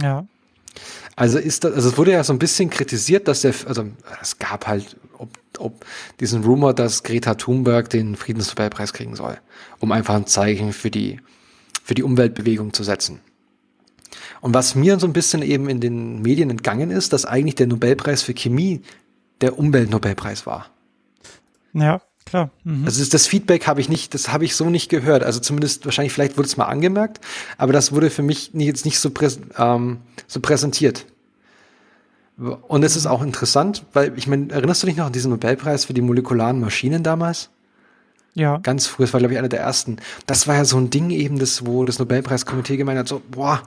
Ja. 0.00 0.26
Also 1.14 1.38
ist 1.38 1.64
das, 1.64 1.74
also 1.74 1.90
es 1.90 1.98
wurde 1.98 2.12
ja 2.12 2.24
so 2.24 2.32
ein 2.32 2.38
bisschen 2.38 2.70
kritisiert, 2.70 3.28
dass 3.28 3.42
der, 3.42 3.54
also 3.66 3.84
es 4.20 4.38
gab 4.38 4.66
halt, 4.66 4.96
ob, 5.18 5.30
ob 5.58 5.84
diesen 6.20 6.42
Rumor, 6.44 6.74
dass 6.74 7.02
Greta 7.02 7.34
Thunberg 7.34 7.90
den 7.90 8.16
Friedensnobelpreis 8.16 8.92
kriegen 8.92 9.16
soll, 9.16 9.38
um 9.78 9.92
einfach 9.92 10.14
ein 10.14 10.26
Zeichen 10.26 10.72
für 10.72 10.90
die, 10.90 11.20
für 11.82 11.94
die 11.94 12.02
Umweltbewegung 12.02 12.72
zu 12.72 12.82
setzen. 12.82 13.20
Und 14.40 14.54
was 14.54 14.74
mir 14.74 14.98
so 14.98 15.06
ein 15.06 15.12
bisschen 15.12 15.42
eben 15.42 15.68
in 15.68 15.80
den 15.80 16.22
Medien 16.22 16.50
entgangen 16.50 16.90
ist, 16.90 17.12
dass 17.12 17.24
eigentlich 17.24 17.56
der 17.56 17.66
Nobelpreis 17.66 18.22
für 18.22 18.34
Chemie 18.34 18.82
der 19.40 19.58
Umweltnobelpreis 19.58 20.46
war. 20.46 20.70
Ja, 21.72 22.00
klar. 22.24 22.50
Mhm. 22.64 22.84
Also 22.84 23.04
das 23.04 23.26
Feedback 23.26 23.66
habe 23.66 23.80
ich 23.80 23.88
nicht, 23.88 24.14
das 24.14 24.32
habe 24.32 24.44
ich 24.44 24.56
so 24.56 24.70
nicht 24.70 24.88
gehört. 24.88 25.22
Also 25.22 25.40
zumindest 25.40 25.84
wahrscheinlich, 25.84 26.12
vielleicht 26.12 26.36
wurde 26.36 26.48
es 26.48 26.56
mal 26.56 26.66
angemerkt, 26.66 27.20
aber 27.58 27.72
das 27.72 27.92
wurde 27.92 28.10
für 28.10 28.22
mich 28.22 28.50
jetzt 28.54 28.84
nicht 28.84 28.98
so, 28.98 29.10
präs 29.10 29.38
ähm, 29.58 29.98
so 30.26 30.40
präsentiert. 30.40 31.06
Und 32.36 32.82
es 32.82 32.96
ist 32.96 33.06
auch 33.06 33.22
interessant, 33.22 33.84
weil 33.94 34.16
ich 34.18 34.26
meine, 34.26 34.52
erinnerst 34.52 34.82
du 34.82 34.86
dich 34.86 34.96
noch 34.96 35.06
an 35.06 35.12
diesen 35.12 35.30
Nobelpreis 35.30 35.86
für 35.86 35.94
die 35.94 36.02
molekularen 36.02 36.60
Maschinen 36.60 37.02
damals? 37.02 37.48
Ja. 38.34 38.58
Ganz 38.58 38.86
früh, 38.86 39.04
das 39.04 39.14
war 39.14 39.20
glaube 39.20 39.32
ich 39.32 39.38
einer 39.38 39.48
der 39.48 39.60
ersten. 39.60 39.96
Das 40.26 40.46
war 40.46 40.56
ja 40.56 40.66
so 40.66 40.76
ein 40.76 40.90
Ding 40.90 41.08
eben, 41.08 41.38
das, 41.38 41.64
wo 41.64 41.86
das 41.86 41.98
Nobelpreiskomitee 41.98 42.76
gemeint 42.76 42.98
hat, 42.98 43.08
so, 43.08 43.22
boah, 43.30 43.62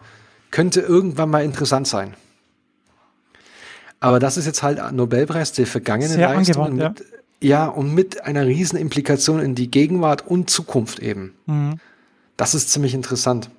könnte 0.52 0.82
irgendwann 0.82 1.30
mal 1.32 1.44
interessant 1.44 1.88
sein. 1.88 2.14
Aber 4.00 4.20
das 4.20 4.38
ist 4.38 4.46
jetzt 4.46 4.62
halt 4.64 4.80
Nobelpreis 4.94 5.52
der 5.54 5.66
vergangenen 5.66 6.14
Sehr 6.14 6.34
Leistung. 6.34 6.76
Mit, 6.76 6.82
ja. 6.82 6.94
Ja, 7.42 7.68
und 7.68 7.94
mit 7.94 8.24
einer 8.24 8.46
riesen 8.46 8.78
Implikation 8.78 9.40
in 9.40 9.56
die 9.56 9.72
Gegenwart 9.72 10.28
und 10.28 10.50
Zukunft 10.50 11.00
eben. 11.00 11.34
Mhm. 11.46 11.80
Das 12.38 12.54
ist 12.54 12.70
ziemlich 12.72 12.94
interessant. 12.94 13.50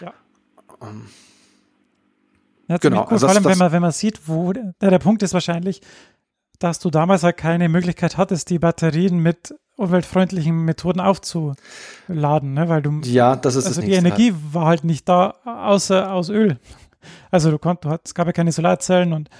Ja. 0.00 0.12
Um, 0.80 0.88
ähm, 0.88 1.06
ja, 2.68 2.76
genau. 2.78 3.02
Cool, 3.02 3.12
also 3.12 3.26
vor 3.26 3.34
allem, 3.34 3.44
wenn 3.44 3.58
man, 3.58 3.72
wenn 3.72 3.82
man 3.82 3.92
sieht, 3.92 4.28
wo 4.28 4.52
der, 4.52 4.74
der 4.80 4.98
Punkt 5.00 5.22
ist 5.24 5.34
wahrscheinlich, 5.34 5.80
dass 6.60 6.78
du 6.78 6.90
damals 6.90 7.24
halt 7.24 7.36
keine 7.36 7.68
Möglichkeit 7.68 8.16
hattest, 8.16 8.50
die 8.50 8.60
Batterien 8.60 9.18
mit 9.18 9.54
umweltfreundlichen 9.76 10.64
Methoden 10.64 11.00
aufzuladen, 11.00 12.52
ne? 12.52 12.68
weil 12.68 12.82
du 12.82 13.00
ja, 13.02 13.34
das 13.34 13.56
ist 13.56 13.66
also 13.66 13.80
die 13.80 13.92
Energie 13.92 14.32
halt. 14.32 14.54
war 14.54 14.66
halt 14.66 14.84
nicht 14.84 15.08
da 15.08 15.34
außer 15.44 16.12
aus 16.12 16.28
Öl. 16.28 16.58
Also 17.30 17.50
du 17.50 17.58
konntest, 17.58 18.00
es 18.04 18.14
gab 18.14 18.26
ja 18.26 18.32
keine 18.32 18.52
Solarzellen 18.52 19.14
und 19.14 19.30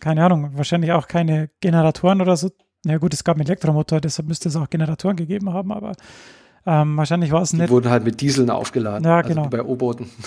keine 0.00 0.24
Ahnung, 0.24 0.50
wahrscheinlich 0.54 0.92
auch 0.92 1.08
keine 1.08 1.50
Generatoren 1.60 2.20
oder 2.20 2.36
so. 2.36 2.50
Ja 2.84 2.98
gut, 2.98 3.14
es 3.14 3.24
gab 3.24 3.36
einen 3.36 3.46
Elektromotor, 3.46 4.00
deshalb 4.00 4.28
müsste 4.28 4.48
es 4.48 4.56
auch 4.56 4.70
Generatoren 4.70 5.16
gegeben 5.16 5.52
haben, 5.52 5.72
aber 5.72 5.92
ähm, 6.66 6.96
wahrscheinlich 6.96 7.32
war 7.32 7.42
es 7.42 7.52
nicht. 7.52 7.66
Die 7.66 7.70
wurden 7.70 7.90
halt 7.90 8.04
mit 8.04 8.20
Dieseln 8.20 8.50
aufgeladen, 8.50 9.04
ja, 9.04 9.18
also 9.18 9.28
genau. 9.28 9.48
bei 9.48 9.62
U-Booten. 9.62 10.10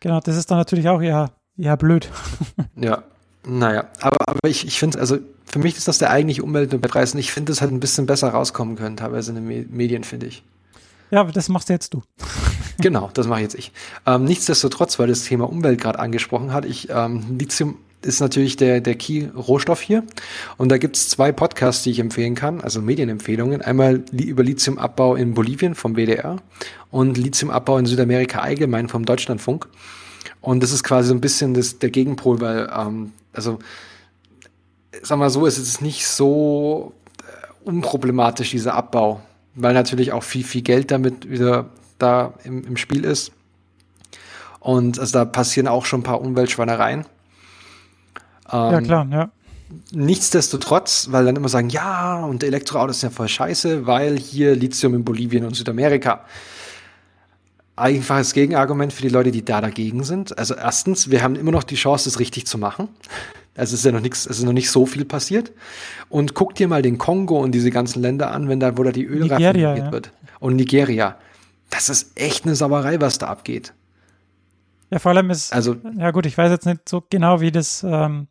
Genau, 0.00 0.20
das 0.20 0.36
ist 0.36 0.50
dann 0.50 0.58
natürlich 0.58 0.88
auch 0.90 1.00
eher, 1.00 1.32
eher 1.56 1.76
blöd. 1.76 2.10
ja, 2.76 3.02
naja, 3.46 3.86
aber, 4.00 4.18
aber 4.28 4.48
ich, 4.48 4.66
ich 4.66 4.78
finde, 4.78 5.00
also 5.00 5.18
für 5.46 5.58
mich 5.58 5.76
ist 5.76 5.88
das 5.88 5.98
der 5.98 6.10
eigentliche 6.10 6.42
Umweltpreis 6.42 7.14
und 7.14 7.18
ich 7.18 7.32
finde, 7.32 7.50
es 7.50 7.60
halt 7.60 7.72
ein 7.72 7.80
bisschen 7.80 8.06
besser 8.06 8.28
rauskommen 8.28 8.76
können, 8.76 8.96
teilweise 8.98 9.32
in 9.32 9.36
den 9.36 9.70
Medien, 9.74 10.04
finde 10.04 10.26
ich. 10.26 10.44
Ja, 11.10 11.24
das 11.24 11.48
machst 11.48 11.68
jetzt 11.70 11.94
du. 11.94 12.02
genau, 12.78 13.10
das 13.14 13.26
mache 13.26 13.40
jetzt 13.40 13.54
ich. 13.54 13.72
Ähm, 14.04 14.24
nichtsdestotrotz, 14.24 14.98
weil 14.98 15.08
das 15.08 15.24
Thema 15.24 15.48
Umwelt 15.48 15.80
gerade 15.80 15.98
angesprochen 15.98 16.52
hat, 16.52 16.64
ich, 16.64 16.88
ähm, 16.90 17.38
Lithium 17.38 17.76
ist 18.06 18.20
natürlich 18.20 18.56
der, 18.56 18.80
der 18.80 18.94
Key-Rohstoff 18.94 19.80
hier. 19.80 20.04
Und 20.56 20.70
da 20.70 20.78
gibt 20.78 20.96
es 20.96 21.08
zwei 21.08 21.32
Podcasts, 21.32 21.82
die 21.82 21.90
ich 21.90 21.98
empfehlen 21.98 22.34
kann, 22.34 22.60
also 22.60 22.80
Medienempfehlungen. 22.80 23.62
Einmal 23.62 24.02
über 24.12 24.42
Lithiumabbau 24.42 25.16
in 25.16 25.34
Bolivien 25.34 25.74
vom 25.74 25.96
WDR 25.96 26.36
und 26.90 27.18
Lithiumabbau 27.18 27.78
in 27.78 27.86
Südamerika 27.86 28.40
allgemein 28.40 28.88
vom 28.88 29.04
Deutschlandfunk. 29.04 29.68
Und 30.40 30.62
das 30.62 30.72
ist 30.72 30.84
quasi 30.84 31.08
so 31.08 31.14
ein 31.14 31.20
bisschen 31.20 31.54
das, 31.54 31.78
der 31.78 31.90
Gegenpol, 31.90 32.40
weil, 32.40 32.70
ähm, 32.74 33.12
also, 33.32 33.58
sagen 35.02 35.20
wir 35.20 35.30
so, 35.30 35.46
es 35.46 35.58
ist 35.58 35.82
nicht 35.82 36.06
so 36.06 36.92
äh, 37.18 37.68
unproblematisch, 37.68 38.50
dieser 38.50 38.74
Abbau, 38.74 39.20
weil 39.54 39.74
natürlich 39.74 40.12
auch 40.12 40.22
viel, 40.22 40.44
viel 40.44 40.62
Geld 40.62 40.90
damit 40.90 41.28
wieder 41.28 41.70
da 41.98 42.34
im, 42.44 42.64
im 42.64 42.76
Spiel 42.76 43.04
ist. 43.04 43.32
Und 44.60 44.98
also 44.98 45.12
da 45.20 45.24
passieren 45.24 45.68
auch 45.68 45.84
schon 45.84 46.00
ein 46.00 46.04
paar 46.04 46.20
Umweltschweinereien. 46.20 47.04
Ähm, 48.52 48.72
ja, 48.72 48.80
klar, 48.80 49.08
ja. 49.10 49.30
Nichtsdestotrotz, 49.92 51.08
weil 51.10 51.24
dann 51.24 51.36
immer 51.36 51.48
sagen, 51.48 51.70
ja, 51.70 52.24
und 52.24 52.44
Elektroautos 52.44 53.00
sind 53.00 53.10
ja 53.10 53.16
voll 53.16 53.28
scheiße, 53.28 53.86
weil 53.86 54.16
hier 54.16 54.54
Lithium 54.54 54.94
in 54.94 55.04
Bolivien 55.04 55.44
und 55.44 55.54
Südamerika. 55.54 56.24
Einfaches 57.74 58.32
Gegenargument 58.32 58.92
für 58.92 59.02
die 59.02 59.08
Leute, 59.08 59.32
die 59.32 59.44
da 59.44 59.60
dagegen 59.60 60.04
sind. 60.04 60.38
Also 60.38 60.54
erstens, 60.54 61.10
wir 61.10 61.22
haben 61.22 61.36
immer 61.36 61.50
noch 61.50 61.64
die 61.64 61.74
Chance, 61.74 62.08
es 62.08 62.20
richtig 62.20 62.46
zu 62.46 62.58
machen. 62.58 62.88
Also 63.56 63.74
es 63.74 63.80
ist 63.80 63.84
ja 63.84 63.92
noch 63.92 64.00
nichts, 64.00 64.26
es 64.26 64.38
ist 64.38 64.44
noch 64.44 64.52
nicht 64.52 64.70
so 64.70 64.86
viel 64.86 65.04
passiert. 65.04 65.52
Und 66.08 66.34
guck 66.34 66.54
dir 66.54 66.68
mal 66.68 66.82
den 66.82 66.96
Kongo 66.96 67.38
und 67.38 67.52
diese 67.52 67.70
ganzen 67.70 68.02
Länder 68.02 68.30
an, 68.30 68.48
wenn 68.48 68.60
da, 68.60 68.78
wo 68.78 68.82
da 68.82 68.92
die 68.92 69.04
Öl 69.04 69.26
raffiniert 69.26 69.56
ja. 69.56 69.92
wird. 69.92 70.12
Und 70.40 70.56
Nigeria. 70.56 71.16
Das 71.70 71.88
ist 71.88 72.12
echt 72.18 72.44
eine 72.44 72.54
Sauerei, 72.54 73.00
was 73.00 73.18
da 73.18 73.26
abgeht. 73.26 73.72
Ja, 74.90 74.98
vor 74.98 75.12
allem 75.12 75.30
ist, 75.30 75.52
also, 75.52 75.76
ja 75.96 76.10
gut, 76.12 76.26
ich 76.26 76.38
weiß 76.38 76.50
jetzt 76.50 76.66
nicht 76.66 76.88
so 76.88 77.02
genau, 77.10 77.40
wie 77.40 77.50
das 77.50 77.84
ähm, 77.86 78.28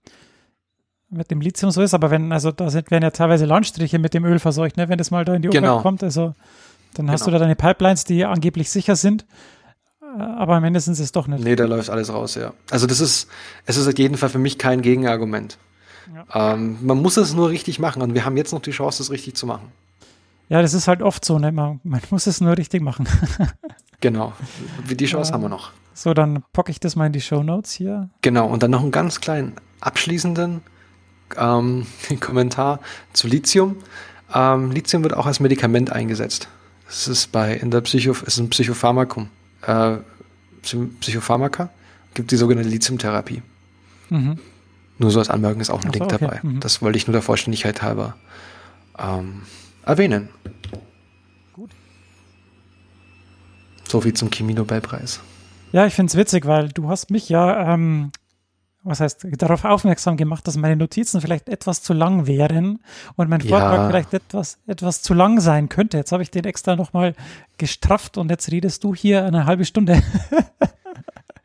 mit 1.10 1.30
dem 1.32 1.42
Lithium 1.42 1.72
so 1.72 1.82
ist, 1.82 1.94
aber 1.94 2.12
wenn, 2.12 2.32
also 2.32 2.52
da 2.52 2.70
sind, 2.70 2.92
werden 2.92 3.04
ja 3.04 3.12
teilweise 3.12 3.46
Landstriche 3.46 4.00
mit 4.00 4.14
dem 4.14 4.24
Öl 4.26 4.40
verseucht, 4.40 4.78
ne, 4.78 4.88
wenn 4.88 4.98
das 4.98 5.12
mal 5.12 5.26
da 5.26 5.36
in 5.36 5.42
die 5.42 5.50
Umwelt 5.50 5.64
genau. 5.64 5.82
kommt, 5.82 6.04
also 6.04 6.34
dann 6.94 7.12
hast 7.12 7.22
genau. 7.22 7.32
du 7.32 7.40
da 7.40 7.40
deine 7.40 7.56
Pipelines, 7.56 8.06
die 8.06 8.24
angeblich 8.24 8.70
sicher 8.70 8.96
sind, 8.96 9.26
äh, 10.02 10.22
aber 10.22 10.62
mindestens 10.62 11.00
ist 11.00 11.06
es 11.06 11.12
doch 11.12 11.28
nicht. 11.28 11.44
Nee, 11.44 11.56
da 11.56 11.66
läuft 11.66 11.90
alles 11.90 12.12
raus, 12.12 12.36
ja. 12.36 12.54
Also 12.72 12.88
das 12.88 13.02
ist, 13.02 13.28
es 13.66 13.76
ist 13.76 13.88
auf 13.88 13.98
jeden 13.98 14.18
Fall 14.18 14.30
für 14.30 14.40
mich 14.40 14.58
kein 14.58 14.82
Gegenargument. 14.82 15.58
Ja. 16.14 16.54
Ähm, 16.54 16.78
man 16.82 17.02
muss 17.02 17.18
es 17.18 17.34
nur 17.34 17.50
richtig 17.50 17.80
machen 17.80 18.02
und 18.02 18.14
wir 18.14 18.24
haben 18.24 18.38
jetzt 18.38 18.54
noch 18.54 18.62
die 18.62 18.72
Chance, 18.72 19.04
es 19.04 19.12
richtig 19.12 19.36
zu 19.36 19.46
machen. 19.46 19.72
Ja, 20.48 20.62
das 20.62 20.74
ist 20.74 20.88
halt 20.88 21.02
oft 21.02 21.26
so, 21.26 21.40
ne? 21.40 21.52
man, 21.52 21.80
man 21.84 22.02
muss 22.12 22.28
es 22.28 22.40
nur 22.40 22.58
richtig 22.58 22.82
machen. 22.82 23.08
genau, 24.00 24.34
die 24.88 25.06
Chance 25.06 25.32
äh, 25.32 25.34
haben 25.34 25.42
wir 25.42 25.50
noch. 25.50 25.72
So, 25.96 26.14
dann 26.14 26.44
pocke 26.52 26.72
ich 26.72 26.82
das 26.82 26.98
mal 26.98 27.08
in 27.08 27.14
die 27.14 27.22
Show 27.22 27.42
Notes 27.42 27.72
hier. 27.72 28.10
Genau, 28.22 28.48
und 28.48 28.62
dann 28.62 28.72
noch 28.72 28.82
einen 28.82 28.92
ganz 28.92 29.22
kleinen 29.22 29.54
abschließenden 29.80 30.62
ähm, 31.38 31.88
Kommentar 32.20 32.82
zu 33.14 33.28
Lithium. 33.28 33.78
Ähm, 34.34 34.72
Lithium 34.72 35.04
wird 35.04 35.14
auch 35.14 35.26
als 35.26 35.40
Medikament 35.40 35.94
eingesetzt. 35.94 36.50
Es 36.88 37.08
ist 37.08 37.32
bei 37.32 37.56
in 37.56 37.72
der 37.72 37.80
Psycho, 37.80 38.12
es 38.12 38.22
ist 38.24 38.40
ein 38.40 38.50
Psychopharmakum. 38.50 39.30
Äh, 39.62 39.98
Psychopharmaka 41.00 41.70
gibt 42.14 42.32
die 42.32 42.36
sogenannte 42.36 42.70
Lithiumtherapie. 42.70 43.42
Mhm. 44.10 44.38
Nur 44.98 45.12
so 45.12 45.20
als 45.20 45.30
Anmerkung 45.30 45.62
ist 45.62 45.70
auch 45.70 45.82
ein 45.82 45.94
so, 45.94 45.98
Link 45.98 46.06
okay. 46.06 46.18
dabei. 46.20 46.40
Mhm. 46.44 46.60
Das 46.60 46.82
wollte 46.82 46.98
ich 46.98 47.08
nur 47.08 47.14
der 47.14 47.22
Vollständigkeit 47.22 47.82
halber 47.82 48.18
ähm, 49.00 49.44
erwähnen. 49.86 50.28
Gut. 51.54 51.72
So 53.88 54.02
viel 54.02 54.14
zum 54.14 54.30
Chemie-Nobelpreis. 54.30 55.22
Ja, 55.76 55.86
ich 55.86 55.94
finde 55.94 56.10
es 56.10 56.16
witzig, 56.16 56.46
weil 56.46 56.70
du 56.70 56.88
hast 56.88 57.12
mich 57.12 57.28
ja, 57.28 57.74
ähm, 57.74 58.14
was 58.84 59.02
heißt, 59.02 59.28
darauf 59.38 59.66
aufmerksam 59.66 60.16
gemacht, 60.16 60.48
dass 60.48 60.56
meine 60.56 60.78
Notizen 60.78 61.20
vielleicht 61.20 61.50
etwas 61.50 61.82
zu 61.82 61.92
lang 61.92 62.28
wären 62.28 62.80
und 63.18 63.30
mein 63.30 63.42
Vortrag 63.42 63.80
ja. 63.80 63.88
vielleicht 63.90 64.14
etwas, 64.14 64.58
etwas 64.68 65.02
zu 65.02 65.14
lang 65.14 65.42
sein 65.42 65.68
könnte. 65.68 65.98
Jetzt 65.98 66.14
habe 66.14 66.24
ich 66.24 66.32
den 66.32 66.46
extra 66.46 66.78
nochmal 66.78 67.14
gestrafft 67.58 68.18
und 68.18 68.32
jetzt 68.32 68.50
redest 68.54 68.86
du 68.86 68.96
hier 68.96 69.26
eine 69.26 69.46
halbe 69.46 69.66
Stunde. 69.66 70.02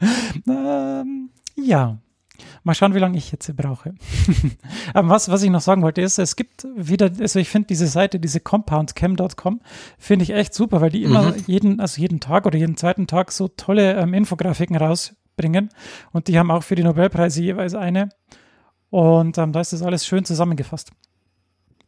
ähm, 0.48 1.30
ja, 1.56 1.98
Mal 2.64 2.74
schauen, 2.74 2.94
wie 2.94 2.98
lange 2.98 3.16
ich 3.16 3.32
jetzt 3.32 3.54
brauche. 3.56 3.94
Aber 4.94 5.08
was, 5.08 5.28
was 5.28 5.42
ich 5.42 5.50
noch 5.50 5.60
sagen 5.60 5.82
wollte, 5.82 6.00
ist, 6.00 6.18
es 6.18 6.36
gibt 6.36 6.66
wieder, 6.76 7.10
also 7.20 7.38
ich 7.38 7.48
finde 7.48 7.68
diese 7.68 7.86
Seite, 7.86 8.20
diese 8.20 8.40
compoundcam.com, 8.40 9.60
finde 9.98 10.22
ich 10.22 10.30
echt 10.30 10.54
super, 10.54 10.80
weil 10.80 10.90
die 10.90 11.02
immer 11.02 11.30
mhm. 11.30 11.44
jeden, 11.46 11.80
also 11.80 12.00
jeden 12.00 12.20
Tag 12.20 12.46
oder 12.46 12.58
jeden 12.58 12.76
zweiten 12.76 13.06
Tag 13.06 13.32
so 13.32 13.48
tolle 13.48 13.94
ähm, 13.94 14.14
Infografiken 14.14 14.76
rausbringen. 14.76 15.70
Und 16.12 16.28
die 16.28 16.38
haben 16.38 16.50
auch 16.50 16.62
für 16.62 16.74
die 16.74 16.84
Nobelpreise 16.84 17.42
jeweils 17.42 17.74
eine. 17.74 18.10
Und 18.90 19.38
ähm, 19.38 19.52
da 19.52 19.60
ist 19.60 19.72
das 19.72 19.82
alles 19.82 20.06
schön 20.06 20.24
zusammengefasst. 20.24 20.90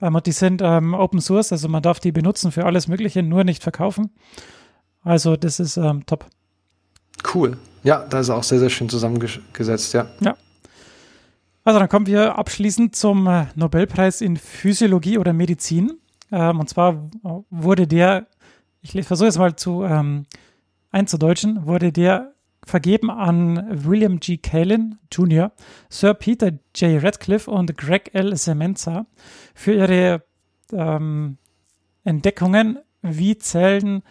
Ähm, 0.00 0.14
und 0.14 0.26
die 0.26 0.32
sind 0.32 0.62
ähm, 0.62 0.94
Open 0.94 1.20
Source, 1.20 1.52
also 1.52 1.68
man 1.68 1.82
darf 1.82 2.00
die 2.00 2.12
benutzen 2.12 2.52
für 2.52 2.66
alles 2.66 2.88
Mögliche, 2.88 3.22
nur 3.22 3.44
nicht 3.44 3.62
verkaufen. 3.62 4.10
Also 5.02 5.36
das 5.36 5.60
ist 5.60 5.76
ähm, 5.76 6.06
top. 6.06 6.26
Cool. 7.34 7.56
Ja, 7.84 8.04
da 8.08 8.20
ist 8.20 8.30
auch 8.30 8.42
sehr, 8.42 8.58
sehr 8.58 8.70
schön 8.70 8.88
zusammengesetzt, 8.88 9.94
ja. 9.94 10.06
Ja. 10.20 10.36
Also 11.64 11.78
dann 11.78 11.89
kommen 11.89 12.06
wir 12.06 12.39
abschließend 12.39 12.97
zum 12.97 13.26
äh, 13.26 13.47
Nobelpreis 13.55 14.20
in 14.20 14.36
Physiologie 14.36 15.18
oder 15.18 15.32
Medizin. 15.32 15.93
Ähm, 16.32 16.59
und 16.59 16.68
zwar 16.68 17.09
wurde 17.51 17.86
der, 17.86 18.26
ich 18.80 18.93
versuche 19.06 19.28
es 19.28 19.39
mal 19.39 19.55
zu 19.55 19.84
ähm, 19.84 20.26
einzudeutschen, 20.90 21.66
wurde 21.66 21.93
der 21.93 22.32
vergeben 22.64 23.10
an 23.10 23.84
William 23.84 24.20
G. 24.20 24.39
Kalin 24.39 24.98
Jr., 25.10 25.52
Sir 25.89 26.14
Peter 26.14 26.52
J. 26.76 27.02
Radcliffe 27.02 27.51
und 27.51 27.76
Greg 27.76 28.10
L. 28.14 28.36
Semenza 28.36 29.06
für 29.55 29.74
ihre 29.74 30.22
ähm, 30.72 31.39
Entdeckungen, 32.05 32.78
wie 33.02 33.36
Zellen 33.39 34.02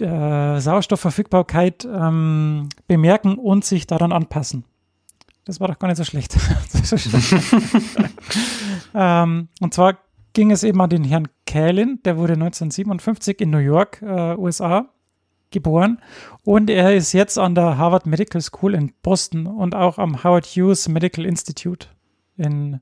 äh, 0.00 0.60
Sauerstoffverfügbarkeit 0.60 1.84
ähm, 1.84 2.68
bemerken 2.86 3.36
und 3.36 3.64
sich 3.64 3.86
daran 3.86 4.12
anpassen. 4.12 4.64
Das 5.44 5.60
war 5.60 5.68
doch 5.68 5.78
gar 5.78 5.88
nicht 5.88 5.96
so 5.96 6.04
schlecht. 6.04 6.36
ähm, 8.94 9.48
und 9.60 9.74
zwar 9.74 9.98
ging 10.32 10.50
es 10.50 10.62
eben 10.62 10.80
an 10.80 10.90
den 10.90 11.04
Herrn 11.04 11.28
Kalin, 11.46 12.00
der 12.04 12.16
wurde 12.16 12.34
1957 12.34 13.40
in 13.40 13.50
New 13.50 13.58
York, 13.58 14.00
äh, 14.02 14.36
USA, 14.36 14.88
geboren 15.50 15.98
und 16.44 16.70
er 16.70 16.94
ist 16.94 17.12
jetzt 17.12 17.38
an 17.38 17.54
der 17.54 17.76
Harvard 17.76 18.06
Medical 18.06 18.40
School 18.40 18.74
in 18.74 18.92
Boston 19.02 19.46
und 19.46 19.74
auch 19.74 19.98
am 19.98 20.24
Howard 20.24 20.46
Hughes 20.46 20.88
Medical 20.88 21.26
Institute 21.26 21.88
in 22.36 22.80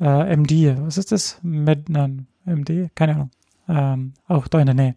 äh, 0.00 0.36
MD. 0.36 0.76
Was 0.80 0.98
ist 0.98 1.12
das? 1.12 1.38
Med, 1.42 1.88
nein, 1.88 2.26
MD? 2.44 2.90
Keine 2.94 3.14
Ahnung. 3.14 3.30
Ähm, 3.68 4.14
auch 4.26 4.48
da 4.48 4.58
in 4.58 4.66
der 4.66 4.74
Nähe. 4.74 4.96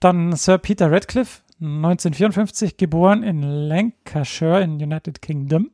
Dann 0.00 0.32
Sir 0.34 0.58
Peter 0.58 0.90
Radcliffe, 0.90 1.42
1954 1.60 2.76
geboren 2.76 3.22
in 3.22 3.42
Lancashire 3.42 4.62
in 4.62 4.82
United 4.82 5.20
Kingdom. 5.20 5.70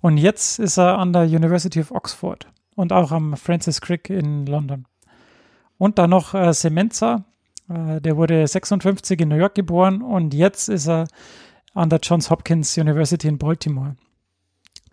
Und 0.00 0.18
jetzt 0.18 0.58
ist 0.58 0.78
er 0.78 0.98
an 0.98 1.12
der 1.12 1.22
University 1.22 1.80
of 1.80 1.90
Oxford 1.90 2.46
und 2.76 2.92
auch 2.92 3.10
am 3.10 3.36
Francis 3.36 3.80
Crick 3.80 4.10
in 4.10 4.46
London. 4.46 4.86
Und 5.78 5.98
dann 5.98 6.10
noch 6.10 6.34
äh, 6.34 6.52
Semenza, 6.52 7.24
äh, 7.68 8.00
der 8.00 8.16
wurde 8.16 8.46
56 8.46 9.20
in 9.20 9.28
New 9.28 9.36
York 9.36 9.54
geboren 9.54 10.02
und 10.02 10.34
jetzt 10.34 10.68
ist 10.68 10.88
er 10.88 11.08
an 11.74 11.90
der 11.90 12.00
Johns 12.00 12.30
Hopkins 12.30 12.76
University 12.76 13.28
in 13.28 13.38
Baltimore. 13.38 13.96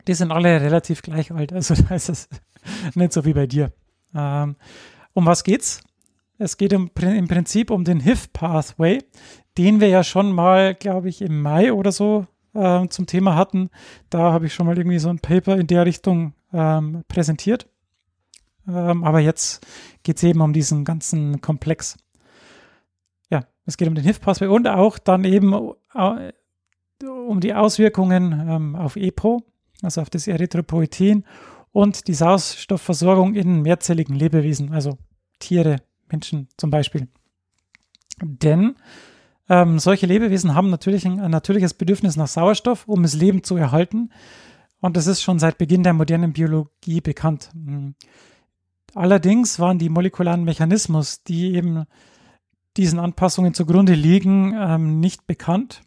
Die 0.07 0.13
sind 0.13 0.31
alle 0.31 0.61
relativ 0.61 1.01
gleich 1.01 1.31
alt, 1.31 1.53
also 1.53 1.75
da 1.89 1.95
ist 1.95 2.09
es 2.09 2.29
nicht 2.93 3.13
so 3.13 3.25
wie 3.25 3.33
bei 3.33 3.47
dir. 3.47 3.71
Ähm, 4.13 4.55
um 5.13 5.25
was 5.25 5.43
geht's? 5.43 5.81
Es 6.37 6.57
geht 6.57 6.73
im, 6.73 6.91
im 6.99 7.27
Prinzip 7.27 7.71
um 7.71 7.83
den 7.83 8.01
HIF-Pathway, 8.01 9.03
den 9.57 9.79
wir 9.79 9.87
ja 9.87 10.03
schon 10.03 10.33
mal, 10.33 10.75
glaube 10.75 11.07
ich, 11.07 11.21
im 11.21 11.41
Mai 11.41 11.71
oder 11.71 11.91
so 11.91 12.27
äh, 12.55 12.87
zum 12.89 13.05
Thema 13.05 13.35
hatten. 13.35 13.69
Da 14.09 14.31
habe 14.31 14.45
ich 14.45 14.53
schon 14.53 14.65
mal 14.65 14.77
irgendwie 14.77 14.99
so 14.99 15.09
ein 15.09 15.19
Paper 15.19 15.57
in 15.57 15.67
der 15.67 15.85
Richtung 15.85 16.33
ähm, 16.53 17.03
präsentiert. 17.07 17.67
Ähm, 18.67 19.03
aber 19.03 19.19
jetzt 19.19 19.65
geht 20.03 20.17
es 20.17 20.23
eben 20.23 20.41
um 20.41 20.53
diesen 20.53 20.85
ganzen 20.85 21.41
Komplex. 21.41 21.97
Ja, 23.29 23.45
es 23.65 23.77
geht 23.77 23.87
um 23.87 23.95
den 23.95 24.03
HIF-Pathway 24.03 24.47
und 24.47 24.67
auch 24.67 24.97
dann 24.97 25.23
eben 25.23 25.53
äh, 25.93 26.31
um 27.03 27.39
die 27.39 27.53
Auswirkungen 27.53 28.47
ähm, 28.47 28.75
auf 28.75 28.95
EPO, 28.95 29.43
also 29.81 30.01
auf 30.01 30.09
das 30.09 30.27
Erythropoetin 30.27 31.25
und 31.71 32.07
die 32.07 32.13
Sauerstoffversorgung 32.13 33.35
in 33.35 33.61
mehrzelligen 33.61 34.15
Lebewesen, 34.15 34.71
also 34.71 34.97
Tiere, 35.39 35.77
Menschen 36.09 36.47
zum 36.57 36.69
Beispiel. 36.69 37.07
Denn 38.21 38.75
ähm, 39.49 39.79
solche 39.79 40.07
Lebewesen 40.07 40.55
haben 40.55 40.69
natürlich 40.69 41.05
ein, 41.05 41.19
ein, 41.19 41.31
natürliches 41.31 41.73
Bedürfnis 41.73 42.15
nach 42.15 42.27
Sauerstoff, 42.27 42.87
um 42.87 43.03
das 43.03 43.13
Leben 43.13 43.43
zu 43.43 43.55
erhalten. 43.57 44.11
Und 44.81 44.97
das 44.97 45.07
ist 45.07 45.21
schon 45.21 45.39
seit 45.39 45.57
Beginn 45.57 45.83
der 45.83 45.93
modernen 45.93 46.33
Biologie 46.33 47.01
bekannt. 47.01 47.49
Hm. 47.53 47.95
Allerdings 48.93 49.59
waren 49.59 49.77
die 49.77 49.89
molekularen 49.89 50.43
Mechanismus, 50.43 51.23
die 51.23 51.53
eben 51.53 51.85
diesen 52.77 52.99
Anpassungen 52.99 53.53
zugrunde 53.53 53.93
liegen, 53.93 54.53
ähm, 54.57 54.99
nicht 54.99 55.27
bekannt. 55.27 55.81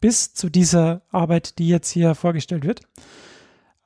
Bis 0.00 0.32
zu 0.32 0.48
dieser 0.48 1.02
Arbeit, 1.10 1.58
die 1.58 1.68
jetzt 1.68 1.90
hier 1.90 2.14
vorgestellt 2.14 2.64
wird. 2.64 2.80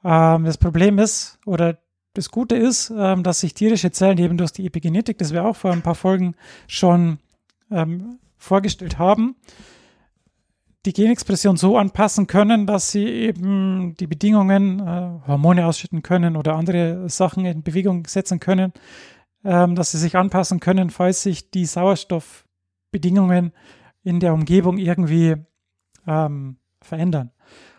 Ähm, 0.04 0.44
das 0.44 0.58
Problem 0.58 0.98
ist, 0.98 1.38
oder 1.44 1.78
das 2.12 2.30
Gute 2.30 2.54
ist, 2.54 2.92
ähm, 2.96 3.24
dass 3.24 3.40
sich 3.40 3.54
tierische 3.54 3.90
Zellen 3.90 4.18
eben 4.18 4.36
durch 4.36 4.52
die 4.52 4.66
Epigenetik, 4.66 5.18
das 5.18 5.32
wir 5.32 5.44
auch 5.44 5.56
vor 5.56 5.72
ein 5.72 5.82
paar 5.82 5.96
Folgen 5.96 6.36
schon 6.68 7.18
ähm, 7.70 8.18
vorgestellt 8.44 8.98
haben, 8.98 9.36
die 10.86 10.92
Genexpression 10.92 11.56
so 11.56 11.78
anpassen 11.78 12.26
können, 12.26 12.66
dass 12.66 12.90
sie 12.90 13.06
eben 13.06 13.94
die 13.98 14.06
Bedingungen, 14.06 14.80
äh, 14.80 15.26
Hormone 15.26 15.66
ausschütten 15.66 16.02
können 16.02 16.36
oder 16.36 16.56
andere 16.56 17.08
Sachen 17.08 17.46
in 17.46 17.62
Bewegung 17.62 18.06
setzen 18.06 18.38
können, 18.38 18.72
ähm, 19.44 19.74
dass 19.74 19.92
sie 19.92 19.98
sich 19.98 20.16
anpassen 20.16 20.60
können, 20.60 20.90
falls 20.90 21.22
sich 21.22 21.50
die 21.50 21.64
Sauerstoffbedingungen 21.64 23.52
in 24.02 24.20
der 24.20 24.34
Umgebung 24.34 24.76
irgendwie 24.76 25.36
ähm, 26.06 26.58
verändern. 26.82 27.30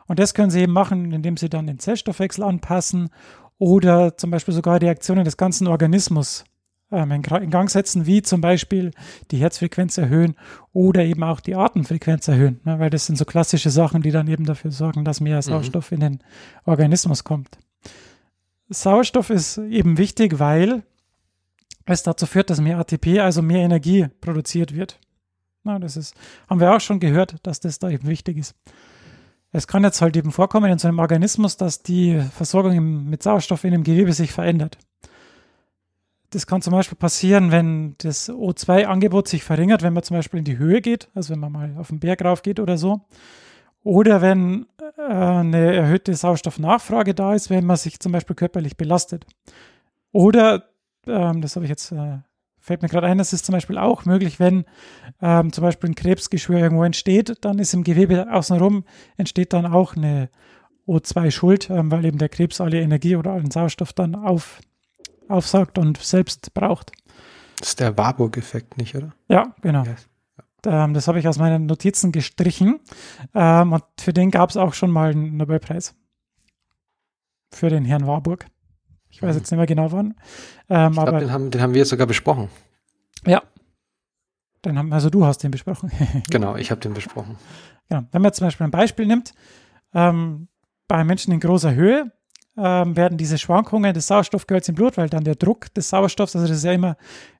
Und 0.07 0.19
das 0.19 0.33
können 0.33 0.49
sie 0.49 0.61
eben 0.61 0.73
machen, 0.73 1.11
indem 1.11 1.37
sie 1.37 1.49
dann 1.49 1.67
den 1.67 1.79
Zellstoffwechsel 1.79 2.43
anpassen 2.43 3.09
oder 3.57 4.17
zum 4.17 4.31
Beispiel 4.31 4.53
sogar 4.53 4.81
Reaktionen 4.81 5.25
des 5.25 5.37
ganzen 5.37 5.67
Organismus 5.67 6.43
in, 7.03 7.11
in 7.11 7.49
Gang 7.49 7.69
setzen, 7.69 8.05
wie 8.05 8.21
zum 8.21 8.41
Beispiel 8.41 8.91
die 9.31 9.37
Herzfrequenz 9.37 9.97
erhöhen 9.97 10.35
oder 10.73 11.03
eben 11.03 11.23
auch 11.23 11.39
die 11.39 11.55
Atemfrequenz 11.55 12.27
erhöhen, 12.27 12.59
ne, 12.63 12.79
weil 12.79 12.89
das 12.89 13.05
sind 13.05 13.17
so 13.17 13.25
klassische 13.25 13.69
Sachen, 13.69 14.01
die 14.01 14.11
dann 14.11 14.27
eben 14.27 14.45
dafür 14.45 14.71
sorgen, 14.71 15.05
dass 15.05 15.21
mehr 15.21 15.37
mhm. 15.37 15.41
Sauerstoff 15.41 15.91
mhm. 15.91 15.95
in 15.95 16.01
den 16.01 16.19
Organismus 16.65 17.23
kommt. 17.23 17.57
Sauerstoff 18.69 19.29
ist 19.29 19.57
eben 19.57 19.97
wichtig, 19.97 20.39
weil 20.39 20.83
es 21.85 22.03
dazu 22.03 22.25
führt, 22.25 22.49
dass 22.49 22.61
mehr 22.61 22.79
ATP, 22.79 23.19
also 23.19 23.41
mehr 23.41 23.63
Energie 23.63 24.07
produziert 24.21 24.73
wird. 24.75 24.99
Na, 25.63 25.79
das 25.79 25.97
ist, 25.97 26.15
haben 26.49 26.59
wir 26.59 26.75
auch 26.75 26.81
schon 26.81 26.99
gehört, 26.99 27.35
dass 27.43 27.59
das 27.59 27.79
da 27.79 27.89
eben 27.89 28.07
wichtig 28.07 28.37
ist. 28.37 28.55
Es 29.51 29.67
kann 29.67 29.83
jetzt 29.83 30.01
halt 30.01 30.17
eben 30.17 30.31
vorkommen 30.31 30.71
in 30.71 30.79
so 30.79 30.87
einem 30.87 30.99
Organismus, 30.99 31.57
dass 31.57 31.81
die 31.81 32.19
Versorgung 32.35 33.05
mit 33.05 33.23
Sauerstoff 33.23 33.63
in 33.63 33.71
dem 33.71 33.83
Gewebe 33.83 34.11
sich 34.11 34.31
verändert. 34.31 34.77
Das 36.35 36.47
kann 36.47 36.61
zum 36.61 36.73
Beispiel 36.73 36.97
passieren, 36.97 37.49
wenn 37.51 37.95
das 37.99 38.29
O2-Angebot 38.29 39.29
sich 39.29 39.45
verringert, 39.45 39.83
wenn 39.83 39.93
man 39.93 40.03
zum 40.03 40.17
Beispiel 40.17 40.39
in 40.39 40.43
die 40.43 40.57
Höhe 40.57 40.81
geht, 40.81 41.07
also 41.15 41.31
wenn 41.31 41.39
man 41.39 41.53
mal 41.53 41.75
auf 41.77 41.87
den 41.87 42.01
Berg 42.01 42.25
rauf 42.25 42.41
geht 42.41 42.59
oder 42.59 42.77
so. 42.77 43.05
Oder 43.83 44.21
wenn 44.21 44.65
äh, 44.97 45.01
eine 45.01 45.73
erhöhte 45.73 46.13
Sauerstoffnachfrage 46.13 47.13
da 47.13 47.35
ist, 47.35 47.49
wenn 47.49 47.65
man 47.65 47.77
sich 47.77 48.01
zum 48.01 48.11
Beispiel 48.11 48.35
körperlich 48.35 48.75
belastet. 48.75 49.25
Oder, 50.11 50.65
ähm, 51.07 51.39
das 51.39 51.55
habe 51.55 51.63
ich 51.63 51.69
jetzt, 51.69 51.93
äh, 51.93 52.17
fällt 52.59 52.81
mir 52.81 52.89
gerade 52.89 53.07
ein, 53.07 53.17
das 53.17 53.31
ist 53.31 53.45
zum 53.45 53.53
Beispiel 53.53 53.77
auch 53.77 54.03
möglich, 54.03 54.37
wenn 54.37 54.65
ähm, 55.21 55.53
zum 55.53 55.61
Beispiel 55.61 55.91
ein 55.91 55.95
Krebsgeschwür 55.95 56.59
irgendwo 56.59 56.83
entsteht, 56.83 57.45
dann 57.45 57.59
ist 57.59 57.73
im 57.73 57.85
Gewebe 57.85 58.29
außenrum, 58.29 58.83
entsteht 59.15 59.53
dann 59.53 59.65
auch 59.65 59.95
eine 59.95 60.29
O2-Schuld, 60.85 61.69
ähm, 61.69 61.91
weil 61.91 62.03
eben 62.03 62.17
der 62.17 62.27
Krebs 62.27 62.59
alle 62.59 62.81
Energie 62.81 63.15
oder 63.15 63.31
allen 63.31 63.51
Sauerstoff 63.51 63.93
dann 63.93 64.15
auf, 64.15 64.59
aufsaugt 65.29 65.77
und 65.77 65.97
selbst 65.97 66.53
braucht. 66.53 66.91
Das 67.59 67.69
ist 67.69 67.79
der 67.79 67.97
Warburg-Effekt, 67.97 68.77
nicht, 68.77 68.95
oder? 68.95 69.13
Ja, 69.27 69.55
genau. 69.61 69.83
Yes. 69.83 70.07
Ähm, 70.65 70.93
das 70.93 71.07
habe 71.07 71.19
ich 71.19 71.27
aus 71.27 71.37
meinen 71.37 71.65
Notizen 71.67 72.11
gestrichen. 72.11 72.79
Ähm, 73.33 73.73
und 73.73 73.83
für 73.99 74.13
den 74.13 74.31
gab 74.31 74.49
es 74.49 74.57
auch 74.57 74.73
schon 74.73 74.91
mal 74.91 75.11
einen 75.11 75.37
Nobelpreis. 75.37 75.95
Für 77.51 77.69
den 77.69 77.85
Herrn 77.85 78.07
Warburg. 78.07 78.45
Ich 79.09 79.21
weiß 79.21 79.33
mhm. 79.33 79.39
jetzt 79.39 79.51
nicht 79.51 79.57
mehr 79.57 79.67
genau 79.67 79.91
wann. 79.91 80.15
Ähm, 80.69 80.91
ich 80.91 80.99
glaube, 80.99 81.19
den 81.19 81.31
haben, 81.31 81.51
den 81.51 81.61
haben 81.61 81.73
wir 81.73 81.85
sogar 81.85 82.07
besprochen. 82.07 82.49
Ja. 83.25 83.43
Den 84.65 84.77
haben, 84.77 84.91
also 84.91 85.09
du 85.09 85.25
hast 85.25 85.43
den 85.43 85.51
besprochen. 85.51 85.91
genau, 86.29 86.55
ich 86.55 86.71
habe 86.71 86.81
den 86.81 86.93
besprochen. 86.93 87.37
Genau. 87.87 88.03
Wenn 88.11 88.21
man 88.21 88.33
zum 88.33 88.47
Beispiel 88.47 88.65
ein 88.65 88.71
Beispiel 88.71 89.05
nimmt, 89.05 89.33
ähm, 89.93 90.47
bei 90.87 91.03
Menschen 91.03 91.31
in 91.33 91.39
großer 91.39 91.73
Höhe, 91.73 92.11
ähm, 92.57 92.95
werden 92.95 93.17
diese 93.17 93.37
Schwankungen 93.37 93.93
des 93.93 94.07
Sauerstoffgehalts 94.07 94.69
im 94.69 94.75
Blut, 94.75 94.97
weil 94.97 95.09
dann 95.09 95.23
der 95.23 95.35
Druck 95.35 95.73
des 95.73 95.89
Sauerstoffs, 95.89 96.35
also 96.35 96.47
das 96.47 96.57
ist 96.57 96.63
ja 96.63 96.71
immer 96.71 96.97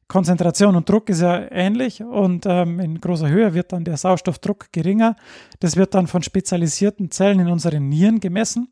Konzentration 0.07 0.75
und 0.75 0.87
Druck 0.87 1.09
ist 1.09 1.21
ja 1.21 1.51
ähnlich 1.51 2.03
und 2.03 2.45
ähm, 2.45 2.79
in 2.79 3.01
großer 3.01 3.27
Höhe 3.27 3.53
wird 3.53 3.71
dann 3.71 3.85
der 3.85 3.97
Sauerstoffdruck 3.97 4.71
geringer. 4.71 5.15
Das 5.59 5.77
wird 5.77 5.95
dann 5.95 6.07
von 6.07 6.21
spezialisierten 6.21 7.09
Zellen 7.09 7.39
in 7.39 7.47
unseren 7.47 7.89
Nieren 7.89 8.19
gemessen 8.19 8.71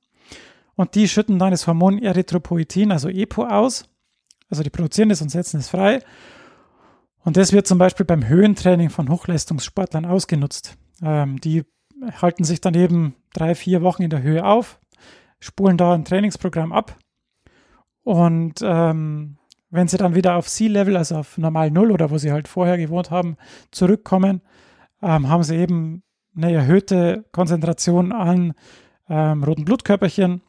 und 0.75 0.95
die 0.95 1.07
schütten 1.07 1.39
dann 1.39 1.51
das 1.51 1.65
Hormon 1.65 1.99
Erythropoietin, 1.99 2.91
also 2.91 3.09
EPO, 3.09 3.45
aus. 3.45 3.85
Also 4.49 4.63
die 4.63 4.69
produzieren 4.69 5.09
das 5.09 5.21
und 5.21 5.29
setzen 5.29 5.59
es 5.59 5.69
frei. 5.69 5.99
Und 7.23 7.37
das 7.37 7.53
wird 7.53 7.67
zum 7.67 7.77
Beispiel 7.77 8.05
beim 8.05 8.27
Höhentraining 8.27 8.89
von 8.89 9.09
Hochleistungssportlern 9.09 10.05
ausgenutzt. 10.05 10.77
Ähm, 11.01 11.39
die 11.39 11.63
halten 12.21 12.43
sich 12.43 12.61
dann 12.61 12.73
eben 12.73 13.15
drei, 13.33 13.55
vier 13.55 13.81
Wochen 13.81 14.03
in 14.03 14.09
der 14.09 14.21
Höhe 14.21 14.45
auf, 14.45 14.79
spulen 15.43 15.77
da 15.77 15.93
ein 15.93 16.05
Trainingsprogramm 16.05 16.71
ab. 16.71 16.97
Und 18.03 18.61
ähm, 18.63 19.37
wenn 19.69 19.87
sie 19.87 19.97
dann 19.97 20.15
wieder 20.15 20.35
auf 20.35 20.47
Sea-Level, 20.49 20.97
also 20.97 21.17
auf 21.17 21.37
normal 21.37 21.71
Null 21.71 21.91
oder 21.91 22.11
wo 22.11 22.17
sie 22.17 22.31
halt 22.31 22.47
vorher 22.47 22.77
gewohnt 22.77 23.11
haben, 23.11 23.37
zurückkommen, 23.71 24.41
ähm, 25.01 25.29
haben 25.29 25.43
sie 25.43 25.55
eben 25.55 26.03
eine 26.35 26.51
erhöhte 26.51 27.25
Konzentration 27.31 28.11
an 28.11 28.53
ähm, 29.09 29.43
roten 29.43 29.65
Blutkörperchen 29.65 30.41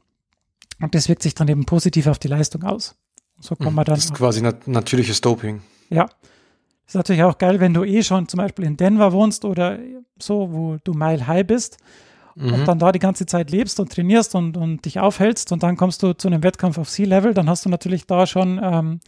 und 0.81 0.95
das 0.95 1.09
wirkt 1.09 1.23
sich 1.23 1.35
dann 1.35 1.49
eben 1.49 1.67
positiv 1.67 2.07
auf 2.07 2.19
die 2.19 2.29
Leistung 2.29 2.63
aus. 2.63 2.97
So 3.41 3.57
kommt 3.57 3.75
man 3.75 3.85
dann. 3.85 3.97
Das 3.97 4.07
ist 4.07 4.15
quasi 4.15 4.43
nat 4.43 4.67
natürliches 4.69 5.21
Doping. 5.21 5.63
Ja. 5.91 6.05
Das 6.05 6.91
ist 6.91 6.95
natürlich 6.95 7.23
auch 7.23 7.39
geil, 7.39 7.61
wenn 7.61 7.75
du 7.75 7.83
eh 7.83 8.03
schon 8.03 8.29
zum 8.29 8.39
Beispiel 8.39 8.65
in 8.65 8.77
Denver 8.77 9.13
wohnst 9.13 9.45
oder 9.45 9.79
so, 10.19 10.53
wo 10.53 10.77
du 10.85 10.93
Mile 10.93 11.27
High 11.27 11.47
bist 11.47 11.79
mhm. 12.35 12.55
und 12.55 12.69
dann 12.69 12.79
da 12.79 12.93
die 12.93 12.99
ganze 12.99 13.27
Zeit 13.27 13.51
lebst 13.51 13.81
und 13.81 13.93
trainierst 13.93 14.35
und, 14.35 14.57
und 14.57 14.85
dich 14.85 15.01
aufhältst 15.01 15.53
und 15.53 15.63
dann 15.63 15.77
kommst 15.77 16.03
du 16.03 16.13
zu 16.13 16.29
einem 16.29 16.43
Wettkampf 16.43 16.79
auf 16.79 16.89
Sea 16.89 17.07
Level, 17.07 17.35
dann 17.35 17.49
hast 17.49 17.65
du 17.65 17.69
natürlich 17.69 18.07
da 18.07 18.27
schon 18.27 18.61
ähm, 18.63 19.01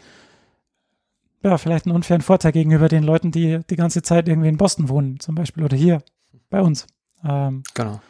ja, 1.43 1.59
vielleicht 1.59 1.87
einen 1.87 1.95
unfairen 1.95 2.23
Vorteil 2.23 2.53
gegenüber 2.53 2.89
den 2.89 3.05
Leuten, 3.05 3.31
die 3.31 3.61
die 3.71 3.77
ganze 3.77 4.03
Zeit 4.03 4.29
irgendwie 4.29 4.49
in 4.49 4.57
Boston 4.57 4.89
wohnen, 4.89 5.21
zum 5.21 5.35
Beispiel, 5.35 5.65
oder 5.65 5.77
hier 5.77 6.03
bei 6.51 6.61
uns. 6.61 6.87
Ähm, 7.25 7.63
Genau. 7.75 8.01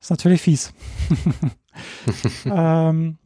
ist 0.00 0.10
natürlich 0.10 0.42
fies. 0.42 0.72
ähm, 2.44 3.18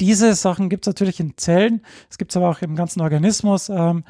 diese 0.00 0.34
Sachen 0.34 0.68
gibt 0.68 0.86
es 0.86 0.90
natürlich 0.92 1.20
in 1.20 1.36
Zellen, 1.36 1.84
es 2.08 2.18
gibt 2.18 2.30
es 2.30 2.36
aber 2.36 2.50
auch 2.50 2.62
im 2.62 2.76
ganzen 2.76 3.00
Organismus. 3.00 3.68
Ähm, 3.68 4.04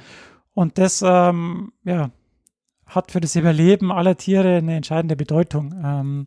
und 0.52 0.78
das 0.78 1.02
ähm, 1.02 1.72
ja, 1.84 2.10
hat 2.90 3.10
für 3.10 3.20
das 3.20 3.36
Überleben 3.36 3.90
aller 3.92 4.16
Tiere 4.16 4.56
eine 4.56 4.76
entscheidende 4.76 5.16
Bedeutung. 5.16 5.74
Ähm, 5.82 6.26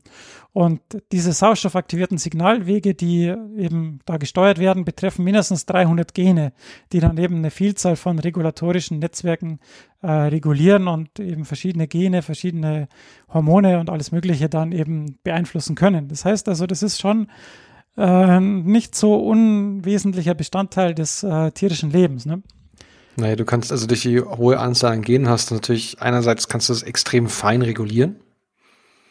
und 0.52 0.81
diese 1.11 1.34
sauerstoffaktivierten 1.34 2.18
Signalwege, 2.18 2.94
die 2.94 3.34
eben 3.57 3.99
da 4.06 4.18
gesteuert 4.18 4.60
werden, 4.60 4.85
betreffen 4.85 5.23
mindestens 5.23 5.65
300 5.65 6.14
Gene, 6.14 6.53
die 6.91 6.99
dann 6.99 7.18
eben 7.18 7.38
eine 7.38 7.52
Vielzahl 7.52 7.95
von 7.95 8.19
regulatorischen 8.19 8.99
Netzwerken 8.99 9.60
äh, 10.02 10.11
regulieren 10.11 10.88
und 10.88 11.19
eben 11.19 11.45
verschiedene 11.45 11.88
Gene, 11.88 12.22
verschiedene 12.22 12.88
Hormone 13.34 13.80
und 13.80 13.90
alles 13.90 14.11
Mögliche 14.11 14.49
dann 14.49 14.72
eben 14.72 15.18
beeinflussen 15.23 15.76
können. 15.76 16.07
Das 16.07 16.26
heißt 16.26 16.48
also, 16.49 16.68
das 16.68 16.84
ist 16.84 17.02
schon 17.02 17.27
äh, 17.98 18.40
nicht 18.40 18.95
so 18.95 19.15
unwesentlicher 19.15 20.34
Bestandteil 20.34 20.94
des 20.94 21.23
äh, 21.23 21.52
tierischen 21.52 21.91
Lebens. 21.91 22.26
Ne? 22.26 22.41
Naja, 23.15 23.35
du 23.35 23.45
kannst 23.45 23.72
also 23.72 23.88
durch 23.88 24.02
die 24.02 24.22
hohe 24.22 24.60
Anzahl 24.60 24.94
an 24.94 25.02
Genen 25.02 25.30
hast 25.30 25.52
du 25.52 25.56
natürlich 25.56 26.02
einerseits 26.02 26.48
kannst 26.48 26.69
du 26.69 26.73
das 26.73 26.84
extrem 26.84 27.27
fein 27.27 27.61
regulieren. 27.61 28.15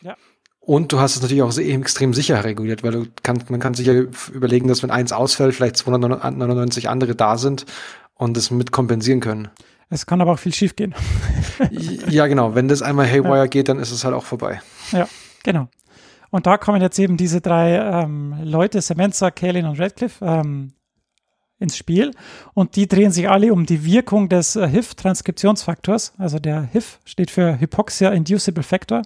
Ja. 0.01 0.17
Und 0.61 0.93
du 0.93 1.01
hast 1.01 1.17
es 1.17 1.23
natürlich 1.23 1.43
auch 1.43 1.53
sehr, 1.53 1.69
extrem 1.69 2.15
sicher 2.15 2.43
reguliert, 2.45 2.83
weil 2.83 2.93
du 2.93 3.07
kannst, 3.23 3.51
man 3.51 3.61
kann 3.61 3.75
sich 3.75 3.87
ja 3.87 3.95
überlegen, 4.33 4.69
dass 4.69 4.83
wenn 4.83 4.91
eins 4.91 5.13
ausfällt, 5.13 5.55
vielleicht 5.55 5.77
299 5.77 6.89
andere 6.89 7.15
da 7.15 7.37
sind 7.37 7.67
und 8.15 8.37
es 8.37 8.51
mit 8.51 8.73
kompensieren 8.73 9.21
können. 9.21 9.49
Es 9.89 10.07
kann 10.07 10.21
aber 10.23 10.33
auch 10.33 10.39
viel 10.39 10.55
schief 10.55 10.75
gehen. 10.75 10.95
ja, 12.09 12.27
genau. 12.27 12.55
Wenn 12.55 12.67
das 12.67 12.81
einmal 12.81 13.07
Haywire 13.07 13.37
ja. 13.37 13.47
geht, 13.47 13.69
dann 13.69 13.79
ist 13.79 13.91
es 13.91 14.05
halt 14.05 14.15
auch 14.15 14.25
vorbei. 14.25 14.63
Ja, 14.91 15.07
genau. 15.45 15.69
Und 16.31 16.47
da 16.47 16.57
kommen 16.57 16.81
jetzt 16.81 16.99
eben 16.99 17.19
diese 17.19 17.43
drei 17.43 17.75
ähm, 17.77 18.35
Leute, 18.43 18.81
Samantha, 18.81 19.31
Kaylin 19.31 19.67
und 19.67 19.79
Radcliffe, 19.79 20.25
ähm, 20.25 20.73
ins 21.63 21.77
Spiel. 21.77 22.11
Und 22.55 22.77
die 22.77 22.89
drehen 22.89 23.13
sich 23.13 23.31
alle 23.31 23.53
um 23.53 23.65
die 23.65 23.85
Wirkung 23.85 24.29
des 24.29 24.57
äh, 24.57 24.69
HIF-Transkriptionsfaktors. 24.69 26.15
Also 26.19 26.39
der 26.39 26.63
HIF 26.63 26.99
steht 27.05 27.31
für 27.31 27.59
Hypoxia-Inducible 27.59 28.63
Factor. 28.63 29.03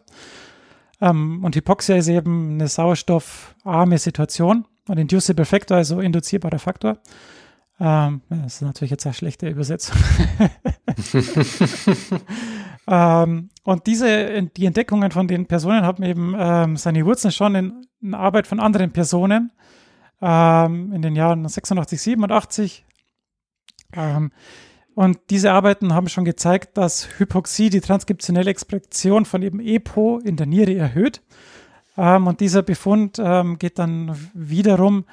Ähm, 1.01 1.45
und 1.45 1.55
Hypoxia 1.55 1.97
ist 1.97 2.09
eben 2.09 2.55
eine 2.55 2.69
sauerstoffarme 2.69 3.99
Situation. 3.99 4.67
Und 4.89 4.99
Inducible 4.99 5.45
Factor, 5.45 5.77
also 5.77 6.01
induzierbarer 6.01 6.59
Faktor. 6.59 6.99
Ähm, 7.79 8.23
das 8.31 8.55
ist 8.55 8.63
natürlich 8.63 8.91
jetzt 8.91 9.07
eine 9.07 9.15
schlechte 9.15 9.49
Übersetzung. 9.49 9.97
ähm, 12.89 13.51
und 13.65 13.87
diese, 13.87 14.43
die 14.57 14.65
Entdeckungen 14.65 15.11
von 15.11 15.29
den 15.29 15.47
Personen 15.47 15.83
haben 15.83 16.03
eben 16.03 16.35
ähm, 16.39 16.77
seine 16.77 17.05
Wurzeln 17.05 17.33
schon 17.33 17.55
in, 17.55 17.87
in 18.01 18.15
Arbeit 18.15 18.47
von 18.47 18.61
anderen 18.61 18.93
Personen 18.93 19.53
ähm, 20.21 20.93
in 20.93 21.03
den 21.03 21.17
Jahren 21.17 21.47
86, 21.47 22.01
87. 22.01 22.85
Ähm, 23.93 24.33
und 24.95 25.19
diese 25.29 25.53
Arbeiten 25.53 25.93
haben 25.93 26.09
schon 26.09 26.25
gezeigt, 26.25 26.79
dass 26.79 27.19
Hypoxie 27.19 27.69
die 27.69 27.81
transkriptionelle 27.81 28.51
Expression 28.51 29.27
von 29.27 29.43
eben 29.43 29.61
EPO 29.61 30.21
in 30.21 30.37
der 30.37 30.47
Niere 30.47 30.75
erhöht. 30.75 31.23
Ähm, 31.99 32.27
und 32.27 32.41
dieser 32.41 32.63
Befund 32.63 33.21
ähm, 33.23 33.59
geht 33.59 33.79
dann 33.79 34.17
wiederum 34.33 35.05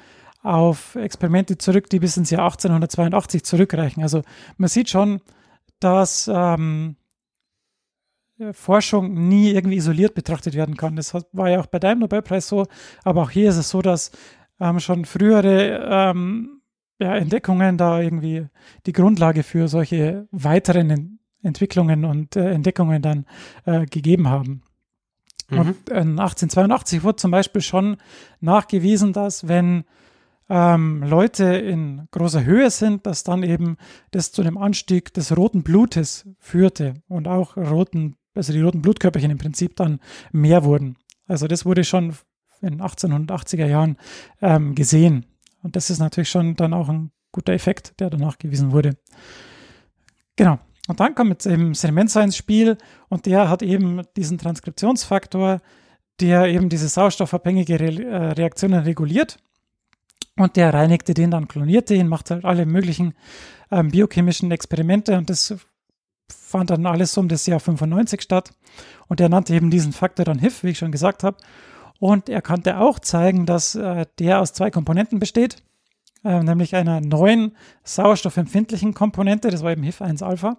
auf 0.42 0.94
Experimente 0.94 1.58
zurück, 1.58 1.88
die 1.90 1.98
bis 1.98 2.16
ins 2.16 2.30
Jahr 2.30 2.44
1882 2.44 3.44
zurückreichen. 3.44 4.02
Also 4.02 4.22
man 4.56 4.68
sieht 4.68 4.90
schon, 4.90 5.20
dass 5.80 6.30
ähm, 6.32 6.96
Forschung 8.52 9.28
nie 9.28 9.52
irgendwie 9.52 9.76
isoliert 9.76 10.14
betrachtet 10.14 10.54
werden 10.54 10.76
kann. 10.76 10.96
Das 10.96 11.14
war 11.14 11.48
ja 11.48 11.60
auch 11.60 11.66
bei 11.66 11.78
deinem 11.78 12.00
Nobelpreis 12.00 12.48
so, 12.48 12.66
aber 13.04 13.22
auch 13.22 13.30
hier 13.30 13.48
ist 13.48 13.56
es 13.56 13.70
so, 13.70 13.80
dass 13.80 14.10
ähm, 14.64 14.80
schon 14.80 15.04
frühere 15.04 15.86
ähm, 15.90 16.62
ja, 16.98 17.14
Entdeckungen 17.16 17.76
da 17.76 18.00
irgendwie 18.00 18.46
die 18.86 18.92
Grundlage 18.92 19.42
für 19.42 19.68
solche 19.68 20.26
weiteren 20.30 21.18
Entwicklungen 21.42 22.04
und 22.04 22.36
äh, 22.36 22.50
Entdeckungen 22.50 23.02
dann 23.02 23.26
äh, 23.66 23.84
gegeben 23.86 24.28
haben. 24.28 24.62
Mhm. 25.50 25.58
Und 25.58 25.88
in 25.90 26.18
1882 26.18 27.02
wurde 27.02 27.16
zum 27.16 27.30
Beispiel 27.30 27.60
schon 27.60 27.98
nachgewiesen, 28.40 29.12
dass 29.12 29.46
wenn 29.46 29.84
ähm, 30.48 31.02
Leute 31.02 31.44
in 31.44 32.08
großer 32.10 32.44
Höhe 32.44 32.70
sind, 32.70 33.06
dass 33.06 33.24
dann 33.24 33.42
eben 33.42 33.76
das 34.10 34.32
zu 34.32 34.42
einem 34.42 34.56
Anstieg 34.56 35.12
des 35.12 35.36
roten 35.36 35.62
Blutes 35.62 36.28
führte 36.38 36.94
und 37.08 37.28
auch 37.28 37.56
roten, 37.56 38.16
also 38.34 38.52
die 38.52 38.60
roten 38.60 38.82
Blutkörperchen 38.82 39.30
im 39.30 39.38
Prinzip 39.38 39.76
dann 39.76 40.00
mehr 40.32 40.64
wurden. 40.64 40.96
Also 41.26 41.46
das 41.48 41.64
wurde 41.64 41.84
schon 41.84 42.14
in 42.64 42.80
1880er 42.80 43.66
Jahren 43.66 43.96
ähm, 44.42 44.74
gesehen. 44.74 45.26
Und 45.62 45.76
das 45.76 45.90
ist 45.90 45.98
natürlich 45.98 46.30
schon 46.30 46.56
dann 46.56 46.74
auch 46.74 46.88
ein 46.88 47.10
guter 47.32 47.52
Effekt, 47.52 47.98
der 48.00 48.10
danach 48.10 48.38
gewiesen 48.38 48.72
wurde. 48.72 48.96
Genau. 50.36 50.58
Und 50.86 51.00
dann 51.00 51.14
kommt 51.14 51.30
jetzt 51.30 51.46
eben 51.46 51.74
Sedimenza 51.74 52.22
ins 52.22 52.36
Spiel 52.36 52.76
und 53.08 53.26
der 53.26 53.48
hat 53.48 53.62
eben 53.62 54.02
diesen 54.16 54.36
Transkriptionsfaktor, 54.38 55.60
der 56.20 56.46
eben 56.46 56.68
diese 56.68 56.88
sauerstoffabhängige 56.88 57.80
Re 57.80 58.04
äh, 58.04 58.32
Reaktionen 58.32 58.82
reguliert. 58.82 59.38
Und 60.36 60.56
der 60.56 60.74
reinigte 60.74 61.14
den 61.14 61.30
dann, 61.30 61.48
klonierte 61.48 61.94
ihn, 61.94 62.08
macht 62.08 62.30
halt 62.30 62.44
alle 62.44 62.66
möglichen 62.66 63.14
ähm, 63.70 63.90
biochemischen 63.90 64.50
Experimente 64.50 65.16
und 65.16 65.30
das 65.30 65.54
fand 66.28 66.70
dann 66.70 66.86
alles 66.86 67.16
um 67.16 67.28
das 67.28 67.46
Jahr 67.46 67.60
95 67.60 68.20
statt. 68.20 68.50
Und 69.08 69.20
er 69.20 69.28
nannte 69.28 69.54
eben 69.54 69.70
diesen 69.70 69.92
Faktor 69.92 70.24
dann 70.24 70.38
HIF, 70.38 70.64
wie 70.64 70.70
ich 70.70 70.78
schon 70.78 70.92
gesagt 70.92 71.22
habe. 71.22 71.36
Und 71.98 72.28
er 72.28 72.42
konnte 72.42 72.78
auch 72.78 72.98
zeigen, 72.98 73.46
dass 73.46 73.74
äh, 73.74 74.06
der 74.18 74.40
aus 74.40 74.52
zwei 74.52 74.70
Komponenten 74.70 75.18
besteht, 75.18 75.56
äh, 76.24 76.42
nämlich 76.42 76.74
einer 76.74 77.00
neuen 77.00 77.56
sauerstoffempfindlichen 77.84 78.94
Komponente, 78.94 79.50
das 79.50 79.62
war 79.62 79.72
eben 79.72 79.82
HIF-1-Alpha. 79.82 80.56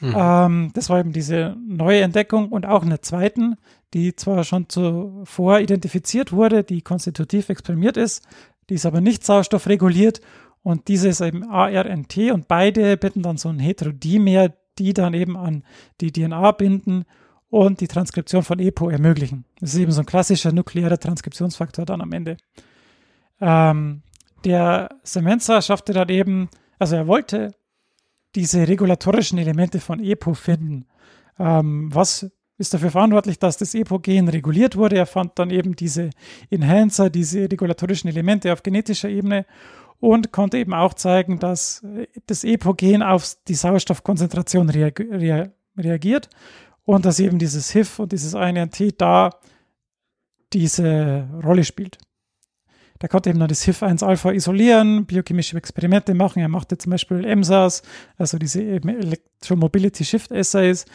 Mhm. 0.00 0.14
Ähm, 0.16 0.70
das 0.74 0.90
war 0.90 1.00
eben 1.00 1.12
diese 1.12 1.56
neue 1.66 2.02
Entdeckung 2.02 2.50
und 2.50 2.66
auch 2.66 2.82
einer 2.82 3.02
zweiten, 3.02 3.56
die 3.94 4.14
zwar 4.14 4.44
schon 4.44 4.68
zuvor 4.68 5.60
identifiziert 5.60 6.32
wurde, 6.32 6.64
die 6.64 6.82
konstitutiv 6.82 7.48
exprimiert 7.48 7.96
ist, 7.96 8.26
die 8.68 8.74
ist 8.74 8.86
aber 8.86 9.00
nicht 9.00 9.24
sauerstoffreguliert 9.24 10.20
und 10.62 10.88
diese 10.88 11.08
ist 11.08 11.20
eben 11.20 11.48
ARNT 11.48 12.16
und 12.32 12.48
beide 12.48 12.96
binden 12.96 13.22
dann 13.22 13.36
so 13.36 13.48
ein 13.48 13.58
Heterodimer, 13.58 14.52
die 14.78 14.92
dann 14.92 15.14
eben 15.14 15.36
an 15.36 15.62
die 16.00 16.12
DNA 16.12 16.52
binden 16.52 17.04
und 17.50 17.80
die 17.80 17.88
Transkription 17.88 18.42
von 18.42 18.58
EPO 18.58 18.90
ermöglichen. 18.90 19.44
Das 19.60 19.74
ist 19.74 19.80
eben 19.80 19.92
so 19.92 20.00
ein 20.00 20.06
klassischer 20.06 20.52
nuklearer 20.52 20.98
Transkriptionsfaktor 20.98 21.84
dann 21.84 22.00
am 22.00 22.12
Ende. 22.12 22.36
Ähm, 23.40 24.02
der 24.44 24.90
Semenza 25.02 25.60
schaffte 25.62 25.92
dann 25.92 26.08
eben, 26.08 26.48
also 26.78 26.96
er 26.96 27.06
wollte 27.06 27.54
diese 28.34 28.66
regulatorischen 28.68 29.38
Elemente 29.38 29.80
von 29.80 30.02
EPO 30.02 30.34
finden. 30.34 30.86
Ähm, 31.38 31.94
was 31.94 32.30
ist 32.58 32.72
dafür 32.74 32.90
verantwortlich, 32.90 33.38
dass 33.38 33.58
das 33.58 33.74
EPO-Gen 33.74 34.28
reguliert 34.28 34.76
wurde? 34.76 34.96
Er 34.96 35.06
fand 35.06 35.38
dann 35.38 35.50
eben 35.50 35.76
diese 35.76 36.10
Enhancer, 36.50 37.10
diese 37.10 37.50
regulatorischen 37.50 38.08
Elemente 38.08 38.52
auf 38.52 38.62
genetischer 38.62 39.08
Ebene 39.08 39.46
und 40.00 40.32
konnte 40.32 40.58
eben 40.58 40.74
auch 40.74 40.94
zeigen, 40.94 41.38
dass 41.38 41.84
das 42.26 42.44
EPO-Gen 42.44 43.02
auf 43.02 43.36
die 43.48 43.54
Sauerstoffkonzentration 43.54 44.70
reagiert 44.70 46.28
und 46.86 47.04
dass 47.04 47.20
eben 47.20 47.38
dieses 47.38 47.70
HIF 47.70 47.98
und 47.98 48.12
dieses 48.12 48.32
INT 48.32 49.00
da 49.00 49.30
diese 50.52 51.28
Rolle 51.44 51.64
spielt. 51.64 51.98
Da 53.00 53.08
konnte 53.08 53.28
eben 53.28 53.40
dann 53.40 53.48
das 53.48 53.64
HIF-1-Alpha 53.64 54.32
isolieren, 54.32 55.04
biochemische 55.04 55.58
Experimente 55.58 56.14
machen. 56.14 56.40
Er 56.40 56.48
machte 56.48 56.78
zum 56.78 56.90
Beispiel 56.90 57.24
EMSAs, 57.24 57.82
also 58.16 58.38
diese 58.38 58.62
Electromobility 58.62 60.04
Shift 60.04 60.32
Assays. 60.32 60.86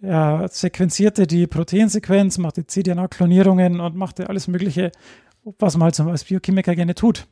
Er 0.00 0.46
sequenzierte 0.48 1.26
die 1.26 1.48
Proteinsequenz, 1.48 2.38
machte 2.38 2.64
cDNA-Klonierungen 2.64 3.80
und 3.80 3.96
machte 3.96 4.28
alles 4.28 4.46
Mögliche, 4.46 4.92
was 5.58 5.76
man 5.76 5.86
halt 5.86 5.96
so 5.96 6.04
als 6.04 6.24
Biochemiker 6.24 6.76
gerne 6.76 6.94
tut. 6.94 7.26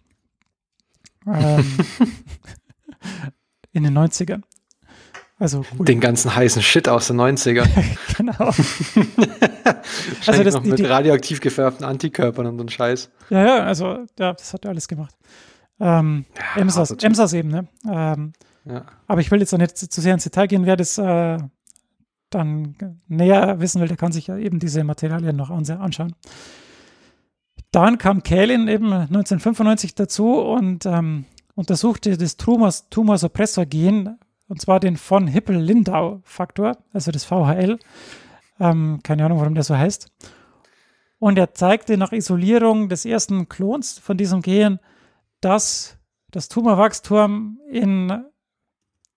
Ähm, 1.26 1.62
in 3.72 3.84
den 3.84 3.96
90ern. 3.96 4.42
Also 5.40 5.64
cool. 5.78 5.86
Den 5.86 6.00
ganzen 6.00 6.36
heißen 6.36 6.60
Shit 6.60 6.86
aus 6.86 7.06
den 7.06 7.18
90ern. 7.18 7.66
genau. 8.16 8.34
also 10.26 10.44
das, 10.44 10.54
noch 10.54 10.62
mit 10.62 10.78
die, 10.78 10.84
radioaktiv 10.84 11.40
gefärbten 11.40 11.86
Antikörpern 11.86 12.46
und 12.46 12.58
so 12.58 12.64
ein 12.64 12.68
Scheiß. 12.68 13.10
Ja, 13.30 13.46
ja, 13.46 13.62
also 13.64 14.04
ja, 14.18 14.34
das 14.34 14.52
hat 14.52 14.66
er 14.66 14.72
alles 14.72 14.86
gemacht. 14.86 15.14
Ähm, 15.80 16.26
ja, 16.36 16.60
EMSAS, 16.60 16.92
also 16.92 17.06
EMSAS 17.06 17.32
eben, 17.32 17.48
ne? 17.48 17.66
Ähm, 17.90 18.34
ja. 18.66 18.84
Aber 19.06 19.22
ich 19.22 19.30
will 19.30 19.40
jetzt 19.40 19.54
auch 19.54 19.58
nicht 19.58 19.78
zu 19.78 20.00
sehr 20.02 20.12
ins 20.12 20.24
Detail 20.24 20.46
gehen. 20.46 20.66
Wer 20.66 20.76
das 20.76 20.98
äh, 20.98 21.38
dann 22.28 22.76
näher 23.08 23.60
wissen 23.60 23.80
will, 23.80 23.88
der 23.88 23.96
kann 23.96 24.12
sich 24.12 24.26
ja 24.26 24.36
eben 24.36 24.58
diese 24.58 24.84
Materialien 24.84 25.36
noch 25.36 25.48
anschauen. 25.48 26.14
Dann 27.72 27.96
kam 27.96 28.22
Kalin 28.22 28.68
eben 28.68 28.92
1995 28.92 29.94
dazu 29.94 30.34
und, 30.34 30.84
ähm, 30.84 31.24
untersuchte 31.54 32.18
das 32.18 32.36
Tumors, 32.36 32.90
Tumorsuppressor-Gen, 32.90 34.18
und 34.50 34.60
zwar 34.60 34.80
den 34.80 34.96
von 34.96 35.28
Hippel-Lindau-Faktor, 35.28 36.76
also 36.92 37.12
das 37.12 37.24
VHL. 37.24 37.78
Ähm, 38.58 38.98
keine 39.04 39.24
Ahnung, 39.24 39.38
warum 39.38 39.54
der 39.54 39.62
so 39.62 39.78
heißt. 39.78 40.10
Und 41.20 41.38
er 41.38 41.54
zeigte 41.54 41.96
nach 41.96 42.10
Isolierung 42.10 42.88
des 42.88 43.04
ersten 43.04 43.48
Klons 43.48 44.00
von 44.00 44.16
diesem 44.16 44.42
Gen, 44.42 44.80
dass 45.40 45.98
das 46.32 46.48
Tumorwachstum 46.48 47.60
in 47.70 48.24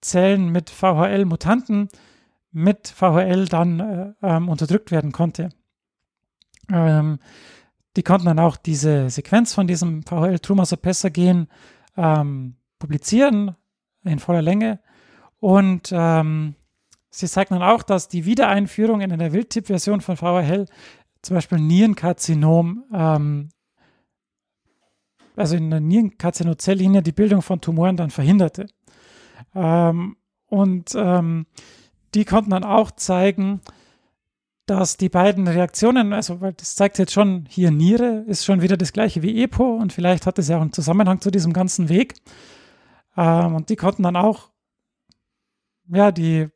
Zellen 0.01 0.49
mit 0.49 0.69
VHL-Mutanten 0.69 1.89
mit 2.51 2.87
VHL 2.87 3.47
dann 3.47 3.79
äh, 3.79 4.13
ähm, 4.21 4.49
unterdrückt 4.49 4.91
werden 4.91 5.11
konnte. 5.11 5.49
Ähm, 6.71 7.17
die 7.95 8.03
konnten 8.03 8.27
dann 8.27 8.39
auch 8.39 8.55
diese 8.55 9.09
Sequenz 9.09 9.55
von 9.55 9.65
diesem 9.65 10.03
VHL-Tumor-Suppressor-Gen 10.03 11.47
ähm, 11.97 12.55
publizieren 12.77 13.55
in 14.03 14.19
voller 14.19 14.43
Länge. 14.43 14.79
Und 15.43 15.89
ähm, 15.91 16.55
sie 17.09 17.27
zeigten 17.27 17.55
dann 17.55 17.69
auch, 17.69 17.83
dass 17.83 18.07
die 18.07 18.23
Wiedereinführung 18.23 19.01
in 19.01 19.11
einer 19.11 19.33
Wildtyp-Version 19.33 19.99
von 19.99 20.15
VHL 20.15 20.67
zum 21.21 21.35
Beispiel 21.35 21.57
Nierenkarzinom, 21.57 22.85
ähm, 22.93 23.49
also 25.35 25.57
in 25.57 25.65
einer 25.65 25.81
Nierenkarzinozelllinie 25.81 27.01
die 27.01 27.11
Bildung 27.11 27.41
von 27.41 27.59
Tumoren 27.59 27.97
dann 27.97 28.09
verhinderte. 28.09 28.67
Ähm, 29.53 30.15
und 30.47 30.93
ähm, 30.95 31.45
die 32.13 32.23
konnten 32.23 32.51
dann 32.51 32.63
auch 32.63 32.91
zeigen, 32.91 33.59
dass 34.65 34.95
die 34.95 35.09
beiden 35.09 35.45
Reaktionen, 35.49 36.13
also 36.13 36.39
weil 36.39 36.53
das 36.53 36.75
zeigt 36.75 36.99
jetzt 36.99 37.11
schon 37.11 37.47
hier 37.49 37.69
Niere, 37.69 38.23
ist 38.27 38.45
schon 38.45 38.61
wieder 38.61 38.77
das 38.77 38.93
gleiche 38.93 39.21
wie 39.23 39.43
EPO 39.43 39.75
und 39.75 39.91
vielleicht 39.91 40.25
hat 40.25 40.39
es 40.39 40.47
ja 40.47 40.55
auch 40.55 40.61
einen 40.61 40.71
Zusammenhang 40.71 41.19
zu 41.19 41.31
diesem 41.31 41.51
ganzen 41.51 41.89
Weg. 41.89 42.13
Ähm, 43.17 43.55
und 43.55 43.67
die 43.67 43.75
konnten 43.75 44.03
dann 44.03 44.15
auch, 44.15 44.52
ja, 45.89 46.11
die 46.11 46.49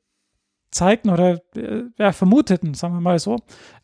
zeigten 0.72 1.10
oder 1.10 1.42
äh, 1.56 1.84
ja, 1.98 2.12
vermuteten, 2.12 2.74
sagen 2.74 2.94
wir 2.94 3.02
mal 3.02 3.20
so, 3.20 3.38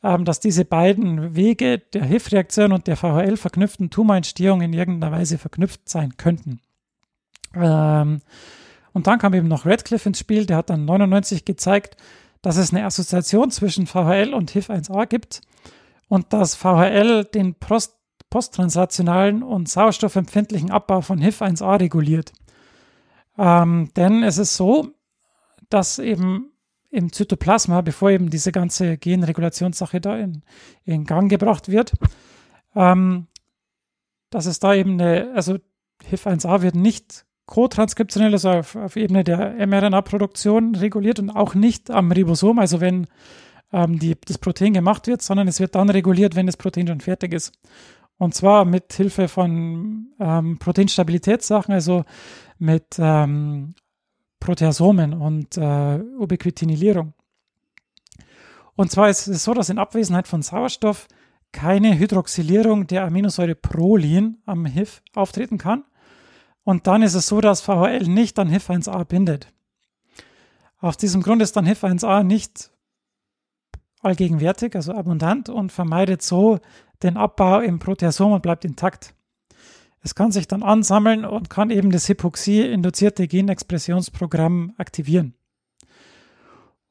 ähm, 0.03 0.25
dass 0.25 0.39
diese 0.39 0.65
beiden 0.65 1.35
Wege 1.35 1.79
der 1.79 2.05
HIF-Reaktion 2.05 2.71
und 2.71 2.87
der 2.87 2.97
VHL 2.97 3.37
verknüpften 3.37 3.89
Tumorentstehung 3.89 4.61
in 4.61 4.73
irgendeiner 4.73 5.15
Weise 5.15 5.37
verknüpft 5.37 5.87
sein 5.87 6.17
könnten. 6.17 6.59
Ähm, 7.55 8.21
und 8.91 9.07
dann 9.07 9.19
kam 9.19 9.33
eben 9.33 9.47
noch 9.47 9.65
Radcliffe 9.65 10.09
ins 10.09 10.19
Spiel, 10.19 10.45
der 10.45 10.57
hat 10.57 10.69
dann 10.69 10.85
99 10.85 11.45
gezeigt, 11.45 11.97
dass 12.41 12.57
es 12.57 12.71
eine 12.71 12.85
Assoziation 12.85 13.49
zwischen 13.49 13.87
VHL 13.87 14.33
und 14.33 14.51
HIF1A 14.51 15.07
gibt 15.07 15.41
und 16.09 16.33
dass 16.33 16.55
VHL 16.55 17.25
den 17.25 17.55
Post 17.55 17.95
posttranslationalen 18.29 19.43
und 19.43 19.69
sauerstoffempfindlichen 19.69 20.71
Abbau 20.71 21.01
von 21.01 21.21
HIF1A 21.21 21.79
reguliert. 21.79 22.33
Ähm, 23.37 23.91
denn 23.95 24.23
es 24.23 24.39
ist 24.39 24.55
so, 24.55 24.89
dass 25.73 25.99
eben 25.99 26.51
im 26.89 27.11
Zytoplasma, 27.11 27.81
bevor 27.81 28.11
eben 28.11 28.29
diese 28.29 28.51
ganze 28.51 28.97
Genregulationssache 28.97 29.99
da 29.99 30.17
in, 30.17 30.43
in 30.85 31.05
Gang 31.05 31.29
gebracht 31.29 31.69
wird, 31.69 31.93
ähm, 32.75 33.27
dass 34.29 34.45
es 34.45 34.59
da 34.59 34.75
eben 34.75 35.01
eine, 35.01 35.31
also 35.33 35.57
HIF1A 36.09 36.61
wird 36.61 36.75
nicht 36.75 37.25
co-transkriptionell, 37.47 38.33
also 38.33 38.49
auf, 38.49 38.75
auf 38.75 38.95
Ebene 38.95 39.23
der 39.23 39.55
mRNA-Produktion 39.65 40.75
reguliert 40.75 41.19
und 41.19 41.29
auch 41.29 41.55
nicht 41.55 41.89
am 41.89 42.11
Ribosom, 42.11 42.59
also 42.59 42.79
wenn 42.79 43.07
ähm, 43.71 43.99
die, 43.99 44.15
das 44.25 44.37
Protein 44.37 44.73
gemacht 44.73 45.07
wird, 45.07 45.21
sondern 45.21 45.47
es 45.47 45.59
wird 45.59 45.75
dann 45.75 45.89
reguliert, 45.89 46.35
wenn 46.35 46.45
das 46.45 46.57
Protein 46.57 46.87
schon 46.87 47.01
fertig 47.01 47.33
ist. 47.33 47.53
Und 48.17 48.35
zwar 48.35 48.65
mit 48.65 48.93
Hilfe 48.93 49.27
von 49.27 50.13
ähm, 50.19 50.57
Proteinstabilitätssachen, 50.59 51.73
also 51.73 52.05
mit 52.59 52.85
ähm, 52.99 53.73
Proteasomen 54.43 55.13
und 55.13 55.57
äh, 55.57 55.99
Ubiquitinylierung. 56.19 57.13
Und 58.75 58.91
zwar 58.91 59.09
ist 59.09 59.27
es 59.27 59.45
so, 59.45 59.53
dass 59.53 59.69
in 59.69 59.79
Abwesenheit 59.79 60.27
von 60.27 60.41
Sauerstoff 60.41 61.07
keine 61.53 61.97
Hydroxylierung 61.97 62.87
der 62.87 63.05
Aminosäure 63.05 63.55
Prolin 63.55 64.39
am 64.45 64.65
HIF 64.65 65.01
auftreten 65.15 65.57
kann. 65.57 65.85
Und 66.65 66.87
dann 66.87 67.03
ist 67.03 67.13
es 67.13 67.27
so, 67.27 67.39
dass 67.39 67.61
VHL 67.61 68.07
nicht 68.09 68.37
an 68.37 68.49
HIF1A 68.49 69.05
bindet. 69.05 69.47
Aus 70.79 70.97
diesem 70.97 71.21
Grund 71.21 71.41
ist 71.41 71.55
dann 71.55 71.65
HIF1A 71.65 72.23
nicht 72.23 72.69
allgegenwärtig, 74.01 74.75
also 74.75 74.93
abundant 74.93 75.47
und 75.47 75.71
vermeidet 75.71 76.21
so 76.21 76.59
den 77.01 77.15
Abbau 77.15 77.61
im 77.61 77.79
Proteasom 77.79 78.33
und 78.33 78.41
bleibt 78.41 78.65
intakt. 78.65 79.13
Es 80.03 80.15
kann 80.15 80.31
sich 80.31 80.47
dann 80.47 80.63
ansammeln 80.63 81.25
und 81.25 81.49
kann 81.49 81.69
eben 81.69 81.89
das 81.89 82.07
Hypoxie-induzierte 82.09 83.27
Genexpressionsprogramm 83.27 84.73
aktivieren. 84.77 85.33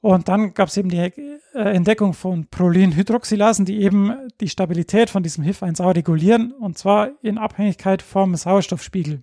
Und 0.01 0.29
dann 0.29 0.55
gab 0.55 0.69
es 0.69 0.77
eben 0.77 0.89
die 0.89 0.99
äh, 0.99 1.31
Entdeckung 1.55 2.15
von 2.15 2.49
Prolinhydroxylasen, 2.49 3.67
die 3.67 3.83
eben 3.83 4.13
die 4.41 4.49
Stabilität 4.49 5.11
von 5.11 5.23
diesem 5.23 5.45
HIF1A 5.45 5.95
regulieren, 5.95 6.53
und 6.53 6.77
zwar 6.77 7.11
in 7.23 7.39
Abhängigkeit 7.39 8.03
vom 8.03 8.35
Sauerstoffspiegel. 8.35 9.21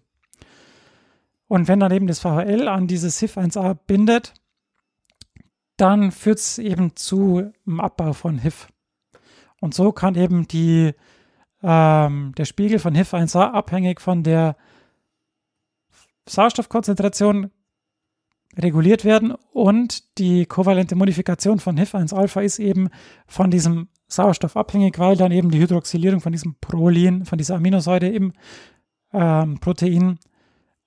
Und 1.48 1.68
wenn 1.68 1.80
dann 1.80 1.92
eben 1.92 2.08
das 2.08 2.20
VHL 2.20 2.68
an 2.68 2.88
dieses 2.88 3.22
HIF1A 3.22 3.74
bindet, 3.88 4.34
dann 5.76 6.12
führt 6.12 6.40
es 6.40 6.60
eben 6.60 6.96
zu 6.96 7.52
einem 7.66 7.80
Abbau 7.80 8.14
von 8.14 8.38
HIF. 8.38 8.68
Und 9.60 9.74
so 9.74 9.92
kann 9.92 10.16
eben 10.16 10.48
die, 10.48 10.94
ähm, 11.64 12.34
der 12.38 12.46
Spiegel 12.46 12.80
von 12.80 12.96
HIF1A 12.96 13.52
abhängig 13.52 14.02
von 14.02 14.24
der 14.24 14.56
Sauerstoffkonzentration 16.28 17.52
reguliert 18.58 19.06
werden 19.06 19.34
und 19.54 20.18
die 20.18 20.46
kovalente 20.46 20.96
Modifikation 20.96 21.60
von 21.60 21.78
HIF1-Alpha 21.78 22.42
ist 22.42 22.60
eben 22.60 22.90
von 23.28 23.52
diesem 23.52 23.90
Sauerstoff 24.08 24.58
abhängig, 24.58 24.98
weil 24.98 25.16
dann 25.16 25.32
eben 25.32 25.52
die 25.52 25.60
Hydroxylierung 25.60 26.20
von 26.20 26.32
diesem 26.32 26.56
Prolin, 26.60 27.26
von 27.26 27.38
dieser 27.38 27.56
Aminosäure 27.56 28.08
im 28.08 28.34
ähm, 29.14 29.60
Protein 29.60 30.20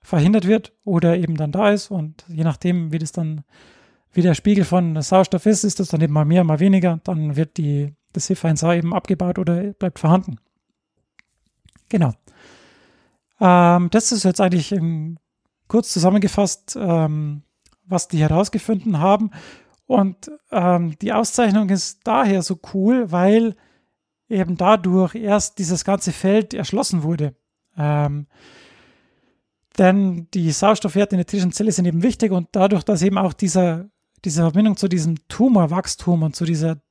verhindert 0.01 0.45
wird 0.45 0.73
oder 0.83 1.17
eben 1.17 1.35
dann 1.35 1.53
da 1.53 1.71
ist. 1.71 1.89
Und 1.89 2.25
je 2.27 2.43
nachdem, 2.43 2.91
wie 2.91 2.99
das 2.99 3.13
dann, 3.13 3.43
wie 4.11 4.21
der 4.21 4.33
Spiegel 4.33 4.65
von 4.65 5.01
Sauerstoff 5.01 5.45
ist, 5.45 5.63
ist 5.63 5.79
das 5.79 5.87
dann 5.87 6.01
eben 6.01 6.13
mal 6.13 6.25
mehr, 6.25 6.43
mal 6.43 6.59
weniger. 6.59 6.99
Dann 7.05 7.37
wird 7.37 7.57
die, 7.57 7.93
das 8.11 8.29
HIF1A 8.29 8.77
eben 8.77 8.93
abgebaut 8.93 9.39
oder 9.39 9.73
bleibt 9.73 9.99
vorhanden. 9.99 10.37
Genau. 11.93 12.11
Ähm, 13.39 13.91
das 13.91 14.11
ist 14.11 14.23
jetzt 14.23 14.41
eigentlich 14.41 14.73
kurz 15.67 15.93
zusammengefasst, 15.93 16.75
ähm, 16.75 17.43
was 17.85 18.07
die 18.07 18.17
herausgefunden 18.17 18.97
haben. 18.97 19.29
Und 19.85 20.31
ähm, 20.51 20.97
die 21.03 21.13
Auszeichnung 21.13 21.69
ist 21.69 21.99
daher 22.03 22.41
so 22.41 22.59
cool, 22.73 23.11
weil 23.11 23.55
eben 24.27 24.57
dadurch 24.57 25.13
erst 25.13 25.59
dieses 25.59 25.85
ganze 25.85 26.11
Feld 26.13 26.55
erschlossen 26.55 27.03
wurde. 27.03 27.35
Ähm, 27.77 28.25
denn 29.77 30.27
die 30.33 30.51
Sauerstoffwerte 30.51 31.13
in 31.13 31.19
der 31.19 31.27
tierischen 31.27 31.51
Zelle 31.51 31.71
sind 31.71 31.85
eben 31.85 32.01
wichtig 32.01 32.31
und 32.31 32.47
dadurch, 32.53 32.83
dass 32.83 33.03
eben 33.03 33.19
auch 33.19 33.33
dieser, 33.33 33.85
diese 34.25 34.41
Verbindung 34.41 34.77
zu 34.77 34.87
diesem 34.87 35.27
Tumorwachstum 35.27 36.23
und 36.23 36.35
zu 36.35 36.45
dieser 36.45 36.81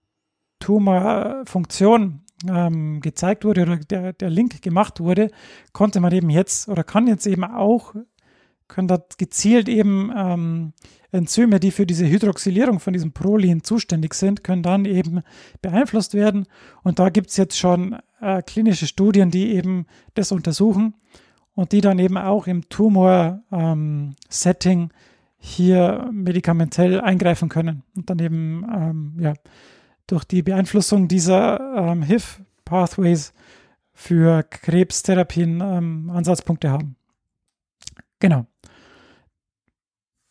Tumorfunktion 0.60 2.22
ähm, 2.48 3.00
gezeigt 3.00 3.44
wurde 3.44 3.62
oder 3.62 3.76
der, 3.76 4.12
der 4.12 4.30
Link 4.30 4.62
gemacht 4.62 5.00
wurde, 5.00 5.30
konnte 5.72 6.00
man 6.00 6.12
eben 6.12 6.30
jetzt 6.30 6.68
oder 6.68 6.84
kann 6.84 7.06
jetzt 7.06 7.26
eben 7.26 7.44
auch, 7.44 7.94
können 8.68 8.88
dort 8.88 9.18
gezielt 9.18 9.68
eben 9.68 10.10
ähm, 10.16 10.72
Enzyme, 11.12 11.60
die 11.60 11.70
für 11.70 11.86
diese 11.86 12.08
Hydroxylierung 12.08 12.80
von 12.80 12.94
diesem 12.94 13.12
Prolin 13.12 13.62
zuständig 13.62 14.14
sind, 14.14 14.42
können 14.42 14.62
dann 14.62 14.86
eben 14.86 15.20
beeinflusst 15.60 16.14
werden. 16.14 16.46
Und 16.82 16.98
da 16.98 17.10
gibt 17.10 17.28
es 17.30 17.36
jetzt 17.36 17.58
schon 17.58 17.98
äh, 18.20 18.42
klinische 18.42 18.86
Studien, 18.86 19.30
die 19.30 19.52
eben 19.52 19.84
das 20.14 20.32
untersuchen 20.32 20.94
und 21.54 21.72
die 21.72 21.82
dann 21.82 21.98
eben 21.98 22.16
auch 22.16 22.46
im 22.46 22.66
Tumor-Setting 22.68 24.80
ähm, 24.80 24.90
hier 25.36 26.08
medikamentell 26.12 27.00
eingreifen 27.00 27.48
können 27.48 27.82
und 27.96 28.08
dann 28.08 28.20
eben 28.20 28.64
ähm, 28.72 29.16
ja, 29.18 29.34
durch 30.06 30.24
die 30.24 30.42
Beeinflussung 30.42 31.08
dieser 31.08 31.60
ähm, 31.76 32.02
HIF-Pathways 32.02 33.32
für 33.94 34.42
Krebstherapien 34.42 35.60
ähm, 35.60 36.10
Ansatzpunkte 36.10 36.70
haben. 36.70 36.96
Genau. 38.18 38.46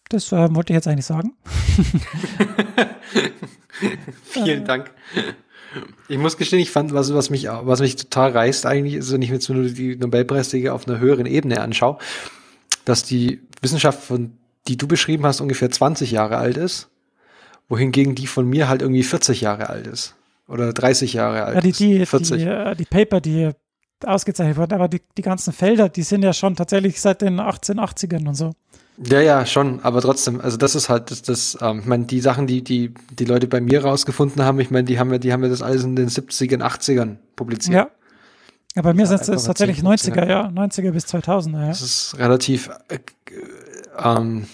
Das 0.10 0.32
äh, 0.32 0.54
wollte 0.54 0.74
ich 0.74 0.76
jetzt 0.76 0.88
eigentlich 0.88 1.06
sagen. 1.06 1.34
Vielen 4.24 4.66
Dank. 4.66 4.92
Ich 6.10 6.18
muss 6.18 6.38
gestehen, 6.38 6.60
ich 6.60 6.70
fand, 6.70 6.94
was, 6.94 7.14
was 7.14 7.30
mich, 7.30 7.48
was 7.48 7.80
mich 7.80 7.96
total 7.96 8.32
reißt 8.32 8.66
eigentlich, 8.66 8.96
ist, 8.96 9.14
wenn 9.14 9.22
ich 9.22 9.30
mir 9.30 9.36
jetzt 9.36 9.50
nur 9.50 9.64
die 9.64 9.96
Nobelpreisträger 9.96 10.74
auf 10.74 10.88
einer 10.88 11.00
höheren 11.00 11.26
Ebene 11.26 11.62
anschaue, 11.62 11.98
dass 12.84 13.04
die 13.04 13.42
Wissenschaft, 13.62 14.04
von, 14.04 14.38
die 14.68 14.76
du 14.76 14.88
beschrieben 14.88 15.26
hast, 15.26 15.40
ungefähr 15.40 15.72
20 15.72 16.12
Jahre 16.12 16.38
alt 16.38 16.58
ist, 16.58 16.91
wohingegen 17.72 18.16
die 18.16 18.28
von 18.28 18.48
mir 18.48 18.68
halt 18.68 18.82
irgendwie 18.82 19.02
40 19.02 19.42
Jahre 19.42 19.70
alt 19.70 19.88
ist. 19.88 20.16
Oder 20.48 20.74
30 20.74 21.14
Jahre 21.14 21.46
alt 21.46 21.56
ja, 21.56 21.62
die, 21.62 21.72
die, 21.72 21.98
ist. 21.98 22.10
40. 22.10 22.38
Die, 22.38 22.44
äh, 22.44 22.76
die 22.76 22.86
Paper, 22.86 23.22
die 23.22 23.52
ausgezeichnet 24.06 24.58
worden, 24.58 24.74
aber 24.74 24.90
die, 24.90 25.02
die 25.18 25.22
ganzen 25.22 25.54
Felder, 25.54 25.88
die 25.88 26.04
sind 26.04 26.24
ja 26.24 26.34
schon 26.34 26.56
tatsächlich 26.56 27.00
seit 27.00 27.22
den 27.22 27.40
1880ern 27.40 28.28
und 28.28 28.36
so. 28.36 28.52
Ja, 28.98 29.22
ja, 29.22 29.46
schon, 29.46 29.80
aber 29.84 30.02
trotzdem, 30.02 30.42
also 30.42 30.58
das 30.58 30.76
ist 30.76 30.90
halt 30.90 31.12
das, 31.12 31.22
das 31.22 31.58
ähm, 31.62 31.80
ich 31.80 31.86
meine, 31.86 32.06
die 32.06 32.20
Sachen, 32.20 32.46
die, 32.46 32.62
die, 32.64 32.94
die 33.18 33.26
Leute 33.26 33.48
bei 33.48 33.62
mir 33.62 33.84
rausgefunden 33.84 34.44
haben, 34.44 34.60
ich 34.60 34.70
meine, 34.70 34.84
die 34.84 35.00
haben 35.00 35.12
ja, 35.12 35.18
die 35.18 35.32
haben 35.32 35.44
ja 35.44 35.50
das 35.50 35.62
alles 35.62 35.84
in 35.84 35.96
den 35.96 36.10
70ern, 36.10 36.62
80ern 36.62 37.18
publiziert. 37.36 37.76
Ja. 37.76 37.90
Ja, 38.76 38.82
bei 38.84 38.94
mir 38.94 39.06
sind 39.06 39.22
es 39.22 39.44
tatsächlich 39.44 39.80
10, 39.80 39.88
90er, 39.88 40.30
ja, 40.30 40.48
90er 40.48 40.92
bis 40.92 41.06
2000er, 41.06 41.62
ja. 41.62 41.68
Das 41.68 41.82
ist 41.82 42.18
relativ, 42.18 42.70
äh, 42.90 43.00
ähm, 43.98 44.48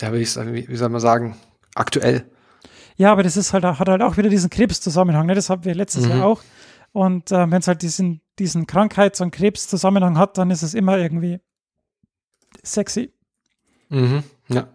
ja, 0.00 0.12
wie, 0.12 0.18
ich, 0.18 0.36
wie 0.36 0.76
soll 0.76 0.88
man 0.88 1.00
sagen, 1.00 1.36
aktuell. 1.74 2.24
Ja, 2.96 3.12
aber 3.12 3.22
das 3.22 3.36
ist 3.36 3.52
halt, 3.52 3.64
hat 3.64 3.88
halt 3.88 4.02
auch 4.02 4.16
wieder 4.16 4.28
diesen 4.28 4.50
Krebszusammenhang, 4.50 5.26
ne? 5.26 5.34
das 5.34 5.48
hatten 5.50 5.64
wir 5.64 5.74
letztes 5.74 6.04
Mhm. 6.04 6.10
Jahr 6.10 6.26
auch. 6.26 6.42
Und 6.92 7.30
äh, 7.30 7.50
wenn 7.50 7.60
es 7.60 7.68
halt 7.68 7.82
diesen, 7.82 8.20
diesen 8.38 8.66
Krankheits- 8.66 9.20
und 9.20 9.30
Krebszusammenhang 9.30 10.18
hat, 10.18 10.38
dann 10.38 10.50
ist 10.50 10.62
es 10.62 10.74
immer 10.74 10.98
irgendwie 10.98 11.40
sexy. 12.62 13.12
Mhm, 13.88 14.22
ja. 14.48 14.68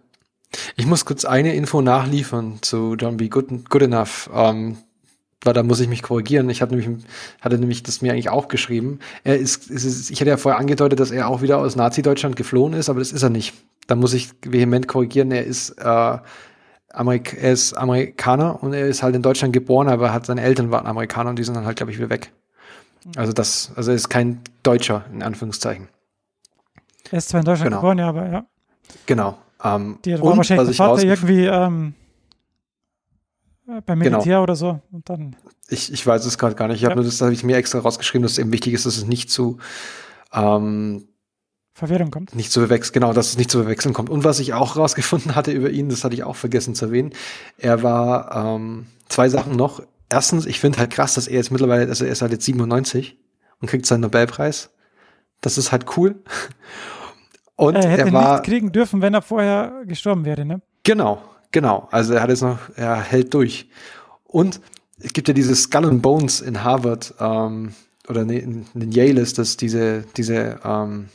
Ich 0.76 0.86
muss 0.86 1.04
kurz 1.04 1.24
eine 1.24 1.54
Info 1.54 1.82
nachliefern 1.82 2.58
zu 2.62 2.94
Don't 2.94 3.16
Be 3.16 3.28
Good, 3.28 3.68
good 3.68 3.82
Enough. 3.82 4.30
Ähm, 4.32 4.78
weil 5.42 5.52
da 5.52 5.62
muss 5.62 5.80
ich 5.80 5.88
mich 5.88 6.02
korrigieren. 6.02 6.48
Ich 6.50 6.62
hatte 6.62 6.74
nämlich, 6.74 7.04
hatte 7.40 7.58
nämlich 7.58 7.82
das 7.82 8.00
mir 8.02 8.12
eigentlich 8.12 8.30
auch 8.30 8.48
geschrieben. 8.48 8.98
Er 9.22 9.36
ist, 9.36 9.70
ist, 9.70 10.10
ich 10.10 10.20
hatte 10.20 10.30
ja 10.30 10.36
vorher 10.38 10.58
angedeutet, 10.58 10.98
dass 10.98 11.10
er 11.10 11.28
auch 11.28 11.42
wieder 11.42 11.58
aus 11.58 11.76
Nazi-Deutschland 11.76 12.36
geflohen 12.36 12.72
ist, 12.72 12.88
aber 12.88 12.98
das 12.98 13.12
ist 13.12 13.22
er 13.22 13.30
nicht. 13.30 13.54
Da 13.86 13.94
muss 13.94 14.14
ich 14.14 14.30
vehement 14.44 14.88
korrigieren. 14.88 15.30
Er 15.30 15.44
ist, 15.44 15.70
äh, 15.78 16.18
Amerik 16.96 17.36
er 17.40 17.52
ist 17.52 17.74
Amerikaner 17.74 18.62
und 18.62 18.72
er 18.72 18.86
ist 18.86 19.02
halt 19.02 19.14
in 19.14 19.22
Deutschland 19.22 19.52
geboren, 19.52 19.88
aber 19.88 20.12
hat 20.12 20.26
seine 20.26 20.42
Eltern 20.42 20.70
waren 20.70 20.86
Amerikaner 20.86 21.30
und 21.30 21.38
die 21.38 21.44
sind 21.44 21.54
dann 21.54 21.66
halt, 21.66 21.76
glaube 21.76 21.92
ich, 21.92 21.98
wieder 21.98 22.10
weg. 22.10 22.32
Also 23.16 23.32
das, 23.32 23.70
also 23.76 23.90
er 23.90 23.96
ist 23.96 24.08
kein 24.08 24.40
Deutscher, 24.62 25.04
in 25.12 25.22
Anführungszeichen. 25.22 25.88
Er 27.12 27.18
ist 27.18 27.28
zwar 27.28 27.40
in 27.40 27.46
Deutschland 27.46 27.68
Genau. 27.70 27.80
geboren, 27.80 27.98
ja, 27.98 28.08
aber 28.08 28.28
ja. 28.28 28.46
Genau. 29.06 29.38
Ähm, 29.62 29.98
Die 30.04 30.20
war 30.20 30.36
wahrscheinlich 30.36 30.68
was 30.68 30.76
Vater 30.76 31.04
irgendwie 31.04 31.44
ähm, 31.46 31.94
äh, 33.68 33.80
beim 33.84 34.00
Genau. 34.00 34.18
Militär 34.18 34.42
oder 34.42 34.56
so. 34.56 34.80
Und 34.90 35.08
dann, 35.08 35.36
Ich, 35.68 35.92
ich 35.92 36.06
weiß 36.06 36.24
es 36.24 36.38
gerade 36.38 36.54
gar 36.54 36.68
nicht. 36.68 36.78
Ich 36.78 36.84
habe 36.84 36.92
Ja. 36.92 36.96
nur 36.96 37.04
das 37.04 37.20
habe 37.20 37.32
ich 37.32 37.44
mir 37.44 37.56
extra 37.56 37.78
rausgeschrieben, 37.78 38.22
dass 38.22 38.32
es 38.32 38.38
eben 38.38 38.52
wichtig 38.52 38.72
ist, 38.72 38.86
dass 38.86 38.96
es 38.96 39.04
nicht 39.06 39.30
zu 39.30 39.58
ähm, 40.32 41.06
Verwirrung 41.76 42.10
kommt. 42.10 42.34
nicht 42.34 42.50
zu 42.50 42.60
verwechseln, 42.60 42.94
genau, 42.94 43.12
dass 43.12 43.28
es 43.28 43.36
nicht 43.36 43.50
zu 43.50 43.58
verwechseln 43.58 43.92
kommt. 43.92 44.08
Und 44.08 44.24
was 44.24 44.40
ich 44.40 44.54
auch 44.54 44.76
rausgefunden 44.76 45.34
hatte 45.34 45.52
über 45.52 45.68
ihn, 45.68 45.90
das 45.90 46.04
hatte 46.04 46.14
ich 46.14 46.24
auch 46.24 46.34
vergessen 46.34 46.74
zu 46.74 46.86
erwähnen. 46.86 47.12
Er 47.58 47.82
war 47.82 48.34
ähm, 48.34 48.86
zwei 49.10 49.28
Sachen 49.28 49.56
noch. 49.56 49.82
Erstens, 50.08 50.46
ich 50.46 50.58
finde 50.58 50.78
halt 50.78 50.90
krass, 50.90 51.12
dass 51.14 51.28
er 51.28 51.34
jetzt 51.36 51.50
mittlerweile, 51.50 51.86
also 51.86 52.06
er 52.06 52.12
ist 52.12 52.22
halt 52.22 52.32
jetzt 52.32 52.46
97 52.46 53.18
und 53.60 53.68
kriegt 53.68 53.84
seinen 53.84 54.00
Nobelpreis. 54.00 54.70
Das 55.42 55.58
ist 55.58 55.70
halt 55.70 55.98
cool. 55.98 56.22
Und 57.58 57.74
er 57.74 57.88
hätte 57.88 58.02
er 58.02 58.12
war 58.12 58.32
nicht 58.34 58.44
kriegen 58.44 58.70
dürfen, 58.70 59.00
wenn 59.00 59.14
er 59.14 59.22
vorher 59.22 59.82
gestorben 59.86 60.26
wäre, 60.26 60.44
ne? 60.44 60.60
Genau, 60.82 61.22
genau. 61.52 61.88
Also 61.90 62.12
er 62.12 62.22
hat 62.22 62.28
jetzt 62.28 62.42
noch, 62.42 62.58
er 62.74 63.00
hält 63.00 63.32
durch. 63.32 63.70
Und 64.24 64.60
es 64.98 65.14
gibt 65.14 65.28
ja 65.28 65.32
diese 65.32 65.56
Skull 65.56 65.86
and 65.86 66.02
Bones 66.02 66.42
in 66.42 66.62
Harvard, 66.62 67.14
ähm, 67.18 67.74
oder 68.08 68.22
in, 68.22 68.66
in 68.74 68.92
Yale 68.92 69.22
ist 69.22 69.38
das 69.38 69.56
diese, 69.56 70.04
diese 70.18 70.60
ähm, 70.64 71.08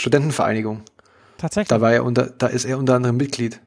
Studentenvereinigung. 0.00 0.82
Tatsächlich. 1.38 1.68
Da 1.68 1.80
war 1.80 1.92
er 1.92 2.04
unter, 2.04 2.26
da 2.26 2.48
ist 2.48 2.64
er 2.64 2.78
unter 2.78 2.94
anderem 2.94 3.16
Mitglied. 3.16 3.60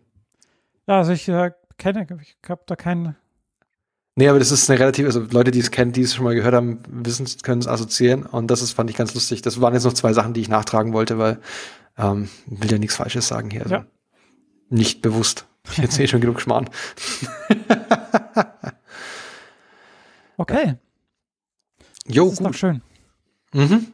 Ja, 0.87 0.97
also 0.97 1.11
ich 1.11 1.27
äh, 1.27 1.51
kenne, 1.77 2.05
ich 2.21 2.37
habe 2.47 2.61
da 2.65 2.75
keinen. 2.75 3.15
Nee, 4.15 4.27
aber 4.27 4.37
das 4.37 4.51
ist 4.51 4.69
eine 4.69 4.79
relativ, 4.79 5.05
also 5.07 5.21
Leute, 5.21 5.49
die 5.51 5.59
es 5.59 5.71
kennen, 5.71 5.91
die 5.91 6.01
es 6.01 6.13
schon 6.13 6.25
mal 6.25 6.35
gehört 6.35 6.53
haben, 6.53 6.79
wissen, 6.87 7.25
können 7.41 7.61
es 7.61 7.67
assoziieren. 7.67 8.23
Und 8.25 8.47
das 8.47 8.61
ist, 8.61 8.73
fand 8.73 8.89
ich 8.89 8.95
ganz 8.95 9.13
lustig. 9.15 9.41
Das 9.41 9.59
waren 9.59 9.73
jetzt 9.73 9.85
noch 9.85 9.93
zwei 9.93 10.13
Sachen, 10.13 10.33
die 10.33 10.41
ich 10.41 10.49
nachtragen 10.49 10.93
wollte, 10.93 11.17
weil 11.17 11.39
ähm, 11.97 12.29
will 12.45 12.71
ja 12.71 12.77
nichts 12.77 12.95
Falsches 12.95 13.27
sagen 13.27 13.49
hier. 13.49 13.63
Also 13.63 13.75
Ja. 13.75 13.85
Nicht 14.69 15.01
bewusst. 15.01 15.47
Ich 15.71 15.79
erzähle 15.79 16.07
schon 16.07 16.21
genug 16.21 16.41
Schmarrn. 16.41 16.69
Okay, 20.35 20.77
Jo, 22.07 22.25
das 22.25 22.33
ist 22.33 22.45
doch 22.45 22.53
schön. 22.53 22.81
Mhm. 23.53 23.93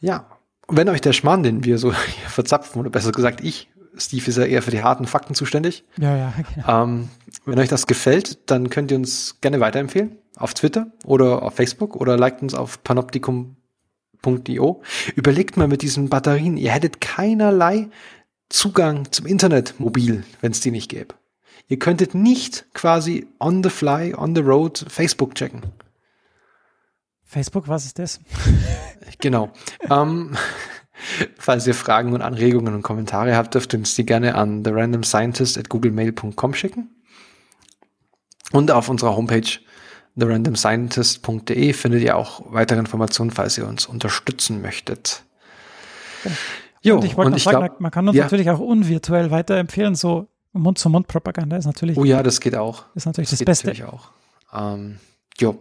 Ja. 0.00 0.26
Wenn 0.68 0.88
euch 0.88 1.00
der 1.00 1.12
Schmarrn, 1.12 1.42
den 1.42 1.64
wir 1.64 1.78
so 1.78 1.92
hier 1.94 2.28
verzapfen, 2.28 2.80
oder 2.80 2.90
besser 2.90 3.12
gesagt 3.12 3.42
ich, 3.42 3.68
Steve 3.98 4.26
ist 4.26 4.36
ja 4.36 4.44
eher 4.44 4.62
für 4.62 4.70
die 4.70 4.82
harten 4.82 5.06
Fakten 5.06 5.34
zuständig. 5.34 5.84
Ja, 5.98 6.16
ja, 6.16 6.34
genau. 6.54 6.82
Ähm, 6.84 7.08
wenn 7.44 7.58
euch 7.58 7.68
das 7.68 7.86
gefällt, 7.86 8.50
dann 8.50 8.70
könnt 8.70 8.90
ihr 8.90 8.96
uns 8.96 9.40
gerne 9.40 9.60
weiterempfehlen. 9.60 10.18
Auf 10.36 10.52
Twitter 10.52 10.88
oder 11.04 11.42
auf 11.42 11.54
Facebook 11.54 11.96
oder 11.96 12.18
liked 12.18 12.42
uns 12.42 12.54
auf 12.54 12.82
panoptikum.io. 12.84 14.82
Überlegt 15.14 15.56
mal 15.56 15.68
mit 15.68 15.80
diesen 15.80 16.10
Batterien, 16.10 16.58
ihr 16.58 16.72
hättet 16.72 17.00
keinerlei 17.00 17.88
Zugang 18.48 19.10
zum 19.10 19.26
Internet 19.26 19.80
mobil, 19.80 20.24
wenn 20.40 20.52
es 20.52 20.60
die 20.60 20.70
nicht 20.70 20.90
gäbe. 20.90 21.14
Ihr 21.68 21.78
könntet 21.78 22.14
nicht 22.14 22.66
quasi 22.74 23.26
on 23.40 23.62
the 23.62 23.70
fly, 23.70 24.14
on 24.14 24.36
the 24.36 24.42
road 24.42 24.84
Facebook 24.88 25.34
checken. 25.34 25.62
Facebook, 27.26 27.68
was 27.68 27.84
ist 27.84 27.98
das? 27.98 28.20
Genau. 29.20 29.50
ähm, 29.90 30.36
falls 31.38 31.66
ihr 31.66 31.74
Fragen 31.74 32.12
und 32.12 32.22
Anregungen 32.22 32.74
und 32.74 32.82
Kommentare 32.82 33.36
habt, 33.36 33.54
dürft 33.54 33.74
ihr 33.74 33.80
uns 33.80 33.94
die 33.94 34.06
gerne 34.06 34.34
an 34.36 34.64
therandomscientist 34.64 35.58
at 35.58 35.68
googlemail.com 35.68 36.54
schicken. 36.54 36.90
Und 38.52 38.70
auf 38.70 38.88
unserer 38.88 39.16
Homepage 39.16 39.58
therandomscientist.de 40.18 41.72
findet 41.72 42.02
ihr 42.02 42.16
auch 42.16 42.42
weitere 42.46 42.78
Informationen, 42.78 43.30
falls 43.30 43.58
ihr 43.58 43.66
uns 43.66 43.86
unterstützen 43.86 44.62
möchtet. 44.62 45.24
Jo, 46.82 46.96
und 46.96 47.04
ich 47.04 47.16
wollte 47.16 47.32
noch 47.32 47.38
sagen, 47.38 47.58
glaub- 47.58 47.80
man 47.80 47.90
kann 47.90 48.08
uns 48.08 48.16
ja. 48.16 48.24
natürlich 48.24 48.48
auch 48.50 48.60
unvirtuell 48.60 49.30
weiterempfehlen, 49.30 49.94
so 49.94 50.28
Mund-zu-Mund-Propaganda 50.52 51.56
ist 51.56 51.66
natürlich, 51.66 51.98
Oh 51.98 52.04
ja, 52.04 52.22
das 52.22 52.40
geht 52.40 52.54
auch. 52.54 52.84
ist 52.94 53.06
natürlich 53.06 53.30
das, 53.30 53.38
geht 53.40 53.46
Beste. 53.46 53.66
natürlich 53.68 53.92
auch. 53.92 54.10
Ähm, 54.54 54.98
jo. 55.38 55.58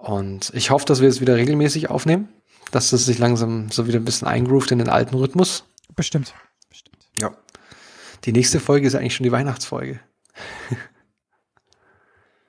Und 0.00 0.50
ich 0.54 0.70
hoffe, 0.70 0.86
dass 0.86 1.00
wir 1.00 1.08
es 1.08 1.20
wieder 1.20 1.36
regelmäßig 1.36 1.90
aufnehmen, 1.90 2.28
dass 2.70 2.92
es 2.92 3.04
sich 3.06 3.18
langsam 3.18 3.70
so 3.70 3.86
wieder 3.86 3.98
ein 3.98 4.04
bisschen 4.04 4.26
eingroovt 4.28 4.70
in 4.72 4.78
den 4.78 4.88
alten 4.88 5.14
Rhythmus. 5.14 5.64
Bestimmt. 5.94 6.34
Bestimmt. 6.70 6.96
Ja. 7.20 7.32
Die 8.24 8.32
nächste 8.32 8.60
Folge 8.60 8.86
ist 8.86 8.94
eigentlich 8.94 9.14
schon 9.14 9.24
die 9.24 9.32
Weihnachtsfolge. 9.32 10.00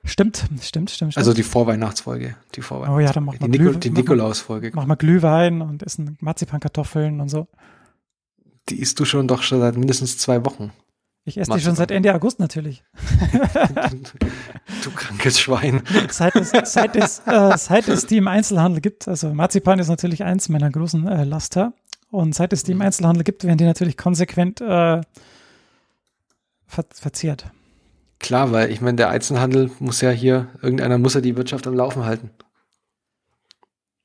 Stimmt, 0.04 0.46
stimmt, 0.62 0.90
stimmt. 0.90 1.16
Also 1.18 1.34
die 1.34 1.44
Vorweihnachtsfolge. 1.44 2.36
Die 2.56 2.62
Vorweihnachtsfolge. 2.62 3.04
Oh 3.04 3.06
ja, 3.06 3.14
dann 3.14 3.24
machen 3.26 3.40
wir 3.40 3.48
die, 3.50 3.60
Glühwe- 3.60 3.78
die 3.80 3.90
Nikolausfolge. 3.92 4.72
machen 4.74 4.88
wir 4.90 4.96
Glühwein 4.96 5.62
und 5.62 5.84
essen 5.84 6.18
Marzipankartoffeln 6.22 7.22
und 7.22 7.30
so. 7.30 7.48
Die 8.70 8.80
isst 8.80 9.00
du 9.00 9.06
schon 9.06 9.28
doch 9.28 9.44
schon 9.44 9.60
seit 9.60 9.78
mindestens 9.78 10.18
zwei 10.18 10.44
Wochen. 10.46 10.72
Ich 11.24 11.38
esse 11.38 11.52
die 11.52 11.60
schon 11.60 11.76
seit 11.76 11.92
Ende 11.92 12.14
August 12.16 12.40
natürlich. 12.40 12.84
du 14.84 14.92
krankes 14.92 15.40
Schwein. 15.40 15.84
Seit 16.10 16.36
es, 16.36 16.52
seit 16.74 16.96
es, 16.96 17.22
äh, 17.28 17.58
seit 17.58 17.88
es 17.88 18.08
die 18.08 18.18
im 18.18 18.28
Einzelhandel 18.28 18.82
gibt, 18.82 19.08
also 19.08 19.32
Marzipan 19.34 19.78
ist 19.78 19.88
natürlich 19.88 20.24
eins 20.24 20.50
meiner 20.50 20.72
großen 20.72 21.08
äh, 21.08 21.24
Laster. 21.24 21.74
Und 22.10 22.34
seit 22.34 22.54
es 22.54 22.64
die 22.64 22.72
im 22.72 22.82
Einzelhandel 22.82 23.24
gibt, 23.24 23.44
werden 23.44 23.58
die 23.58 23.66
natürlich 23.66 23.98
konsequent 23.98 24.62
äh, 24.62 25.02
ver 26.66 26.86
verzehrt. 26.92 27.52
Klar, 28.20 28.52
weil 28.52 28.72
ich 28.72 28.82
meine, 28.82 28.98
der 28.98 29.10
Einzelhandel 29.10 29.72
muss 29.80 30.02
ja 30.02 30.10
hier, 30.10 30.48
irgendeiner 30.62 30.98
muss 30.98 31.14
ja 31.14 31.22
die 31.22 31.38
Wirtschaft 31.38 31.68
am 31.68 31.76
Laufen 31.76 32.06
halten. 32.06 32.32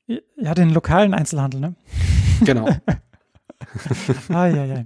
Ja, 0.07 0.53
den 0.53 0.69
lokalen 0.69 1.13
Einzelhandel, 1.13 1.59
ne? 1.59 1.75
Genau. 2.41 2.69
Ah, 4.29 4.47
ja, 4.47 4.65
ja. 4.65 4.83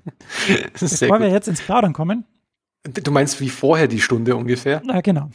Bevor 0.74 1.20
wir 1.20 1.28
gut. 1.28 1.32
jetzt 1.32 1.48
ins 1.48 1.62
Plaudern 1.62 1.94
kommen, 1.94 2.26
Du 2.84 3.12
meinst 3.12 3.40
wie 3.40 3.50
vorher 3.50 3.88
die 3.88 4.02
Stunde 4.02 4.36
ungefähr? 4.36 4.82
na 4.84 5.02
genau. 5.02 5.30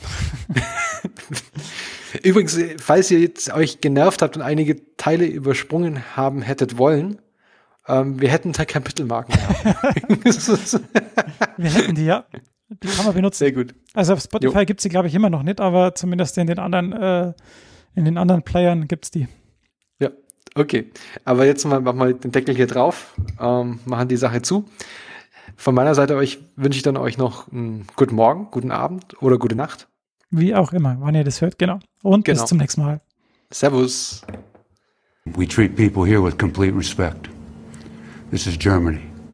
Übrigens, 2.23 2.59
falls 2.79 3.11
ihr 3.11 3.21
jetzt 3.21 3.53
euch 3.53 3.81
genervt 3.81 4.23
habt 4.23 4.37
und 4.37 4.43
einige 4.43 4.97
Teile 4.97 5.27
übersprungen 5.27 6.17
haben 6.17 6.43
hättet 6.43 6.77
wollen, 6.79 7.21
ähm, 7.87 8.21
wir 8.21 8.31
hätten 8.31 8.53
da 8.53 8.65
Kapitelmarken 8.65 9.35
gehabt. 9.35 10.25
Wir 11.57 11.71
hätten 11.71 11.95
die 11.95 12.05
ja. 12.05 12.25
Die 12.69 12.89
kann 12.89 13.07
man 13.07 13.15
benutzen. 13.15 13.39
Sehr 13.39 13.53
gut. 13.53 13.75
Also 13.95 14.15
auf 14.15 14.21
Spotify 14.21 14.65
gibt 14.67 14.81
es 14.81 14.83
die, 14.83 14.89
glaube 14.89 15.07
ich, 15.07 15.15
immer 15.15 15.31
noch 15.31 15.45
nicht, 15.45 15.61
aber 15.61 15.95
zumindest 15.95 16.37
in 16.39 16.49
den 16.49 16.59
anderen, 16.59 16.93
äh, 16.93 17.33
in 17.95 18.05
den 18.05 18.19
anderen 18.19 18.43
Playern 18.43 18.89
gibt 18.89 19.05
es 19.05 19.11
die. 19.13 19.29
Okay. 20.57 20.91
Aber 21.25 21.45
jetzt 21.45 21.65
mal, 21.67 21.81
machen 21.81 21.99
wir 21.99 22.13
den 22.15 22.33
Deckel 22.33 22.57
hier 22.57 22.67
drauf, 22.67 23.15
ähm, 23.41 23.79
machen 23.85 24.09
die 24.09 24.17
Sache 24.17 24.43
zu. 24.43 24.65
Von 25.57 25.75
meiner 25.75 25.95
Seite 25.95 26.17
euch 26.17 26.39
wünsche 26.57 26.79
ich 26.79 26.83
dann 26.83 26.97
euch 26.97 27.19
noch 27.19 27.51
einen 27.53 27.87
guten 27.95 28.15
Morgen, 28.15 28.49
guten 28.51 28.71
Abend 28.71 29.21
oder 29.23 29.39
gute 29.39 29.55
Nacht. 29.55 29.87
Wie 30.31 30.55
auch 30.55 30.73
immer, 30.73 30.97
wann 31.01 31.15
ihr 31.15 31.25
das 31.25 31.41
hört, 31.41 31.59
genau. 31.59 31.79
Und 32.03 32.25
Genau. 32.25 32.41
bis 32.41 32.49
zum 32.49 32.59
nächsten 32.59 32.83
Mal. 32.83 33.01
Servus. 33.51 34.23
We 35.25 35.47
treat 35.47 35.77
people 35.77 36.05
here 36.07 36.23
with 36.23 36.37
complete 36.39 36.77
respect. 36.77 37.29
This 38.31 38.47
is 38.47 38.59
Germany. 38.59 39.01